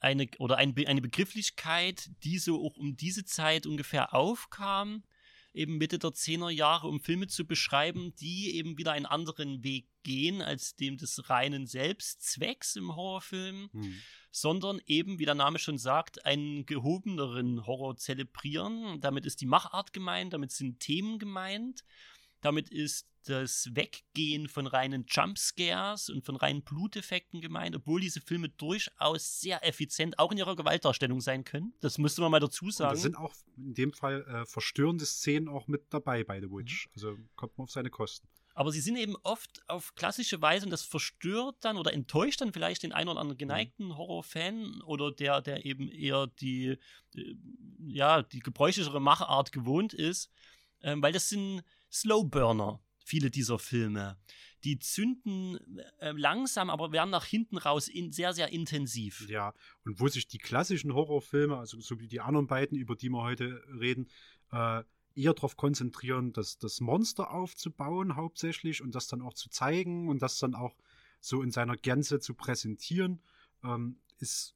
eine 0.00 0.28
oder 0.38 0.56
ein, 0.56 0.74
eine 0.86 1.02
Begrifflichkeit, 1.02 2.10
die 2.24 2.38
so 2.38 2.64
auch 2.64 2.76
um 2.76 2.96
diese 2.96 3.24
Zeit 3.24 3.66
ungefähr 3.66 4.12
aufkam, 4.14 5.04
eben 5.54 5.78
Mitte 5.78 5.98
der 5.98 6.10
10er 6.10 6.50
Jahre, 6.50 6.88
um 6.88 7.00
Filme 7.00 7.26
zu 7.26 7.46
beschreiben, 7.46 8.14
die 8.16 8.54
eben 8.56 8.78
wieder 8.78 8.92
einen 8.92 9.06
anderen 9.06 9.62
Weg 9.62 9.86
gehen 10.02 10.42
als 10.42 10.74
dem 10.76 10.96
des 10.96 11.28
reinen 11.28 11.66
Selbstzwecks 11.66 12.76
im 12.76 12.94
Horrorfilm, 12.96 13.70
Hm. 13.72 13.94
sondern 14.30 14.80
eben, 14.86 15.18
wie 15.18 15.24
der 15.26 15.34
Name 15.34 15.58
schon 15.58 15.78
sagt, 15.78 16.24
einen 16.24 16.66
gehobeneren 16.66 17.66
Horror 17.66 17.96
zelebrieren. 17.96 19.00
Damit 19.00 19.26
ist 19.26 19.40
die 19.40 19.46
Machart 19.46 19.92
gemeint, 19.92 20.32
damit 20.32 20.52
sind 20.52 20.80
Themen 20.80 21.18
gemeint, 21.18 21.84
damit 22.42 22.68
ist 22.68 23.08
das 23.24 23.70
Weggehen 23.72 24.48
von 24.48 24.66
reinen 24.66 25.04
Jumpscares 25.08 26.08
und 26.10 26.24
von 26.26 26.36
reinen 26.36 26.62
Bluteffekten 26.62 27.40
gemeint, 27.40 27.74
obwohl 27.76 28.00
diese 28.00 28.20
Filme 28.20 28.48
durchaus 28.48 29.40
sehr 29.40 29.64
effizient 29.66 30.18
auch 30.18 30.32
in 30.32 30.38
ihrer 30.38 30.56
Gewaltdarstellung 30.56 31.20
sein 31.20 31.44
können. 31.44 31.72
Das 31.80 31.98
müsste 31.98 32.20
man 32.20 32.30
mal 32.32 32.40
dazu 32.40 32.70
sagen. 32.70 32.94
da 32.94 33.00
sind 33.00 33.16
auch 33.16 33.32
in 33.56 33.74
dem 33.74 33.92
Fall 33.92 34.22
äh, 34.26 34.44
verstörende 34.44 35.06
Szenen 35.06 35.48
auch 35.48 35.68
mit 35.68 35.84
dabei 35.90 36.24
bei 36.24 36.40
The 36.40 36.46
Mhm. 36.48 36.52
Witch. 36.58 36.88
Also 36.94 37.16
kommt 37.36 37.56
man 37.56 37.64
auf 37.64 37.70
seine 37.70 37.90
Kosten. 37.90 38.26
Aber 38.54 38.70
sie 38.70 38.80
sind 38.80 38.96
eben 38.96 39.16
oft 39.22 39.62
auf 39.68 39.94
klassische 39.94 40.42
Weise 40.42 40.66
und 40.66 40.70
das 40.72 40.82
verstört 40.82 41.56
dann 41.60 41.78
oder 41.78 41.94
enttäuscht 41.94 42.40
dann 42.42 42.52
vielleicht 42.52 42.82
den 42.82 42.92
einen 42.92 43.08
oder 43.08 43.20
anderen 43.20 43.38
geneigten 43.38 43.96
Horrorfan 43.96 44.82
oder 44.82 45.10
der, 45.10 45.40
der 45.40 45.64
eben 45.64 45.88
eher 45.88 46.26
die, 46.26 46.76
äh, 47.14 47.34
ja, 47.86 48.22
die 48.22 48.40
gebräuchlichere 48.40 49.00
Machart 49.00 49.52
gewohnt 49.52 49.94
ist, 49.94 50.28
ähm, 50.82 51.00
weil 51.02 51.12
das 51.12 51.28
sind 51.30 51.62
Slowburner, 51.92 52.80
viele 53.04 53.30
dieser 53.30 53.58
Filme. 53.58 54.16
Die 54.64 54.78
zünden 54.78 55.58
äh, 55.98 56.12
langsam, 56.12 56.70
aber 56.70 56.92
werden 56.92 57.10
nach 57.10 57.24
hinten 57.24 57.58
raus 57.58 57.88
in, 57.88 58.12
sehr, 58.12 58.32
sehr 58.32 58.52
intensiv. 58.52 59.28
Ja, 59.28 59.54
und 59.84 60.00
wo 60.00 60.08
sich 60.08 60.28
die 60.28 60.38
klassischen 60.38 60.94
Horrorfilme, 60.94 61.56
also 61.56 61.80
so 61.80 61.98
wie 62.00 62.08
die 62.08 62.20
anderen 62.20 62.46
beiden, 62.46 62.78
über 62.78 62.94
die 62.94 63.10
wir 63.10 63.22
heute 63.22 63.62
reden, 63.80 64.08
äh, 64.52 64.84
eher 65.14 65.34
darauf 65.34 65.56
konzentrieren, 65.56 66.32
das, 66.32 66.58
das 66.58 66.80
Monster 66.80 67.32
aufzubauen 67.32 68.16
hauptsächlich 68.16 68.82
und 68.82 68.94
das 68.94 69.08
dann 69.08 69.20
auch 69.20 69.34
zu 69.34 69.50
zeigen 69.50 70.08
und 70.08 70.22
das 70.22 70.38
dann 70.38 70.54
auch 70.54 70.76
so 71.20 71.42
in 71.42 71.50
seiner 71.50 71.76
Gänze 71.76 72.20
zu 72.20 72.34
präsentieren, 72.34 73.20
ähm, 73.62 74.00
ist 74.18 74.54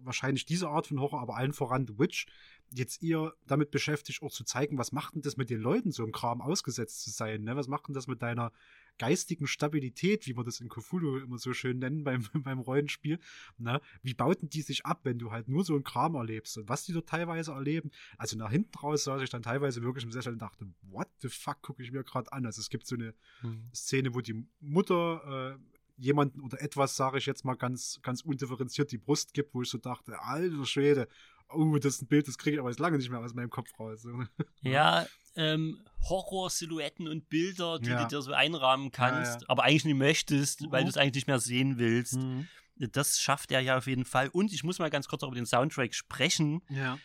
wahrscheinlich 0.00 0.44
diese 0.46 0.68
Art 0.68 0.86
von 0.86 1.00
Horror, 1.00 1.20
aber 1.20 1.36
allen 1.36 1.52
voran 1.52 1.86
The 1.86 1.98
Witch, 1.98 2.26
jetzt 2.70 3.02
eher 3.02 3.34
damit 3.46 3.70
beschäftigt, 3.70 4.22
auch 4.22 4.32
zu 4.32 4.44
zeigen, 4.44 4.78
was 4.78 4.92
macht 4.92 5.14
denn 5.14 5.22
das 5.22 5.36
mit 5.36 5.50
den 5.50 5.60
Leuten, 5.60 5.92
so 5.92 6.04
im 6.04 6.12
Kram 6.12 6.40
ausgesetzt 6.40 7.02
zu 7.02 7.10
sein, 7.10 7.44
ne? 7.44 7.56
Was 7.56 7.68
macht 7.68 7.88
denn 7.88 7.94
das 7.94 8.06
mit 8.06 8.22
deiner 8.22 8.52
geistigen 8.98 9.46
Stabilität, 9.46 10.26
wie 10.26 10.36
wir 10.36 10.44
das 10.44 10.60
in 10.60 10.68
Cthulhu 10.68 11.18
immer 11.18 11.38
so 11.38 11.52
schön 11.52 11.78
nennen 11.78 12.04
beim, 12.04 12.24
beim 12.34 12.58
Rollenspiel, 12.58 13.18
ne? 13.58 13.80
Wie 14.02 14.14
bauten 14.14 14.48
die 14.48 14.62
sich 14.62 14.86
ab, 14.86 15.00
wenn 15.04 15.18
du 15.18 15.30
halt 15.30 15.48
nur 15.48 15.64
so 15.64 15.74
einen 15.74 15.84
Kram 15.84 16.14
erlebst 16.14 16.56
und 16.58 16.68
was 16.68 16.84
die 16.84 16.92
dort 16.92 17.08
teilweise 17.08 17.52
erleben? 17.52 17.90
Also 18.18 18.36
nach 18.36 18.50
hinten 18.50 18.76
raus 18.78 19.04
saß 19.04 19.22
ich 19.22 19.30
dann 19.30 19.42
teilweise 19.42 19.82
wirklich 19.82 20.04
im 20.04 20.12
Sessel 20.12 20.32
und 20.32 20.42
dachte, 20.42 20.66
what 20.82 21.08
the 21.20 21.28
fuck 21.28 21.62
gucke 21.62 21.82
ich 21.82 21.92
mir 21.92 22.02
gerade 22.02 22.32
an? 22.32 22.46
Also 22.46 22.60
es 22.60 22.70
gibt 22.70 22.86
so 22.86 22.96
eine 22.96 23.14
Mhm. 23.42 23.70
Szene, 23.74 24.14
wo 24.14 24.20
die 24.20 24.46
Mutter 24.60 25.56
äh, 25.56 25.73
jemanden 25.96 26.40
oder 26.40 26.60
etwas, 26.60 26.96
sage 26.96 27.18
ich 27.18 27.26
jetzt 27.26 27.44
mal 27.44 27.54
ganz, 27.54 28.00
ganz 28.02 28.22
undifferenziert, 28.22 28.90
die 28.92 28.98
Brust 28.98 29.32
gibt, 29.34 29.54
wo 29.54 29.62
ich 29.62 29.68
so 29.70 29.78
dachte, 29.78 30.18
alter 30.20 30.66
Schwede, 30.66 31.08
oh, 31.50 31.76
das 31.78 31.96
ist 31.96 32.02
ein 32.02 32.08
Bild, 32.08 32.26
das 32.26 32.36
kriege 32.38 32.54
ich 32.56 32.60
aber 32.60 32.70
jetzt 32.70 32.80
lange 32.80 32.96
nicht 32.98 33.10
mehr 33.10 33.20
aus 33.20 33.34
meinem 33.34 33.50
Kopf 33.50 33.68
raus. 33.78 34.06
Ja, 34.62 35.06
ähm, 35.36 35.84
Horror-Silhouetten 36.08 37.08
und 37.08 37.28
Bilder, 37.28 37.78
die 37.78 37.90
Ja. 37.90 38.02
du 38.02 38.08
dir 38.08 38.22
so 38.22 38.32
einrahmen 38.32 38.90
kannst, 38.90 39.34
Ja, 39.34 39.40
ja. 39.40 39.48
aber 39.48 39.64
eigentlich 39.64 39.84
nicht 39.84 39.96
möchtest, 39.96 40.62
weil 40.70 40.82
Mhm. 40.82 40.86
du 40.86 40.90
es 40.90 40.96
eigentlich 40.96 41.14
nicht 41.14 41.26
mehr 41.26 41.40
sehen 41.40 41.78
willst. 41.78 42.14
Mhm. 42.14 42.48
Das 42.76 43.20
schafft 43.20 43.52
er 43.52 43.60
ja 43.60 43.76
auf 43.78 43.86
jeden 43.86 44.04
Fall. 44.04 44.28
Und 44.30 44.52
ich 44.52 44.64
muss 44.64 44.80
mal 44.80 44.90
ganz 44.90 45.06
kurz 45.06 45.22
auch 45.22 45.28
über 45.28 45.36
den 45.36 45.46
Soundtrack 45.46 45.94
sprechen, 45.94 46.60
Ja. 46.70 46.98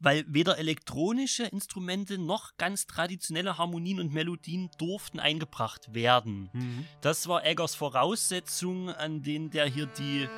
Weil 0.00 0.24
weder 0.26 0.58
elektronische 0.58 1.44
Instrumente 1.44 2.18
noch 2.18 2.56
ganz 2.56 2.86
traditionelle 2.86 3.58
Harmonien 3.58 4.00
und 4.00 4.12
Melodien 4.12 4.70
durften 4.78 5.20
eingebracht 5.20 5.94
werden. 5.94 6.50
Mhm. 6.52 6.86
Das 7.00 7.28
war 7.28 7.44
Eggers 7.44 7.74
Voraussetzung, 7.74 8.90
an 8.90 9.22
denen 9.22 9.50
der 9.50 9.66
hier 9.66 9.86
die 9.86 10.28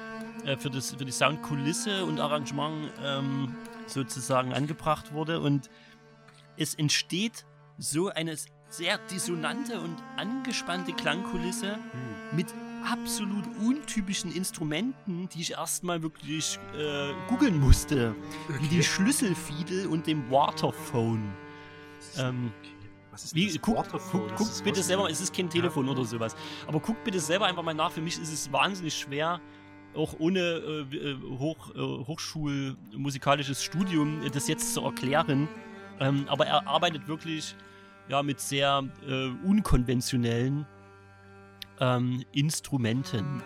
äh, 0.45 0.57
für, 0.57 0.71
das, 0.71 0.95
für 0.95 1.05
die 1.05 1.13
Soundkulisse 1.13 2.05
und 2.05 2.21
Arrangement 2.21 2.93
ähm, 3.03 3.55
sozusagen 3.87 4.53
angebracht 4.53 5.13
wurde. 5.13 5.41
Und 5.41 5.71
es 6.57 6.75
entsteht 6.75 7.47
so 7.79 8.09
eine 8.09 8.37
sehr 8.69 8.99
dissonante 8.99 9.81
und 9.81 9.97
angespannte 10.17 10.93
Klangkulisse 10.93 11.77
Mhm. 11.77 12.37
mit 12.37 12.47
absolut 12.91 13.45
untypischen 13.63 14.33
Instrumenten, 14.33 15.29
die 15.31 15.41
ich 15.41 15.53
erstmal 15.53 16.03
wirklich 16.03 16.59
äh, 16.77 17.13
googeln 17.29 17.59
musste. 17.61 18.15
Wie 18.61 18.69
die 18.69 18.83
Schlüsselfiedel 18.83 19.87
und 19.87 20.07
dem 20.07 20.31
Waterphone. 20.31 21.33
Ähm, 22.19 22.53
Was 23.11 23.25
ist 23.25 23.35
wie, 23.35 23.47
das 23.47 23.61
guck, 23.61 23.77
guck, 23.77 24.29
Das 24.29 24.39
guck 24.39 24.49
ist 24.49 24.65
bitte 24.65 24.83
selber, 24.83 25.11
es 25.11 25.21
ist 25.21 25.35
kein 25.35 25.49
Telefon 25.49 25.89
oder 25.89 26.05
sowas. 26.05 26.37
Aber 26.67 26.81
guck 26.81 27.03
bitte 27.05 27.21
selber 27.21 27.47
einfach 27.47 27.63
mal 27.63 27.75
nach. 27.75 27.93
Für 27.93 28.03
mich 28.03 28.21
ist 28.21 28.33
es 28.33 28.53
wahnsinnig 28.53 28.95
schwer, 28.95 29.41
auch 29.95 30.15
ohne 30.19 30.41
äh, 30.41 30.97
äh, 30.97 31.17
Hoch, 31.39 31.75
äh, 31.75 31.79
Hochschulmusikalisches 31.79 33.63
Studium 33.63 34.23
äh, 34.23 34.31
das 34.31 34.49
jetzt 34.49 34.75
zu 34.75 34.83
erklären. 34.83 35.49
Ähm, 36.01 36.25
aber 36.29 36.47
er 36.47 36.67
arbeitet 36.67 37.07
wirklich 37.09 37.55
ja, 38.09 38.23
mit 38.23 38.41
sehr 38.41 38.85
äh, 39.07 39.29
unkonventionellen 39.47 40.67
ähm, 41.81 42.25
Instrumenten. 42.33 43.43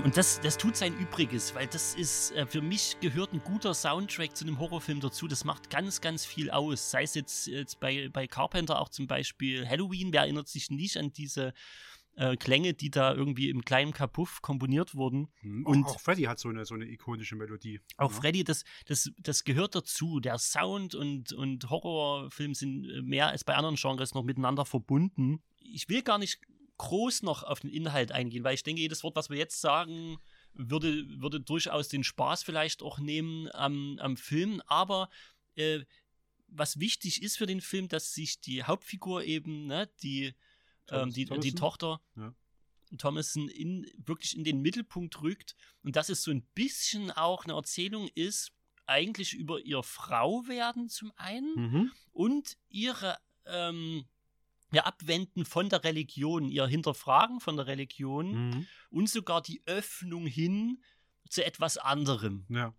Und 0.00 0.16
das, 0.16 0.40
das 0.40 0.56
tut 0.56 0.76
sein 0.76 0.96
Übriges, 0.98 1.54
weil 1.54 1.66
das 1.66 1.94
ist, 1.94 2.30
äh, 2.32 2.46
für 2.46 2.62
mich 2.62 2.96
gehört 3.00 3.32
ein 3.34 3.42
guter 3.42 3.74
Soundtrack 3.74 4.34
zu 4.36 4.44
einem 4.46 4.58
Horrorfilm 4.58 5.00
dazu. 5.00 5.28
Das 5.28 5.44
macht 5.44 5.68
ganz, 5.70 6.00
ganz 6.00 6.24
viel 6.24 6.50
aus. 6.50 6.90
Sei 6.90 7.02
es 7.02 7.14
jetzt, 7.14 7.46
jetzt 7.46 7.80
bei, 7.80 8.08
bei 8.08 8.26
Carpenter 8.26 8.80
auch 8.80 8.88
zum 8.88 9.06
Beispiel 9.06 9.68
Halloween. 9.68 10.12
Wer 10.12 10.22
erinnert 10.22 10.48
sich 10.48 10.70
nicht 10.70 10.96
an 10.96 11.12
diese 11.12 11.52
äh, 12.14 12.36
Klänge, 12.36 12.74
die 12.74 12.90
da 12.90 13.14
irgendwie 13.14 13.50
im 13.50 13.64
kleinen 13.64 13.92
Kapuff 13.92 14.40
komponiert 14.42 14.94
wurden? 14.94 15.28
Mhm. 15.42 15.66
Und- 15.66 15.84
auch, 15.86 15.96
auch 15.96 16.00
Freddy 16.00 16.22
hat 16.24 16.38
so 16.38 16.48
eine, 16.48 16.64
so 16.64 16.74
eine 16.74 16.86
ikonische 16.86 17.36
Melodie. 17.36 17.80
Auch 17.96 18.10
Ja. 18.12 18.16
Freddy, 18.20 18.44
das, 18.44 18.64
das, 18.86 19.10
das 19.18 19.44
gehört 19.44 19.74
dazu. 19.74 20.20
Der 20.20 20.38
Sound 20.38 20.94
und, 20.94 21.32
und 21.32 21.68
Horrorfilm 21.70 22.54
sind 22.54 22.88
äh, 22.88 23.02
mehr 23.02 23.28
als 23.28 23.44
bei 23.44 23.54
anderen 23.54 23.76
Genres 23.76 24.14
noch 24.14 24.22
miteinander 24.24 24.64
verbunden. 24.64 25.42
Ich 25.58 25.88
will 25.88 26.02
gar 26.02 26.18
nicht 26.18 26.38
groß 26.82 27.22
noch 27.22 27.42
auf 27.44 27.60
den 27.60 27.70
Inhalt 27.70 28.10
eingehen, 28.12 28.42
weil 28.44 28.54
ich 28.54 28.64
denke, 28.64 28.82
jedes 28.82 29.02
Wort, 29.04 29.14
was 29.16 29.30
wir 29.30 29.36
jetzt 29.38 29.60
sagen, 29.60 30.18
würde, 30.52 31.04
würde 31.20 31.40
durchaus 31.40 31.88
den 31.88 32.02
Spaß 32.04 32.42
vielleicht 32.42 32.82
auch 32.82 32.98
nehmen 32.98 33.48
am, 33.54 33.98
am 34.00 34.16
Film. 34.16 34.60
Aber 34.66 35.08
äh, 35.54 35.80
was 36.48 36.80
wichtig 36.80 37.22
ist 37.22 37.36
für 37.38 37.46
den 37.46 37.60
Film, 37.60 37.88
dass 37.88 38.12
sich 38.12 38.40
die 38.40 38.64
Hauptfigur 38.64 39.24
eben, 39.24 39.66
ne, 39.66 39.88
die, 40.02 40.34
ähm, 40.90 41.12
die, 41.12 41.24
die? 41.24 41.54
Tochter 41.54 42.00
Ja. 42.16 42.34
Thomason 42.98 43.48
in, 43.48 43.86
wirklich 43.96 44.36
in 44.36 44.44
den 44.44 44.60
Mittelpunkt 44.60 45.22
rückt 45.22 45.54
und 45.82 45.96
dass 45.96 46.08
es 46.10 46.22
so 46.22 46.30
ein 46.30 46.42
bisschen 46.54 47.10
auch 47.10 47.44
eine 47.44 47.54
Erzählung 47.54 48.08
ist, 48.14 48.52
eigentlich 48.86 49.32
über 49.32 49.60
ihr 49.60 49.82
Frau 49.82 50.46
werden 50.48 50.88
zum 50.88 51.12
einen 51.16 51.54
Mhm. 51.54 51.92
und 52.12 52.58
ihre 52.68 53.16
ähm, 53.46 54.04
ja, 54.72 54.84
Abwenden 54.84 55.44
von 55.44 55.68
der 55.68 55.84
Religion, 55.84 56.48
ihr 56.48 56.66
Hinterfragen 56.66 57.40
von 57.40 57.56
der 57.56 57.66
Religion 57.66 58.48
Mhm. 58.50 58.66
und 58.90 59.08
sogar 59.08 59.42
die 59.42 59.62
Öffnung 59.66 60.26
hin 60.26 60.82
zu 61.28 61.44
etwas 61.44 61.78
anderem. 61.78 62.46
Ja. 62.48 62.74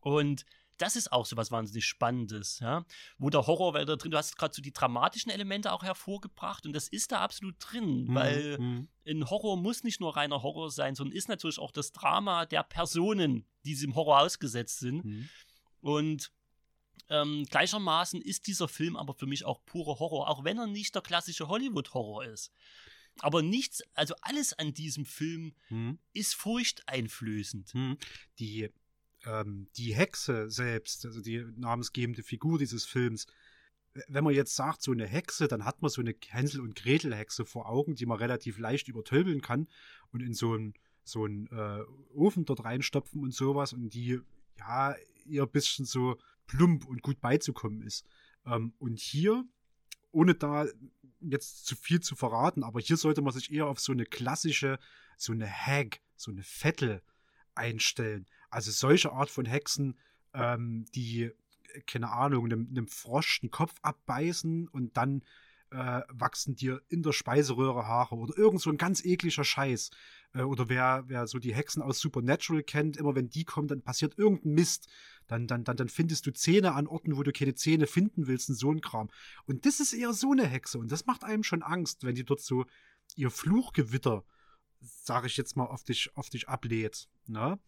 Und 0.00 0.44
das 0.78 0.96
ist 0.96 1.12
auch 1.12 1.24
so 1.24 1.36
was 1.36 1.52
wahnsinnig 1.52 1.84
Spannendes, 1.86 2.58
ja. 2.58 2.84
Wo 3.16 3.30
der 3.30 3.46
Horror 3.46 3.74
weiter 3.74 3.96
drin, 3.96 4.10
du 4.10 4.16
hast 4.16 4.36
gerade 4.36 4.52
so 4.52 4.60
die 4.60 4.72
dramatischen 4.72 5.30
Elemente 5.30 5.72
auch 5.72 5.84
hervorgebracht 5.84 6.66
und 6.66 6.72
das 6.72 6.88
ist 6.88 7.12
da 7.12 7.20
absolut 7.20 7.54
drin, 7.60 8.06
Mhm, 8.06 8.14
weil 8.14 8.58
mhm. 8.58 8.88
ein 9.06 9.30
Horror 9.30 9.56
muss 9.56 9.84
nicht 9.84 10.00
nur 10.00 10.16
reiner 10.16 10.42
Horror 10.42 10.70
sein, 10.70 10.94
sondern 10.96 11.16
ist 11.16 11.28
natürlich 11.28 11.60
auch 11.60 11.70
das 11.70 11.92
Drama 11.92 12.44
der 12.46 12.64
Personen, 12.64 13.46
die 13.64 13.70
diesem 13.70 13.94
Horror 13.94 14.20
ausgesetzt 14.22 14.80
sind. 14.80 15.04
Mhm. 15.04 15.28
Und 15.80 16.32
ähm, 17.08 17.44
gleichermaßen 17.50 18.20
ist 18.20 18.46
dieser 18.46 18.68
Film 18.68 18.96
aber 18.96 19.14
für 19.14 19.26
mich 19.26 19.44
auch 19.44 19.64
purer 19.66 19.98
Horror, 19.98 20.28
auch 20.28 20.44
wenn 20.44 20.58
er 20.58 20.66
nicht 20.66 20.94
der 20.94 21.02
klassische 21.02 21.48
Hollywood-Horror 21.48 22.24
ist. 22.24 22.50
Aber 23.20 23.42
nichts, 23.42 23.82
also 23.94 24.14
alles 24.22 24.52
an 24.54 24.74
diesem 24.74 25.04
Film 25.04 25.54
Mhm. 25.68 25.98
ist 26.12 26.34
furchteinflößend. 26.34 27.72
Hm. 27.72 27.98
Die, 28.38 28.70
ähm, 29.24 29.68
die 29.76 29.94
Hexe 29.94 30.50
selbst, 30.50 31.04
also 31.06 31.20
die 31.20 31.44
namensgebende 31.56 32.22
Figur 32.22 32.58
dieses 32.58 32.84
Films, 32.84 33.26
wenn 34.08 34.24
man 34.24 34.34
jetzt 34.34 34.56
sagt, 34.56 34.82
so 34.82 34.90
eine 34.90 35.06
Hexe, 35.06 35.46
dann 35.46 35.64
hat 35.64 35.80
man 35.80 35.90
so 35.90 36.00
eine 36.00 36.14
Hänsel- 36.28 36.60
und 36.60 36.74
Gretel-Hexe 36.74 37.44
vor 37.44 37.68
Augen, 37.68 37.94
die 37.94 38.06
man 38.06 38.18
relativ 38.18 38.58
leicht 38.58 38.88
übertölpeln 38.88 39.40
kann 39.40 39.68
und 40.10 40.20
in 40.20 40.34
so 40.34 40.54
einen 40.54 40.74
so 41.04 41.24
einen, 41.26 41.46
äh, 41.48 41.82
Ofen 42.14 42.46
dort 42.46 42.64
reinstopfen 42.64 43.22
und 43.22 43.34
sowas 43.34 43.74
und 43.74 43.90
die 43.90 44.20
ja 44.58 44.94
eher 45.28 45.42
ein 45.42 45.50
bisschen 45.50 45.84
so 45.84 46.16
plump 46.46 46.86
und 46.86 47.02
gut 47.02 47.20
beizukommen 47.20 47.82
ist. 47.82 48.06
Ähm, 48.46 48.74
und 48.78 48.98
hier, 48.98 49.44
ohne 50.12 50.34
da 50.34 50.66
jetzt 51.20 51.66
zu 51.66 51.76
viel 51.76 52.00
zu 52.00 52.16
verraten, 52.16 52.62
aber 52.62 52.80
hier 52.80 52.96
sollte 52.96 53.22
man 53.22 53.32
sich 53.32 53.52
eher 53.52 53.66
auf 53.66 53.80
so 53.80 53.92
eine 53.92 54.04
klassische, 54.04 54.78
so 55.16 55.32
eine 55.32 55.50
Hag, 55.50 56.00
so 56.16 56.30
eine 56.30 56.42
Vettel 56.42 57.02
einstellen. 57.54 58.26
Also 58.50 58.70
solche 58.70 59.12
Art 59.12 59.30
von 59.30 59.46
Hexen, 59.46 59.98
ähm, 60.32 60.84
die, 60.94 61.24
äh, 61.24 61.80
keine 61.86 62.10
Ahnung, 62.10 62.44
einem, 62.44 62.68
einem 62.70 62.88
Frosch 62.88 63.40
den 63.40 63.50
Kopf 63.50 63.74
abbeißen 63.82 64.68
und 64.68 64.96
dann 64.96 65.22
äh, 65.74 66.02
wachsen 66.08 66.54
dir 66.54 66.80
in 66.88 67.02
der 67.02 67.12
Speiseröhre 67.12 67.86
Haare 67.86 68.14
oder 68.14 68.38
irgend 68.38 68.60
so 68.60 68.70
ein 68.70 68.76
ganz 68.76 69.04
ekliger 69.04 69.42
Scheiß. 69.42 69.90
Äh, 70.32 70.42
oder 70.42 70.68
wer, 70.68 71.04
wer 71.08 71.26
so 71.26 71.38
die 71.38 71.54
Hexen 71.54 71.82
aus 71.82 71.98
Supernatural 71.98 72.62
kennt, 72.62 72.96
immer 72.96 73.14
wenn 73.16 73.28
die 73.28 73.44
kommen, 73.44 73.66
dann 73.66 73.82
passiert 73.82 74.16
irgendein 74.16 74.54
Mist. 74.54 74.88
Dann, 75.26 75.46
dann, 75.48 75.64
dann, 75.64 75.76
dann 75.76 75.88
findest 75.88 76.26
du 76.26 76.32
Zähne 76.32 76.74
an 76.74 76.86
Orten, 76.86 77.16
wo 77.16 77.22
du 77.22 77.32
keine 77.32 77.54
Zähne 77.54 77.86
finden 77.86 78.28
willst 78.28 78.50
und 78.50 78.54
so 78.54 78.70
ein 78.70 78.80
Kram. 78.80 79.10
Und 79.46 79.66
das 79.66 79.80
ist 79.80 79.92
eher 79.92 80.12
so 80.12 80.30
eine 80.32 80.46
Hexe 80.46 80.78
und 80.78 80.92
das 80.92 81.06
macht 81.06 81.24
einem 81.24 81.42
schon 81.42 81.62
Angst, 81.62 82.04
wenn 82.04 82.14
die 82.14 82.24
dort 82.24 82.40
so 82.40 82.66
ihr 83.16 83.30
Fluchgewitter, 83.30 84.24
sage 84.80 85.26
ich 85.26 85.36
jetzt 85.36 85.56
mal, 85.56 85.66
auf 85.66 85.82
dich, 85.82 86.16
auf 86.16 86.30
dich 86.30 86.48
ablädt. 86.48 87.08
Ne? 87.26 87.58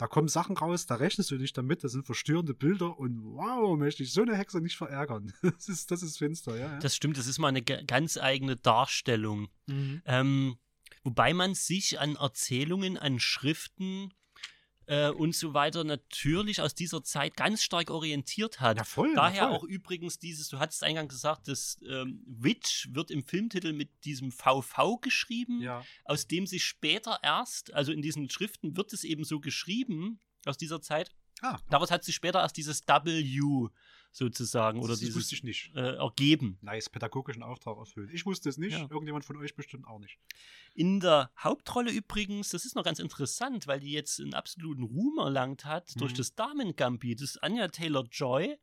Da 0.00 0.06
kommen 0.06 0.28
Sachen 0.28 0.56
raus, 0.56 0.86
da 0.86 0.94
rechnest 0.94 1.30
du 1.30 1.36
nicht 1.36 1.58
damit, 1.58 1.84
das 1.84 1.92
sind 1.92 2.06
verstörende 2.06 2.54
Bilder 2.54 2.98
und 2.98 3.22
wow, 3.22 3.76
möchte 3.76 4.02
ich 4.02 4.14
so 4.14 4.22
eine 4.22 4.34
Hexe 4.34 4.62
nicht 4.62 4.78
verärgern. 4.78 5.30
Das 5.42 5.68
ist, 5.68 5.90
das 5.90 6.02
ist 6.02 6.16
finster, 6.16 6.56
ja. 6.56 6.72
ja. 6.72 6.78
Das 6.78 6.96
stimmt, 6.96 7.18
das 7.18 7.26
ist 7.26 7.38
mal 7.38 7.48
eine 7.48 7.60
ga- 7.60 7.82
ganz 7.82 8.16
eigene 8.16 8.56
Darstellung. 8.56 9.48
Mhm. 9.66 10.00
Ähm, 10.06 10.56
wobei 11.02 11.34
man 11.34 11.54
sich 11.54 12.00
an 12.00 12.16
Erzählungen, 12.16 12.96
an 12.96 13.20
Schriften 13.20 14.14
äh, 14.86 15.10
und 15.10 15.34
so 15.34 15.54
weiter 15.54 15.84
natürlich 15.84 16.60
aus 16.60 16.74
dieser 16.74 17.02
Zeit 17.02 17.36
ganz 17.36 17.62
stark 17.62 17.90
orientiert 17.90 18.60
hat. 18.60 18.78
Ja, 18.78 18.84
voll. 18.84 19.14
Daher 19.14 19.48
voll. 19.48 19.56
auch 19.56 19.64
übrigens 19.64 20.18
dieses, 20.18 20.48
du 20.48 20.58
hattest 20.58 20.82
eingangs 20.84 21.12
gesagt, 21.14 21.48
das 21.48 21.78
ähm, 21.88 22.22
Witch 22.26 22.88
wird 22.92 23.10
im 23.10 23.22
Filmtitel 23.24 23.72
mit 23.72 24.04
diesem 24.04 24.32
VV 24.32 24.98
geschrieben, 25.00 25.60
Ja. 25.62 25.84
aus 26.04 26.26
dem 26.26 26.46
sich 26.46 26.64
später 26.64 27.18
erst, 27.22 27.72
also 27.74 27.92
in 27.92 28.02
diesen 28.02 28.28
Schriften 28.30 28.76
wird 28.76 28.92
es 28.92 29.04
eben 29.04 29.24
so 29.24 29.40
geschrieben, 29.40 30.18
aus 30.46 30.56
dieser 30.56 30.80
Zeit. 30.80 31.10
Ah, 31.42 31.58
Daraus 31.70 31.90
hat 31.90 32.04
sich 32.04 32.14
später 32.14 32.40
erst 32.40 32.56
dieses 32.56 32.82
W 32.86 33.22
sozusagen 34.12 34.80
oder 34.80 34.88
das, 34.88 34.98
dieses 35.00 35.16
wusste 35.16 35.34
ich 35.36 35.44
nicht. 35.44 35.70
äh, 35.74 35.94
ergeben. 35.96 36.58
Nice, 36.62 36.88
pädagogischen 36.90 37.42
Auftrag 37.42 37.76
erfüllt. 37.78 38.10
Ich 38.12 38.26
wusste 38.26 38.48
es 38.48 38.58
nicht, 38.58 38.72
Ja. 38.72 38.86
irgendjemand 38.90 39.24
von 39.24 39.36
euch 39.36 39.54
bestimmt 39.54 39.86
auch 39.86 39.98
nicht. 39.98 40.18
In 40.74 41.00
der 41.00 41.30
Hauptrolle 41.38 41.90
übrigens, 41.92 42.48
das 42.50 42.64
ist 42.64 42.74
noch 42.74 42.84
ganz 42.84 42.98
interessant, 42.98 43.66
weil 43.66 43.80
die 43.80 43.92
jetzt 43.92 44.20
einen 44.20 44.34
absoluten 44.34 44.82
Ruhm 44.82 45.18
erlangt 45.18 45.64
hat 45.64 45.92
durch 46.00 46.12
Mhm. 46.12 46.16
das 46.16 46.34
Damen-Gambit. 46.34 47.20
Das 47.20 47.30
ist 47.30 47.42
Anya 47.42 47.68
Taylor-Joy, 47.68 48.56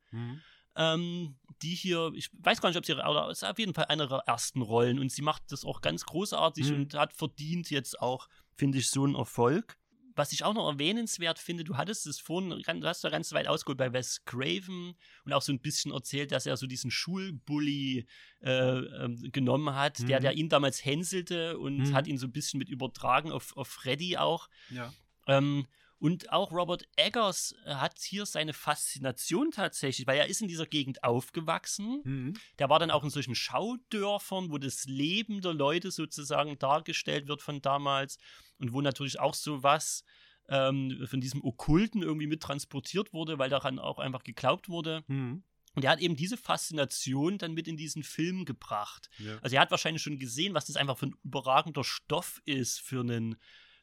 ähm, 0.75 1.35
die 1.63 1.73
hier, 1.75 2.11
ich 2.13 2.29
weiß 2.33 2.61
gar 2.61 2.69
nicht, 2.69 2.77
ob 2.77 2.85
sie, 2.85 2.93
aber 2.93 3.29
es 3.29 3.41
ist 3.41 3.49
auf 3.49 3.57
jeden 3.57 3.73
Fall 3.73 3.85
eine 3.85 4.03
ihrer 4.03 4.19
ersten 4.27 4.61
Rollen 4.61 4.99
und 4.99 5.11
sie 5.11 5.21
macht 5.23 5.51
das 5.51 5.65
auch 5.65 5.81
ganz 5.81 6.05
großartig 6.05 6.69
Mhm. 6.71 6.75
und 6.75 6.93
hat 6.93 7.13
verdient 7.13 7.69
jetzt 7.71 7.99
auch, 7.99 8.27
finde 8.55 8.77
ich, 8.77 8.89
so 8.89 9.03
einen 9.03 9.15
Erfolg. 9.15 9.77
Was 10.18 10.32
ich 10.32 10.43
auch 10.43 10.53
noch 10.55 10.68
erwähnenswert 10.68 11.38
finde, 11.38 11.63
du 11.63 11.78
hattest 11.78 12.07
es 12.07 12.20
vorhin, 12.20 12.49
du 12.49 12.88
hast 12.88 13.03
da 13.03 13.09
ganz 13.09 13.32
weit 13.34 13.47
ausgeholt 13.47 13.78
bei 13.78 13.93
Wes 13.93 14.26
Craven 14.26 14.95
und 15.26 15.32
auch 15.34 15.43
so 15.43 15.53
ein 15.53 15.59
bisschen 15.61 15.91
erzählt, 15.91 16.32
dass 16.32 16.47
er 16.47 16.57
so 16.57 16.65
diesen 16.65 16.89
Schulbully 16.89 18.07
äh, 18.41 18.49
ähm, 18.80 19.30
genommen 19.32 19.76
hat, 19.76 19.99
der, 20.09 20.20
Mhm. 20.20 20.24
der 20.24 20.34
ihn 20.34 20.49
damals 20.49 20.84
hänselte 20.84 21.59
und 21.59 21.78
Mhm. 21.78 21.93
hat 21.93 22.07
ihn 22.07 22.18
so 22.18 22.26
ein 22.26 22.32
bisschen 22.32 22.57
mit 22.57 22.68
übertragen 22.70 23.32
auf, 23.32 23.55
auf 23.55 23.68
Freddy 23.68 24.18
auch. 24.18 24.49
Ja. 24.72 24.91
Ähm, 25.28 25.68
und 25.99 26.31
auch 26.31 26.51
Robert 26.51 26.83
Eggers 26.95 27.55
äh, 27.65 27.75
hat 27.75 27.99
hier 27.99 28.25
seine 28.25 28.53
Faszination 28.53 29.51
tatsächlich, 29.51 30.05
weil 30.05 30.19
er 30.19 30.27
ist 30.27 30.41
in 30.41 30.47
dieser 30.47 30.67
Gegend 30.67 31.03
aufgewachsen. 31.03 32.01
Mhm. 32.03 32.33
Der 32.59 32.69
war 32.69 32.79
dann 32.79 32.91
auch 32.91 33.03
in 33.03 33.09
solchen 33.09 33.35
Schaudörfern, 33.35 34.51
wo 34.51 34.57
das 34.57 34.85
Leben 34.85 35.41
der 35.41 35.53
Leute 35.53 35.91
sozusagen 35.91 36.59
dargestellt 36.59 37.27
wird 37.27 37.41
von 37.41 37.61
damals 37.61 38.17
und 38.59 38.73
wo 38.73 38.81
natürlich 38.81 39.19
auch 39.19 39.33
sowas 39.33 40.03
ähm, 40.49 41.05
von 41.09 41.19
diesem 41.19 41.43
Okkulten 41.43 42.03
irgendwie 42.03 42.27
mit 42.27 42.41
transportiert 42.41 43.11
wurde, 43.13 43.39
weil 43.39 43.49
daran 43.49 43.79
auch 43.79 43.99
einfach 43.99 44.23
geglaubt 44.23 44.69
wurde. 44.69 45.03
Mhm. 45.07 45.43
Und 45.73 45.83
er 45.83 45.91
hat 45.91 45.99
eben 45.99 46.15
diese 46.15 46.37
Faszination 46.37 47.37
dann 47.37 47.53
mit 47.53 47.67
in 47.67 47.77
diesen 47.77 48.01
Film 48.03 48.45
gebracht. 48.45 49.09
Ja. 49.19 49.37
Also 49.41 49.55
er 49.55 49.61
hat 49.61 49.71
wahrscheinlich 49.71 50.01
schon 50.01 50.17
gesehen, 50.17 50.55
was 50.55 50.65
das 50.65 50.75
einfach 50.75 50.97
für 50.97 51.07
ein 51.07 51.15
überragender 51.23 51.83
Stoff 51.83 52.41
ist 52.45 52.79
für 52.81 53.01
einen 53.01 53.35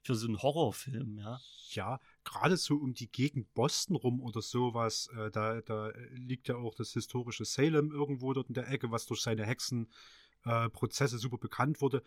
für 0.04 0.14
so 0.14 0.26
einen 0.26 0.42
Horrorfilm, 0.42 1.18
ja. 1.18 1.40
ja, 1.70 2.00
gerade 2.24 2.56
so 2.56 2.76
um 2.76 2.94
die 2.94 3.10
Gegend 3.10 3.52
Boston 3.54 3.96
rum 3.96 4.20
oder 4.20 4.42
sowas, 4.42 5.08
äh, 5.16 5.30
da, 5.30 5.60
da 5.62 5.92
liegt 6.12 6.48
ja 6.48 6.56
auch 6.56 6.74
das 6.74 6.92
historische 6.92 7.44
Salem 7.44 7.90
irgendwo 7.90 8.32
dort 8.32 8.48
in 8.48 8.54
der 8.54 8.68
Ecke, 8.68 8.90
was 8.90 9.06
durch 9.06 9.22
seine 9.22 9.46
Hexenprozesse 9.46 11.16
äh, 11.16 11.18
super 11.18 11.38
bekannt 11.38 11.80
wurde. 11.80 12.02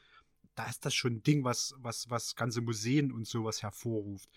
Da 0.56 0.66
ist 0.68 0.86
das 0.86 0.94
schon 0.94 1.14
ein 1.14 1.24
Ding, 1.24 1.44
was, 1.44 1.74
was, 1.78 2.10
was 2.10 2.36
ganze 2.36 2.62
Museen 2.62 3.12
und 3.12 3.28
sowas 3.28 3.64
hervorruft. 3.64 4.30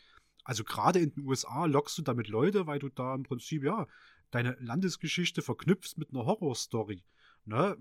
Also 0.45 0.65
gerade 0.65 0.99
in 0.99 1.15
den 1.15 1.27
USA 1.27 1.67
lockst 1.67 1.99
du 1.99 2.03
damit 2.03 2.29
Leute, 2.29 2.67
weil 2.67 2.79
du 2.79 2.89
da 2.89 3.15
im 3.15 3.23
Prinzip, 3.23 3.63
ja, 3.63 3.87
deine 4.31 4.57
Landesgeschichte 4.61 5.43
verknüpfst 5.43 5.97
mit 5.99 6.11
einer 6.11 6.25
Horrorstory. 6.25 7.03
Ne? 7.45 7.77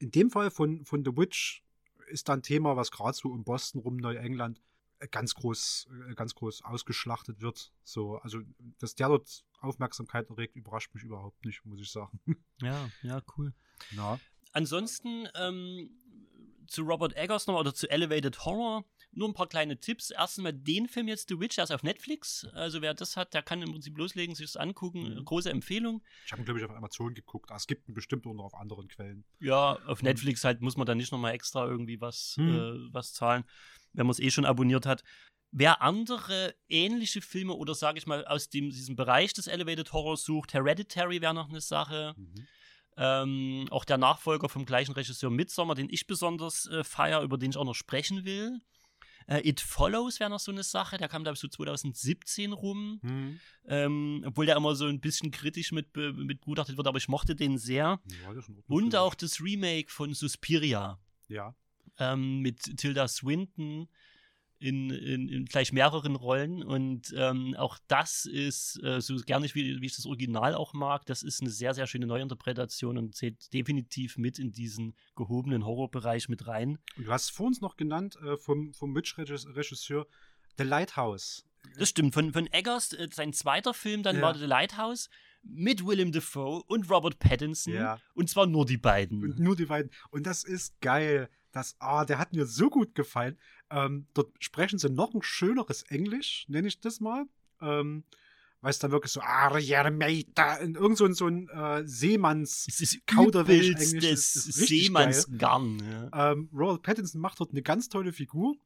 In 0.00 0.10
dem 0.10 0.30
Fall 0.30 0.50
von, 0.50 0.84
von 0.84 1.04
The 1.04 1.16
Witch 1.16 1.62
ist 2.08 2.28
da 2.28 2.32
ein 2.32 2.42
Thema, 2.42 2.76
was 2.76 2.90
gerade 2.90 3.16
so 3.16 3.28
um 3.28 3.44
Boston 3.44 3.80
rum, 3.80 3.96
Neuengland, 3.96 4.58
äh, 4.58 4.62
ganz 5.08 5.34
groß, 5.34 5.88
äh, 6.10 6.14
ganz 6.14 6.34
groß 6.34 6.62
ausgeschlachtet 6.62 7.40
wird. 7.40 7.72
So, 7.84 8.16
also, 8.18 8.40
dass 8.78 8.94
der 8.94 9.08
dort 9.08 9.44
Aufmerksamkeit 9.60 10.28
erregt, 10.30 10.56
überrascht 10.56 10.94
mich 10.94 11.02
überhaupt 11.04 11.44
nicht, 11.44 11.64
muss 11.64 11.80
ich 11.80 11.90
sagen. 11.90 12.20
Ja, 12.62 12.90
ja, 13.02 13.22
cool. 13.38 13.54
Na. 13.92 14.20
Ansonsten 14.52 15.26
ähm, 15.34 15.90
zu 16.66 16.82
Robert 16.82 17.16
Eggers 17.16 17.46
noch 17.46 17.58
oder 17.58 17.74
zu 17.74 17.88
Elevated 17.90 18.44
Horror 18.44 18.84
nur 19.12 19.28
ein 19.28 19.34
paar 19.34 19.48
kleine 19.48 19.80
Tipps. 19.80 20.10
Erstens 20.10 20.44
mal 20.44 20.52
den 20.52 20.86
Film 20.86 21.08
jetzt 21.08 21.28
The 21.28 21.40
Witch, 21.40 21.56
der 21.56 21.64
ist 21.64 21.72
auf 21.72 21.82
Netflix. 21.82 22.44
Also 22.52 22.80
wer 22.80 22.94
das 22.94 23.16
hat, 23.16 23.34
der 23.34 23.42
kann 23.42 23.60
im 23.60 23.72
Prinzip 23.72 23.96
loslegen, 23.98 24.34
sich 24.36 24.46
das 24.46 24.56
angucken. 24.56 25.14
Mhm. 25.16 25.24
Große 25.24 25.50
Empfehlung. 25.50 26.02
Ich 26.26 26.32
habe, 26.32 26.44
glaube 26.44 26.60
ich, 26.60 26.64
auf 26.64 26.70
Amazon 26.70 27.14
geguckt. 27.14 27.50
Ah, 27.50 27.56
es 27.56 27.66
gibt 27.66 27.88
ihn 27.88 27.94
bestimmt 27.94 28.24
auch 28.26 28.34
noch 28.34 28.44
auf 28.44 28.54
anderen 28.54 28.86
Quellen. 28.88 29.24
Ja, 29.40 29.78
auf 29.86 30.02
Netflix 30.02 30.44
halt 30.44 30.60
muss 30.60 30.76
man 30.76 30.86
dann 30.86 30.98
nicht 30.98 31.10
nochmal 31.10 31.32
extra 31.32 31.66
irgendwie 31.66 32.00
was, 32.00 32.36
Mhm. 32.36 32.48
äh, 32.50 32.94
was 32.94 33.12
zahlen, 33.12 33.44
wenn 33.92 34.06
man 34.06 34.12
es 34.12 34.20
eh 34.20 34.30
schon 34.30 34.44
abonniert 34.44 34.86
hat. 34.86 35.02
Wer 35.52 35.82
andere 35.82 36.54
ähnliche 36.68 37.20
Filme 37.20 37.54
oder 37.54 37.74
sage 37.74 37.98
ich 37.98 38.06
mal 38.06 38.24
aus 38.26 38.48
dem, 38.48 38.70
diesem 38.70 38.94
Bereich 38.94 39.32
des 39.32 39.48
Elevated 39.48 39.92
Horrors 39.92 40.22
sucht, 40.22 40.54
Hereditary 40.54 41.20
wäre 41.20 41.34
noch 41.34 41.48
eine 41.48 41.60
Sache. 41.60 42.14
Mhm. 42.16 42.46
Ähm, 42.96 43.66
auch 43.70 43.84
der 43.84 43.98
Nachfolger 43.98 44.48
vom 44.48 44.64
gleichen 44.64 44.92
Regisseur 44.92 45.30
Midsommar, 45.30 45.74
den 45.74 45.88
ich 45.90 46.06
besonders 46.06 46.66
äh, 46.66 46.84
feier, 46.84 47.22
über 47.22 47.38
den 47.38 47.50
ich 47.50 47.56
auch 47.56 47.64
noch 47.64 47.74
sprechen 47.74 48.24
will. 48.24 48.60
Äh, 49.26 49.48
It 49.48 49.60
Follows 49.60 50.20
wäre 50.20 50.30
noch 50.30 50.40
so 50.40 50.52
eine 50.52 50.62
Sache, 50.62 50.98
der 50.98 51.08
kam, 51.08 51.22
glaube 51.22 51.34
ich, 51.34 51.40
so 51.40 51.48
2017 51.48 52.52
rum. 52.52 52.98
Mhm. 53.02 53.40
Ähm, 53.66 54.24
obwohl 54.26 54.46
der 54.46 54.56
immer 54.56 54.74
so 54.74 54.86
ein 54.86 55.00
bisschen 55.00 55.30
kritisch 55.30 55.72
mit, 55.72 55.96
mit 55.96 56.40
begutachtet 56.40 56.76
wird, 56.76 56.86
aber 56.86 56.98
ich 56.98 57.08
mochte 57.08 57.34
den 57.34 57.58
sehr. 57.58 58.00
Ja. 58.06 58.34
Und 58.68 58.96
auch 58.96 59.14
das 59.14 59.40
Remake 59.40 59.90
von 59.90 60.14
Suspiria 60.14 60.98
Ja. 61.28 61.54
Ähm, 62.00 62.40
mit 62.40 62.76
Tilda 62.78 63.06
Swinton 63.06 63.88
in, 64.58 64.90
in, 64.90 65.28
in 65.28 65.44
gleich 65.46 65.72
mehreren 65.72 66.16
Rollen. 66.16 66.62
Und 66.62 67.14
ähm, 67.16 67.54
auch 67.56 67.78
das 67.88 68.26
ist, 68.26 68.82
äh, 68.82 69.00
so 69.00 69.16
gerne 69.16 69.46
wie, 69.54 69.80
wie 69.80 69.86
ich 69.86 69.96
das 69.96 70.04
Original 70.04 70.54
auch 70.54 70.74
mag, 70.74 71.06
das 71.06 71.22
ist 71.22 71.40
eine 71.40 71.48
sehr, 71.50 71.72
sehr 71.72 71.86
schöne 71.86 72.06
Neuinterpretation 72.06 72.98
und 72.98 73.14
zählt 73.14 73.52
definitiv 73.54 74.18
mit 74.18 74.38
in 74.38 74.52
diesen 74.52 74.94
gehobenen 75.16 75.64
Horrorbereich 75.64 76.28
mit 76.28 76.46
rein. 76.46 76.78
Und 76.96 77.06
du 77.06 77.12
hast 77.12 77.30
vor 77.30 77.46
uns 77.46 77.60
noch 77.62 77.76
genannt, 77.76 78.16
äh, 78.22 78.36
vom, 78.36 78.74
vom 78.74 78.94
Witch-Regisseur 78.94 80.06
The 80.58 80.64
Lighthouse. 80.64 81.46
Das 81.78 81.88
stimmt. 81.88 82.12
Von, 82.14 82.32
von 82.32 82.46
Eggers, 82.52 82.92
äh, 82.92 83.08
sein 83.12 83.32
zweiter 83.32 83.72
Film 83.72 84.02
dann 84.02 84.16
Ja. 84.16 84.22
war 84.22 84.34
The 84.36 84.44
Lighthouse. 84.46 85.08
mit 85.42 85.86
Willem 85.86 86.12
Dafoe 86.12 86.62
und 86.66 86.90
Robert 86.90 87.18
Pattinson. 87.18 87.72
Ja. 87.72 87.98
Und 88.12 88.28
zwar 88.28 88.46
nur 88.46 88.66
die 88.66 88.76
beiden. 88.76 89.22
Und 89.24 89.38
nur 89.38 89.56
die 89.56 89.64
beiden. 89.64 89.90
Und 90.10 90.26
das 90.26 90.44
ist 90.44 90.78
geil. 90.82 91.30
Das, 91.52 91.76
ah, 91.80 92.04
der 92.04 92.18
hat 92.18 92.32
mir 92.32 92.46
so 92.46 92.70
gut 92.70 92.94
gefallen. 92.94 93.38
Ähm, 93.70 94.06
dort 94.14 94.32
sprechen 94.42 94.78
sie 94.78 94.90
noch 94.90 95.14
ein 95.14 95.22
schöneres 95.22 95.82
Englisch, 95.84 96.44
nenne 96.48 96.68
ich 96.68 96.80
das 96.80 97.00
mal. 97.00 97.26
Ähm, 97.60 98.04
weil 98.60 98.70
es 98.70 98.78
dann 98.78 98.90
wirklich 98.90 99.12
so, 99.12 99.20
ah, 99.22 99.48
da, 99.48 100.56
in 100.56 100.74
irgend 100.74 100.98
so 100.98 101.06
ein, 101.06 101.14
so 101.14 101.26
ein 101.26 101.48
äh, 101.48 101.86
Seemanns 101.86 102.66
ist 102.68 102.80
richtig 104.58 104.84
Seemannsgarn. 104.84 105.78
Ja. 106.12 106.32
Ähm, 106.32 106.50
Robert 106.52 106.82
Pattinson 106.82 107.20
macht 107.20 107.40
dort 107.40 107.52
eine 107.52 107.62
ganz 107.62 107.88
tolle 107.88 108.12
Figur. 108.12 108.56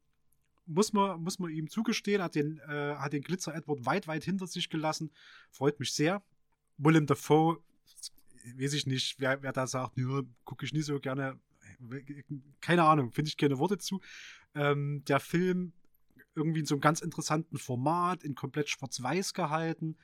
Muss 0.66 0.92
man, 0.92 1.22
muss 1.22 1.38
man 1.38 1.50
ihm 1.50 1.68
zugestehen, 1.68 2.22
hat 2.22 2.34
den, 2.34 2.58
äh, 2.68 2.96
hat 2.96 3.12
den 3.12 3.22
Glitzer 3.22 3.54
Edward 3.54 3.86
weit, 3.86 4.08
weit 4.08 4.24
hinter 4.24 4.46
sich 4.46 4.68
gelassen. 4.68 5.12
Freut 5.50 5.78
mich 5.78 5.92
sehr. 5.92 6.22
Willem 6.76 7.06
Dafoe, 7.06 7.58
weiß 8.56 8.72
ich 8.72 8.86
nicht, 8.86 9.20
wer, 9.20 9.42
wer 9.42 9.52
da 9.52 9.66
sagt, 9.66 9.96
gucke 10.44 10.64
ich 10.64 10.72
nicht 10.72 10.86
so 10.86 10.98
gerne. 10.98 11.38
Keine 12.60 12.84
Ahnung, 12.84 13.12
finde 13.12 13.28
ich 13.28 13.36
keine 13.36 13.58
Worte 13.58 13.78
zu. 13.78 14.00
Ähm, 14.54 15.02
der 15.06 15.20
Film 15.20 15.72
irgendwie 16.34 16.60
in 16.60 16.66
so 16.66 16.74
einem 16.74 16.80
ganz 16.80 17.00
interessanten 17.00 17.58
Format, 17.58 18.24
in 18.24 18.34
komplett 18.34 18.68
schwarz-weiß 18.68 19.34
gehalten 19.34 19.96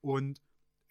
und 0.00 0.40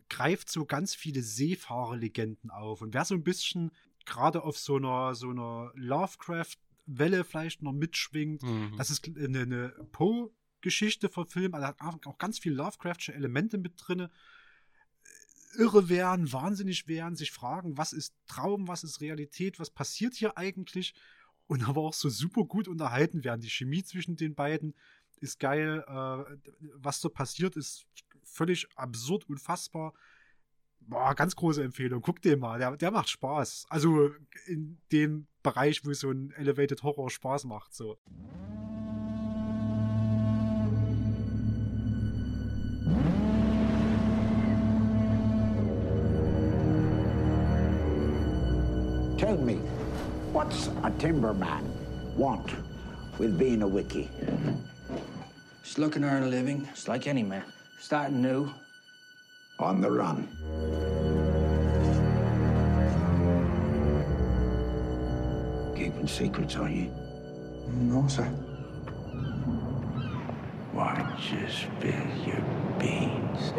greift 0.09 0.49
so 0.49 0.65
ganz 0.65 0.95
viele 0.95 1.21
Seefahrerlegenden 1.21 2.49
auf. 2.49 2.81
Und 2.81 2.93
wer 2.93 3.05
so 3.05 3.13
ein 3.13 3.23
bisschen 3.23 3.71
gerade 4.05 4.43
auf 4.43 4.57
so 4.57 4.77
einer, 4.77 5.15
so 5.15 5.29
einer 5.29 5.71
Lovecraft-Welle 5.75 7.23
vielleicht 7.23 7.61
noch 7.61 7.73
mitschwingt, 7.73 8.41
Mhm. 8.43 8.75
das 8.77 8.89
ist 8.89 9.07
eine, 9.07 9.41
eine 9.41 9.69
Poe-Geschichte 9.91 11.09
verfilmt, 11.09 11.55
also 11.55 11.67
hat 11.67 12.07
auch 12.07 12.17
ganz 12.17 12.39
viele 12.39 12.55
Lovecraftsche 12.55 13.13
Elemente 13.13 13.57
mit 13.57 13.73
drin. 13.77 14.07
Irre 15.55 15.89
werden, 15.89 16.31
wahnsinnig 16.31 16.87
werden, 16.87 17.15
sich 17.15 17.31
fragen, 17.31 17.77
was 17.77 17.93
ist 17.93 18.13
Traum, 18.27 18.67
was 18.67 18.83
ist 18.83 19.01
Realität, 19.01 19.59
was 19.59 19.69
passiert 19.69 20.13
hier 20.15 20.37
eigentlich? 20.37 20.93
Und 21.47 21.67
aber 21.67 21.81
auch 21.81 21.93
so 21.93 22.09
super 22.09 22.43
gut 22.43 22.67
unterhalten 22.67 23.23
werden. 23.23 23.41
Die 23.41 23.49
Chemie 23.49 23.83
zwischen 23.83 24.17
den 24.17 24.35
beiden 24.35 24.75
ist 25.21 25.39
geil. 25.39 25.83
Äh, 25.87 26.51
was 26.75 26.99
so 26.99 27.09
passiert, 27.09 27.55
ist 27.55 27.85
völlig 28.23 28.67
absurd, 28.75 29.27
unfassbar. 29.29 29.93
Boah, 30.81 31.15
ganz 31.15 31.35
große 31.35 31.63
Empfehlung. 31.63 32.01
Guck 32.01 32.21
den 32.21 32.39
mal, 32.39 32.59
der, 32.59 32.77
der 32.77 32.91
macht 32.91 33.09
Spaß. 33.09 33.65
Also 33.69 34.11
in 34.45 34.77
dem 34.91 35.27
Bereich, 35.43 35.85
wo 35.85 35.93
so 35.93 36.11
ein 36.11 36.31
Elevated 36.31 36.83
Horror 36.83 37.09
Spaß 37.09 37.45
macht. 37.45 37.73
So. 37.73 37.97
What's 50.47 50.67
a 50.67 50.91
timberman 50.91 51.61
want 52.15 52.53
with 53.19 53.37
being 53.37 53.63
a 53.63 53.67
wiki? 53.67 54.09
Just 55.61 55.77
looking 55.77 56.03
to 56.03 56.07
earn 56.07 56.23
a 56.23 56.27
living, 56.27 56.65
just 56.73 56.87
like 56.87 57.05
any 57.05 57.21
man. 57.21 57.43
Starting 57.79 58.21
new. 58.21 58.49
On 59.59 59.81
the 59.81 59.91
run. 59.91 60.25
Keeping 65.75 66.07
secrets, 66.07 66.55
are 66.55 66.69
you? 66.69 66.93
No, 67.67 68.07
sir. 68.07 68.23
Why 70.71 70.95
don't 70.95 71.41
you 71.41 71.45
spill 71.49 72.07
your 72.25 72.41
beans? 72.79 73.51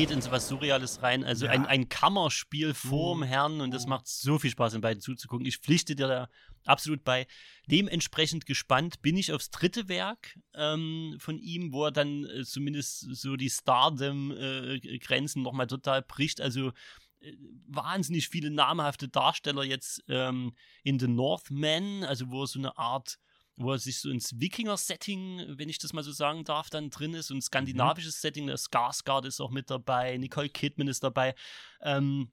Geht 0.00 0.10
in 0.12 0.22
sowas 0.22 0.48
Surreales 0.48 1.02
rein. 1.02 1.24
Also 1.24 1.44
Ja. 1.44 1.52
ein, 1.52 1.66
ein 1.66 1.90
Kammerspiel 1.90 2.72
vorm 2.72 3.18
Mhm. 3.18 3.24
Herrn 3.24 3.60
und 3.60 3.70
das 3.70 3.86
macht 3.86 4.08
so 4.08 4.38
viel 4.38 4.50
Spaß, 4.50 4.72
den 4.72 4.80
beiden 4.80 5.02
zuzugucken. 5.02 5.44
Ich 5.44 5.58
pflichte 5.58 5.94
dir 5.94 6.08
da 6.08 6.28
absolut 6.64 7.04
bei. 7.04 7.26
Dementsprechend 7.66 8.46
gespannt 8.46 9.02
bin 9.02 9.18
ich 9.18 9.30
aufs 9.30 9.50
dritte 9.50 9.88
Werk 9.88 10.38
ähm, 10.54 11.16
von 11.18 11.38
ihm, 11.38 11.74
wo 11.74 11.84
er 11.84 11.92
dann 11.92 12.24
äh, 12.24 12.44
zumindest 12.44 13.14
so 13.14 13.36
die 13.36 13.50
Stardom-Grenzen 13.50 15.42
nochmal 15.42 15.66
total 15.66 16.00
bricht. 16.00 16.40
Also 16.40 16.72
äh, 17.20 17.34
wahnsinnig 17.66 18.30
viele 18.30 18.50
namhafte 18.50 19.06
Darsteller 19.06 19.64
jetzt 19.64 20.02
ähm, 20.08 20.54
in 20.82 20.98
The 20.98 21.08
Northman, 21.08 22.04
also 22.04 22.30
wo 22.30 22.44
er 22.44 22.46
so 22.46 22.58
eine 22.58 22.78
Art 22.78 23.18
wo 23.60 23.72
er 23.72 23.78
sich 23.78 24.00
so 24.00 24.10
ins 24.10 24.38
Wikinger-Setting, 24.40 25.58
wenn 25.58 25.68
ich 25.68 25.78
das 25.78 25.92
mal 25.92 26.02
so 26.02 26.12
sagen 26.12 26.44
darf, 26.44 26.70
dann 26.70 26.90
drin 26.90 27.14
ist. 27.14 27.30
Und 27.30 27.38
ein 27.38 27.42
skandinavisches 27.42 28.20
Setting, 28.20 28.46
der 28.46 28.58
Skarsgård 28.58 29.26
ist 29.26 29.40
auch 29.40 29.50
mit 29.50 29.70
dabei, 29.70 30.16
Nicole 30.16 30.48
Kidman 30.48 30.88
ist 30.88 31.04
dabei. 31.04 31.34
Ähm, 31.82 32.32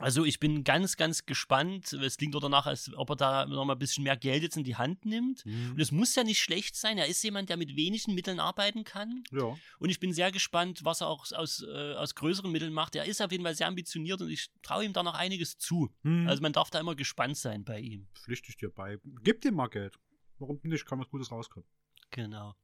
also 0.00 0.24
ich 0.24 0.38
bin 0.38 0.62
ganz, 0.62 0.96
ganz 0.96 1.26
gespannt. 1.26 1.92
Es 1.92 2.18
klingt 2.18 2.34
doch 2.34 2.40
danach, 2.40 2.66
als 2.66 2.92
ob 2.94 3.10
er 3.10 3.16
da 3.16 3.46
noch 3.46 3.64
mal 3.64 3.72
ein 3.72 3.78
bisschen 3.80 4.04
mehr 4.04 4.16
Geld 4.16 4.44
jetzt 4.44 4.56
in 4.56 4.62
die 4.62 4.76
Hand 4.76 5.04
nimmt. 5.04 5.44
Und 5.44 5.80
es 5.80 5.90
muss 5.90 6.14
ja 6.14 6.22
nicht 6.22 6.40
schlecht 6.40 6.76
sein. 6.76 6.98
Er 6.98 7.08
ist 7.08 7.22
jemand, 7.24 7.48
der 7.48 7.56
mit 7.56 7.74
wenigen 7.74 8.14
Mitteln 8.14 8.38
arbeiten 8.38 8.84
kann. 8.84 9.24
Ja. 9.32 9.56
Und 9.80 9.90
ich 9.90 9.98
bin 9.98 10.12
sehr 10.12 10.30
gespannt, 10.30 10.84
was 10.84 11.00
er 11.00 11.08
auch 11.08 11.26
aus, 11.32 11.64
äh, 11.68 11.94
aus 11.94 12.14
größeren 12.14 12.50
Mitteln 12.52 12.72
macht. 12.72 12.94
Er 12.94 13.06
ist 13.06 13.20
auf 13.20 13.32
jeden 13.32 13.42
Fall 13.42 13.56
sehr 13.56 13.66
ambitioniert 13.66 14.20
und 14.20 14.30
ich 14.30 14.50
traue 14.62 14.84
ihm 14.84 14.92
da 14.92 15.02
noch 15.02 15.14
einiges 15.14 15.58
zu. 15.58 15.92
Hm. 16.02 16.28
Also 16.28 16.42
man 16.42 16.52
darf 16.52 16.70
da 16.70 16.78
immer 16.78 16.94
gespannt 16.94 17.36
sein 17.36 17.64
bei 17.64 17.80
ihm. 17.80 18.06
Pflichte 18.14 18.50
ich 18.50 18.56
dir 18.56 18.70
bei. 18.70 18.98
Gib 19.24 19.40
dir 19.40 19.50
mal 19.50 19.66
Geld. 19.66 19.98
Warum 20.38 20.60
nicht? 20.62 20.86
Kann 20.86 20.98
was 21.00 21.08
Gutes 21.08 21.30
rauskommen. 21.30 21.66
Genau. 22.10 22.54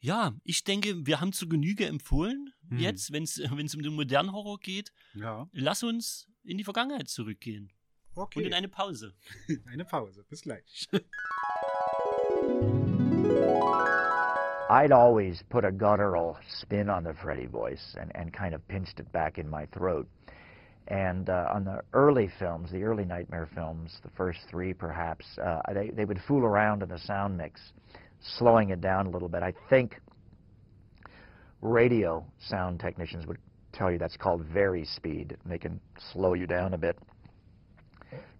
Ja, 0.00 0.32
ich 0.44 0.62
denke, 0.64 1.06
wir 1.06 1.20
haben 1.20 1.32
zu 1.32 1.48
Genüge 1.48 1.86
empfohlen, 1.86 2.52
Hm. 2.68 2.78
jetzt, 2.78 3.12
wenn 3.12 3.24
es 3.24 3.38
um 3.74 3.82
den 3.82 3.94
modernen 3.94 4.32
Horror 4.32 4.58
geht. 4.60 4.92
Ja. 5.14 5.48
Lass 5.52 5.82
uns 5.82 6.28
in 6.44 6.56
die 6.58 6.64
Vergangenheit 6.64 7.08
zurückgehen 7.08 7.72
Okay. 8.14 8.38
und 8.40 8.46
in 8.46 8.54
eine 8.54 8.68
Pause. 8.68 9.14
Eine 9.66 9.84
Pause. 9.84 10.24
Bis 10.28 10.42
gleich. 10.42 10.88
I'd 14.70 14.92
always 14.92 15.42
put 15.48 15.64
a 15.64 15.70
guttural 15.72 16.36
spin 16.60 16.90
on 16.90 17.04
the 17.04 17.14
Freddy 17.14 17.46
voice 17.46 17.96
and, 17.98 18.14
and 18.14 18.32
kind 18.32 18.54
of 18.54 18.60
pinched 18.68 19.00
it 19.00 19.10
back 19.12 19.38
in 19.38 19.48
my 19.48 19.66
throat. 19.72 20.06
And 20.88 21.28
uh, 21.28 21.48
on 21.52 21.64
the 21.64 21.82
early 21.92 22.30
films, 22.38 22.70
the 22.72 22.82
early 22.82 23.04
Nightmare 23.04 23.48
films, 23.54 23.98
the 24.02 24.10
first 24.16 24.38
three 24.50 24.72
perhaps, 24.72 25.26
uh, 25.42 25.60
they, 25.74 25.90
they 25.90 26.06
would 26.06 26.18
fool 26.26 26.44
around 26.44 26.82
in 26.82 26.88
the 26.88 26.98
sound 26.98 27.36
mix, 27.36 27.60
slowing 28.38 28.70
it 28.70 28.80
down 28.80 29.06
a 29.06 29.10
little 29.10 29.28
bit. 29.28 29.42
I 29.42 29.52
think 29.68 30.00
radio 31.60 32.24
sound 32.38 32.80
technicians 32.80 33.26
would 33.26 33.36
tell 33.72 33.92
you 33.92 33.98
that's 33.98 34.16
called 34.16 34.42
vari 34.46 34.86
speed. 34.86 35.36
They 35.44 35.58
can 35.58 35.78
slow 36.12 36.32
you 36.32 36.46
down 36.46 36.72
a 36.72 36.78
bit. 36.78 36.98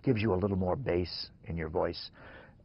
Gives 0.02 0.22
you 0.22 0.32
a 0.32 0.36
little 0.36 0.56
more 0.56 0.74
bass 0.74 1.28
in 1.44 1.56
your 1.58 1.68
voice. 1.68 2.10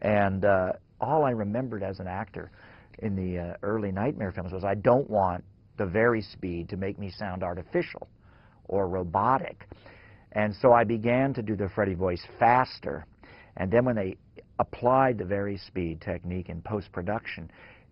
And 0.02 0.46
uh, 0.46 0.74
all 1.02 1.26
I 1.26 1.32
remembered 1.32 1.84
as 1.84 2.00
an 2.00 2.08
actor 2.08 2.52
in 3.00 3.18
the 3.18 3.38
uh, 3.38 3.54
early 3.64 3.92
Nightmare 3.92 4.32
films 4.32 4.54
was 4.54 4.64
I 4.64 4.76
don't 4.76 5.10
want 5.10 5.44
the 5.78 5.86
very 5.86 6.22
speed 6.22 6.70
to 6.70 6.78
make 6.78 6.98
me 6.98 7.12
sound 7.12 7.44
artificial 7.44 8.08
or 8.74 8.88
robotic. 8.88 9.68
And 10.32 10.56
so 10.56 10.74
I 10.74 10.84
began 10.84 11.34
to 11.36 11.44
do 11.44 11.56
the 11.56 11.70
Freddy 11.70 11.94
voice 11.94 12.26
faster. 12.40 13.06
And 13.56 13.72
then 13.72 13.86
when 13.86 13.95
they 13.95 14.18
applied 14.58 15.20
the 15.20 15.26
very 15.26 15.58
speed 15.58 16.02
technique 16.02 16.50
in 16.50 16.60
post 16.62 16.91
production, 16.91 17.52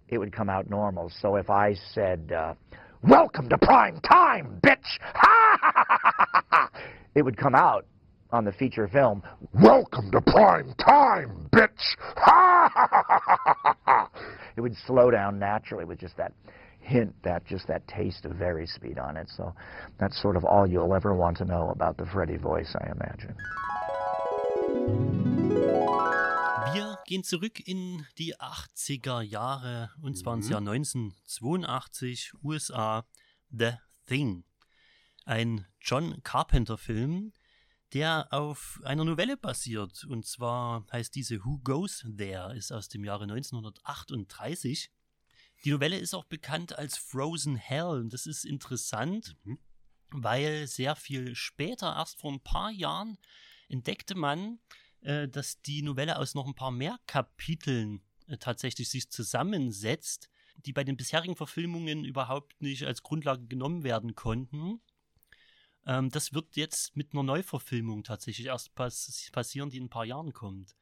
it 0.10 0.18
would 0.18 0.34
come 0.34 0.50
out 0.50 0.70
normal. 0.70 1.12
So 1.22 1.36
if 1.36 1.52
I 1.52 1.76
said, 1.94 2.32
uh, 2.36 2.56
Welcome 3.04 3.50
to 3.50 3.58
prime 3.58 4.00
time, 4.02 4.60
bitch! 4.64 5.00
Ha! 5.16 6.70
It 7.14 7.24
would 7.24 7.36
come 7.36 7.56
out 7.56 7.86
on 8.32 8.46
the 8.46 8.54
feature 8.54 8.88
film, 8.88 9.22
Welcome 9.54 10.12
to 10.12 10.22
prime 10.22 10.74
time, 10.76 11.50
bitch! 11.52 11.98
Ha! 12.18 14.10
It 14.58 14.62
would 14.62 14.76
slow 14.86 15.10
down 15.12 15.40
naturally 15.40 15.86
with 15.86 16.00
just 16.00 16.18
that 16.18 16.34
hint, 16.82 17.14
that 17.24 17.44
just 17.46 17.68
that 17.68 17.88
taste 17.88 18.26
of 18.26 18.34
very 18.38 18.68
speed 18.68 19.00
on 19.00 19.16
it. 19.18 19.30
So 19.30 19.54
that's 19.98 20.20
sort 20.22 20.36
of 20.36 20.44
all 20.44 20.68
you'll 20.68 20.94
ever 20.96 21.14
want 21.16 21.38
to 21.38 21.46
know 21.46 21.70
about 21.70 21.98
the 21.98 22.06
Freddy 22.06 22.38
voice, 22.38 22.76
I 22.76 22.92
imagine. 22.92 23.36
Wir 26.74 26.98
gehen 27.06 27.24
zurück 27.24 27.60
in 27.68 28.06
die 28.18 28.36
80er 28.40 29.22
Jahre 29.22 29.90
und 30.02 30.18
zwar 30.18 30.36
ins 30.36 30.48
Mhm. 30.48 30.52
Jahr 30.52 30.62
1982, 30.62 32.34
USA, 32.44 33.04
The 33.52 33.74
Thing. 34.08 34.44
Ein 35.26 35.66
John 35.82 36.22
Carpenter-Film, 36.24 37.34
der 37.94 38.28
auf 38.32 38.80
einer 38.86 39.04
Novelle 39.04 39.38
basiert. 39.38 40.06
Und 40.06 40.26
zwar 40.26 40.86
heißt 40.92 41.14
diese 41.14 41.44
Who 41.44 41.60
Goes 41.64 42.06
There, 42.18 42.56
ist 42.56 42.72
aus 42.72 42.88
dem 42.88 43.04
Jahre 43.04 43.26
1938. 43.28 44.90
Die 45.64 45.72
Novelle 45.72 45.98
ist 45.98 46.14
auch 46.14 46.26
bekannt 46.26 46.78
als 46.78 46.98
Frozen 46.98 47.56
Hell. 47.56 47.86
Und 47.86 48.14
das 48.14 48.26
ist 48.26 48.46
interessant, 48.46 49.36
Mhm. 49.44 49.60
weil 50.10 50.68
sehr 50.68 50.96
viel 50.96 51.36
später, 51.36 51.96
erst 51.96 52.20
vor 52.20 52.32
ein 52.32 52.42
paar 52.42 52.72
Jahren, 52.72 53.18
entdeckte 53.70 54.16
man, 54.16 54.60
äh, 55.02 55.28
dass 55.28 55.62
die 55.62 55.82
Novelle 55.82 56.18
aus 56.18 56.34
noch 56.36 56.48
ein 56.48 56.56
paar 56.56 56.72
mehr 56.72 57.00
Kapiteln 57.08 58.02
äh, 58.28 58.38
tatsächlich 58.38 58.90
sich 58.90 59.10
zusammensetzt, 59.10 60.30
die 60.66 60.74
bei 60.74 60.84
den 60.84 60.98
bisherigen 60.98 61.36
Verfilmungen 61.36 62.04
überhaupt 62.06 62.62
nicht 62.62 62.84
als 62.86 63.04
Grundlage 63.04 63.48
genommen 63.48 63.84
werden 63.84 64.16
konnten. 64.16 64.82
Ähm, 65.86 66.10
das 66.10 66.34
wird 66.34 66.56
jetzt 66.56 66.96
mit 66.96 67.14
einer 67.14 67.24
Neuverfilmung 67.24 68.04
tatsächlich 68.04 68.48
erst 68.48 68.76
pass 68.76 69.30
passieren, 69.32 69.70
die 69.70 69.78
in 69.78 69.86
ein 69.86 69.90
paar 69.90 70.06
Jahren 70.06 70.34
kommt. 70.34 70.76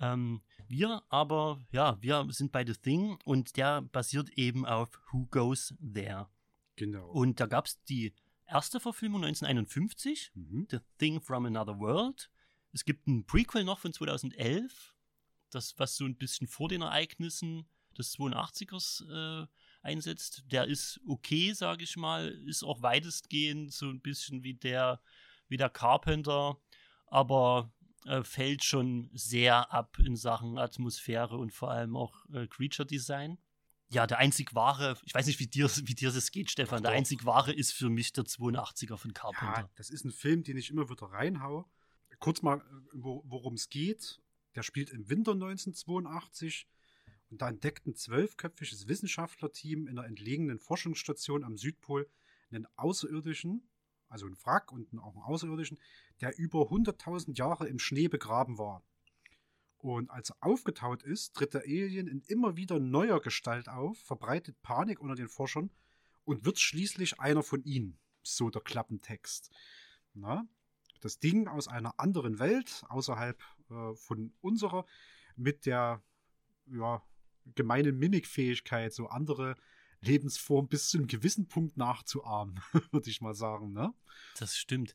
Ähm, 0.00 0.42
wir 0.68 1.02
aber, 1.08 1.60
ja, 1.72 2.00
wir 2.00 2.26
sind 2.30 2.52
bei 2.52 2.64
The 2.64 2.74
Thing 2.74 3.18
und 3.24 3.56
der 3.56 3.82
basiert 3.82 4.30
eben 4.30 4.64
auf 4.64 4.88
Who 5.10 5.26
Goes 5.30 5.74
There. 5.80 6.28
Genau. 6.76 7.10
Und 7.10 7.40
da 7.40 7.46
gab 7.46 7.66
es 7.66 7.82
die 7.84 8.14
erste 8.46 8.80
Verfilmung 8.80 9.24
1951, 9.24 10.32
Mhm. 10.34 10.66
The 10.70 10.78
Thing 10.98 11.20
from 11.20 11.46
Another 11.46 11.78
World. 11.78 12.30
Es 12.72 12.84
gibt 12.84 13.06
ein 13.06 13.26
Prequel 13.26 13.64
noch 13.64 13.78
von 13.78 13.92
2011, 13.92 14.94
das 15.50 15.78
was 15.78 15.96
so 15.96 16.04
ein 16.04 16.16
bisschen 16.16 16.46
vor 16.46 16.68
den 16.68 16.82
Ereignissen 16.82 17.66
des 17.98 18.16
82ers 18.16 19.02
äh, 19.42 19.46
einsetzt. 19.82 20.44
Der 20.50 20.66
ist 20.66 21.00
okay, 21.06 21.52
sage 21.52 21.84
ich 21.84 21.96
mal, 21.96 22.28
ist 22.46 22.62
auch 22.62 22.82
weitestgehend 22.82 23.72
so 23.72 23.86
ein 23.88 24.00
bisschen 24.00 24.42
wie 24.42 24.54
der 24.54 25.00
wie 25.48 25.56
der 25.56 25.68
Carpenter, 25.70 26.58
aber 27.08 27.72
äh, 28.06 28.22
fällt 28.22 28.62
schon 28.64 29.10
sehr 29.12 29.72
ab 29.72 29.98
in 29.98 30.14
Sachen 30.16 30.58
Atmosphäre 30.58 31.36
und 31.36 31.52
vor 31.52 31.70
allem 31.72 31.96
auch 31.96 32.24
äh, 32.32 32.46
Creature 32.46 32.86
Design. 32.86 33.36
Ja, 33.92 34.06
der 34.06 34.18
einzig 34.18 34.54
wahre, 34.54 34.96
ich 35.04 35.12
weiß 35.12 35.26
nicht, 35.26 35.40
wie 35.40 35.48
dir, 35.48 35.68
wie 35.82 35.94
dir 35.96 36.12
das 36.12 36.30
geht, 36.30 36.48
Stefan, 36.52 36.82
der 36.84 36.92
Doch. 36.92 36.96
einzig 36.98 37.24
wahre 37.24 37.52
ist 37.52 37.72
für 37.72 37.90
mich 37.90 38.12
der 38.12 38.22
82er 38.24 38.96
von 38.96 39.12
Carpenter. 39.12 39.62
Ja, 39.62 39.70
das 39.74 39.90
ist 39.90 40.04
ein 40.04 40.12
Film, 40.12 40.44
den 40.44 40.56
ich 40.56 40.70
immer 40.70 40.88
wieder 40.88 41.06
reinhaue. 41.06 41.64
Kurz 42.20 42.42
mal, 42.42 42.58
äh, 42.58 42.62
wo- 42.92 43.24
worum 43.26 43.54
es 43.54 43.68
geht. 43.68 44.20
Der 44.54 44.62
spielt 44.62 44.90
im 44.90 45.08
Winter 45.10 45.32
1982 45.34 46.68
und 47.30 47.40
da 47.40 47.48
entdeckt 47.48 47.86
ein 47.86 47.94
zwölfköpfiges 47.94 48.88
Wissenschaftlerteam 48.88 49.86
in 49.86 49.98
einer 49.98 50.06
entlegenen 50.06 50.58
Forschungsstation 50.58 51.44
am 51.44 51.56
Südpol 51.56 52.08
einen 52.50 52.66
Außerirdischen, 52.76 53.68
also 54.08 54.26
einen 54.26 54.36
Wrack 54.44 54.72
und 54.72 54.98
auch 54.98 55.14
einen 55.14 55.22
Außerirdischen, 55.22 55.78
der 56.20 56.36
über 56.38 56.70
100.000 56.70 57.36
Jahre 57.36 57.68
im 57.68 57.78
Schnee 57.78 58.08
begraben 58.08 58.58
war. 58.58 58.82
Und 59.78 60.10
als 60.10 60.30
er 60.30 60.36
aufgetaut 60.40 61.02
ist, 61.02 61.34
tritt 61.34 61.54
der 61.54 61.62
Alien 61.62 62.06
in 62.06 62.20
immer 62.26 62.56
wieder 62.56 62.80
neuer 62.80 63.20
Gestalt 63.20 63.68
auf, 63.68 63.98
verbreitet 63.98 64.60
Panik 64.60 65.00
unter 65.00 65.14
den 65.14 65.28
Forschern 65.28 65.70
und 66.24 66.44
wird 66.44 66.58
schließlich 66.58 67.20
einer 67.20 67.42
von 67.42 67.62
ihnen. 67.62 67.98
So 68.22 68.50
der 68.50 68.60
Klappentext. 68.60 69.50
Na? 70.12 70.46
Das 71.00 71.18
Ding 71.18 71.48
aus 71.48 71.66
einer 71.68 71.98
anderen 71.98 72.38
Welt, 72.38 72.84
außerhalb 72.88 73.40
äh, 73.70 73.94
von 73.94 74.34
unserer, 74.42 74.84
mit 75.36 75.64
der 75.64 76.02
ja, 76.66 77.02
gemeinen 77.54 77.98
Mimikfähigkeit, 77.98 78.92
so 78.92 79.06
andere 79.06 79.56
Lebensformen 80.02 80.68
bis 80.68 80.88
zu 80.88 80.98
einem 80.98 81.06
gewissen 81.06 81.46
Punkt 81.48 81.76
nachzuahmen, 81.76 82.60
würde 82.92 83.10
ich 83.10 83.20
mal 83.20 83.34
sagen. 83.34 83.72
Ne? 83.72 83.92
Das 84.38 84.56
stimmt. 84.56 84.94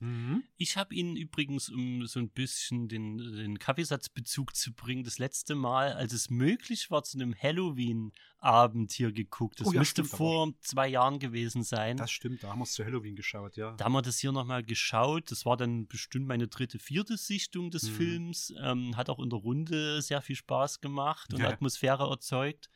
Ich 0.58 0.78
habe 0.78 0.94
ihn 0.96 1.16
übrigens, 1.16 1.70
um 1.70 2.06
so 2.08 2.20
ein 2.20 2.30
bisschen 2.30 2.88
den, 2.88 3.18
den 3.18 3.60
Kaffeesatzbezug 3.60 4.56
zu 4.56 4.74
bringen, 4.74 5.04
das 5.04 5.20
letzte 5.20 5.56
Mal, 5.56 5.94
als 5.94 6.14
es 6.14 6.30
möglich 6.30 6.90
war, 6.92 7.04
zu 7.04 7.18
einem 7.18 7.36
Halloween-Abend 7.36 8.92
hier 8.92 9.12
geguckt. 9.12 9.60
Das 9.60 9.68
Oh 9.68 9.72
ja, 9.72 9.80
müsste 9.80 10.04
stimmt, 10.04 10.18
vor 10.18 10.54
zwei 10.62 10.88
Jahren 10.88 11.20
gewesen 11.20 11.64
sein. 11.64 11.98
Das 11.98 12.12
stimmt, 12.12 12.44
da 12.44 12.50
haben 12.50 12.60
wir 12.60 12.64
es 12.64 12.74
zu 12.74 12.84
Halloween 12.84 13.16
geschaut, 13.16 13.58
ja. 13.58 13.74
Da 13.76 13.86
haben 13.86 13.94
wir 13.94 14.02
das 14.02 14.20
hier 14.20 14.32
nochmal 14.32 14.64
geschaut. 14.64 15.32
Das 15.32 15.46
war 15.46 15.58
dann 15.58 15.88
bestimmt 15.88 16.28
meine 16.28 16.48
dritte, 16.48 16.80
vierte 16.80 17.18
Sichtung 17.18 17.72
des 17.72 17.84
Mhm. 17.90 17.96
Films. 17.96 18.54
Ähm, 18.62 18.96
hat 18.98 19.10
auch 19.10 19.20
in 19.20 19.30
der 19.30 19.40
Runde 19.40 20.02
sehr 20.02 20.22
viel 20.22 20.36
Spaß 20.36 20.82
gemacht 20.82 21.34
und 21.34 21.40
Ja. 21.42 21.50
Atmosphäre 21.50 22.10
erzeugt. 22.10 22.70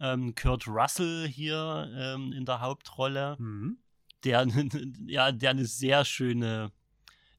Ähm, 0.00 0.34
Kurt 0.34 0.66
Russell 0.66 1.28
hier 1.28 1.90
ähm, 1.94 2.32
in 2.32 2.44
der 2.44 2.60
Hauptrolle 2.60 3.36
Mhm. 3.38 3.78
der, 4.24 4.46
ja, 5.06 5.32
der 5.32 5.50
eine 5.50 5.66
sehr 5.66 6.04
schöne, 6.04 6.72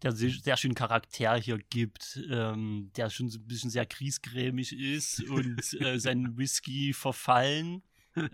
der 0.04 0.12
sehr, 0.12 0.32
sehr 0.32 0.58
schönen 0.58 0.76
Charakter 0.76 1.36
hier 1.36 1.58
gibt, 1.58 2.20
ähm, 2.30 2.92
der 2.96 3.10
schon 3.10 3.30
so 3.30 3.40
ein 3.40 3.48
bisschen 3.48 3.70
sehr 3.70 3.86
kriesgrämig 3.86 4.78
ist 4.78 5.24
und 5.30 5.74
äh, 5.80 6.00
seinen 6.00 6.38
Whisky 6.38 6.94
verfallen. 6.94 7.84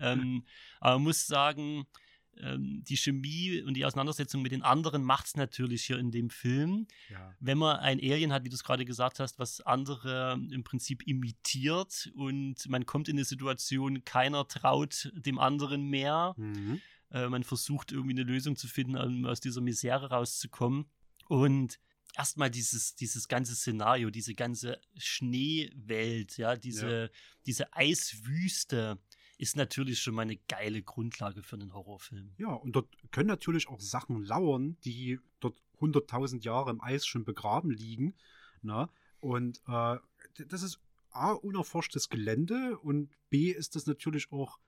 ähm, 0.00 0.44
aber 0.80 0.94
man 0.96 1.04
muss 1.04 1.26
sagen, 1.26 1.86
ähm, 2.42 2.82
die 2.84 2.96
Chemie 2.96 3.62
und 3.62 3.74
die 3.74 3.84
Auseinandersetzung 3.84 4.42
mit 4.42 4.52
den 4.52 4.62
anderen 4.62 5.02
macht 5.02 5.26
es 5.26 5.36
natürlich 5.36 5.84
hier 5.84 5.98
in 5.98 6.10
dem 6.10 6.30
Film. 6.30 6.86
Ja. 7.10 7.34
Wenn 7.40 7.58
man 7.58 7.76
ein 7.76 7.98
Alien 7.98 8.32
hat, 8.32 8.44
wie 8.44 8.48
du 8.48 8.54
es 8.54 8.64
gerade 8.64 8.84
gesagt 8.84 9.20
hast, 9.20 9.38
was 9.38 9.60
andere 9.60 10.38
im 10.50 10.64
Prinzip 10.64 11.06
imitiert 11.06 12.10
und 12.14 12.68
man 12.68 12.86
kommt 12.86 13.08
in 13.08 13.16
eine 13.16 13.24
Situation, 13.24 14.04
keiner 14.04 14.46
traut 14.46 15.10
dem 15.14 15.38
anderen 15.38 15.88
mehr. 15.88 16.34
Mhm. 16.36 16.80
Äh, 17.10 17.28
man 17.28 17.44
versucht 17.44 17.92
irgendwie 17.92 18.14
eine 18.14 18.24
Lösung 18.24 18.56
zu 18.56 18.68
finden, 18.68 18.96
um 18.96 19.26
aus 19.26 19.40
dieser 19.40 19.60
Misere 19.60 20.10
rauszukommen. 20.10 20.86
Und 21.28 21.78
erstmal 22.16 22.50
dieses, 22.50 22.94
dieses 22.94 23.28
ganze 23.28 23.54
Szenario, 23.54 24.10
diese 24.10 24.34
ganze 24.34 24.80
Schneewelt, 24.96 26.36
ja, 26.36 26.56
diese, 26.56 27.10
diese 27.46 27.72
Eiswüste 27.72 28.98
ist 29.38 29.56
natürlich 29.56 30.00
schon 30.00 30.14
mal 30.14 30.22
eine 30.22 30.36
geile 30.48 30.82
Grundlage 30.82 31.42
für 31.42 31.56
einen 31.56 31.72
Horrorfilm. 31.72 32.32
Ja, 32.38 32.52
und 32.52 32.72
dort 32.72 32.88
können 33.12 33.28
natürlich 33.28 33.68
auch 33.68 33.80
Sachen 33.80 34.22
lauern, 34.24 34.76
die 34.84 35.20
dort 35.40 35.62
100.000 35.80 36.42
Jahre 36.42 36.70
im 36.70 36.82
Eis 36.82 37.06
schon 37.06 37.24
begraben 37.24 37.70
liegen. 37.70 38.14
Na? 38.62 38.90
Und 39.20 39.62
äh, 39.68 39.96
das 40.48 40.62
ist 40.62 40.80
A, 41.10 41.32
unerforschtes 41.32 42.08
Gelände 42.08 42.78
und 42.78 43.10
B, 43.30 43.50
ist 43.50 43.76
das 43.76 43.86
natürlich 43.86 44.30
auch 44.32 44.58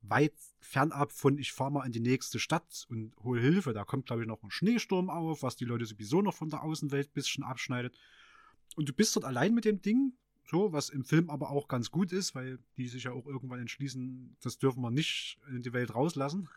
weit 0.00 0.34
fernab 0.58 1.12
von, 1.12 1.38
ich 1.38 1.52
fahre 1.52 1.72
mal 1.72 1.86
in 1.86 1.92
die 1.92 2.00
nächste 2.00 2.38
Stadt 2.38 2.86
und 2.88 3.14
hole 3.22 3.40
Hilfe. 3.40 3.72
Da 3.74 3.84
kommt, 3.84 4.06
glaube 4.06 4.22
ich, 4.22 4.28
noch 4.28 4.42
ein 4.42 4.50
Schneesturm 4.50 5.10
auf, 5.10 5.42
was 5.42 5.56
die 5.56 5.64
Leute 5.64 5.86
sowieso 5.86 6.22
noch 6.22 6.34
von 6.34 6.50
der 6.50 6.62
Außenwelt 6.62 7.08
ein 7.08 7.14
bisschen 7.14 7.44
abschneidet. 7.44 7.96
Und 8.76 8.88
du 8.88 8.92
bist 8.92 9.14
dort 9.16 9.24
allein 9.24 9.54
mit 9.54 9.64
dem 9.64 9.82
Ding, 9.82 10.14
so, 10.46 10.72
was 10.72 10.90
im 10.90 11.04
Film 11.04 11.30
aber 11.30 11.50
auch 11.50 11.68
ganz 11.68 11.90
gut 11.90 12.12
ist, 12.12 12.34
weil 12.34 12.58
die 12.76 12.88
sich 12.88 13.04
ja 13.04 13.12
auch 13.12 13.26
irgendwann 13.26 13.60
entschließen, 13.60 14.36
das 14.42 14.58
dürfen 14.58 14.82
wir 14.82 14.90
nicht 14.90 15.38
in 15.48 15.62
die 15.62 15.72
Welt 15.72 15.94
rauslassen. 15.94 16.48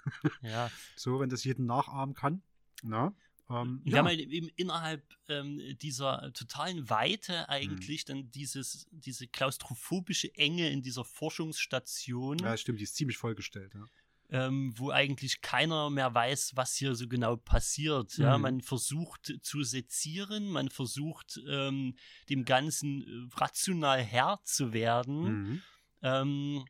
Ja, 0.41 0.69
So, 0.95 1.19
wenn 1.19 1.29
das 1.29 1.43
jeden 1.43 1.65
nachahmen 1.65 2.15
kann. 2.15 2.41
Na, 2.83 3.13
ähm, 3.49 3.81
ja. 3.85 3.99
haben 3.99 4.07
halt 4.07 4.19
eben 4.19 4.49
innerhalb 4.55 5.03
ähm, 5.29 5.61
dieser 5.81 6.31
totalen 6.33 6.89
Weite 6.89 7.47
eigentlich 7.47 8.03
dann 8.03 8.29
dieses, 8.31 8.87
diese 8.91 9.27
klaustrophobische 9.27 10.35
Enge 10.35 10.69
in 10.69 10.81
dieser 10.81 11.05
Forschungsstation, 11.05 12.39
ja, 12.39 12.57
stimmt, 12.57 12.79
die 12.79 12.83
ist 12.83 12.95
ziemlich 12.95 13.17
vollgestellt. 13.17 13.73
Ja. 13.73 13.85
Ähm, 14.29 14.73
wo 14.75 14.91
eigentlich 14.91 15.41
keiner 15.41 15.89
mehr 15.89 16.13
weiß, 16.13 16.51
was 16.55 16.75
hier 16.75 16.95
so 16.95 17.07
genau 17.07 17.37
passiert. 17.37 18.17
Ja, 18.17 18.37
Mhm. 18.37 18.41
man 18.41 18.61
versucht 18.61 19.33
zu 19.41 19.63
sezieren, 19.63 20.49
man 20.49 20.69
versucht 20.69 21.39
ähm, 21.47 21.95
dem 22.29 22.43
Ganzen 22.43 23.03
äh, 23.03 23.35
rational 23.35 24.01
Herr 24.01 24.39
zu 24.43 24.73
werden. 24.73 25.21
Mhm. 25.23 25.61
Ähm, 26.01 26.65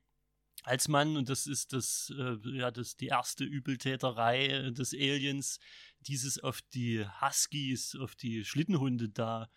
als 0.63 0.87
man, 0.87 1.15
und 1.15 1.29
das 1.29 1.47
ist 1.47 1.73
das, 1.73 2.11
äh, 2.17 2.35
ja, 2.57 2.71
das 2.71 2.95
die 2.97 3.07
erste 3.07 3.43
Übeltäterei 3.45 4.47
äh, 4.47 4.71
des 4.71 4.93
Aliens, 4.93 5.59
dieses 6.01 6.39
auf 6.39 6.61
die 6.73 7.05
Huskies, 7.21 7.95
auf 7.95 8.15
die 8.15 8.43
Schlittenhunde 8.43 9.09
da 9.09 9.49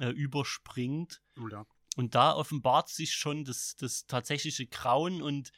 äh, 0.00 0.08
überspringt. 0.08 1.22
Oh, 1.38 1.48
ja. 1.48 1.66
Und 1.96 2.14
da 2.14 2.34
offenbart 2.34 2.88
sich 2.88 3.12
schon 3.12 3.44
das, 3.44 3.76
das 3.76 4.06
tatsächliche 4.06 4.66
Grauen 4.66 5.22
und 5.22 5.52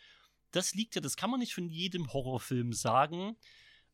das 0.52 0.74
liegt 0.74 0.94
ja, 0.94 1.00
das 1.00 1.16
kann 1.16 1.30
man 1.30 1.40
nicht 1.40 1.54
von 1.54 1.68
jedem 1.68 2.12
Horrorfilm 2.12 2.72
sagen, 2.72 3.36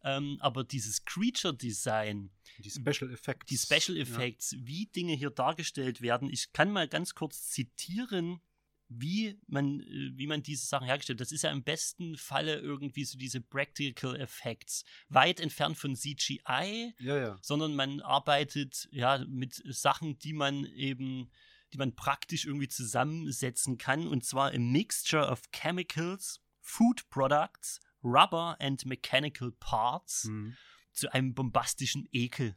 ähm, 0.04 0.38
aber 0.40 0.64
dieses 0.64 1.04
Creature-Design, 1.04 2.30
Die 2.58 2.70
Special 2.70 3.12
Effects. 3.12 3.46
die 3.46 3.58
Special 3.58 3.96
Effects, 3.98 4.56
wie 4.58 4.86
Dinge 4.86 5.14
hier 5.14 5.30
dargestellt 5.30 6.00
werden. 6.00 6.28
Ich 6.30 6.52
kann 6.52 6.70
mal 6.72 6.88
ganz 6.88 7.14
kurz 7.14 7.48
zitieren, 7.50 8.40
wie 8.88 9.38
man, 9.46 9.80
äh, 9.80 10.10
wie 10.16 10.26
man 10.26 10.42
diese 10.42 10.66
Sachen 10.66 10.86
hergestellt. 10.86 11.20
Das 11.20 11.32
ist 11.32 11.42
ja 11.42 11.50
im 11.52 11.62
besten 11.62 12.16
Falle 12.16 12.56
irgendwie 12.58 13.04
so 13.04 13.16
diese 13.16 13.40
Practical 13.40 14.16
Effects, 14.20 14.84
weit 15.08 15.40
entfernt 15.40 15.78
von 15.78 15.94
CGI, 15.96 16.94
Ja, 16.98 17.16
ja. 17.16 17.38
sondern 17.40 17.74
man 17.74 18.00
arbeitet 18.00 18.88
ja 18.92 19.24
mit 19.28 19.62
Sachen, 19.66 20.18
die 20.18 20.32
man 20.32 20.64
eben 20.66 21.30
die 21.72 21.78
man 21.78 21.94
praktisch 21.94 22.44
irgendwie 22.46 22.68
zusammensetzen 22.68 23.78
kann. 23.78 24.06
Und 24.06 24.24
zwar 24.24 24.52
a 24.52 24.58
mixture 24.58 25.28
of 25.28 25.42
chemicals, 25.52 26.40
food 26.60 27.08
products, 27.10 27.80
rubber 28.04 28.56
and 28.60 28.84
mechanical 28.86 29.52
parts 29.52 30.24
Mhm. 30.24 30.56
zu 30.92 31.12
einem 31.12 31.34
bombastischen 31.34 32.08
Ekel, 32.12 32.56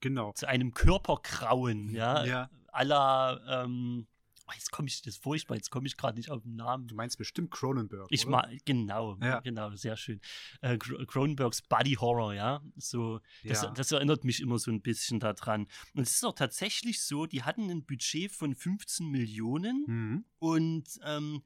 Genau. 0.00 0.32
zu 0.32 0.46
einem 0.48 0.72
Körperkrauen, 0.72 1.90
ja, 1.90 2.24
Ja. 2.24 2.50
aller, 2.72 3.42
ähm, 3.48 4.06
jetzt 4.54 4.70
komme 4.70 4.88
ich, 4.88 5.02
das 5.02 5.14
ist 5.14 5.22
furchtbar, 5.22 5.56
jetzt 5.56 5.70
komme 5.70 5.86
ich 5.86 5.96
gerade 5.96 6.16
nicht 6.16 6.30
auf 6.30 6.42
den 6.42 6.56
Namen. 6.56 6.86
Du 6.86 6.94
meinst 6.94 7.18
bestimmt 7.18 7.50
Cronenberg. 7.50 8.06
Ich 8.10 8.26
mag, 8.26 8.50
genau, 8.64 9.16
Ja. 9.22 9.40
genau, 9.40 9.74
sehr 9.74 9.96
schön. 9.96 10.20
Äh, 10.60 10.76
Cro- 10.78 11.04
Cronenbergs 11.06 11.62
Body 11.62 11.94
Horror, 11.94 12.34
ja, 12.34 12.62
so, 12.76 13.20
das, 13.44 13.62
Ja. 13.62 13.70
das 13.70 13.92
erinnert 13.92 14.24
mich 14.24 14.40
immer 14.40 14.58
so 14.58 14.70
ein 14.70 14.80
bisschen 14.82 15.20
daran. 15.20 15.66
Und 15.94 16.02
es 16.02 16.12
ist 16.16 16.24
auch 16.24 16.34
tatsächlich 16.34 17.02
so, 17.02 17.26
die 17.26 17.42
hatten 17.42 17.70
ein 17.70 17.84
Budget 17.84 18.30
von 18.32 18.54
15 18.54 19.06
Millionen 19.10 19.84
Mhm. 19.86 20.24
und 20.38 20.88
ähm, 21.04 21.42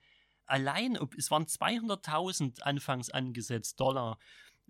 allein, 0.47 0.99
es 1.17 1.31
waren 1.31 1.47
200.000 1.47 2.63
anfangs 2.63 3.11
angesetzt 3.11 3.81
Dollar 3.81 4.19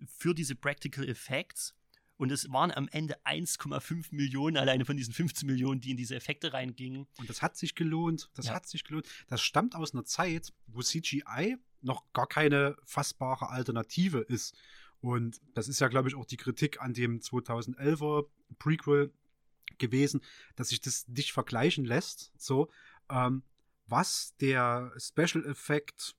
für 0.07 0.33
diese 0.33 0.55
Practical 0.55 1.07
Effects. 1.07 1.75
Und 2.23 2.31
es 2.31 2.49
waren 2.53 2.71
am 2.71 2.87
Ende 2.87 3.17
1,5 3.25 4.15
Millionen 4.15 4.55
alleine 4.55 4.85
von 4.85 4.95
diesen 4.95 5.13
15 5.13 5.45
Millionen, 5.45 5.81
die 5.81 5.91
in 5.91 5.97
diese 5.97 6.15
Effekte 6.15 6.53
reingingen. 6.53 7.05
Und 7.17 7.29
das 7.29 7.41
hat 7.41 7.57
sich 7.57 7.75
gelohnt. 7.75 8.29
Das 8.33 8.45
Ja. 8.45 8.53
hat 8.53 8.65
sich 8.65 8.85
gelohnt. 8.85 9.05
Das 9.27 9.41
stammt 9.41 9.75
aus 9.75 9.93
einer 9.93 10.05
Zeit, 10.05 10.53
wo 10.67 10.81
CGI 10.81 11.57
noch 11.81 12.05
gar 12.13 12.27
keine 12.27 12.77
fassbare 12.85 13.49
Alternative 13.49 14.19
ist. 14.19 14.55
Und 15.01 15.41
das 15.53 15.67
ist 15.67 15.81
ja, 15.81 15.89
glaube 15.89 16.07
ich, 16.07 16.15
auch 16.15 16.23
die 16.23 16.37
Kritik 16.37 16.79
an 16.81 16.93
dem 16.93 17.19
2011er 17.19 18.25
Prequel 18.57 19.11
gewesen, 19.77 20.21
dass 20.55 20.69
sich 20.69 20.79
das 20.79 21.05
nicht 21.09 21.33
vergleichen 21.33 21.83
lässt. 21.83 22.31
So, 22.37 22.69
ähm, 23.09 23.43
was 23.87 24.33
der 24.39 24.93
Special 24.97 25.45
Effect 25.45 26.15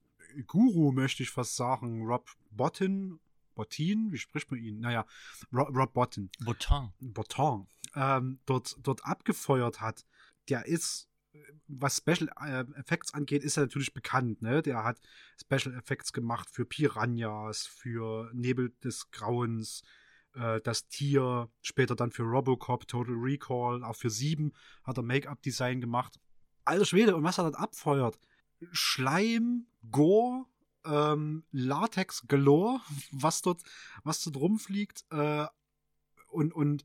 Guru, 0.46 0.92
möchte 0.92 1.22
ich 1.22 1.30
fast 1.30 1.56
sagen, 1.56 2.04
Rob 2.04 2.28
Bottin, 2.50 3.20
Bottin, 3.54 4.12
wie 4.12 4.18
spricht 4.18 4.50
man 4.50 4.60
ihn? 4.60 4.80
Naja, 4.80 5.06
Rob, 5.52 5.74
Rob 5.74 5.92
Bottin. 5.92 6.30
Botan. 6.40 6.92
Baton 7.00 7.66
ähm, 7.94 8.38
dort, 8.46 8.76
dort 8.82 9.04
abgefeuert 9.04 9.80
hat, 9.80 10.04
der 10.48 10.66
ist, 10.66 11.08
was 11.66 11.96
Special 11.96 12.30
äh, 12.40 12.64
Effects 12.78 13.14
angeht, 13.14 13.42
ist 13.42 13.56
er 13.56 13.64
natürlich 13.64 13.94
bekannt. 13.94 14.42
Ne? 14.42 14.62
Der 14.62 14.84
hat 14.84 15.00
Special 15.40 15.74
Effects 15.74 16.12
gemacht 16.12 16.48
für 16.50 16.64
Piranhas, 16.64 17.66
für 17.66 18.30
Nebel 18.32 18.72
des 18.82 19.10
Grauens, 19.10 19.82
äh, 20.34 20.60
das 20.60 20.88
Tier, 20.88 21.48
später 21.62 21.96
dann 21.96 22.12
für 22.12 22.22
Robocop, 22.22 22.86
Total 22.86 23.14
Recall, 23.14 23.82
auch 23.84 23.96
für 23.96 24.10
Sieben 24.10 24.52
hat 24.82 24.98
er 24.98 25.02
Make-up-Design 25.02 25.80
gemacht. 25.80 26.20
Alter 26.64 26.84
Schwede, 26.86 27.16
und 27.16 27.24
was 27.24 27.38
er 27.38 27.44
dort 27.44 27.58
abfeuert? 27.58 28.18
Schleim, 28.72 29.66
Gore, 29.90 30.46
ähm, 30.84 31.44
Latex 31.50 32.26
galore, 32.26 32.80
was 33.10 33.42
dort, 33.42 33.62
was 34.02 34.22
dort 34.22 34.36
rumfliegt, 34.36 35.04
äh, 35.10 35.46
und, 36.28 36.52
und 36.52 36.84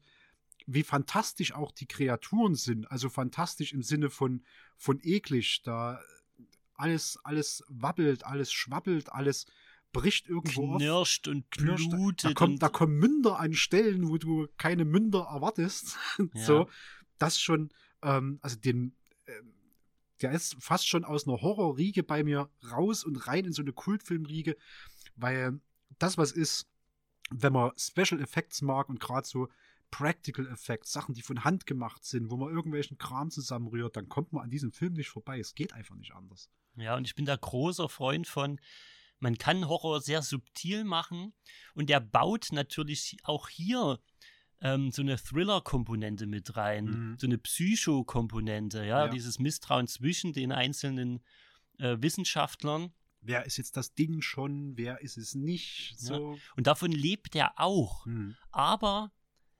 wie 0.67 0.83
fantastisch 0.83 1.53
auch 1.53 1.71
die 1.71 1.87
Kreaturen 1.87 2.55
sind. 2.55 2.89
Also 2.91 3.09
fantastisch 3.09 3.73
im 3.73 3.81
Sinne 3.81 4.09
von, 4.09 4.43
von 4.77 4.99
eklig. 5.01 5.61
Da 5.63 5.99
alles, 6.75 7.17
alles 7.23 7.63
wabbelt, 7.67 8.25
alles 8.25 8.53
schwabbelt, 8.53 9.11
alles 9.11 9.47
bricht 9.91 10.29
irgendwo 10.29 10.75
auf. 10.75 10.77
Knirscht 10.77 11.27
und 11.27 11.49
Knirscht. 11.51 11.89
blutet. 11.89 12.31
Da, 12.31 12.33
kommt, 12.33 12.61
da 12.61 12.69
kommen 12.69 12.97
Münder 12.97 13.39
an 13.39 13.53
Stellen, 13.53 14.07
wo 14.09 14.17
du 14.17 14.47
keine 14.57 14.85
Münder 14.85 15.27
erwartest. 15.31 15.97
Ja. 16.33 16.45
So, 16.45 16.69
das 17.17 17.39
schon, 17.39 17.69
ähm, 18.03 18.39
also 18.41 18.55
den, 18.55 18.95
ähm, 19.25 19.53
der 20.21 20.31
ist 20.31 20.55
fast 20.59 20.87
schon 20.87 21.05
aus 21.05 21.27
einer 21.27 21.41
Horrorriege 21.41 22.03
bei 22.03 22.23
mir 22.23 22.49
raus 22.71 23.03
und 23.03 23.15
rein 23.27 23.45
in 23.45 23.53
so 23.53 23.61
eine 23.61 23.73
Kultfilmriege, 23.73 24.57
weil 25.15 25.59
das 25.97 26.17
was 26.17 26.31
ist, 26.31 26.67
wenn 27.31 27.53
man 27.53 27.71
Special 27.77 28.21
Effects 28.21 28.61
mag 28.61 28.89
und 28.89 28.99
gerade 28.99 29.27
so 29.27 29.49
Practical 29.91 30.47
Effects, 30.47 30.91
Sachen, 30.91 31.15
die 31.15 31.21
von 31.21 31.43
Hand 31.43 31.65
gemacht 31.65 32.05
sind, 32.05 32.29
wo 32.29 32.37
man 32.37 32.53
irgendwelchen 32.53 32.97
Kram 32.97 33.31
zusammenrührt, 33.31 33.95
dann 33.95 34.07
kommt 34.07 34.33
man 34.33 34.43
an 34.43 34.49
diesem 34.49 34.71
Film 34.71 34.93
nicht 34.93 35.09
vorbei. 35.09 35.39
Es 35.39 35.55
geht 35.55 35.73
einfach 35.73 35.95
nicht 35.95 36.13
anders. 36.13 36.49
Ja, 36.75 36.95
und 36.95 37.05
ich 37.05 37.15
bin 37.15 37.25
da 37.25 37.35
großer 37.35 37.89
Freund 37.89 38.27
von, 38.27 38.59
man 39.19 39.37
kann 39.37 39.67
Horror 39.67 40.01
sehr 40.01 40.21
subtil 40.21 40.83
machen 40.83 41.33
und 41.73 41.89
der 41.89 41.99
baut 41.99 42.49
natürlich 42.51 43.17
auch 43.23 43.49
hier 43.49 43.99
ähm, 44.61 44.91
so 44.91 45.01
eine 45.01 45.17
Thriller-Komponente 45.17 46.25
mit 46.27 46.55
rein, 46.57 46.85
Mhm. 46.85 47.17
so 47.19 47.27
eine 47.27 47.37
Psycho-Komponente, 47.37 48.79
ja? 48.79 49.05
Ja. 49.05 49.07
dieses 49.07 49.39
Misstrauen 49.39 49.87
zwischen 49.87 50.33
den 50.33 50.51
einzelnen 50.51 51.21
äh, 51.77 51.97
Wissenschaftlern. 52.01 52.91
Wer 53.21 53.45
ist 53.45 53.57
jetzt 53.57 53.75
das 53.77 53.93
Ding 53.93 54.21
schon? 54.21 54.77
Wer 54.77 55.01
ist 55.01 55.17
es 55.17 55.35
nicht? 55.35 55.95
So. 55.97 56.37
Und 56.55 56.67
davon 56.67 56.91
lebt 56.91 57.35
er 57.35 57.53
auch. 57.59 58.05
Hm. 58.05 58.35
Aber 58.51 59.11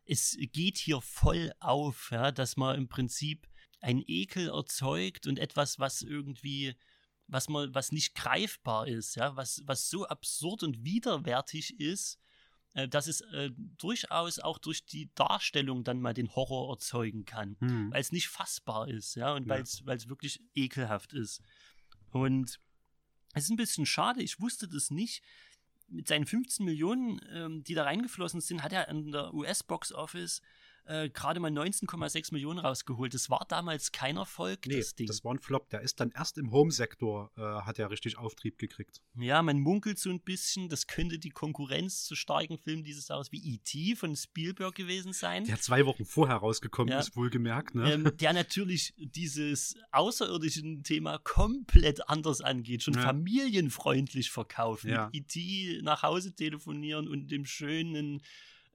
es 0.06 0.38
geht 0.54 0.78
hier 0.78 1.02
voll 1.02 1.52
auf, 1.60 2.10
ja, 2.12 2.32
dass 2.32 2.58
man 2.58 2.76
im 2.78 2.88
Prinzip 2.90 3.48
ein 3.82 4.04
Ekel 4.06 4.50
erzeugt 4.50 5.28
und 5.28 5.40
etwas, 5.40 5.80
was 5.80 6.02
irgendwie, 6.02 6.76
was 7.28 7.48
man, 7.48 7.74
was 7.74 7.92
nicht 7.92 8.16
greifbar 8.16 8.88
ist, 8.88 9.16
ja, 9.16 9.36
was, 9.36 9.62
was 9.66 9.90
so 9.90 10.06
absurd 10.08 10.64
und 10.64 10.84
widerwärtig 10.84 11.80
ist, 11.80 12.20
dass 12.88 13.08
es 13.08 13.22
äh, 13.22 13.50
durchaus 13.78 14.40
auch 14.40 14.58
durch 14.60 14.86
die 14.86 15.10
Darstellung 15.16 15.84
dann 15.84 16.00
mal 16.02 16.14
den 16.14 16.34
Horror 16.36 16.72
erzeugen 16.74 17.26
kann, 17.26 17.56
Hm. 17.60 17.92
weil 17.92 18.02
es 18.02 18.12
nicht 18.12 18.28
fassbar 18.30 18.88
ist, 18.88 19.16
ja, 19.16 19.34
und 19.34 19.48
Ja. 19.48 19.56
weil 19.86 19.98
es 19.98 20.08
wirklich 20.10 20.42
ekelhaft 20.56 21.14
ist. 21.14 21.42
Und 22.12 22.60
es 23.34 23.44
ist 23.46 23.50
ein 23.50 23.58
bisschen 23.58 23.86
schade, 23.86 24.22
ich 24.22 24.40
wusste 24.40 24.68
das 24.68 24.92
nicht. 24.92 25.24
Mit 25.88 26.08
seinen 26.08 26.28
15 26.28 26.66
Millionen, 26.66 27.20
ähm, 27.32 27.64
die 27.64 27.74
da 27.74 27.84
reingeflossen 27.84 28.42
sind, 28.42 28.62
hat 28.62 28.72
er 28.74 28.88
in 28.90 29.12
der 29.12 29.34
US-Box-Office 29.34 30.42
äh, 30.90 31.10
gerade 31.10 31.40
mal 31.40 31.52
19,6 31.52 32.34
Millionen 32.34 32.60
rausgeholt. 32.60 33.14
Das 33.14 33.30
war 33.30 33.46
damals 33.48 33.92
kein 33.92 34.18
Erfolg, 34.18 34.66
Nee, 34.66 34.78
das 34.78 34.96
Ding. 34.96 35.08
das 35.08 35.24
war 35.24 35.34
ein 35.34 35.40
Flop. 35.40 35.70
Der 35.70 35.82
ist 35.82 36.00
dann 36.00 36.12
erst 36.12 36.38
im 36.38 36.52
Home-Sektor, 36.52 37.32
äh, 37.38 37.42
hat 37.42 37.78
er 37.80 37.90
richtig 37.92 38.18
Auftrieb 38.18 38.58
gekriegt. 38.58 39.02
Ja, 39.16 39.42
man 39.44 39.60
munkelt 39.60 40.00
so 40.00 40.10
ein 40.10 40.20
bisschen, 40.22 40.68
das 40.68 40.88
könnte 40.88 41.20
die 41.20 41.30
Konkurrenz 41.30 42.04
zu 42.06 42.16
starken 42.16 42.58
Filmen 42.58 42.84
dieses 42.84 43.08
Jahres 43.08 43.32
wie 43.32 43.56
E.T. 43.56 43.96
von 43.96 44.16
Spielberg 44.16 44.76
gewesen 44.76 45.14
sein. 45.14 45.46
Der 45.46 45.60
zwei 45.60 45.86
Wochen 45.86 46.06
vorher 46.06 46.38
rausgekommen 46.38 46.92
Ja. 46.92 47.00
ist, 47.00 47.16
wohlgemerkt. 47.16 47.76
Ne? 47.76 47.94
ähm, 47.94 48.12
der 48.18 48.34
natürlich 48.34 48.94
dieses 48.98 49.76
außerirdischen 49.92 50.84
Thema 50.84 51.20
komplett 51.20 52.10
anders 52.10 52.42
angeht, 52.42 52.84
schon 52.84 52.96
Ja. 52.96 53.02
familienfreundlich 53.02 54.32
verkauft, 54.32 54.86
Ja. 54.86 55.10
mit 55.14 55.36
IT 55.36 55.84
nach 55.84 56.04
Hause 56.04 56.34
telefonieren 56.34 57.08
und 57.08 57.28
dem 57.32 57.46
schönen 57.46 58.22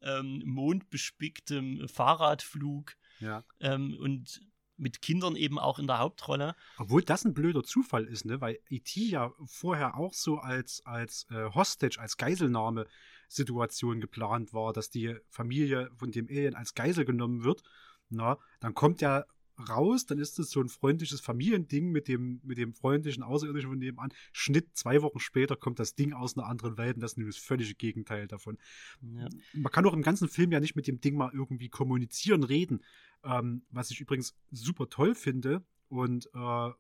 ähm, 0.05 0.43
mondbespicktem 0.45 1.89
Fahrradflug 1.89 2.95
ja. 3.21 3.45
ähm, 3.61 3.97
und 3.99 4.41
mit 4.77 5.03
Kindern 5.03 5.37
eben 5.37 5.59
auch 5.59 5.79
in 5.79 5.87
der 5.87 5.99
Hauptrolle. 5.99 6.55
Obwohl 6.79 7.03
das 7.03 7.25
ein 7.25 7.35
blöder 7.35 7.63
Zufall 7.63 8.05
ist, 8.05 8.25
ne? 8.25 8.41
weil 8.41 8.59
E.T. 8.69 9.01
ja 9.01 9.33
vorher 9.47 9.97
auch 9.97 10.15
so 10.15 10.39
als, 10.39 10.85
als 10.85 11.27
äh, 11.31 11.51
Hostage, 11.55 12.01
als 12.01 12.17
Geiselnahme-Situation 12.17 14.01
geplant 14.01 14.53
war, 14.53 14.73
dass 14.73 14.91
die 14.91 15.17
Familie 15.29 15.91
von 15.95 16.11
dem 16.11 16.27
Alien 16.29 16.55
als 16.55 16.75
Geisel 16.75 17.05
genommen 17.05 17.45
wird. 17.45 17.63
Na, 18.11 18.39
dann 18.61 18.75
kommt 18.75 19.01
er 19.03 19.27
raus, 19.69 20.07
dann 20.07 20.19
ist 20.19 20.39
es 20.39 20.51
so 20.51 20.61
ein 20.61 20.69
freundliches 20.69 21.21
Familiending 21.21 21.91
mit 21.91 22.09
dem, 22.09 22.41
mit 22.43 22.59
dem 22.59 22.75
freundlichen 22.75 23.23
Außerirdischen 23.23 23.71
von 23.71 23.79
nebenan. 23.79 24.13
Schnitt, 24.33 24.77
zwei 24.77 25.03
Wochen 25.03 25.21
später 25.21 25.57
kommt 25.57 25.79
das 25.79 25.95
Ding 25.95 26.13
aus 26.13 26.37
einer 26.37 26.47
anderen 26.47 26.77
Welt 26.77 26.97
und 26.97 27.01
das 27.01 27.13
ist 27.13 27.19
nur 27.19 27.29
das 27.29 27.37
völlige 27.37 27.75
Gegenteil 27.75 28.27
davon. 28.27 28.59
Ja. 29.01 29.29
Man 29.53 29.71
kann 29.71 29.87
auch 29.87 29.93
im 29.95 30.03
ganzen 30.03 30.29
Film 30.29 30.53
ja 30.53 30.61
nicht 30.61 30.77
mit 30.77 30.87
dem 30.87 31.01
Ding 31.01 31.17
mal 31.17 31.31
irgendwie 31.33 31.69
kommunizieren, 31.69 32.43
reden. 32.43 32.83
Ähm, 33.23 33.63
was 33.71 33.91
ich 33.91 34.01
übrigens 34.01 34.35
super 34.51 34.89
toll 34.89 35.15
finde 35.15 35.65
und 35.89 36.27
äh, 36.35 36.39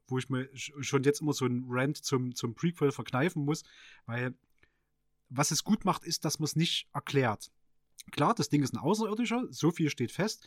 wo 0.08 0.18
ich 0.18 0.28
mir 0.28 0.44
sch- 0.54 0.82
schon 0.82 1.04
jetzt 1.04 1.20
immer 1.20 1.32
so 1.32 1.44
einen 1.44 1.64
Rant 1.68 1.96
zum, 1.96 2.34
zum 2.34 2.54
Prequel 2.54 2.92
verkneifen 2.92 3.44
muss, 3.44 3.62
weil 4.06 4.34
was 5.30 5.50
es 5.50 5.64
gut 5.64 5.84
macht, 5.84 6.04
ist, 6.04 6.24
dass 6.24 6.38
man 6.38 6.44
es 6.44 6.56
nicht 6.56 6.88
erklärt. 6.92 7.50
Klar, 8.10 8.34
das 8.34 8.50
Ding 8.50 8.62
ist 8.62 8.74
ein 8.74 8.78
Außerirdischer, 8.78 9.46
so 9.50 9.70
viel 9.70 9.88
steht 9.88 10.12
fest. 10.12 10.46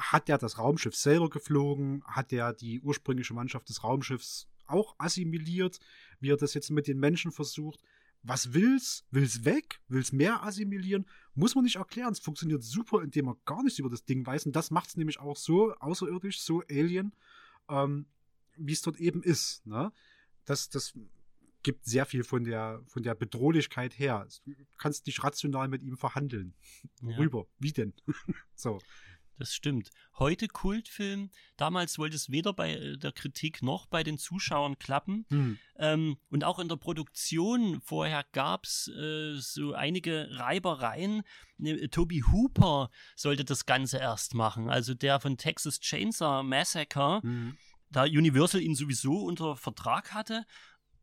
Hat 0.00 0.28
der 0.28 0.38
das 0.38 0.58
Raumschiff 0.58 0.96
selber 0.96 1.28
geflogen? 1.28 2.02
Hat 2.06 2.30
der 2.30 2.54
die 2.54 2.80
ursprüngliche 2.80 3.34
Mannschaft 3.34 3.68
des 3.68 3.84
Raumschiffs 3.84 4.48
auch 4.66 4.94
assimiliert, 4.98 5.78
wie 6.20 6.30
er 6.30 6.36
das 6.36 6.54
jetzt 6.54 6.70
mit 6.70 6.86
den 6.86 6.98
Menschen 6.98 7.32
versucht? 7.32 7.80
Was 8.22 8.54
will's? 8.54 9.04
Will's 9.10 9.44
weg? 9.44 9.80
Will's 9.88 10.12
mehr 10.12 10.42
assimilieren? 10.42 11.06
Muss 11.34 11.54
man 11.54 11.64
nicht 11.64 11.76
erklären. 11.76 12.12
Es 12.12 12.18
funktioniert 12.18 12.62
super, 12.62 13.02
indem 13.02 13.26
man 13.26 13.36
gar 13.44 13.62
nichts 13.62 13.78
über 13.78 13.90
das 13.90 14.04
Ding 14.04 14.26
weiß. 14.26 14.46
Und 14.46 14.56
das 14.56 14.70
macht 14.70 14.88
es 14.88 14.96
nämlich 14.96 15.20
auch 15.20 15.36
so 15.36 15.74
außerirdisch, 15.74 16.40
so 16.40 16.62
Alien, 16.70 17.14
ähm, 17.68 18.06
wie 18.56 18.72
es 18.72 18.82
dort 18.82 18.98
eben 18.98 19.22
ist. 19.22 19.66
Ne? 19.66 19.92
Das, 20.44 20.68
das 20.70 20.94
gibt 21.62 21.84
sehr 21.86 22.06
viel 22.06 22.24
von 22.24 22.44
der, 22.44 22.82
von 22.86 23.02
der 23.02 23.14
Bedrohlichkeit 23.14 23.98
her. 23.98 24.26
Du 24.44 24.54
kannst 24.78 25.06
nicht 25.06 25.22
rational 25.22 25.68
mit 25.68 25.82
ihm 25.82 25.96
verhandeln. 25.96 26.54
Ja. 27.02 27.16
Worüber? 27.16 27.46
Wie 27.58 27.72
denn? 27.72 27.94
so. 28.54 28.78
Das 29.40 29.54
stimmt. 29.54 29.90
Heute 30.18 30.48
Kultfilm. 30.48 31.30
Damals 31.56 31.98
wollte 31.98 32.14
es 32.14 32.30
weder 32.30 32.52
bei 32.52 32.74
äh, 32.74 32.96
der 32.98 33.12
Kritik 33.12 33.62
noch 33.62 33.86
bei 33.86 34.02
den 34.02 34.18
Zuschauern 34.18 34.78
klappen. 34.78 35.24
Hm. 35.30 35.58
Ähm, 35.78 36.18
und 36.28 36.44
auch 36.44 36.58
in 36.58 36.68
der 36.68 36.76
Produktion 36.76 37.80
vorher 37.80 38.24
gab 38.32 38.64
es 38.64 38.88
äh, 38.88 39.34
so 39.36 39.72
einige 39.72 40.28
Reibereien. 40.32 41.22
Ne, 41.56 41.88
Toby 41.88 42.22
Hooper 42.30 42.90
sollte 43.16 43.44
das 43.44 43.64
Ganze 43.64 43.96
erst 43.98 44.34
machen, 44.34 44.68
also 44.68 44.94
der 44.94 45.20
von 45.20 45.38
Texas 45.38 45.80
Chainsaw 45.80 46.42
Massacre, 46.42 47.20
Hm. 47.22 47.56
da 47.90 48.02
Universal 48.02 48.60
ihn 48.60 48.74
sowieso 48.74 49.24
unter 49.24 49.56
Vertrag 49.56 50.12
hatte. 50.12 50.44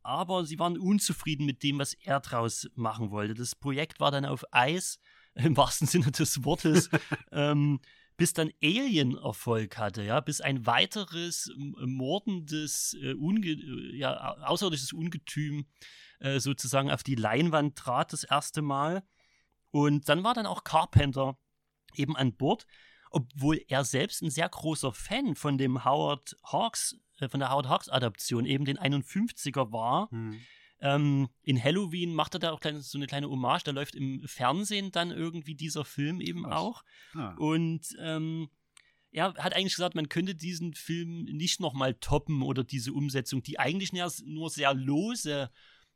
Aber 0.04 0.46
sie 0.46 0.58
waren 0.58 0.78
unzufrieden 0.78 1.44
mit 1.44 1.62
dem, 1.64 1.78
was 1.78 1.94
er 1.94 2.20
draus 2.20 2.70
machen 2.76 3.10
wollte. 3.10 3.34
Das 3.34 3.54
Projekt 3.56 3.98
war 4.00 4.10
dann 4.10 4.24
auf 4.24 4.44
Eis, 4.52 5.00
im 5.34 5.56
wahrsten 5.56 5.86
Sinne 5.86 6.12
des 6.12 6.44
Wortes. 6.44 6.88
ähm, 7.32 7.80
bis 8.18 8.34
dann 8.34 8.50
Alien 8.62 9.16
Erfolg 9.16 9.78
hatte, 9.78 10.02
ja, 10.02 10.20
bis 10.20 10.42
ein 10.42 10.66
weiteres 10.66 11.50
mordendes, 11.56 12.94
äh, 13.00 13.14
unge 13.14 13.48
äh, 13.52 13.96
ja, 13.96 14.12
au- 14.34 14.42
außerirdisches 14.48 14.92
Ungetüm 14.92 15.66
äh, 16.18 16.40
sozusagen 16.40 16.90
auf 16.90 17.02
die 17.02 17.14
Leinwand 17.14 17.76
trat 17.76 18.12
das 18.12 18.24
erste 18.24 18.60
Mal. 18.60 19.02
Und 19.70 20.08
dann 20.08 20.24
war 20.24 20.34
dann 20.34 20.46
auch 20.46 20.64
Carpenter 20.64 21.38
eben 21.94 22.16
an 22.16 22.34
Bord, 22.34 22.66
obwohl 23.10 23.62
er 23.68 23.84
selbst 23.84 24.20
ein 24.22 24.30
sehr 24.30 24.48
großer 24.48 24.92
Fan 24.92 25.36
von 25.36 25.56
dem 25.56 25.84
Howard 25.84 26.36
Hawks, 26.42 26.96
äh, 27.20 27.28
von 27.28 27.38
der 27.40 27.50
Howard 27.50 27.68
Hawks 27.68 27.88
Adaption, 27.88 28.44
eben 28.46 28.64
den 28.64 28.78
51er 28.78 29.70
war. 29.72 30.10
Hm. 30.10 30.40
Ähm, 30.80 31.28
in 31.42 31.62
Halloween 31.62 32.14
macht 32.14 32.34
er 32.34 32.40
da 32.40 32.52
auch 32.52 32.60
kleine, 32.60 32.80
so 32.80 32.98
eine 32.98 33.06
kleine 33.06 33.28
Hommage, 33.28 33.64
da 33.64 33.72
läuft 33.72 33.96
im 33.96 34.22
Fernsehen 34.26 34.92
dann 34.92 35.10
irgendwie 35.10 35.54
dieser 35.54 35.84
Film 35.84 36.20
eben 36.20 36.46
Ach. 36.46 36.56
auch. 36.56 36.84
Ah. 37.14 37.34
Und 37.36 37.96
ähm, 38.00 38.48
er 39.10 39.34
hat 39.34 39.54
eigentlich 39.54 39.74
gesagt, 39.74 39.94
man 39.94 40.08
könnte 40.08 40.34
diesen 40.34 40.74
Film 40.74 41.24
nicht 41.24 41.60
nochmal 41.60 41.94
toppen 41.94 42.42
oder 42.42 42.62
diese 42.62 42.92
Umsetzung, 42.92 43.42
die 43.42 43.58
eigentlich 43.58 43.92
nur, 43.92 44.10
nur 44.24 44.50
sehr 44.50 44.74
lose 44.74 45.50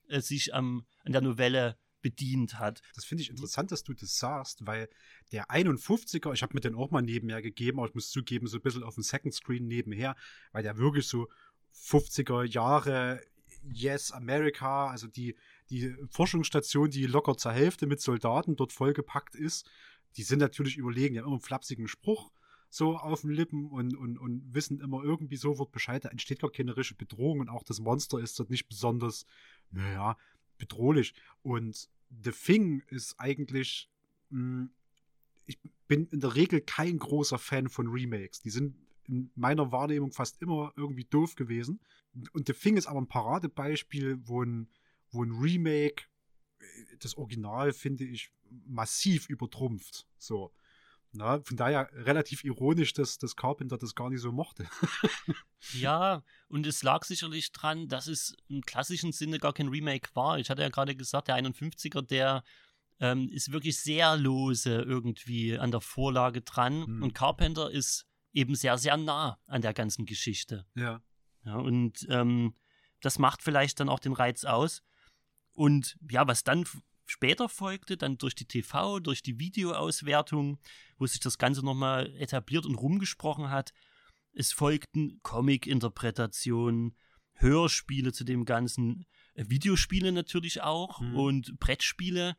äh, 0.09 0.21
sich 0.21 0.55
am, 0.55 0.87
an 1.05 1.13
der 1.13 1.21
Novelle 1.21 1.77
bedient 2.01 2.59
hat. 2.59 2.83
Das 2.95 3.05
finde 3.05 3.23
ich 3.23 3.31
interessant, 3.31 3.71
dass 3.71 3.85
du 3.85 3.95
das 3.95 4.19
sagst, 4.19 4.67
weil 4.67 4.89
der 5.31 5.47
51er, 5.47 6.33
ich 6.33 6.43
habe 6.43 6.55
mir 6.55 6.61
den 6.61 6.75
auch 6.75 6.91
mal 6.91 7.03
nebenher 7.03 7.41
gegeben, 7.41 7.79
aber 7.79 7.89
ich 7.89 7.95
muss 7.95 8.11
zugeben, 8.11 8.49
so 8.49 8.59
ein 8.59 8.63
bisschen 8.63 8.83
auf 8.83 8.95
dem 8.95 9.05
Second 9.05 9.33
Screen 9.33 9.69
nebenher, 9.69 10.17
weil 10.51 10.65
der 10.65 10.77
wirklich 10.77 11.07
so 11.07 11.29
50er 11.75 12.45
Jahre 12.45 13.23
Yes 13.71 14.13
America, 14.13 14.89
also 14.89 15.07
die, 15.07 15.35
die 15.71 15.95
Forschungsstation, 16.11 16.91
die 16.91 17.07
locker 17.07 17.37
zur 17.37 17.53
Hälfte 17.53 17.87
mit 17.87 18.01
Soldaten 18.01 18.57
dort 18.57 18.73
vollgepackt 18.73 19.35
ist, 19.35 19.69
die 20.17 20.23
sind 20.23 20.41
natürlich 20.41 20.77
überlegen, 20.77 21.15
die 21.15 21.21
haben 21.21 21.27
immer 21.27 21.37
einen 21.37 21.43
flapsigen 21.43 21.89
Spruch 21.89 22.31
so 22.73 22.97
auf 22.97 23.21
den 23.21 23.31
Lippen 23.31 23.67
und, 23.67 23.95
und, 23.95 24.19
und 24.19 24.55
wissen 24.55 24.81
immer 24.81 25.03
irgendwie 25.05 25.37
sofort 25.37 25.73
Bescheid, 25.73 26.05
da 26.05 26.09
entsteht 26.09 26.41
gar 26.41 26.51
keine 26.51 26.75
richtige 26.75 27.05
Bedrohung 27.05 27.41
und 27.41 27.51
auch 27.51 27.63
das 27.63 27.81
Monster 27.81 28.19
ist 28.19 28.41
dort 28.41 28.49
nicht 28.49 28.67
besonders, 28.67 29.27
naja, 29.71 30.17
bedrohlich. 30.57 31.15
Und 31.43 31.91
The 32.25 32.31
Thing 32.31 32.83
ist 32.89 33.21
eigentlich, 33.21 33.91
mh, 34.31 34.69
ich 35.45 35.59
bin 35.87 36.07
in 36.07 36.21
der 36.21 36.35
Regel 36.35 36.63
kein 36.63 36.99
großer 36.99 37.39
Fan 37.39 37.69
von 37.69 37.89
Remakes. 37.89 38.41
Die 38.41 38.51
sind 38.51 38.75
in 39.13 39.31
meiner 39.35 39.71
Wahrnehmung 39.71 40.11
fast 40.11 40.41
immer 40.41 40.73
irgendwie 40.77 41.05
doof 41.05 41.37
gewesen. 41.37 41.81
Und 42.33 42.47
The 42.47 42.55
Thing 42.55 42.77
ist 42.77 42.87
aber 42.87 43.01
ein 43.01 43.09
Paradebeispiel, 43.09 44.27
wo 44.27 44.43
ein, 44.43 44.69
wo 45.11 45.23
ein 45.23 45.33
Remake 45.33 46.05
äh, 46.59 46.65
das 46.99 47.17
Original, 47.19 47.73
finde 47.73 48.05
ich, 48.05 48.33
massiv 48.67 49.29
übertrumpft. 49.29 50.07
So. 50.17 50.53
Na, 51.15 51.43
von 51.43 51.59
daher 51.59 51.91
relativ 51.93 52.43
ironisch, 52.43 52.95
dass, 52.95 53.19
dass 53.19 53.37
Carpenter 53.37 53.77
das 53.77 53.95
gar 53.95 54.09
nicht 54.09 54.21
so 54.21 54.33
mochte. 54.33 54.67
Ja, 55.75 56.25
und 56.49 56.67
es 56.67 56.83
lag 56.83 57.05
sicherlich 57.05 57.53
dran, 57.53 57.87
dass 57.87 58.09
es 58.09 58.35
im 58.49 58.63
klassischen 58.63 59.13
Sinne 59.13 59.39
gar 59.39 59.53
kein 59.53 59.69
Remake 59.69 60.11
war. 60.15 60.41
Ich 60.41 60.51
hatte 60.51 60.61
ja 60.61 60.71
gerade 60.71 60.97
gesagt, 60.97 61.29
der 61.29 61.37
51er, 61.37 62.03
der 62.03 62.43
ähm, 62.99 63.29
ist 63.29 63.53
wirklich 63.53 63.79
sehr 63.79 64.17
lose 64.17 64.83
irgendwie 64.83 65.57
an 65.57 65.71
der 65.71 65.81
Vorlage 65.81 66.41
dran. 66.41 66.85
Hm. 66.85 67.03
Und 67.05 67.15
Carpenter 67.15 67.71
ist 67.71 68.07
eben 68.33 68.55
sehr, 68.55 68.79
sehr 68.79 68.97
nah 68.97 69.39
an 69.47 69.63
der 69.63 69.75
ganzen 69.75 70.07
Geschichte. 70.07 70.67
ja. 70.75 71.01
Ja, 71.45 71.57
und 71.57 72.07
ähm, 72.09 72.55
das 73.01 73.19
macht 73.19 73.43
vielleicht 73.43 73.81
dann 73.81 73.89
auch 73.89 73.99
den 73.99 74.13
Reiz 74.13 74.45
aus. 74.45 74.85
Und 75.55 75.99
ja, 76.09 76.25
was 76.29 76.45
dann 76.45 76.65
später 77.05 77.49
folgte, 77.49 77.97
dann 77.97 78.17
durch 78.17 78.37
die 78.37 78.45
TV, 78.45 79.01
durch 79.01 79.25
die 79.25 79.41
Videoauswertung, 79.41 80.61
wo 80.99 81.07
sich 81.09 81.19
das 81.19 81.39
Ganze 81.39 81.65
nochmal 81.65 82.15
etabliert 82.17 82.65
und 82.65 82.77
rumgesprochen 82.77 83.51
hat, 83.51 83.73
es 84.35 84.53
folgten 84.53 85.19
Comic-Interpretationen, 85.25 86.97
Hörspiele 87.35 88.13
zu 88.13 88.25
dem 88.25 88.45
Ganzen, 88.45 89.07
äh, 89.35 89.45
Videospiele 89.49 90.13
natürlich 90.13 90.63
auch 90.63 91.01
Mhm. 91.01 91.17
und 91.17 91.59
Brettspiele. 91.59 92.37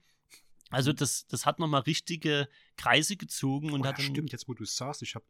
Also 0.69 0.93
das, 0.93 1.27
das 1.27 1.45
hat 1.45 1.59
nochmal 1.59 1.81
richtige 1.81 2.47
Kreise 2.77 3.17
gezogen 3.17 3.71
und 3.73 3.81
oh, 3.81 3.85
hat 3.85 3.99
ja, 3.99 4.05
dann, 4.05 4.13
stimmt, 4.15 4.31
jetzt 4.31 4.47
wo 4.47 4.53
du 4.53 4.63
es 4.63 4.75
sagst, 4.75 5.01
ich 5.03 5.13
habe 5.15 5.25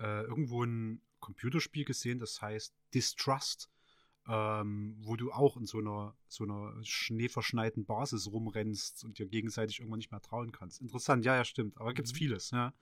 äh, 0.00 0.22
irgendwo 0.22 0.64
ein 0.64 1.02
Computerspiel 1.20 1.84
gesehen, 1.84 2.18
das 2.18 2.40
heißt 2.40 2.74
Distrust, 2.94 3.70
ähm, 4.26 4.96
wo 5.00 5.16
du 5.16 5.32
auch 5.32 5.56
in 5.56 5.66
so 5.66 5.78
einer, 5.78 6.16
so 6.28 6.44
einer 6.44 6.74
schneeverschneiten 6.82 7.84
Basis 7.84 8.26
rumrennst 8.30 9.04
und 9.04 9.18
dir 9.18 9.26
gegenseitig 9.26 9.80
irgendwann 9.80 9.98
nicht 9.98 10.10
mehr 10.10 10.20
trauen 10.22 10.52
kannst. 10.52 10.80
Interessant, 10.80 11.24
ja, 11.24 11.36
ja, 11.36 11.44
stimmt. 11.44 11.76
Aber 11.78 11.94
gibt's 11.94 12.12
Mhm. 12.12 12.16
vieles, 12.16 12.50
ja. 12.50 12.74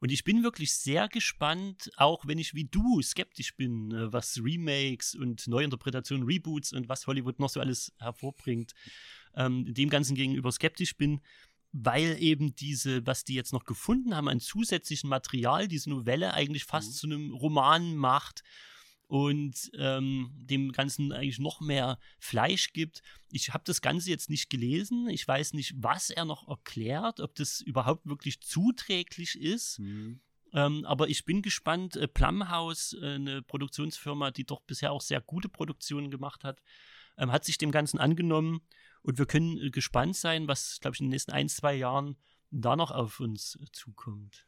Und 0.00 0.12
ich 0.12 0.22
bin 0.22 0.44
wirklich 0.44 0.74
sehr 0.74 1.08
gespannt, 1.08 1.90
auch 1.96 2.24
wenn 2.26 2.38
ich 2.38 2.54
wie 2.54 2.66
du 2.66 3.02
skeptisch 3.02 3.56
bin, 3.56 3.92
äh, 3.92 4.12
was 4.12 4.40
Remakes 4.42 5.14
und 5.16 5.48
Neuinterpretationen, 5.48 6.24
Reboots 6.24 6.72
und 6.72 6.88
was 6.88 7.06
Hollywood 7.06 7.40
noch 7.40 7.50
so 7.50 7.60
alles 7.60 7.92
hervorbringt, 7.98 8.74
ähm, 9.34 9.72
dem 9.74 9.90
Ganzen 9.90 10.14
gegenüber 10.14 10.52
skeptisch 10.52 10.96
bin, 10.96 11.20
weil 11.72 12.16
eben 12.20 12.54
diese, 12.54 13.06
was 13.06 13.24
die 13.24 13.34
jetzt 13.34 13.52
noch 13.52 13.64
gefunden 13.64 14.16
haben 14.16 14.28
an 14.28 14.40
zusätzlichem 14.40 15.10
Material, 15.10 15.68
diese 15.68 15.90
Novelle 15.90 16.34
eigentlich 16.34 16.64
fast 16.64 16.88
Mhm. 16.90 16.94
zu 16.94 17.06
einem 17.06 17.34
Roman 17.34 17.96
macht 17.96 18.42
und 19.06 19.70
ähm, 19.78 20.30
dem 20.36 20.72
Ganzen 20.72 21.12
eigentlich 21.12 21.38
noch 21.38 21.60
mehr 21.60 21.98
Fleisch 22.18 22.72
gibt. 22.72 23.02
Ich 23.32 23.54
habe 23.54 23.64
das 23.66 23.80
Ganze 23.80 24.10
jetzt 24.10 24.28
nicht 24.28 24.50
gelesen. 24.50 25.08
Ich 25.08 25.26
weiß 25.26 25.54
nicht, 25.54 25.74
was 25.76 26.10
er 26.10 26.24
noch 26.26 26.46
erklärt, 26.48 27.20
ob 27.20 27.34
das 27.34 27.60
überhaupt 27.60 28.06
wirklich 28.06 28.40
zuträglich 28.40 29.40
ist. 29.40 29.78
Mhm. 29.78 30.20
Ähm, 30.52 30.84
aber 30.84 31.08
ich 31.08 31.24
bin 31.24 31.42
gespannt. 31.42 31.96
Äh, 31.96 32.08
Plumhouse, 32.08 32.94
äh, 33.00 33.14
eine 33.14 33.42
Produktionsfirma, 33.42 34.30
die 34.30 34.44
doch 34.44 34.60
bisher 34.60 34.92
auch 34.92 35.02
sehr 35.02 35.20
gute 35.20 35.48
Produktionen 35.48 36.10
gemacht 36.10 36.44
hat, 36.44 36.62
ähm, 37.18 37.32
hat 37.32 37.44
sich 37.44 37.58
dem 37.58 37.70
Ganzen 37.70 37.98
angenommen. 37.98 38.60
Und 39.08 39.16
wir 39.16 39.24
können 39.24 39.56
äh, 39.56 39.70
gespannt 39.70 40.16
sein, 40.16 40.48
was, 40.48 40.80
glaube 40.80 40.94
ich, 40.94 41.00
in 41.00 41.06
den 41.06 41.12
nächsten 41.12 41.32
ein, 41.32 41.48
zwei 41.48 41.74
Jahren 41.74 42.18
da 42.50 42.76
noch 42.76 42.90
auf 42.90 43.20
uns 43.20 43.58
zukommt. 43.72 44.46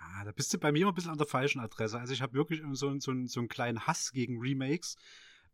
Ah, 0.00 0.24
da 0.24 0.32
bist 0.32 0.52
du 0.52 0.58
bei 0.58 0.72
mir 0.72 0.80
immer 0.80 0.90
ein 0.90 0.96
bisschen 0.96 1.12
an 1.12 1.18
der 1.18 1.28
falschen 1.28 1.60
Adresse. 1.60 1.96
Also 1.96 2.12
ich 2.12 2.20
habe 2.20 2.32
wirklich 2.32 2.60
so, 2.72 2.98
so, 2.98 3.14
so 3.26 3.40
einen 3.40 3.48
kleinen 3.48 3.86
Hass 3.86 4.10
gegen 4.10 4.40
Remakes, 4.40 4.96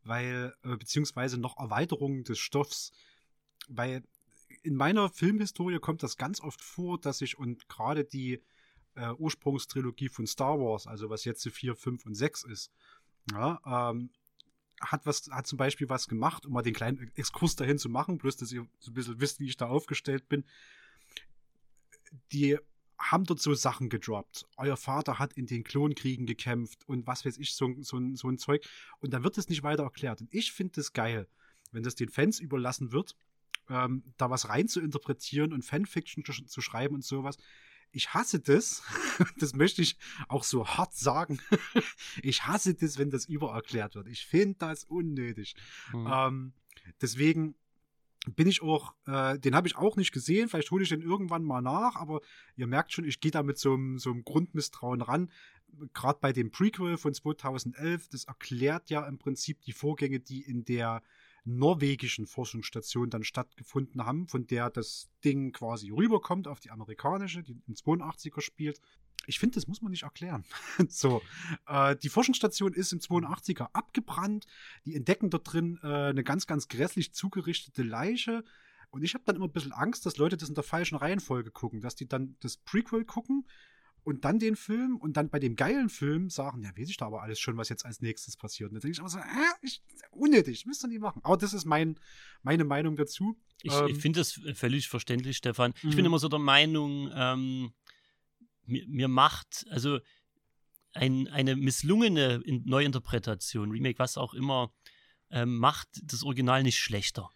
weil, 0.04 0.54
äh, 0.62 0.74
beziehungsweise 0.74 1.36
noch 1.36 1.58
Erweiterungen 1.58 2.24
des 2.24 2.38
Stoffs. 2.38 2.92
Weil 3.68 4.02
in 4.62 4.74
meiner 4.74 5.10
Filmhistorie 5.10 5.78
kommt 5.78 6.02
das 6.02 6.16
ganz 6.16 6.40
oft 6.40 6.62
vor, 6.62 6.98
dass 6.98 7.20
ich 7.20 7.36
und 7.36 7.68
gerade 7.68 8.06
die 8.06 8.42
äh, 8.94 9.12
Ursprungstrilogie 9.18 10.08
von 10.08 10.26
Star 10.26 10.58
Wars, 10.58 10.86
also 10.86 11.10
was 11.10 11.26
jetzt 11.26 11.46
4, 11.46 11.76
5 11.76 12.06
und 12.06 12.14
6 12.14 12.44
ist, 12.44 12.72
ja, 13.32 13.90
ähm, 13.90 14.08
hat 14.81 15.07
was, 15.07 15.28
hat 15.31 15.47
zum 15.47 15.59
Beispiel 15.59 15.89
was 15.89 16.09
gemacht, 16.09 16.47
um 16.47 16.53
mal 16.53 16.62
den 16.62 16.74
kleinen 16.74 17.11
Exkurs 17.15 17.57
dahin 17.57 17.78
zu 17.78 17.89
machen, 17.89 18.19
bloß 18.19 18.36
dass 18.36 18.53
ihr 18.53 18.66
so 18.78 18.90
ein 18.90 18.94
bisschen 18.94 19.20
wisst, 19.20 19.40
wie 19.40 19.47
ich 19.47 19.57
da 19.57 19.66
aufgestellt 19.66 20.28
bin. 20.28 20.44
Die 22.32 22.59
haben 22.98 23.24
dort 23.24 23.40
so 23.40 23.55
Sachen 23.55 23.89
gedroppt. 23.89 24.47
Euer 24.57 24.77
Vater 24.77 25.19
hat 25.19 25.35
in 25.35 25.47
den 25.47 25.65
Klonkriegen 25.65 26.27
gekämpft 26.27 26.89
und 26.89 27.07
was 27.07 27.24
weiß 27.24 27.39
ich, 27.39 27.55
so, 27.55 27.74
so, 27.81 28.01
so 28.15 28.28
ein 28.28 28.39
Zeug. 28.39 28.66
Und 29.01 29.12
dann 29.12 29.23
wird 29.23 29.39
es 29.39 29.48
nicht 29.48 29.62
weiter 29.62 29.82
erklärt. 29.82 30.20
Und 30.20 30.32
ich 30.32 30.53
finde 30.53 30.81
es 30.81 30.93
geil, 30.93 31.28
wenn 31.73 31.82
das 31.82 31.94
den 31.94 32.09
Fans 32.09 32.40
überlassen 32.40 32.93
wird, 32.93 33.16
ähm, 33.69 34.03
da 34.16 34.31
was 34.31 34.48
rein 34.48 34.69
zu 34.69 34.81
interpretieren 34.81 35.53
und 35.53 35.65
Fanfiction 35.65 36.24
zu, 36.24 36.32
zu 36.32 36.61
schreiben 36.61 36.94
und 36.94 37.05
sowas. 37.05 37.36
Ich 37.92 38.14
hasse 38.14 38.40
das, 38.40 38.82
das 39.38 39.54
möchte 39.54 39.82
ich 39.82 39.96
auch 40.28 40.44
so 40.44 40.66
hart 40.66 40.94
sagen. 40.94 41.40
ich 42.22 42.46
hasse 42.46 42.74
das, 42.74 42.98
wenn 42.98 43.10
das 43.10 43.26
übererklärt 43.26 43.94
wird. 43.94 44.08
Ich 44.08 44.26
finde 44.26 44.56
das 44.58 44.84
unnötig. 44.84 45.54
Mhm. 45.92 46.08
Ähm, 46.10 46.52
deswegen 47.00 47.54
bin 48.34 48.48
ich 48.48 48.62
auch, 48.62 48.94
äh, 49.06 49.38
den 49.38 49.54
habe 49.54 49.68
ich 49.68 49.76
auch 49.76 49.96
nicht 49.96 50.12
gesehen. 50.12 50.48
Vielleicht 50.48 50.70
hole 50.70 50.82
ich 50.82 50.88
den 50.88 51.02
irgendwann 51.02 51.44
mal 51.44 51.62
nach, 51.62 51.96
aber 51.96 52.20
ihr 52.56 52.66
merkt 52.66 52.92
schon, 52.92 53.04
ich 53.04 53.20
gehe 53.20 53.30
da 53.30 53.42
mit 53.42 53.58
so 53.58 53.74
einem, 53.74 53.98
so 53.98 54.10
einem 54.10 54.24
Grundmisstrauen 54.24 55.00
ran. 55.00 55.30
Gerade 55.94 56.18
bei 56.20 56.32
dem 56.32 56.50
Prequel 56.50 56.96
von 56.96 57.14
2011, 57.14 58.08
das 58.08 58.24
erklärt 58.24 58.90
ja 58.90 59.06
im 59.06 59.18
Prinzip 59.18 59.60
die 59.62 59.72
Vorgänge, 59.72 60.20
die 60.20 60.40
in 60.42 60.64
der 60.64 61.02
norwegischen 61.47 62.27
Forschungsstation 62.27 63.09
dann 63.09 63.24
stattgefunden 63.24 64.05
haben, 64.05 64.27
von 64.27 64.47
der 64.47 64.68
das 64.70 65.09
Ding 65.24 65.52
quasi 65.52 65.90
rüberkommt 65.90 66.48
auf 66.48 66.60
die 66.60 66.70
amerikanische, 66.70 67.43
die 67.43 67.60
im 67.66 67.74
82er 67.74 68.40
spielt. 68.40 68.81
Ich 69.27 69.39
finde, 69.39 69.55
das 69.55 69.66
muss 69.66 69.82
man 69.82 69.90
nicht 69.90 70.02
erklären. 70.02 70.44
so, 70.89 71.23
äh, 71.66 71.97
die 71.97 72.09
Forschungsstation 72.09 72.73
ist 72.74 72.93
im 72.93 73.01
82er 73.01 73.68
abgebrannt. 73.73 74.47
Die 74.85 74.94
entdecken 74.94 75.31
dort 75.31 75.52
drin 75.52 75.78
äh, 75.82 75.86
eine 75.86 76.24
ganz, 76.24 76.47
ganz 76.47 76.68
grässlich 76.68 77.12
zugerichtete 77.14 77.82
Leiche. 77.82 78.44
Und 78.90 79.02
ich 79.02 79.14
habe 79.14 79.24
dann 79.24 79.36
immer 79.36 79.47
ein 79.47 79.52
bisschen 79.52 79.73
Angst, 79.73 80.06
dass 80.06 80.16
Leute 80.16 80.36
das 80.36 80.48
in 80.48 80.55
der 80.55 80.64
falschen 80.64 80.97
Reihenfolge 80.97 81.51
gucken, 81.51 81.81
dass 81.81 81.97
die 81.97 82.09
dann 82.09 82.36
das 82.40 82.56
Prequel 82.56 83.05
gucken 83.05 83.47
und 84.06 84.24
dann 84.24 84.38
den 84.38 84.54
Film 84.54 84.96
und 84.98 85.16
dann 85.16 85.30
bei 85.30 85.40
dem 85.40 85.56
geilen 85.56 85.88
Film 85.88 86.30
sagen, 86.30 86.62
ja, 86.62 86.70
weiß 86.76 86.88
ich 86.88 86.96
da 86.96 87.06
aber 87.06 87.22
alles 87.22 87.40
schon, 87.40 87.56
was 87.56 87.68
jetzt 87.68 87.84
als 87.84 88.00
nächstes 88.00 88.36
passiert. 88.36 88.70
Und 88.70 88.74
dann 88.76 88.80
denke 88.82 88.92
ich 88.92 88.98
immer 89.00 89.08
so, 89.08 89.18
äh, 89.18 89.22
ich, 89.62 89.82
unnötig, 90.12 90.64
müsst 90.64 90.84
ihr 90.84 90.88
nie 90.88 91.00
machen. 91.00 91.20
Aber 91.24 91.36
das 91.36 91.52
ist 91.52 91.64
mein, 91.64 91.98
meine 92.42 92.64
Meinung 92.64 92.94
dazu. 92.94 93.36
Ich, 93.62 93.72
Ähm, 93.72 93.88
ich 93.88 93.98
finde 93.98 94.20
das 94.20 94.40
völlig 94.54 94.88
verständlich, 94.88 95.36
Stefan. 95.38 95.74
Ich 95.78 95.82
bin 95.82 95.98
Mhm. 95.98 96.06
immer 96.06 96.18
so 96.20 96.28
der 96.28 96.38
Meinung, 96.38 97.10
ähm, 97.12 97.72
mir, 98.64 98.86
mir 98.86 99.08
macht, 99.08 99.66
also 99.70 99.98
ein, 100.92 101.26
eine 101.28 101.56
misslungene 101.56 102.40
In- 102.44 102.62
Neuinterpretation, 102.64 103.70
Remake, 103.72 103.98
was 103.98 104.16
auch 104.16 104.34
immer, 104.34 104.72
ähm, 105.30 105.56
macht 105.58 105.88
das 106.04 106.22
Original 106.22 106.62
nicht 106.62 106.78
schlechter. 106.78 107.28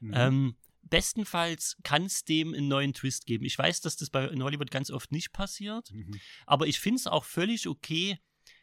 mhm. 0.00 0.56
Bestenfalls 0.88 1.76
kann 1.82 2.04
es 2.04 2.24
dem 2.24 2.54
einen 2.54 2.68
neuen 2.68 2.92
Twist 2.92 3.26
geben. 3.26 3.44
Ich 3.44 3.58
weiß, 3.58 3.80
dass 3.80 3.96
das 3.96 4.10
bei 4.10 4.26
in 4.26 4.42
Hollywood 4.42 4.70
ganz 4.70 4.90
oft 4.90 5.12
nicht 5.12 5.32
passiert, 5.32 5.90
Mhm. 5.92 6.20
aber 6.46 6.66
ich 6.66 6.78
finde 6.80 6.98
es 7.00 7.06
auch 7.06 7.24
völlig 7.24 7.66
okay, 7.68 8.18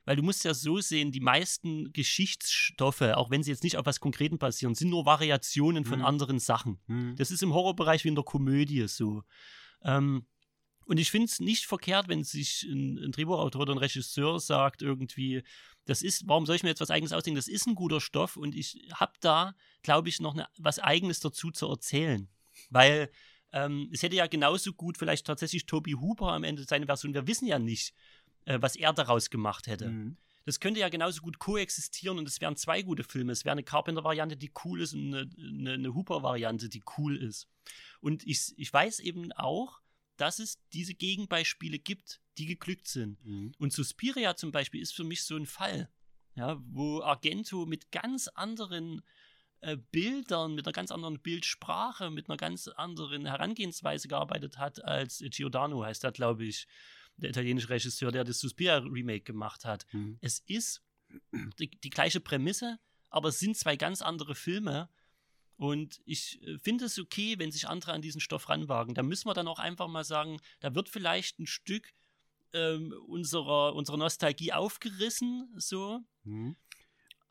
weil 0.06 0.16
du 0.18 0.24
musst 0.24 0.44
ja 0.44 0.54
so 0.54 0.80
sehen, 0.82 1.12
die 1.12 1.20
meisten 1.22 1.92
Geschichtsstoffe, 1.94 3.02
auch 3.02 3.30
wenn 3.30 3.44
sie 3.44 3.52
jetzt 3.52 3.64
nicht 3.64 3.78
auf 3.78 3.86
was 3.86 4.00
Konkreten 4.00 4.38
basieren, 4.38 4.76
sind 4.76 4.90
nur 4.90 5.06
Variationen 5.06 5.86
von 5.86 6.00
Mhm. 6.00 6.06
anderen 6.06 6.40
Sachen. 6.40 6.80
Mhm. 6.88 7.16
Das 7.16 7.32
ist 7.32 7.44
im 7.44 7.54
Horrorbereich 7.54 8.04
wie 8.04 8.10
in 8.10 8.16
der 8.16 8.24
Komödie 8.24 8.88
so. 8.88 9.24
Ähm, 9.84 10.26
und 10.86 11.00
ich 11.00 11.12
finde 11.12 11.26
es 11.26 11.40
nicht 11.40 11.66
verkehrt, 11.66 12.08
wenn 12.08 12.24
sich 12.24 12.64
ein, 12.64 12.98
ein 12.98 13.12
Drehbuchautor 13.12 13.62
oder 13.62 13.74
ein 13.74 13.80
Regisseur 13.80 14.40
sagt, 14.40 14.82
irgendwie, 14.82 15.44
das 15.86 16.02
ist, 16.02 16.28
warum 16.28 16.46
soll 16.46 16.56
ich 16.56 16.64
mir 16.64 16.70
jetzt 16.70 16.82
was 16.82 16.92
Eigenes 16.92 17.14
ausdenken? 17.14 17.38
Das 17.38 17.48
ist 17.48 17.68
ein 17.68 17.76
guter 17.76 18.02
Stoff 18.02 18.38
und 18.38 18.56
ich 18.56 18.80
habe 18.94 19.14
da, 19.20 19.56
glaube 19.82 20.10
ich, 20.10 20.20
noch 20.20 20.34
ne, 20.34 20.48
was 20.58 20.80
Eigenes 20.80 21.20
dazu 21.20 21.52
zu 21.52 21.68
erzählen. 21.68 22.30
Weil 22.70 23.10
ähm, 23.52 23.90
es 23.92 24.04
hätte 24.04 24.16
ja 24.16 24.28
genauso 24.28 24.74
gut 24.74 24.98
vielleicht 24.98 25.26
tatsächlich 25.26 25.66
Toby 25.66 25.92
Hooper 25.92 26.32
am 26.32 26.44
Ende 26.44 26.64
seine 26.64 26.86
Version, 26.86 27.14
wir 27.14 27.28
wissen 27.28 27.48
ja 27.48 27.60
nicht, 27.60 27.94
äh, 28.46 28.58
was 28.62 28.76
er 28.76 28.94
daraus 28.94 29.30
gemacht 29.30 29.68
hätte. 29.68 29.90
Mhm. 29.90 30.18
Das 30.46 30.60
könnte 30.60 30.82
ja 30.82 30.90
genauso 30.90 31.22
gut 31.22 31.40
koexistieren 31.40 32.18
und 32.18 32.28
es 32.28 32.42
wären 32.42 32.58
zwei 32.58 32.82
gute 32.82 33.04
Filme. 33.04 33.32
Es 33.32 33.46
wäre 33.46 33.54
eine 33.54 33.64
Carpenter-Variante, 33.64 34.36
die 34.36 34.52
cool 34.66 34.82
ist 34.82 34.94
und 34.94 35.14
eine, 35.14 35.30
eine, 35.38 35.74
eine 35.74 35.94
Hooper-Variante, 35.94 36.68
die 36.68 36.84
cool 36.98 37.16
ist. 37.16 37.48
Und 38.02 38.28
ich, 38.28 38.54
ich 38.58 38.74
weiß 38.74 39.00
eben 39.00 39.32
auch, 39.34 39.80
dass 40.18 40.40
es 40.40 40.60
diese 40.74 40.94
Gegenbeispiele 40.94 41.80
gibt, 41.80 42.22
die 42.38 42.46
geglückt 42.46 42.88
sind. 42.88 43.24
Mhm. 43.26 43.54
Und 43.58 43.74
Suspiria 43.74 44.36
zum 44.36 44.52
Beispiel 44.52 44.82
ist 44.82 44.94
für 44.94 45.04
mich 45.04 45.24
so 45.24 45.36
ein 45.36 45.46
Fall, 45.46 45.90
ja, 46.36 46.62
wo 46.66 47.02
Argento 47.02 47.66
mit 47.66 47.92
ganz 47.92 48.28
anderen 48.28 49.04
äh, 49.62 49.78
Bildern, 49.78 50.56
mit 50.56 50.66
einer 50.66 50.74
ganz 50.74 50.92
anderen 50.92 51.20
Bildsprache, 51.20 52.10
mit 52.10 52.30
einer 52.30 52.38
ganz 52.38 52.68
anderen 52.68 53.26
Herangehensweise 53.26 54.08
gearbeitet 54.08 54.58
hat 54.58 54.84
als 54.84 55.24
Giordano, 55.30 55.84
heißt 55.84 56.04
er, 56.04 56.12
glaube 56.12 56.46
ich, 56.46 56.68
der 57.18 57.30
italienische 57.30 57.70
Regisseur, 57.70 58.12
der 58.12 58.24
das 58.24 58.40
Suspiria-Remake 58.40 59.24
gemacht 59.24 59.66
hat. 59.66 59.86
Mhm. 59.94 60.18
Es 60.22 60.40
ist 60.48 60.82
die, 61.60 61.70
die 61.70 61.90
gleiche 61.90 62.20
Prämisse, 62.20 62.80
aber 63.10 63.30
es 63.30 63.40
sind 63.40 63.56
zwei 63.56 63.76
ganz 63.76 64.02
andere 64.02 64.36
Filme. 64.36 64.90
Und 65.58 66.02
ich 66.06 66.42
äh, 66.44 66.58
finde 66.60 66.86
es 66.86 67.00
okay, 67.00 67.38
wenn 67.38 67.52
sich 67.52 67.68
andere 67.68 67.94
an 67.94 68.02
diesen 68.02 68.22
Stoff 68.22 68.50
ranwagen. 68.50 68.96
Da 68.96 69.04
müssen 69.04 69.28
wir 69.28 69.34
dann 69.34 69.48
auch 69.48 69.60
einfach 69.60 69.88
mal 69.88 70.04
sagen, 70.04 70.40
da 70.60 70.76
wird 70.76 70.90
vielleicht 70.90 71.40
ein 71.40 71.48
Stück 71.48 71.94
ähm, 72.54 72.94
unserer, 73.08 73.76
unserer 73.76 73.98
Nostalgie 73.98 74.54
aufgerissen, 74.54 75.54
so. 75.58 76.02
Mhm. 76.24 76.56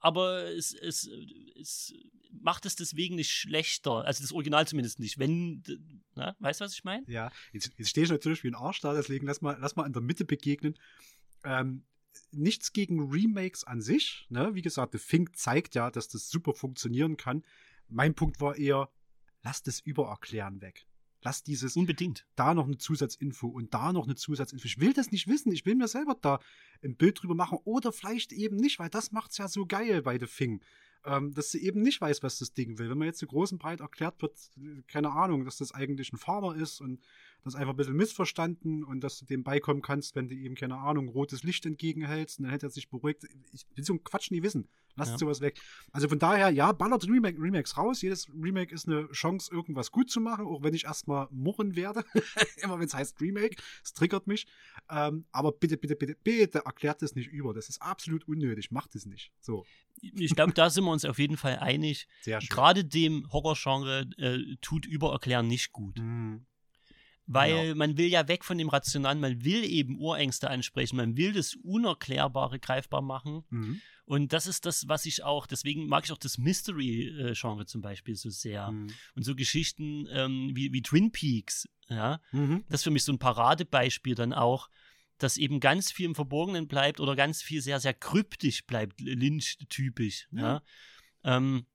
Aber 0.01 0.44
es, 0.47 0.74
es, 0.74 1.09
es 1.55 1.94
macht 2.32 2.66
es 2.66 2.74
deswegen 2.74 3.15
nicht 3.15 3.31
schlechter. 3.31 4.05
Also 4.05 4.23
das 4.23 4.32
Original 4.32 4.66
zumindest 4.66 4.99
nicht. 4.99 5.19
Wenn, 5.19 5.62
na, 6.16 6.35
weißt 6.40 6.61
du, 6.61 6.65
was 6.65 6.74
ich 6.74 6.82
meine? 6.82 7.09
Ja, 7.09 7.31
jetzt, 7.53 7.70
jetzt 7.77 7.90
stehe 7.90 8.05
ich 8.05 8.11
natürlich 8.11 8.43
wie 8.43 8.49
ein 8.49 8.57
Arsch 8.57 8.81
da, 8.81 8.94
deswegen 8.94 9.27
lass 9.27 9.43
mal, 9.43 9.57
lass 9.61 9.77
mal 9.77 9.86
in 9.86 9.93
der 9.93 10.03
Mitte 10.03 10.24
begegnen. 10.24 10.77
Ähm, 11.44 11.85
nichts 12.32 12.73
gegen 12.73 13.11
Remakes 13.11 13.65
an 13.65 13.81
sich. 13.81 14.27
Ne? 14.28 14.55
Wie 14.55 14.62
gesagt, 14.62 14.93
The 14.93 14.99
Fink 14.99 15.36
zeigt 15.36 15.74
ja, 15.74 15.90
dass 15.90 16.09
das 16.09 16.28
super 16.28 16.55
funktionieren 16.55 17.16
kann. 17.16 17.44
Mein 17.93 18.14
Punkt 18.14 18.40
war 18.40 18.56
eher, 18.56 18.89
lass 19.43 19.62
das 19.62 19.81
Übererklären 19.81 20.62
weg. 20.62 20.86
Lass 21.24 21.44
dieses 21.44 21.77
Unbedingt. 21.77 22.27
da 22.35 22.52
noch 22.52 22.66
eine 22.66 22.78
Zusatzinfo 22.78 23.47
und 23.47 23.73
da 23.74 23.93
noch 23.93 24.06
eine 24.06 24.16
Zusatzinfo. 24.16 24.66
Ich 24.66 24.81
will 24.81 24.93
das 24.93 25.12
nicht 25.12 25.28
wissen. 25.28 25.52
Ich 25.52 25.64
will 25.66 25.77
mir 25.77 25.86
selber 25.86 26.16
da 26.20 26.40
ein 26.82 26.97
Bild 26.97 27.23
drüber 27.23 27.35
machen 27.35 27.59
oder 27.64 27.93
vielleicht 27.93 28.32
eben 28.32 28.56
nicht, 28.56 28.78
weil 28.81 28.89
das 28.89 29.12
macht's 29.12 29.39
ja 29.39 29.47
so 29.47 29.66
geil 29.66 30.02
bei 30.02 30.19
The 30.19 30.27
Thing. 30.27 30.62
Ähm, 31.05 31.35
dass 31.35 31.51
sie 31.51 31.62
eben 31.65 31.83
nicht 31.83 32.01
weiß, 32.01 32.23
was 32.23 32.39
das 32.39 32.53
Ding 32.53 32.79
will. 32.79 32.89
Wenn 32.89 32.99
man 32.99 33.07
jetzt 33.07 33.19
so 33.19 33.27
groß 33.27 33.53
und 33.53 33.59
breit 33.59 33.81
erklärt 33.81 34.23
wird, 34.23 34.37
keine 34.87 35.11
Ahnung, 35.11 35.45
dass 35.45 35.57
das 35.59 35.73
eigentlich 35.73 36.12
ein 36.12 36.16
Farmer 36.16 36.55
ist 36.55 36.81
und 36.81 37.01
das 37.45 37.57
einfach 37.57 37.73
ein 37.73 37.77
bisschen 37.77 37.97
missverstanden 37.97 38.85
und 38.85 39.01
dass 39.01 39.19
du 39.19 39.24
dem 39.24 39.43
beikommen 39.43 39.83
kannst, 39.83 40.15
wenn 40.15 40.29
du 40.29 40.35
ihm, 40.37 40.55
keine 40.55 40.77
Ahnung, 40.79 41.09
rotes 41.09 41.43
Licht 41.43 41.66
entgegenhältst 41.66 42.39
und 42.39 42.45
dann 42.45 42.53
hätte 42.53 42.66
er 42.66 42.70
sich 42.70 42.89
beruhigt. 42.89 43.24
Ich 43.53 43.66
will 43.74 43.85
so 43.85 43.95
einen 43.95 44.05
Quatsch 44.05 44.31
nie 44.31 44.43
wissen. 44.45 44.69
Lasst 44.95 45.12
Ja. 45.12 45.19
sowas 45.19 45.41
weg. 45.41 45.59
Also 45.91 46.07
von 46.09 46.19
daher, 46.19 46.51
ja, 46.51 46.70
ballert 46.70 47.09
Remake, 47.09 47.41
Remakes 47.41 47.79
raus. 47.79 48.03
Jedes 48.03 48.29
Remake 48.29 48.73
ist 48.74 48.87
eine 48.87 49.09
Chance, 49.11 49.51
irgendwas 49.53 49.91
gut 49.91 50.11
zu 50.11 50.20
machen, 50.20 50.47
auch 50.47 50.62
wenn 50.62 50.74
ich 50.74 50.85
erstmal 50.85 51.29
murren 51.31 51.74
werde. 51.74 52.05
Immer 52.62 52.79
wenn 52.79 52.87
es 52.87 52.95
heißt 52.95 53.19
Remake. 53.20 53.57
Es 53.83 53.95
triggert 53.95 54.27
mich. 54.27 54.47
Ähm, 54.91 55.24
aber 55.33 55.51
bitte, 55.53 55.79
bitte, 55.79 55.97
bitte, 55.97 56.15
bitte 56.23 56.59
erklärt 56.66 57.01
das 57.03 57.15
nicht 57.15 57.29
über. 57.33 57.55
Das 57.55 57.70
ist 57.70 57.81
absolut 57.81 58.29
unnötig. 58.29 58.70
Macht 58.70 58.95
es 58.95 59.07
nicht. 59.07 59.33
So, 59.41 59.65
Ich 60.03 60.35
glaube, 60.35 60.53
da 60.53 60.69
sind 60.69 60.85
wir 60.85 60.91
uns 60.93 61.05
auf 61.05 61.19
jeden 61.19 61.36
Fall 61.36 61.59
einig. 61.59 62.06
Gerade 62.48 62.85
dem 62.85 63.27
Horrorgenre 63.32 64.06
äh, 64.19 64.39
tut 64.60 64.86
Übererklären 64.86 65.47
nicht 65.48 65.73
gut. 65.73 65.98
Mhm. 65.98 66.47
Weil 67.27 67.62
Genau. 67.69 67.74
man 67.77 67.97
will 67.97 68.09
ja 68.09 68.27
weg 68.27 68.44
von 68.44 68.59
dem 68.59 68.69
Rationalen, 68.69 69.20
man 69.20 69.44
will 69.44 69.64
eben 69.64 69.97
Urängste 69.98 70.51
ansprechen, 70.51 70.97
man 70.97 71.16
will 71.16 71.32
das 71.32 71.55
Unerklärbare 71.62 72.59
greifbar 72.59 73.01
machen. 73.01 73.44
Mhm. 73.51 73.81
Und 74.05 74.32
das 74.32 74.48
ist 74.48 74.66
das, 74.66 74.89
was 74.89 75.06
ich 75.06 75.23
auch, 75.23 75.47
deswegen 75.47 75.86
mag 75.86 76.05
ich 76.05 76.12
auch 76.12 76.19
das 76.19 76.36
Mystery-Genre 76.36 77.66
zum 77.66 77.81
Beispiel 77.81 78.16
so 78.16 78.28
sehr. 78.31 78.73
Mhm. 78.73 78.89
Und 79.14 79.23
so 79.23 79.35
Geschichten 79.36 80.06
ähm, 80.10 80.51
wie, 80.55 80.73
wie 80.73 80.82
Twin 80.82 81.12
Peaks, 81.12 81.69
ja, 81.89 82.20
Mhm. 82.32 82.64
das 82.69 82.81
ist 82.81 82.85
für 82.85 82.90
mich 82.90 83.05
so 83.05 83.12
ein 83.12 83.19
Paradebeispiel 83.19 84.14
dann 84.16 84.32
auch, 84.32 84.69
dass 85.19 85.37
eben 85.37 85.61
ganz 85.61 85.93
viel 85.93 86.07
im 86.07 86.15
Verborgenen 86.15 86.69
bleibt 86.69 87.01
oder 87.01 87.17
ganz 87.17 87.43
viel 87.43 87.63
sehr, 87.63 87.81
sehr 87.81 87.95
kryptisch 87.95 88.67
bleibt, 88.67 89.01
Lynch-typisch. 89.01 90.29
Ja. 90.33 90.63
Ähm, 91.25 91.67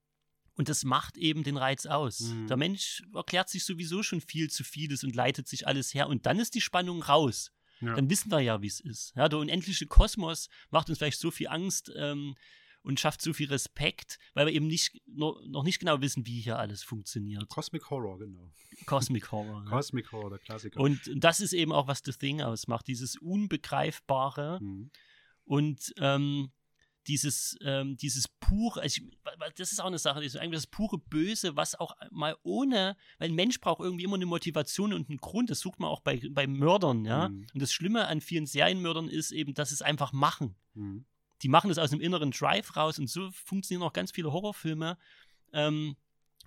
und 0.55 0.69
das 0.69 0.83
macht 0.83 1.17
eben 1.17 1.43
den 1.43 1.55
Reiz 1.55 1.85
aus. 1.85 2.19
Mhm. 2.19 2.47
Der 2.47 2.57
Mensch 2.57 3.03
erklärt 3.13 3.47
sich 3.47 3.63
sowieso 3.63 4.01
schon 4.01 4.21
viel 4.21 4.49
zu 4.49 4.63
vieles 4.63 5.03
und 5.03 5.15
leitet 5.15 5.47
sich 5.47 5.67
alles 5.67 5.93
her. 5.93 6.07
Und 6.07 6.25
dann 6.25 6.39
ist 6.39 6.55
die 6.55 6.61
Spannung 6.61 7.03
raus. 7.03 7.51
Ja. 7.79 7.93
Dann 7.93 8.09
wissen 8.09 8.31
wir 8.31 8.39
ja, 8.39 8.61
wie 8.61 8.67
es 8.67 8.79
ist. 8.79 9.13
Ja, 9.15 9.29
der 9.29 9.37
unendliche 9.37 9.85
Kosmos 9.85 10.49
macht 10.71 10.89
uns 10.89 10.97
vielleicht 10.97 11.19
so 11.19 11.29
viel 11.29 11.47
Angst 11.47 11.91
ähm, 11.95 12.35
und 12.87 12.99
schafft 13.01 13.21
so 13.21 13.33
viel 13.33 13.49
Respekt, 13.49 14.17
weil 14.33 14.45
wir 14.45 14.53
eben 14.53 14.67
nicht, 14.67 15.01
noch, 15.05 15.41
noch 15.45 15.63
nicht 15.63 15.79
genau 15.79 15.99
wissen, 16.01 16.25
wie 16.25 16.39
hier 16.39 16.57
alles 16.57 16.83
funktioniert. 16.83 17.47
Cosmic 17.49 17.89
Horror, 17.89 18.17
genau. 18.17 18.49
Cosmic 18.85 19.29
Horror. 19.31 19.63
ja. 19.65 19.69
Cosmic 19.69 20.11
Horror, 20.13 20.29
der 20.29 20.39
Klassiker. 20.39 20.79
Und 20.79 21.01
das 21.15 21.41
ist 21.41 21.51
eben 21.51 21.73
auch, 21.73 21.87
was 21.87 22.01
The 22.05 22.13
Thing 22.13 22.41
ausmacht, 22.41 22.87
dieses 22.87 23.17
Unbegreifbare 23.17 24.59
Mhm. 24.61 24.89
und 25.43 25.93
ähm, 25.99 26.51
dieses, 27.07 27.57
ähm, 27.61 27.95
dieses 27.97 28.27
pure, 28.27 28.81
also 28.81 29.01
ich, 29.01 29.17
das 29.55 29.71
ist 29.71 29.79
auch 29.79 29.85
eine 29.87 29.97
Sache, 29.99 30.19
das 30.21 30.35
ist 30.35 30.37
eigentlich 30.37 30.57
das 30.61 30.67
pure 30.67 30.97
Böse, 30.97 31.55
was 31.55 31.75
auch 31.75 31.95
mal 32.11 32.35
ohne, 32.43 32.97
weil 33.17 33.29
ein 33.29 33.35
Mensch 33.35 33.59
braucht 33.61 33.79
irgendwie 33.81 34.03
immer 34.03 34.15
eine 34.15 34.25
Motivation 34.25 34.93
und 34.93 35.09
einen 35.09 35.17
Grund, 35.19 35.49
das 35.49 35.59
sucht 35.61 35.79
man 35.79 35.89
auch 35.89 36.01
bei, 36.01 36.21
bei 36.31 36.47
Mördern, 36.47 37.05
ja. 37.05 37.29
Mhm. 37.29 37.47
Und 37.53 37.61
das 37.61 37.71
Schlimme 37.71 38.07
an 38.07 38.19
vielen 38.21 38.45
Serienmördern 38.45 39.07
ist 39.07 39.31
eben, 39.31 39.53
dass 39.53 39.71
es 39.71 39.81
einfach 39.81 40.11
machen. 40.13 40.55
Mhm. 40.73 41.05
Die 41.41 41.49
machen 41.49 41.69
es 41.69 41.77
aus 41.77 41.91
einem 41.91 42.01
inneren 42.01 42.31
Drive 42.31 42.75
raus 42.75 42.99
und 42.99 43.07
so 43.07 43.29
funktionieren 43.31 43.87
auch 43.87 43.93
ganz 43.93 44.11
viele 44.11 44.31
Horrorfilme. 44.31 44.97
Ähm, 45.53 45.95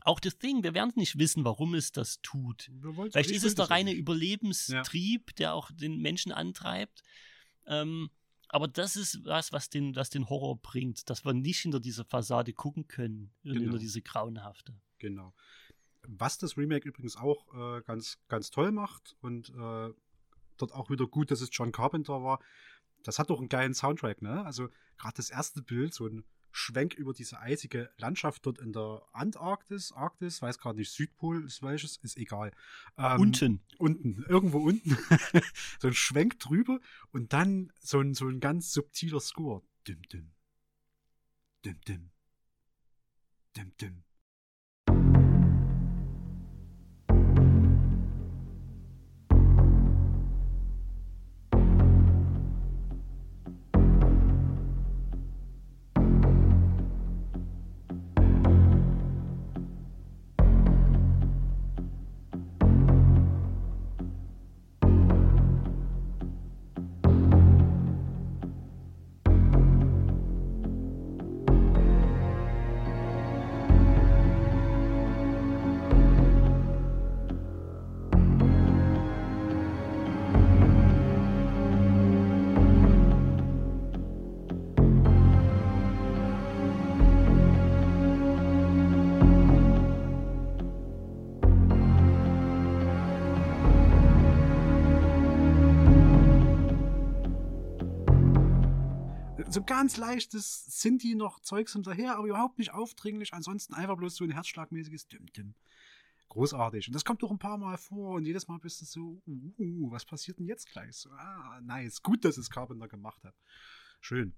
auch 0.02 0.18
The 0.22 0.30
Thing, 0.30 0.62
wir 0.62 0.74
werden 0.74 0.92
nicht 0.96 1.18
wissen, 1.18 1.44
warum 1.44 1.74
es 1.74 1.92
das 1.92 2.20
tut. 2.22 2.70
Vielleicht 3.10 3.30
ich 3.30 3.36
ist 3.36 3.44
es 3.44 3.54
der 3.54 3.64
das 3.64 3.70
reine. 3.70 3.92
Überlebenstrieb, 3.92 5.34
der 5.36 5.54
auch 5.54 5.70
den 5.72 5.98
Menschen 6.00 6.32
antreibt. 6.32 7.02
Ähm, 7.66 8.10
aber 8.48 8.66
das 8.66 8.96
ist 8.96 9.24
was, 9.24 9.52
was 9.52 9.68
den, 9.68 9.94
was 9.94 10.10
den 10.10 10.28
Horror 10.28 10.56
bringt, 10.60 11.08
dass 11.08 11.24
wir 11.24 11.34
nicht 11.34 11.60
hinter 11.60 11.78
dieser 11.80 12.04
Fassade 12.04 12.52
gucken 12.52 12.88
können, 12.88 13.30
Genau. 13.44 13.60
hinter 13.60 13.78
diese 13.78 14.02
grauenhafte. 14.02 14.74
Genau. 14.98 15.34
Was 16.08 16.38
das 16.38 16.56
Remake 16.56 16.88
übrigens 16.88 17.16
auch 17.16 17.46
äh, 17.54 17.82
ganz, 17.82 18.18
ganz 18.28 18.50
toll 18.50 18.72
macht 18.72 19.16
und 19.20 19.50
äh, 19.50 19.92
dort 20.56 20.72
auch 20.72 20.90
wieder 20.90 21.06
gut, 21.06 21.30
dass 21.30 21.42
es 21.42 21.50
John 21.52 21.72
Carpenter 21.72 22.22
war, 22.24 22.40
das 23.04 23.18
hat 23.18 23.30
doch 23.30 23.38
einen 23.38 23.48
geilen 23.48 23.74
Soundtrack, 23.74 24.22
ne? 24.22 24.44
Also 24.44 24.68
gerade 24.98 25.16
das 25.16 25.30
erste 25.30 25.62
Bild, 25.62 25.94
so 25.94 26.06
ein 26.06 26.24
Schwenk 26.52 26.94
über 26.94 27.12
diese 27.12 27.38
eisige 27.40 27.90
Landschaft 27.96 28.44
dort 28.44 28.58
in 28.58 28.72
der 28.72 29.02
Antarktis, 29.12 29.92
Arktis, 29.92 30.42
weiß 30.42 30.58
gerade 30.58 30.78
nicht, 30.78 30.90
Südpol 30.90 31.44
ist 31.44 31.62
welches, 31.62 31.98
ist 31.98 32.16
egal. 32.16 32.52
Ähm, 32.98 33.20
Unten. 33.20 33.60
Unten, 33.78 34.24
irgendwo 34.28 34.58
unten. 34.58 34.96
so 35.78 35.88
ein 35.88 35.94
Schwenk 35.94 36.38
drüber 36.40 36.80
und 37.12 37.32
dann 37.32 37.72
so 37.80 38.00
ein, 38.00 38.14
so 38.14 38.26
ein 38.26 38.40
ganz 38.40 38.72
subtiler 38.72 39.20
Score. 39.20 39.62
Dim, 39.86 40.02
dim. 40.12 40.32
Dim, 41.64 41.80
dim. 41.86 42.10
Dim, 43.56 43.72
dim. 43.80 44.04
So 99.52 99.62
ganz 99.62 99.96
leichtes 99.96 100.64
sind 100.66 101.02
die 101.02 101.14
noch 101.14 101.40
Zeugs 101.40 101.72
hinterher, 101.72 102.16
aber 102.16 102.28
überhaupt 102.28 102.58
nicht 102.58 102.72
aufdringlich. 102.72 103.32
Ansonsten 103.34 103.74
einfach 103.74 103.96
bloß 103.96 104.16
so 104.16 104.24
ein 104.24 104.30
herzschlagmäßiges 104.30 105.08
Dim 105.08 105.26
Dim. 105.32 105.54
Großartig. 106.28 106.86
Und 106.86 106.94
das 106.94 107.04
kommt 107.04 107.22
doch 107.22 107.30
ein 107.30 107.40
paar 107.40 107.58
Mal 107.58 107.76
vor 107.76 108.14
und 108.14 108.24
jedes 108.24 108.46
Mal 108.46 108.58
bist 108.58 108.80
du 108.80 108.84
so, 108.84 109.22
uh, 109.26 109.90
was 109.90 110.04
passiert 110.04 110.38
denn 110.38 110.46
jetzt 110.46 110.70
gleich? 110.70 110.96
So, 110.96 111.10
ah, 111.10 111.60
nice. 111.62 112.02
Gut, 112.02 112.24
dass 112.24 112.36
es 112.36 112.48
Carpenter 112.50 112.86
gemacht 112.86 113.24
hat. 113.24 113.34
Schön. 114.00 114.34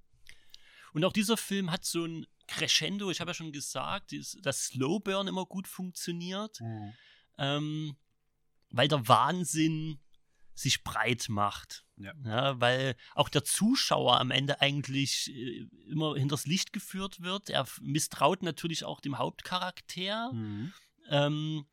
Und 0.94 1.04
auch 1.04 1.12
dieser 1.12 1.36
Film 1.36 1.70
hat 1.70 1.84
so 1.84 2.04
ein 2.06 2.26
Crescendo, 2.46 3.10
ich 3.10 3.20
habe 3.20 3.30
ja 3.30 3.34
schon 3.34 3.52
gesagt, 3.52 4.14
dass 4.42 4.64
Slowburn 4.66 5.28
immer 5.28 5.46
gut 5.46 5.68
funktioniert, 5.68 6.60
Mhm. 6.60 6.92
ähm, 7.38 7.96
weil 8.70 8.88
der 8.88 9.06
Wahnsinn 9.06 10.00
sich 10.54 10.84
breit 10.84 11.26
macht. 11.28 11.84
Ja. 11.96 12.60
weil 12.60 12.96
auch 13.14 13.28
der 13.28 13.44
Zuschauer 13.44 14.18
am 14.18 14.32
Ende 14.32 14.60
eigentlich 14.60 15.30
äh, 15.32 15.68
immer 15.88 16.16
hinters 16.16 16.46
Licht 16.46 16.72
geführt 16.72 17.20
wird. 17.20 17.48
Er 17.48 17.64
misstraut 17.80 18.42
natürlich 18.42 18.84
auch 18.84 19.00
dem 19.00 19.18
Hauptcharakter. 19.18 20.32
Mhm. 20.32 20.72
Ähm, 21.08 21.66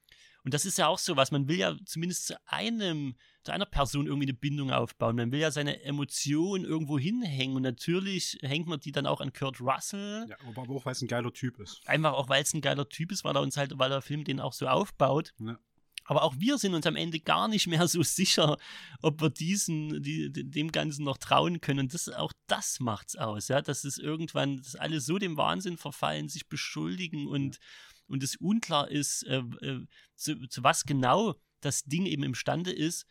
und 0.44 0.54
das 0.54 0.66
ist 0.66 0.78
ja 0.78 0.88
auch 0.88 1.00
so 1.00 1.18
was. 1.18 1.32
Man 1.32 1.48
will 1.48 1.58
ja 1.58 1.76
zumindest 1.86 2.28
zu 2.28 2.36
einem, 2.46 3.16
zu 3.44 3.52
einer 3.52 3.66
Person 3.66 4.08
irgendwie 4.08 4.28
eine 4.28 4.34
Bindung 4.34 4.72
aufbauen. 4.72 5.16
Man 5.16 5.32
will 5.32 5.40
ja 5.40 5.52
seine 5.52 5.84
Emotionen 5.84 6.64
irgendwo 6.64 6.98
hinhängen. 6.98 7.56
Und 7.56 7.64
natürlich 7.64 8.38
hängt 8.42 8.68
man 8.68 8.80
die 8.80 8.92
dann 8.92 9.06
auch 9.06 9.22
an 9.22 9.34
Kurt 9.34 9.60
Russell. 9.60 10.26
Ja, 10.30 10.38
aber 10.48 10.62
auch 10.74 10.86
weil 10.86 10.94
es 10.94 11.02
ein 11.02 11.08
geiler 11.08 11.34
Typ 11.34 11.60
ist. 11.60 11.82
Einfach 11.88 12.14
auch, 12.14 12.30
weil 12.30 12.42
es 12.42 12.54
ein 12.54 12.62
geiler 12.62 12.88
Typ 12.88 13.12
ist, 13.12 13.24
weil 13.24 13.36
er 13.36 13.42
uns 13.42 13.58
halt, 13.58 13.78
weil 13.78 13.90
der 13.90 14.02
Film 14.02 14.24
den 14.24 14.40
auch 14.40 14.54
so 14.54 14.68
aufbaut. 14.68 15.34
Ja. 15.40 15.60
Aber 16.10 16.24
auch 16.24 16.34
wir 16.40 16.58
sind 16.58 16.74
uns 16.74 16.88
am 16.88 16.96
Ende 16.96 17.20
gar 17.20 17.48
nicht 17.48 17.68
mehr 17.68 17.88
so 17.88 18.02
sicher, 18.02 18.58
ob 19.04 19.22
wir 19.22 19.30
diesen, 19.30 20.02
die, 20.02 20.32
dem 20.32 20.72
Ganzen 20.72 21.06
noch 21.06 21.20
trauen 21.20 21.62
können. 21.62 21.82
Und 21.82 21.94
das, 21.94 22.10
auch 22.10 22.34
das 22.48 22.80
macht's 22.80 23.16
aus, 23.16 23.48
ja, 23.48 23.62
dass 23.62 23.84
es 23.84 24.00
irgendwann, 24.00 24.58
dass 24.58 24.76
alle 24.76 25.02
so 25.02 25.20
dem 25.20 25.38
Wahnsinn 25.38 25.78
verfallen, 25.78 26.28
sich 26.28 26.50
beschuldigen 26.50 27.28
und, 27.28 27.60
und 28.08 28.24
es 28.24 28.38
unklar 28.38 28.90
ist, 28.90 29.22
äh, 29.28 29.44
äh, 29.62 29.86
zu, 30.16 30.48
zu 30.48 30.64
was 30.64 30.86
genau 30.86 31.36
das 31.62 31.84
Ding 31.84 32.08
eben 32.08 32.24
imstande 32.24 32.72
ist, 32.72 33.06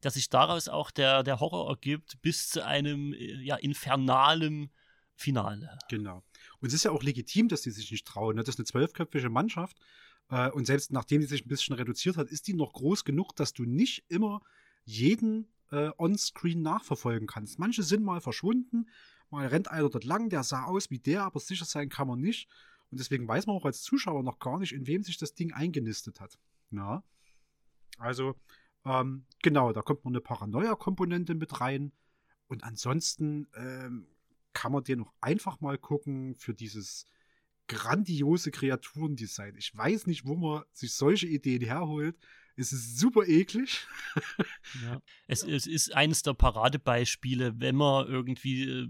dass 0.00 0.14
sich 0.14 0.28
daraus 0.28 0.68
auch 0.68 0.92
der, 0.92 1.24
der 1.24 1.40
Horror 1.40 1.68
ergibt, 1.68 2.22
bis 2.22 2.48
zu 2.48 2.64
einem 2.64 3.12
äh, 3.12 3.42
ja, 3.42 3.56
infernalen 3.56 4.70
Finale. 5.16 5.76
Genau. 5.88 6.22
Und 6.60 6.68
es 6.68 6.74
ist 6.74 6.84
ja 6.84 6.92
auch 6.92 7.02
legitim, 7.02 7.48
dass 7.48 7.62
die 7.62 7.72
sich 7.72 7.90
nicht 7.90 8.06
trauen. 8.06 8.36
Ne? 8.36 8.44
Das 8.44 8.54
ist 8.54 8.60
eine 8.60 8.66
zwölfköpfige 8.66 9.30
Mannschaft. 9.30 9.78
Äh, 10.28 10.50
und 10.50 10.66
selbst 10.66 10.92
nachdem 10.92 11.20
die 11.20 11.26
sich 11.26 11.44
ein 11.44 11.48
bisschen 11.48 11.74
reduziert 11.74 12.16
hat, 12.16 12.28
ist 12.28 12.46
die 12.46 12.54
noch 12.54 12.72
groß 12.72 13.04
genug, 13.04 13.34
dass 13.36 13.52
du 13.52 13.64
nicht 13.64 14.04
immer 14.08 14.40
jeden 14.84 15.48
äh, 15.70 15.90
on-screen 15.98 16.62
nachverfolgen 16.62 17.26
kannst. 17.26 17.58
Manche 17.58 17.82
sind 17.82 18.04
mal 18.04 18.20
verschwunden, 18.20 18.88
mal 19.30 19.46
rennt 19.46 19.70
einer 19.70 19.88
dort 19.88 20.04
lang, 20.04 20.28
der 20.28 20.42
sah 20.42 20.64
aus 20.64 20.90
wie 20.90 20.98
der, 20.98 21.24
aber 21.24 21.40
sicher 21.40 21.64
sein 21.64 21.88
kann 21.88 22.08
man 22.08 22.20
nicht. 22.20 22.48
Und 22.90 23.00
deswegen 23.00 23.26
weiß 23.26 23.46
man 23.46 23.56
auch 23.56 23.64
als 23.64 23.82
Zuschauer 23.82 24.22
noch 24.22 24.38
gar 24.38 24.58
nicht, 24.58 24.72
in 24.72 24.86
wem 24.86 25.02
sich 25.02 25.18
das 25.18 25.34
Ding 25.34 25.52
eingenistet 25.52 26.20
hat. 26.20 26.38
Ja. 26.70 27.02
Also, 27.98 28.36
ähm, 28.84 29.26
genau, 29.42 29.72
da 29.72 29.82
kommt 29.82 30.04
noch 30.04 30.10
eine 30.10 30.20
Paranoia-Komponente 30.20 31.34
mit 31.34 31.60
rein. 31.60 31.92
Und 32.46 32.62
ansonsten 32.62 33.48
ähm, 33.56 34.06
kann 34.52 34.70
man 34.70 34.84
den 34.84 35.02
auch 35.02 35.12
einfach 35.20 35.60
mal 35.60 35.78
gucken 35.78 36.36
für 36.36 36.54
dieses 36.54 37.06
grandiose 37.68 38.50
Kreaturendesign. 38.50 39.56
Ich 39.56 39.76
weiß 39.76 40.06
nicht, 40.06 40.24
wo 40.24 40.36
man 40.36 40.62
sich 40.72 40.92
solche 40.92 41.26
Ideen 41.26 41.62
herholt. 41.62 42.16
Es 42.58 42.72
ist 42.72 42.98
super 42.98 43.26
eklig. 43.26 43.86
Ja. 44.84 45.00
Es, 45.28 45.44
es 45.44 45.66
ist 45.66 45.94
eines 45.94 46.22
der 46.22 46.34
Paradebeispiele, 46.34 47.60
wenn 47.60 47.76
man 47.76 48.08
irgendwie 48.08 48.64
äh, 48.64 48.88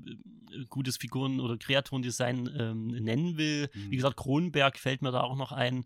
gutes 0.70 0.96
Figuren- 0.96 1.38
oder 1.38 1.58
Kreaturendesign 1.58 2.50
ähm, 2.58 2.86
nennen 2.86 3.36
will. 3.36 3.68
Mhm. 3.72 3.90
Wie 3.90 3.96
gesagt, 3.96 4.16
Kronenberg 4.16 4.78
fällt 4.78 5.02
mir 5.02 5.12
da 5.12 5.20
auch 5.20 5.36
noch 5.36 5.52
ein. 5.52 5.84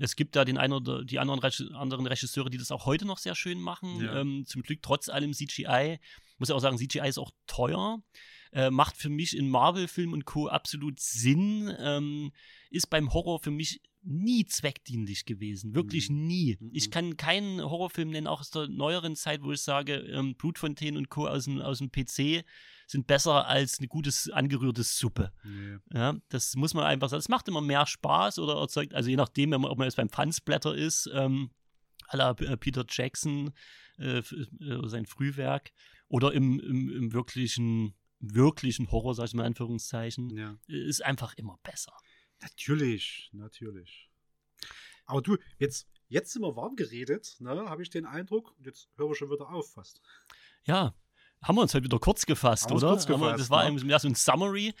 Es 0.00 0.14
gibt 0.14 0.36
da 0.36 0.44
den 0.44 0.58
einen 0.58 0.74
oder 0.74 1.04
die 1.04 1.18
anderen, 1.18 1.40
Reg 1.40 1.54
anderen 1.72 2.06
Regisseure, 2.06 2.50
die 2.50 2.58
das 2.58 2.70
auch 2.70 2.84
heute 2.84 3.06
noch 3.06 3.18
sehr 3.18 3.34
schön 3.34 3.60
machen. 3.60 4.00
Ja. 4.00 4.20
Ähm, 4.20 4.44
zum 4.46 4.62
Glück 4.62 4.82
trotz 4.82 5.08
allem 5.08 5.32
CGI. 5.32 5.98
Muss 6.38 6.50
ja 6.50 6.54
auch 6.54 6.60
sagen, 6.60 6.76
CGI 6.76 7.08
ist 7.08 7.18
auch 7.18 7.32
teuer. 7.46 8.02
Äh, 8.52 8.70
macht 8.70 8.96
für 8.96 9.08
mich 9.10 9.36
in 9.36 9.48
Marvel-Film 9.48 10.12
und 10.12 10.24
Co. 10.24 10.48
absolut 10.48 10.98
Sinn. 10.98 11.72
Ähm, 11.78 12.32
ist 12.70 12.90
beim 12.90 13.12
Horror 13.12 13.38
für 13.40 13.50
mich 13.50 13.80
nie 14.02 14.46
zweckdienlich 14.46 15.24
gewesen. 15.26 15.74
Wirklich 15.74 16.08
Mhm. 16.08 16.26
nie. 16.26 16.56
Mhm. 16.58 16.70
Ich 16.72 16.90
kann 16.90 17.16
keinen 17.16 17.60
Horrorfilm 17.62 18.10
nennen, 18.10 18.26
auch 18.26 18.40
aus 18.40 18.50
der 18.50 18.66
neueren 18.68 19.14
Zeit, 19.14 19.42
wo 19.42 19.52
ich 19.52 19.60
sage, 19.60 19.94
ähm, 19.96 20.34
Blutfontänen 20.36 20.96
und 20.96 21.10
Co. 21.10 21.26
aus 21.28 21.44
dem, 21.44 21.60
aus 21.60 21.78
dem 21.78 21.90
PC 21.92 22.44
sind 22.86 23.06
besser 23.06 23.46
als 23.46 23.78
eine 23.78 23.88
gutes 23.88 24.30
angerührtes 24.30 24.98
Suppe. 24.98 25.32
Nee. 25.44 25.76
Ja, 25.92 26.16
das 26.30 26.56
muss 26.56 26.74
man 26.74 26.84
einfach 26.84 27.08
sagen. 27.08 27.20
Es 27.20 27.28
macht 27.28 27.46
immer 27.46 27.60
mehr 27.60 27.86
Spaß 27.86 28.38
oder 28.40 28.54
erzeugt, 28.56 28.94
also 28.94 29.10
je 29.10 29.16
nachdem, 29.16 29.50
wenn 29.52 29.60
man, 29.60 29.70
ob 29.70 29.78
man 29.78 29.86
jetzt 29.86 29.96
beim 29.96 30.08
Fansblätter 30.08 30.74
ist, 30.74 31.08
ähm, 31.14 31.50
à 32.08 32.16
la 32.16 32.30
äh, 32.30 32.56
Peter 32.56 32.84
Jackson, 32.88 33.52
äh, 33.98 34.18
äh, 34.18 34.88
sein 34.88 35.06
Frühwerk, 35.06 35.70
oder 36.08 36.32
im, 36.32 36.58
im, 36.58 36.90
im 36.90 37.12
wirklichen, 37.12 37.94
wirklichen 38.20 38.90
Horror, 38.92 39.14
sag 39.14 39.26
ich 39.26 39.34
mal 39.34 39.42
in 39.42 39.48
Anführungszeichen, 39.48 40.30
Ja. 40.36 40.56
ist 40.66 41.04
einfach 41.04 41.34
immer 41.34 41.58
besser. 41.62 41.92
Natürlich, 42.40 43.30
natürlich. 43.32 44.10
Aber 45.06 45.22
du, 45.22 45.36
jetzt, 45.58 45.88
jetzt 46.08 46.32
sind 46.32 46.42
wir 46.42 46.54
warm 46.56 46.76
geredet, 46.76 47.36
ne? 47.40 47.50
Habe 47.68 47.82
ich 47.82 47.90
den 47.90 48.06
Eindruck. 48.06 48.54
Und 48.56 48.66
Jetzt 48.66 48.88
hören 48.96 49.08
wir 49.10 49.14
schon 49.14 49.30
wieder 49.30 49.48
auf 49.50 49.72
fast. 49.72 50.00
Ja, 50.64 50.94
haben 51.42 51.56
wir 51.56 51.62
uns 51.62 51.74
heute 51.74 51.84
wieder 51.84 51.98
kurz 51.98 52.26
gefasst, 52.26 52.70
oder? 52.70 52.88
kurz 52.90 53.08
wir- 53.08 53.16
gefasst, 53.16 53.40
das 53.40 53.50
war 53.50 53.68
ne? 53.70 53.82
mehr 53.84 53.98
so 53.98 54.08
ein 54.08 54.14
Summary. 54.14 54.74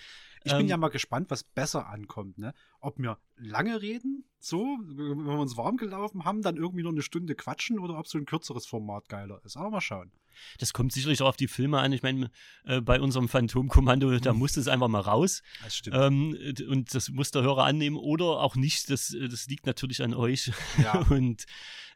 Ich 0.44 0.52
bin 0.52 0.62
Ähm, 0.62 0.68
ja 0.68 0.76
mal 0.76 0.88
gespannt, 0.88 1.30
was 1.30 1.42
besser 1.44 1.86
ankommt, 1.88 2.38
ne? 2.38 2.54
Ob 2.80 2.98
wir 2.98 3.18
lange 3.36 3.82
reden, 3.82 4.24
so, 4.38 4.78
wenn 4.86 5.24
wir 5.24 5.38
uns 5.38 5.56
warm 5.56 5.76
gelaufen 5.76 6.24
haben, 6.24 6.42
dann 6.42 6.56
irgendwie 6.56 6.82
noch 6.82 6.92
eine 6.92 7.02
Stunde 7.02 7.34
quatschen 7.34 7.78
oder 7.78 7.98
ob 7.98 8.06
so 8.06 8.16
ein 8.16 8.26
kürzeres 8.26 8.66
Format 8.66 9.08
geiler 9.08 9.40
ist. 9.44 9.56
Aber 9.56 9.70
mal 9.70 9.80
schauen. 9.80 10.12
Das 10.58 10.72
kommt 10.72 10.92
sicherlich 10.92 11.20
auch 11.22 11.28
auf 11.28 11.36
die 11.36 11.48
Filme 11.48 11.80
an. 11.80 11.92
Ich 11.92 12.02
meine, 12.02 12.30
äh, 12.64 12.80
bei 12.80 13.00
unserem 13.00 13.28
Phantomkommando, 13.28 14.18
da 14.18 14.32
musste 14.32 14.60
es 14.60 14.68
einfach 14.68 14.88
mal 14.88 15.00
raus. 15.00 15.42
Das 15.62 15.76
stimmt. 15.76 15.96
Ähm, 15.96 16.38
und 16.68 16.94
das 16.94 17.10
muss 17.10 17.30
der 17.30 17.42
Hörer 17.42 17.64
annehmen 17.64 17.96
oder 17.96 18.40
auch 18.40 18.56
nicht. 18.56 18.88
Das, 18.88 19.12
äh, 19.12 19.28
das 19.28 19.46
liegt 19.46 19.66
natürlich 19.66 20.02
an 20.02 20.14
euch. 20.14 20.52
Ja. 20.82 21.00
Und 21.10 21.44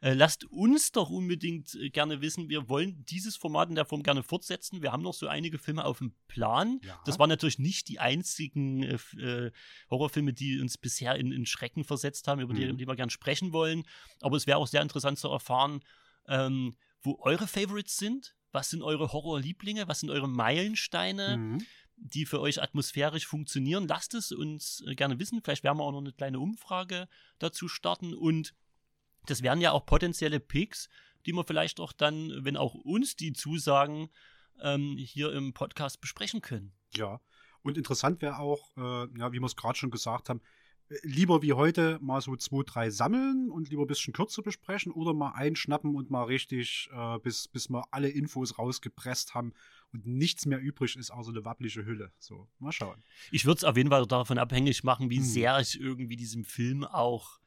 äh, 0.01 0.13
lasst 0.13 0.45
uns 0.45 0.93
doch 0.93 1.09
unbedingt 1.09 1.75
äh, 1.77 1.89
gerne 1.89 2.21
wissen, 2.21 2.51
wir 2.51 2.69
wollen 2.69 3.05
dieses 3.07 3.37
Format 3.37 3.71
in 3.71 3.75
der 3.75 3.87
Form 3.87 4.03
gerne 4.03 4.23
fortsetzen. 4.23 4.83
Wir 4.83 4.93
haben 4.93 5.03
noch 5.03 5.15
so 5.15 5.29
einige 5.29 5.59
Filme 5.59 5.85
auf 5.85 5.99
dem 5.99 6.13
Plan. 6.29 6.81
Ja. 6.83 7.01
Das 7.07 7.19
waren 7.19 7.31
natürlich 7.31 7.59
nicht 7.59 7.89
die 7.89 8.01
einzigen 8.01 8.83
äh, 8.83 8.99
äh, 9.19 9.51
Horrorfilme, 9.89 10.35
die 10.35 10.61
uns 10.61 10.74
bisher 10.79 11.17
in, 11.17 11.33
in 11.33 11.47
Schrecken 11.47 11.85
versetzt 11.85 12.29
haben, 12.29 12.41
über 12.41 12.55
die, 12.55 12.63
Mhm. 12.65 12.71
über 12.71 12.79
die 12.79 12.87
wir 12.89 12.97
gerne 12.97 13.11
sprechen 13.11 13.53
wollen. 13.53 13.85
Aber 14.21 14.37
es 14.37 14.47
wäre 14.47 14.59
auch 14.59 14.67
sehr 14.67 14.83
interessant 14.83 15.19
zu 15.19 15.29
erfahren, 15.29 15.81
ähm, 16.29 16.77
wo 17.03 17.19
eure 17.21 17.47
Favorites 17.47 17.97
sind. 17.97 18.35
Was 18.53 18.71
sind 18.71 18.83
eure 18.83 19.13
Horrorlieblinge? 19.13 19.89
Was 19.89 20.01
sind 20.01 20.11
eure 20.11 20.29
Meilensteine? 20.29 21.37
Mhm. 21.37 21.67
die 21.97 22.27
für 22.27 22.41
euch 22.41 22.61
atmosphärisch 22.61 23.25
funktionieren. 23.25 23.87
Lasst 23.87 24.15
es 24.15 24.33
uns 24.33 24.83
äh, 24.85 24.97
gerne 24.97 25.21
wissen. 25.21 25.41
Vielleicht 25.45 25.63
werden 25.63 25.79
wir 25.79 25.85
auch 25.85 25.93
noch 25.93 26.01
eine 26.01 26.13
kleine 26.13 26.41
Umfrage 26.41 27.07
dazu 27.39 27.69
starten. 27.69 28.15
Und 28.15 28.53
das 29.27 29.43
wären 29.45 29.61
ja 29.61 29.71
auch 29.71 29.87
potenzielle 29.87 30.41
Picks, 30.41 30.89
die 31.25 31.33
wir 31.33 31.45
vielleicht 31.45 31.79
auch 31.79 31.93
dann, 31.93 32.33
wenn 32.45 32.57
auch 32.57 32.75
uns 32.75 33.15
die 33.15 33.33
zusagen, 33.33 34.09
ähm, 34.61 34.97
hier 34.99 35.33
im 35.33 35.53
Podcast 35.55 36.01
besprechen 36.01 36.41
können. 36.41 36.73
Ja. 36.97 37.21
Und 37.63 37.79
interessant 37.79 38.21
wäre 38.23 38.41
auch, 38.41 38.77
äh, 38.77 39.07
ja, 39.17 39.33
wie 39.33 39.39
wir 39.39 39.47
es 39.47 39.55
gerade 39.55 39.79
schon 39.79 39.93
gesagt 39.93 40.29
haben, 40.29 40.41
lieber 41.03 41.43
wie 41.43 41.53
heute 41.55 41.99
mal 42.03 42.21
so 42.21 42.37
zwei, 42.37 42.63
drei 42.65 42.91
sammeln 42.91 43.51
und 43.51 43.71
lieber 43.71 43.83
ein 43.83 43.87
bisschen 43.87 44.13
kürzer 44.13 44.43
besprechen 44.43 44.93
oder 44.93 45.15
mal 45.15 45.33
einschnappen 45.33 45.95
und 45.95 46.11
mal 46.11 46.25
richtig, 46.25 46.89
äh, 46.93 47.19
bis, 47.19 47.49
bis 47.49 47.69
wir 47.71 47.85
alle 47.91 48.09
Infos 48.09 48.59
rausgepresst 48.59 49.35
haben 49.35 49.53
und 49.93 50.07
nichts 50.07 50.47
mehr 50.47 50.61
übrig 50.61 50.97
ist, 50.97 51.11
außer 51.11 51.31
eine 51.31 51.45
wabblige 51.45 51.85
Hülle. 51.85 52.13
So, 52.19 52.49
mal 52.59 52.73
schauen. 52.73 53.03
Ich 53.31 53.45
würde 53.45 53.59
es 53.59 53.65
auf 53.65 53.77
jeden 53.77 53.91
Fall 53.91 54.07
davon 54.07 54.39
abhängig 54.39 54.85
machen, 54.85 55.11
wie 55.11 55.17
Hm. 55.19 55.25
sehr 55.25 55.59
ich 55.61 55.81
irgendwie 55.81 56.17
diesem 56.17 56.45
Film 56.45 56.85
auch 56.85 57.39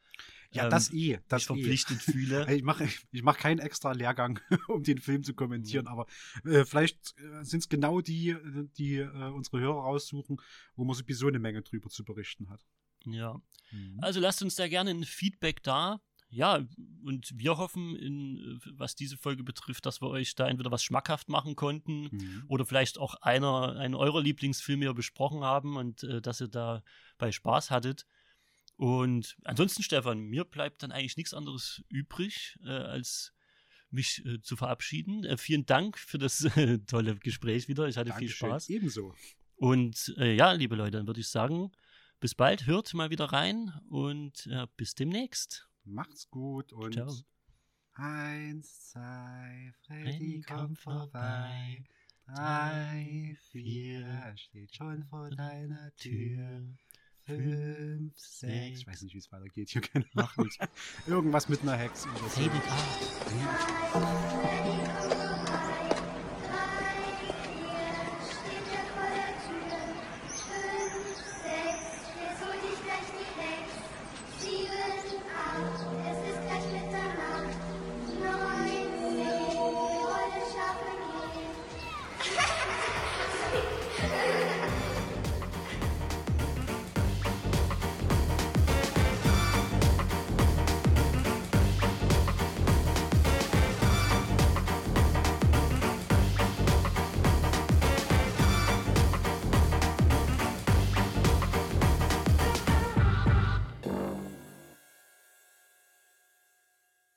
Ja, 0.51 0.63
ähm, 0.65 0.69
das 0.71 0.91
eh. 0.93 1.19
Das 1.27 1.41
mich 1.41 1.47
verpflichtet 1.47 2.01
fühle. 2.01 2.47
Ich 2.55 2.63
mache 2.63 2.87
ich 3.11 3.21
mach 3.23 3.37
keinen 3.37 3.59
extra 3.59 3.91
Lehrgang, 3.91 4.39
um 4.67 4.81
den 4.83 4.97
Film 4.97 5.23
zu 5.23 5.33
kommentieren, 5.33 5.85
Mhm. 5.85 5.91
aber 5.91 6.07
äh, 6.45 6.65
vielleicht 6.65 7.15
äh, 7.19 7.43
sind 7.43 7.59
es 7.59 7.69
genau 7.69 8.01
die, 8.01 8.35
die 8.77 8.95
äh, 8.97 9.29
unsere 9.29 9.59
Hörer 9.59 9.81
raussuchen, 9.83 10.41
wo 10.75 10.85
man 10.85 10.95
sowieso 10.95 11.27
eine 11.27 11.39
Menge 11.39 11.61
drüber 11.61 11.89
zu 11.89 12.03
berichten 12.03 12.49
hat. 12.49 12.65
Ja. 13.13 13.41
Mhm. 13.71 13.99
Also 14.01 14.19
lasst 14.19 14.41
uns 14.41 14.55
da 14.55 14.67
gerne 14.67 14.91
ein 14.91 15.03
Feedback 15.03 15.63
da. 15.63 16.01
Ja, 16.29 16.59
und 17.05 17.31
wir 17.35 17.57
hoffen, 17.57 17.95
in, 17.95 18.59
was 18.73 18.95
diese 18.95 19.15
Folge 19.17 19.43
betrifft, 19.45 19.85
dass 19.85 20.01
wir 20.01 20.09
euch 20.09 20.35
da 20.35 20.47
entweder 20.49 20.71
was 20.71 20.83
schmackhaft 20.83 21.29
machen 21.29 21.55
konnten 21.55 22.09
Mhm. 22.11 22.43
oder 22.49 22.65
vielleicht 22.65 22.97
auch 22.97 23.15
einer, 23.21 23.77
einen 23.77 23.95
eurer 23.95 24.21
Lieblingsfilme 24.21 24.83
hier 24.85 24.93
besprochen 24.93 25.41
haben 25.45 25.77
und 25.77 26.03
äh, 26.03 26.21
dass 26.21 26.41
ihr 26.41 26.49
da 26.49 26.83
bei 27.17 27.31
Spaß 27.31 27.71
hattet. 27.71 28.05
Und 28.75 29.37
ansonsten, 29.45 29.83
Stefan, 29.83 30.19
mir 30.19 30.43
bleibt 30.43 30.83
dann 30.83 30.91
eigentlich 30.91 31.15
nichts 31.17 31.33
anderes 31.33 31.81
übrig, 31.89 32.59
äh, 32.63 32.69
als 32.71 33.33
mich 33.89 34.23
äh, 34.25 34.41
zu 34.41 34.57
verabschieden. 34.57 35.23
Äh, 35.23 35.37
vielen 35.37 35.65
Dank 35.65 35.97
für 35.97 36.17
das 36.17 36.43
äh, 36.57 36.79
tolle 36.79 37.15
Gespräch 37.15 37.69
wieder. 37.69 37.87
Ich 37.87 37.95
hatte 37.95 38.09
viel 38.11 38.27
Dankeschön. 38.27 38.49
Spaß. 38.49 38.69
Ebenso. 38.69 39.15
Und 39.55 40.13
äh, 40.17 40.35
ja, 40.35 40.51
liebe 40.51 40.75
Leute, 40.75 40.97
dann 40.97 41.07
würde 41.07 41.21
ich 41.21 41.29
sagen, 41.29 41.71
bis 42.19 42.35
bald, 42.35 42.65
hört 42.65 42.93
mal 42.93 43.09
wieder 43.09 43.25
rein 43.25 43.73
und 43.89 44.47
äh, 44.47 44.67
bis 44.75 44.95
demnächst. 44.95 45.67
Macht's 45.83 46.29
gut 46.29 46.73
und 46.73 46.93
Ciao. 46.93 47.13
eins, 47.93 48.91
zwei, 48.91 49.73
Freddy 49.85 50.03
Freddy 50.03 50.41
kommt 50.41 50.59
kommt 50.59 50.79
vorbei. 50.79 51.83
Drei, 52.25 53.37
vier, 53.51 54.33
steht 54.35 54.75
schon 54.75 55.05
vor 55.05 55.29
deiner 55.29 55.95
Tür. 55.95 56.67
Fünf, 57.23 58.17
sechs, 58.17 58.79
ich 58.79 58.87
weiß 58.87 59.01
nicht, 59.03 59.13
wie 59.13 59.19
es 59.19 59.31
weitergeht 59.31 59.69
hier. 59.69 59.81
keine 59.81 60.05
Ahnung. 60.15 60.49
Irgendwas 61.07 61.47
mit 61.49 61.61
einer 61.61 61.75
Hexe. 61.75 62.07
oder 62.09 62.19
so. 62.19 62.29
Faded 62.29 62.51
out. 63.93 65.73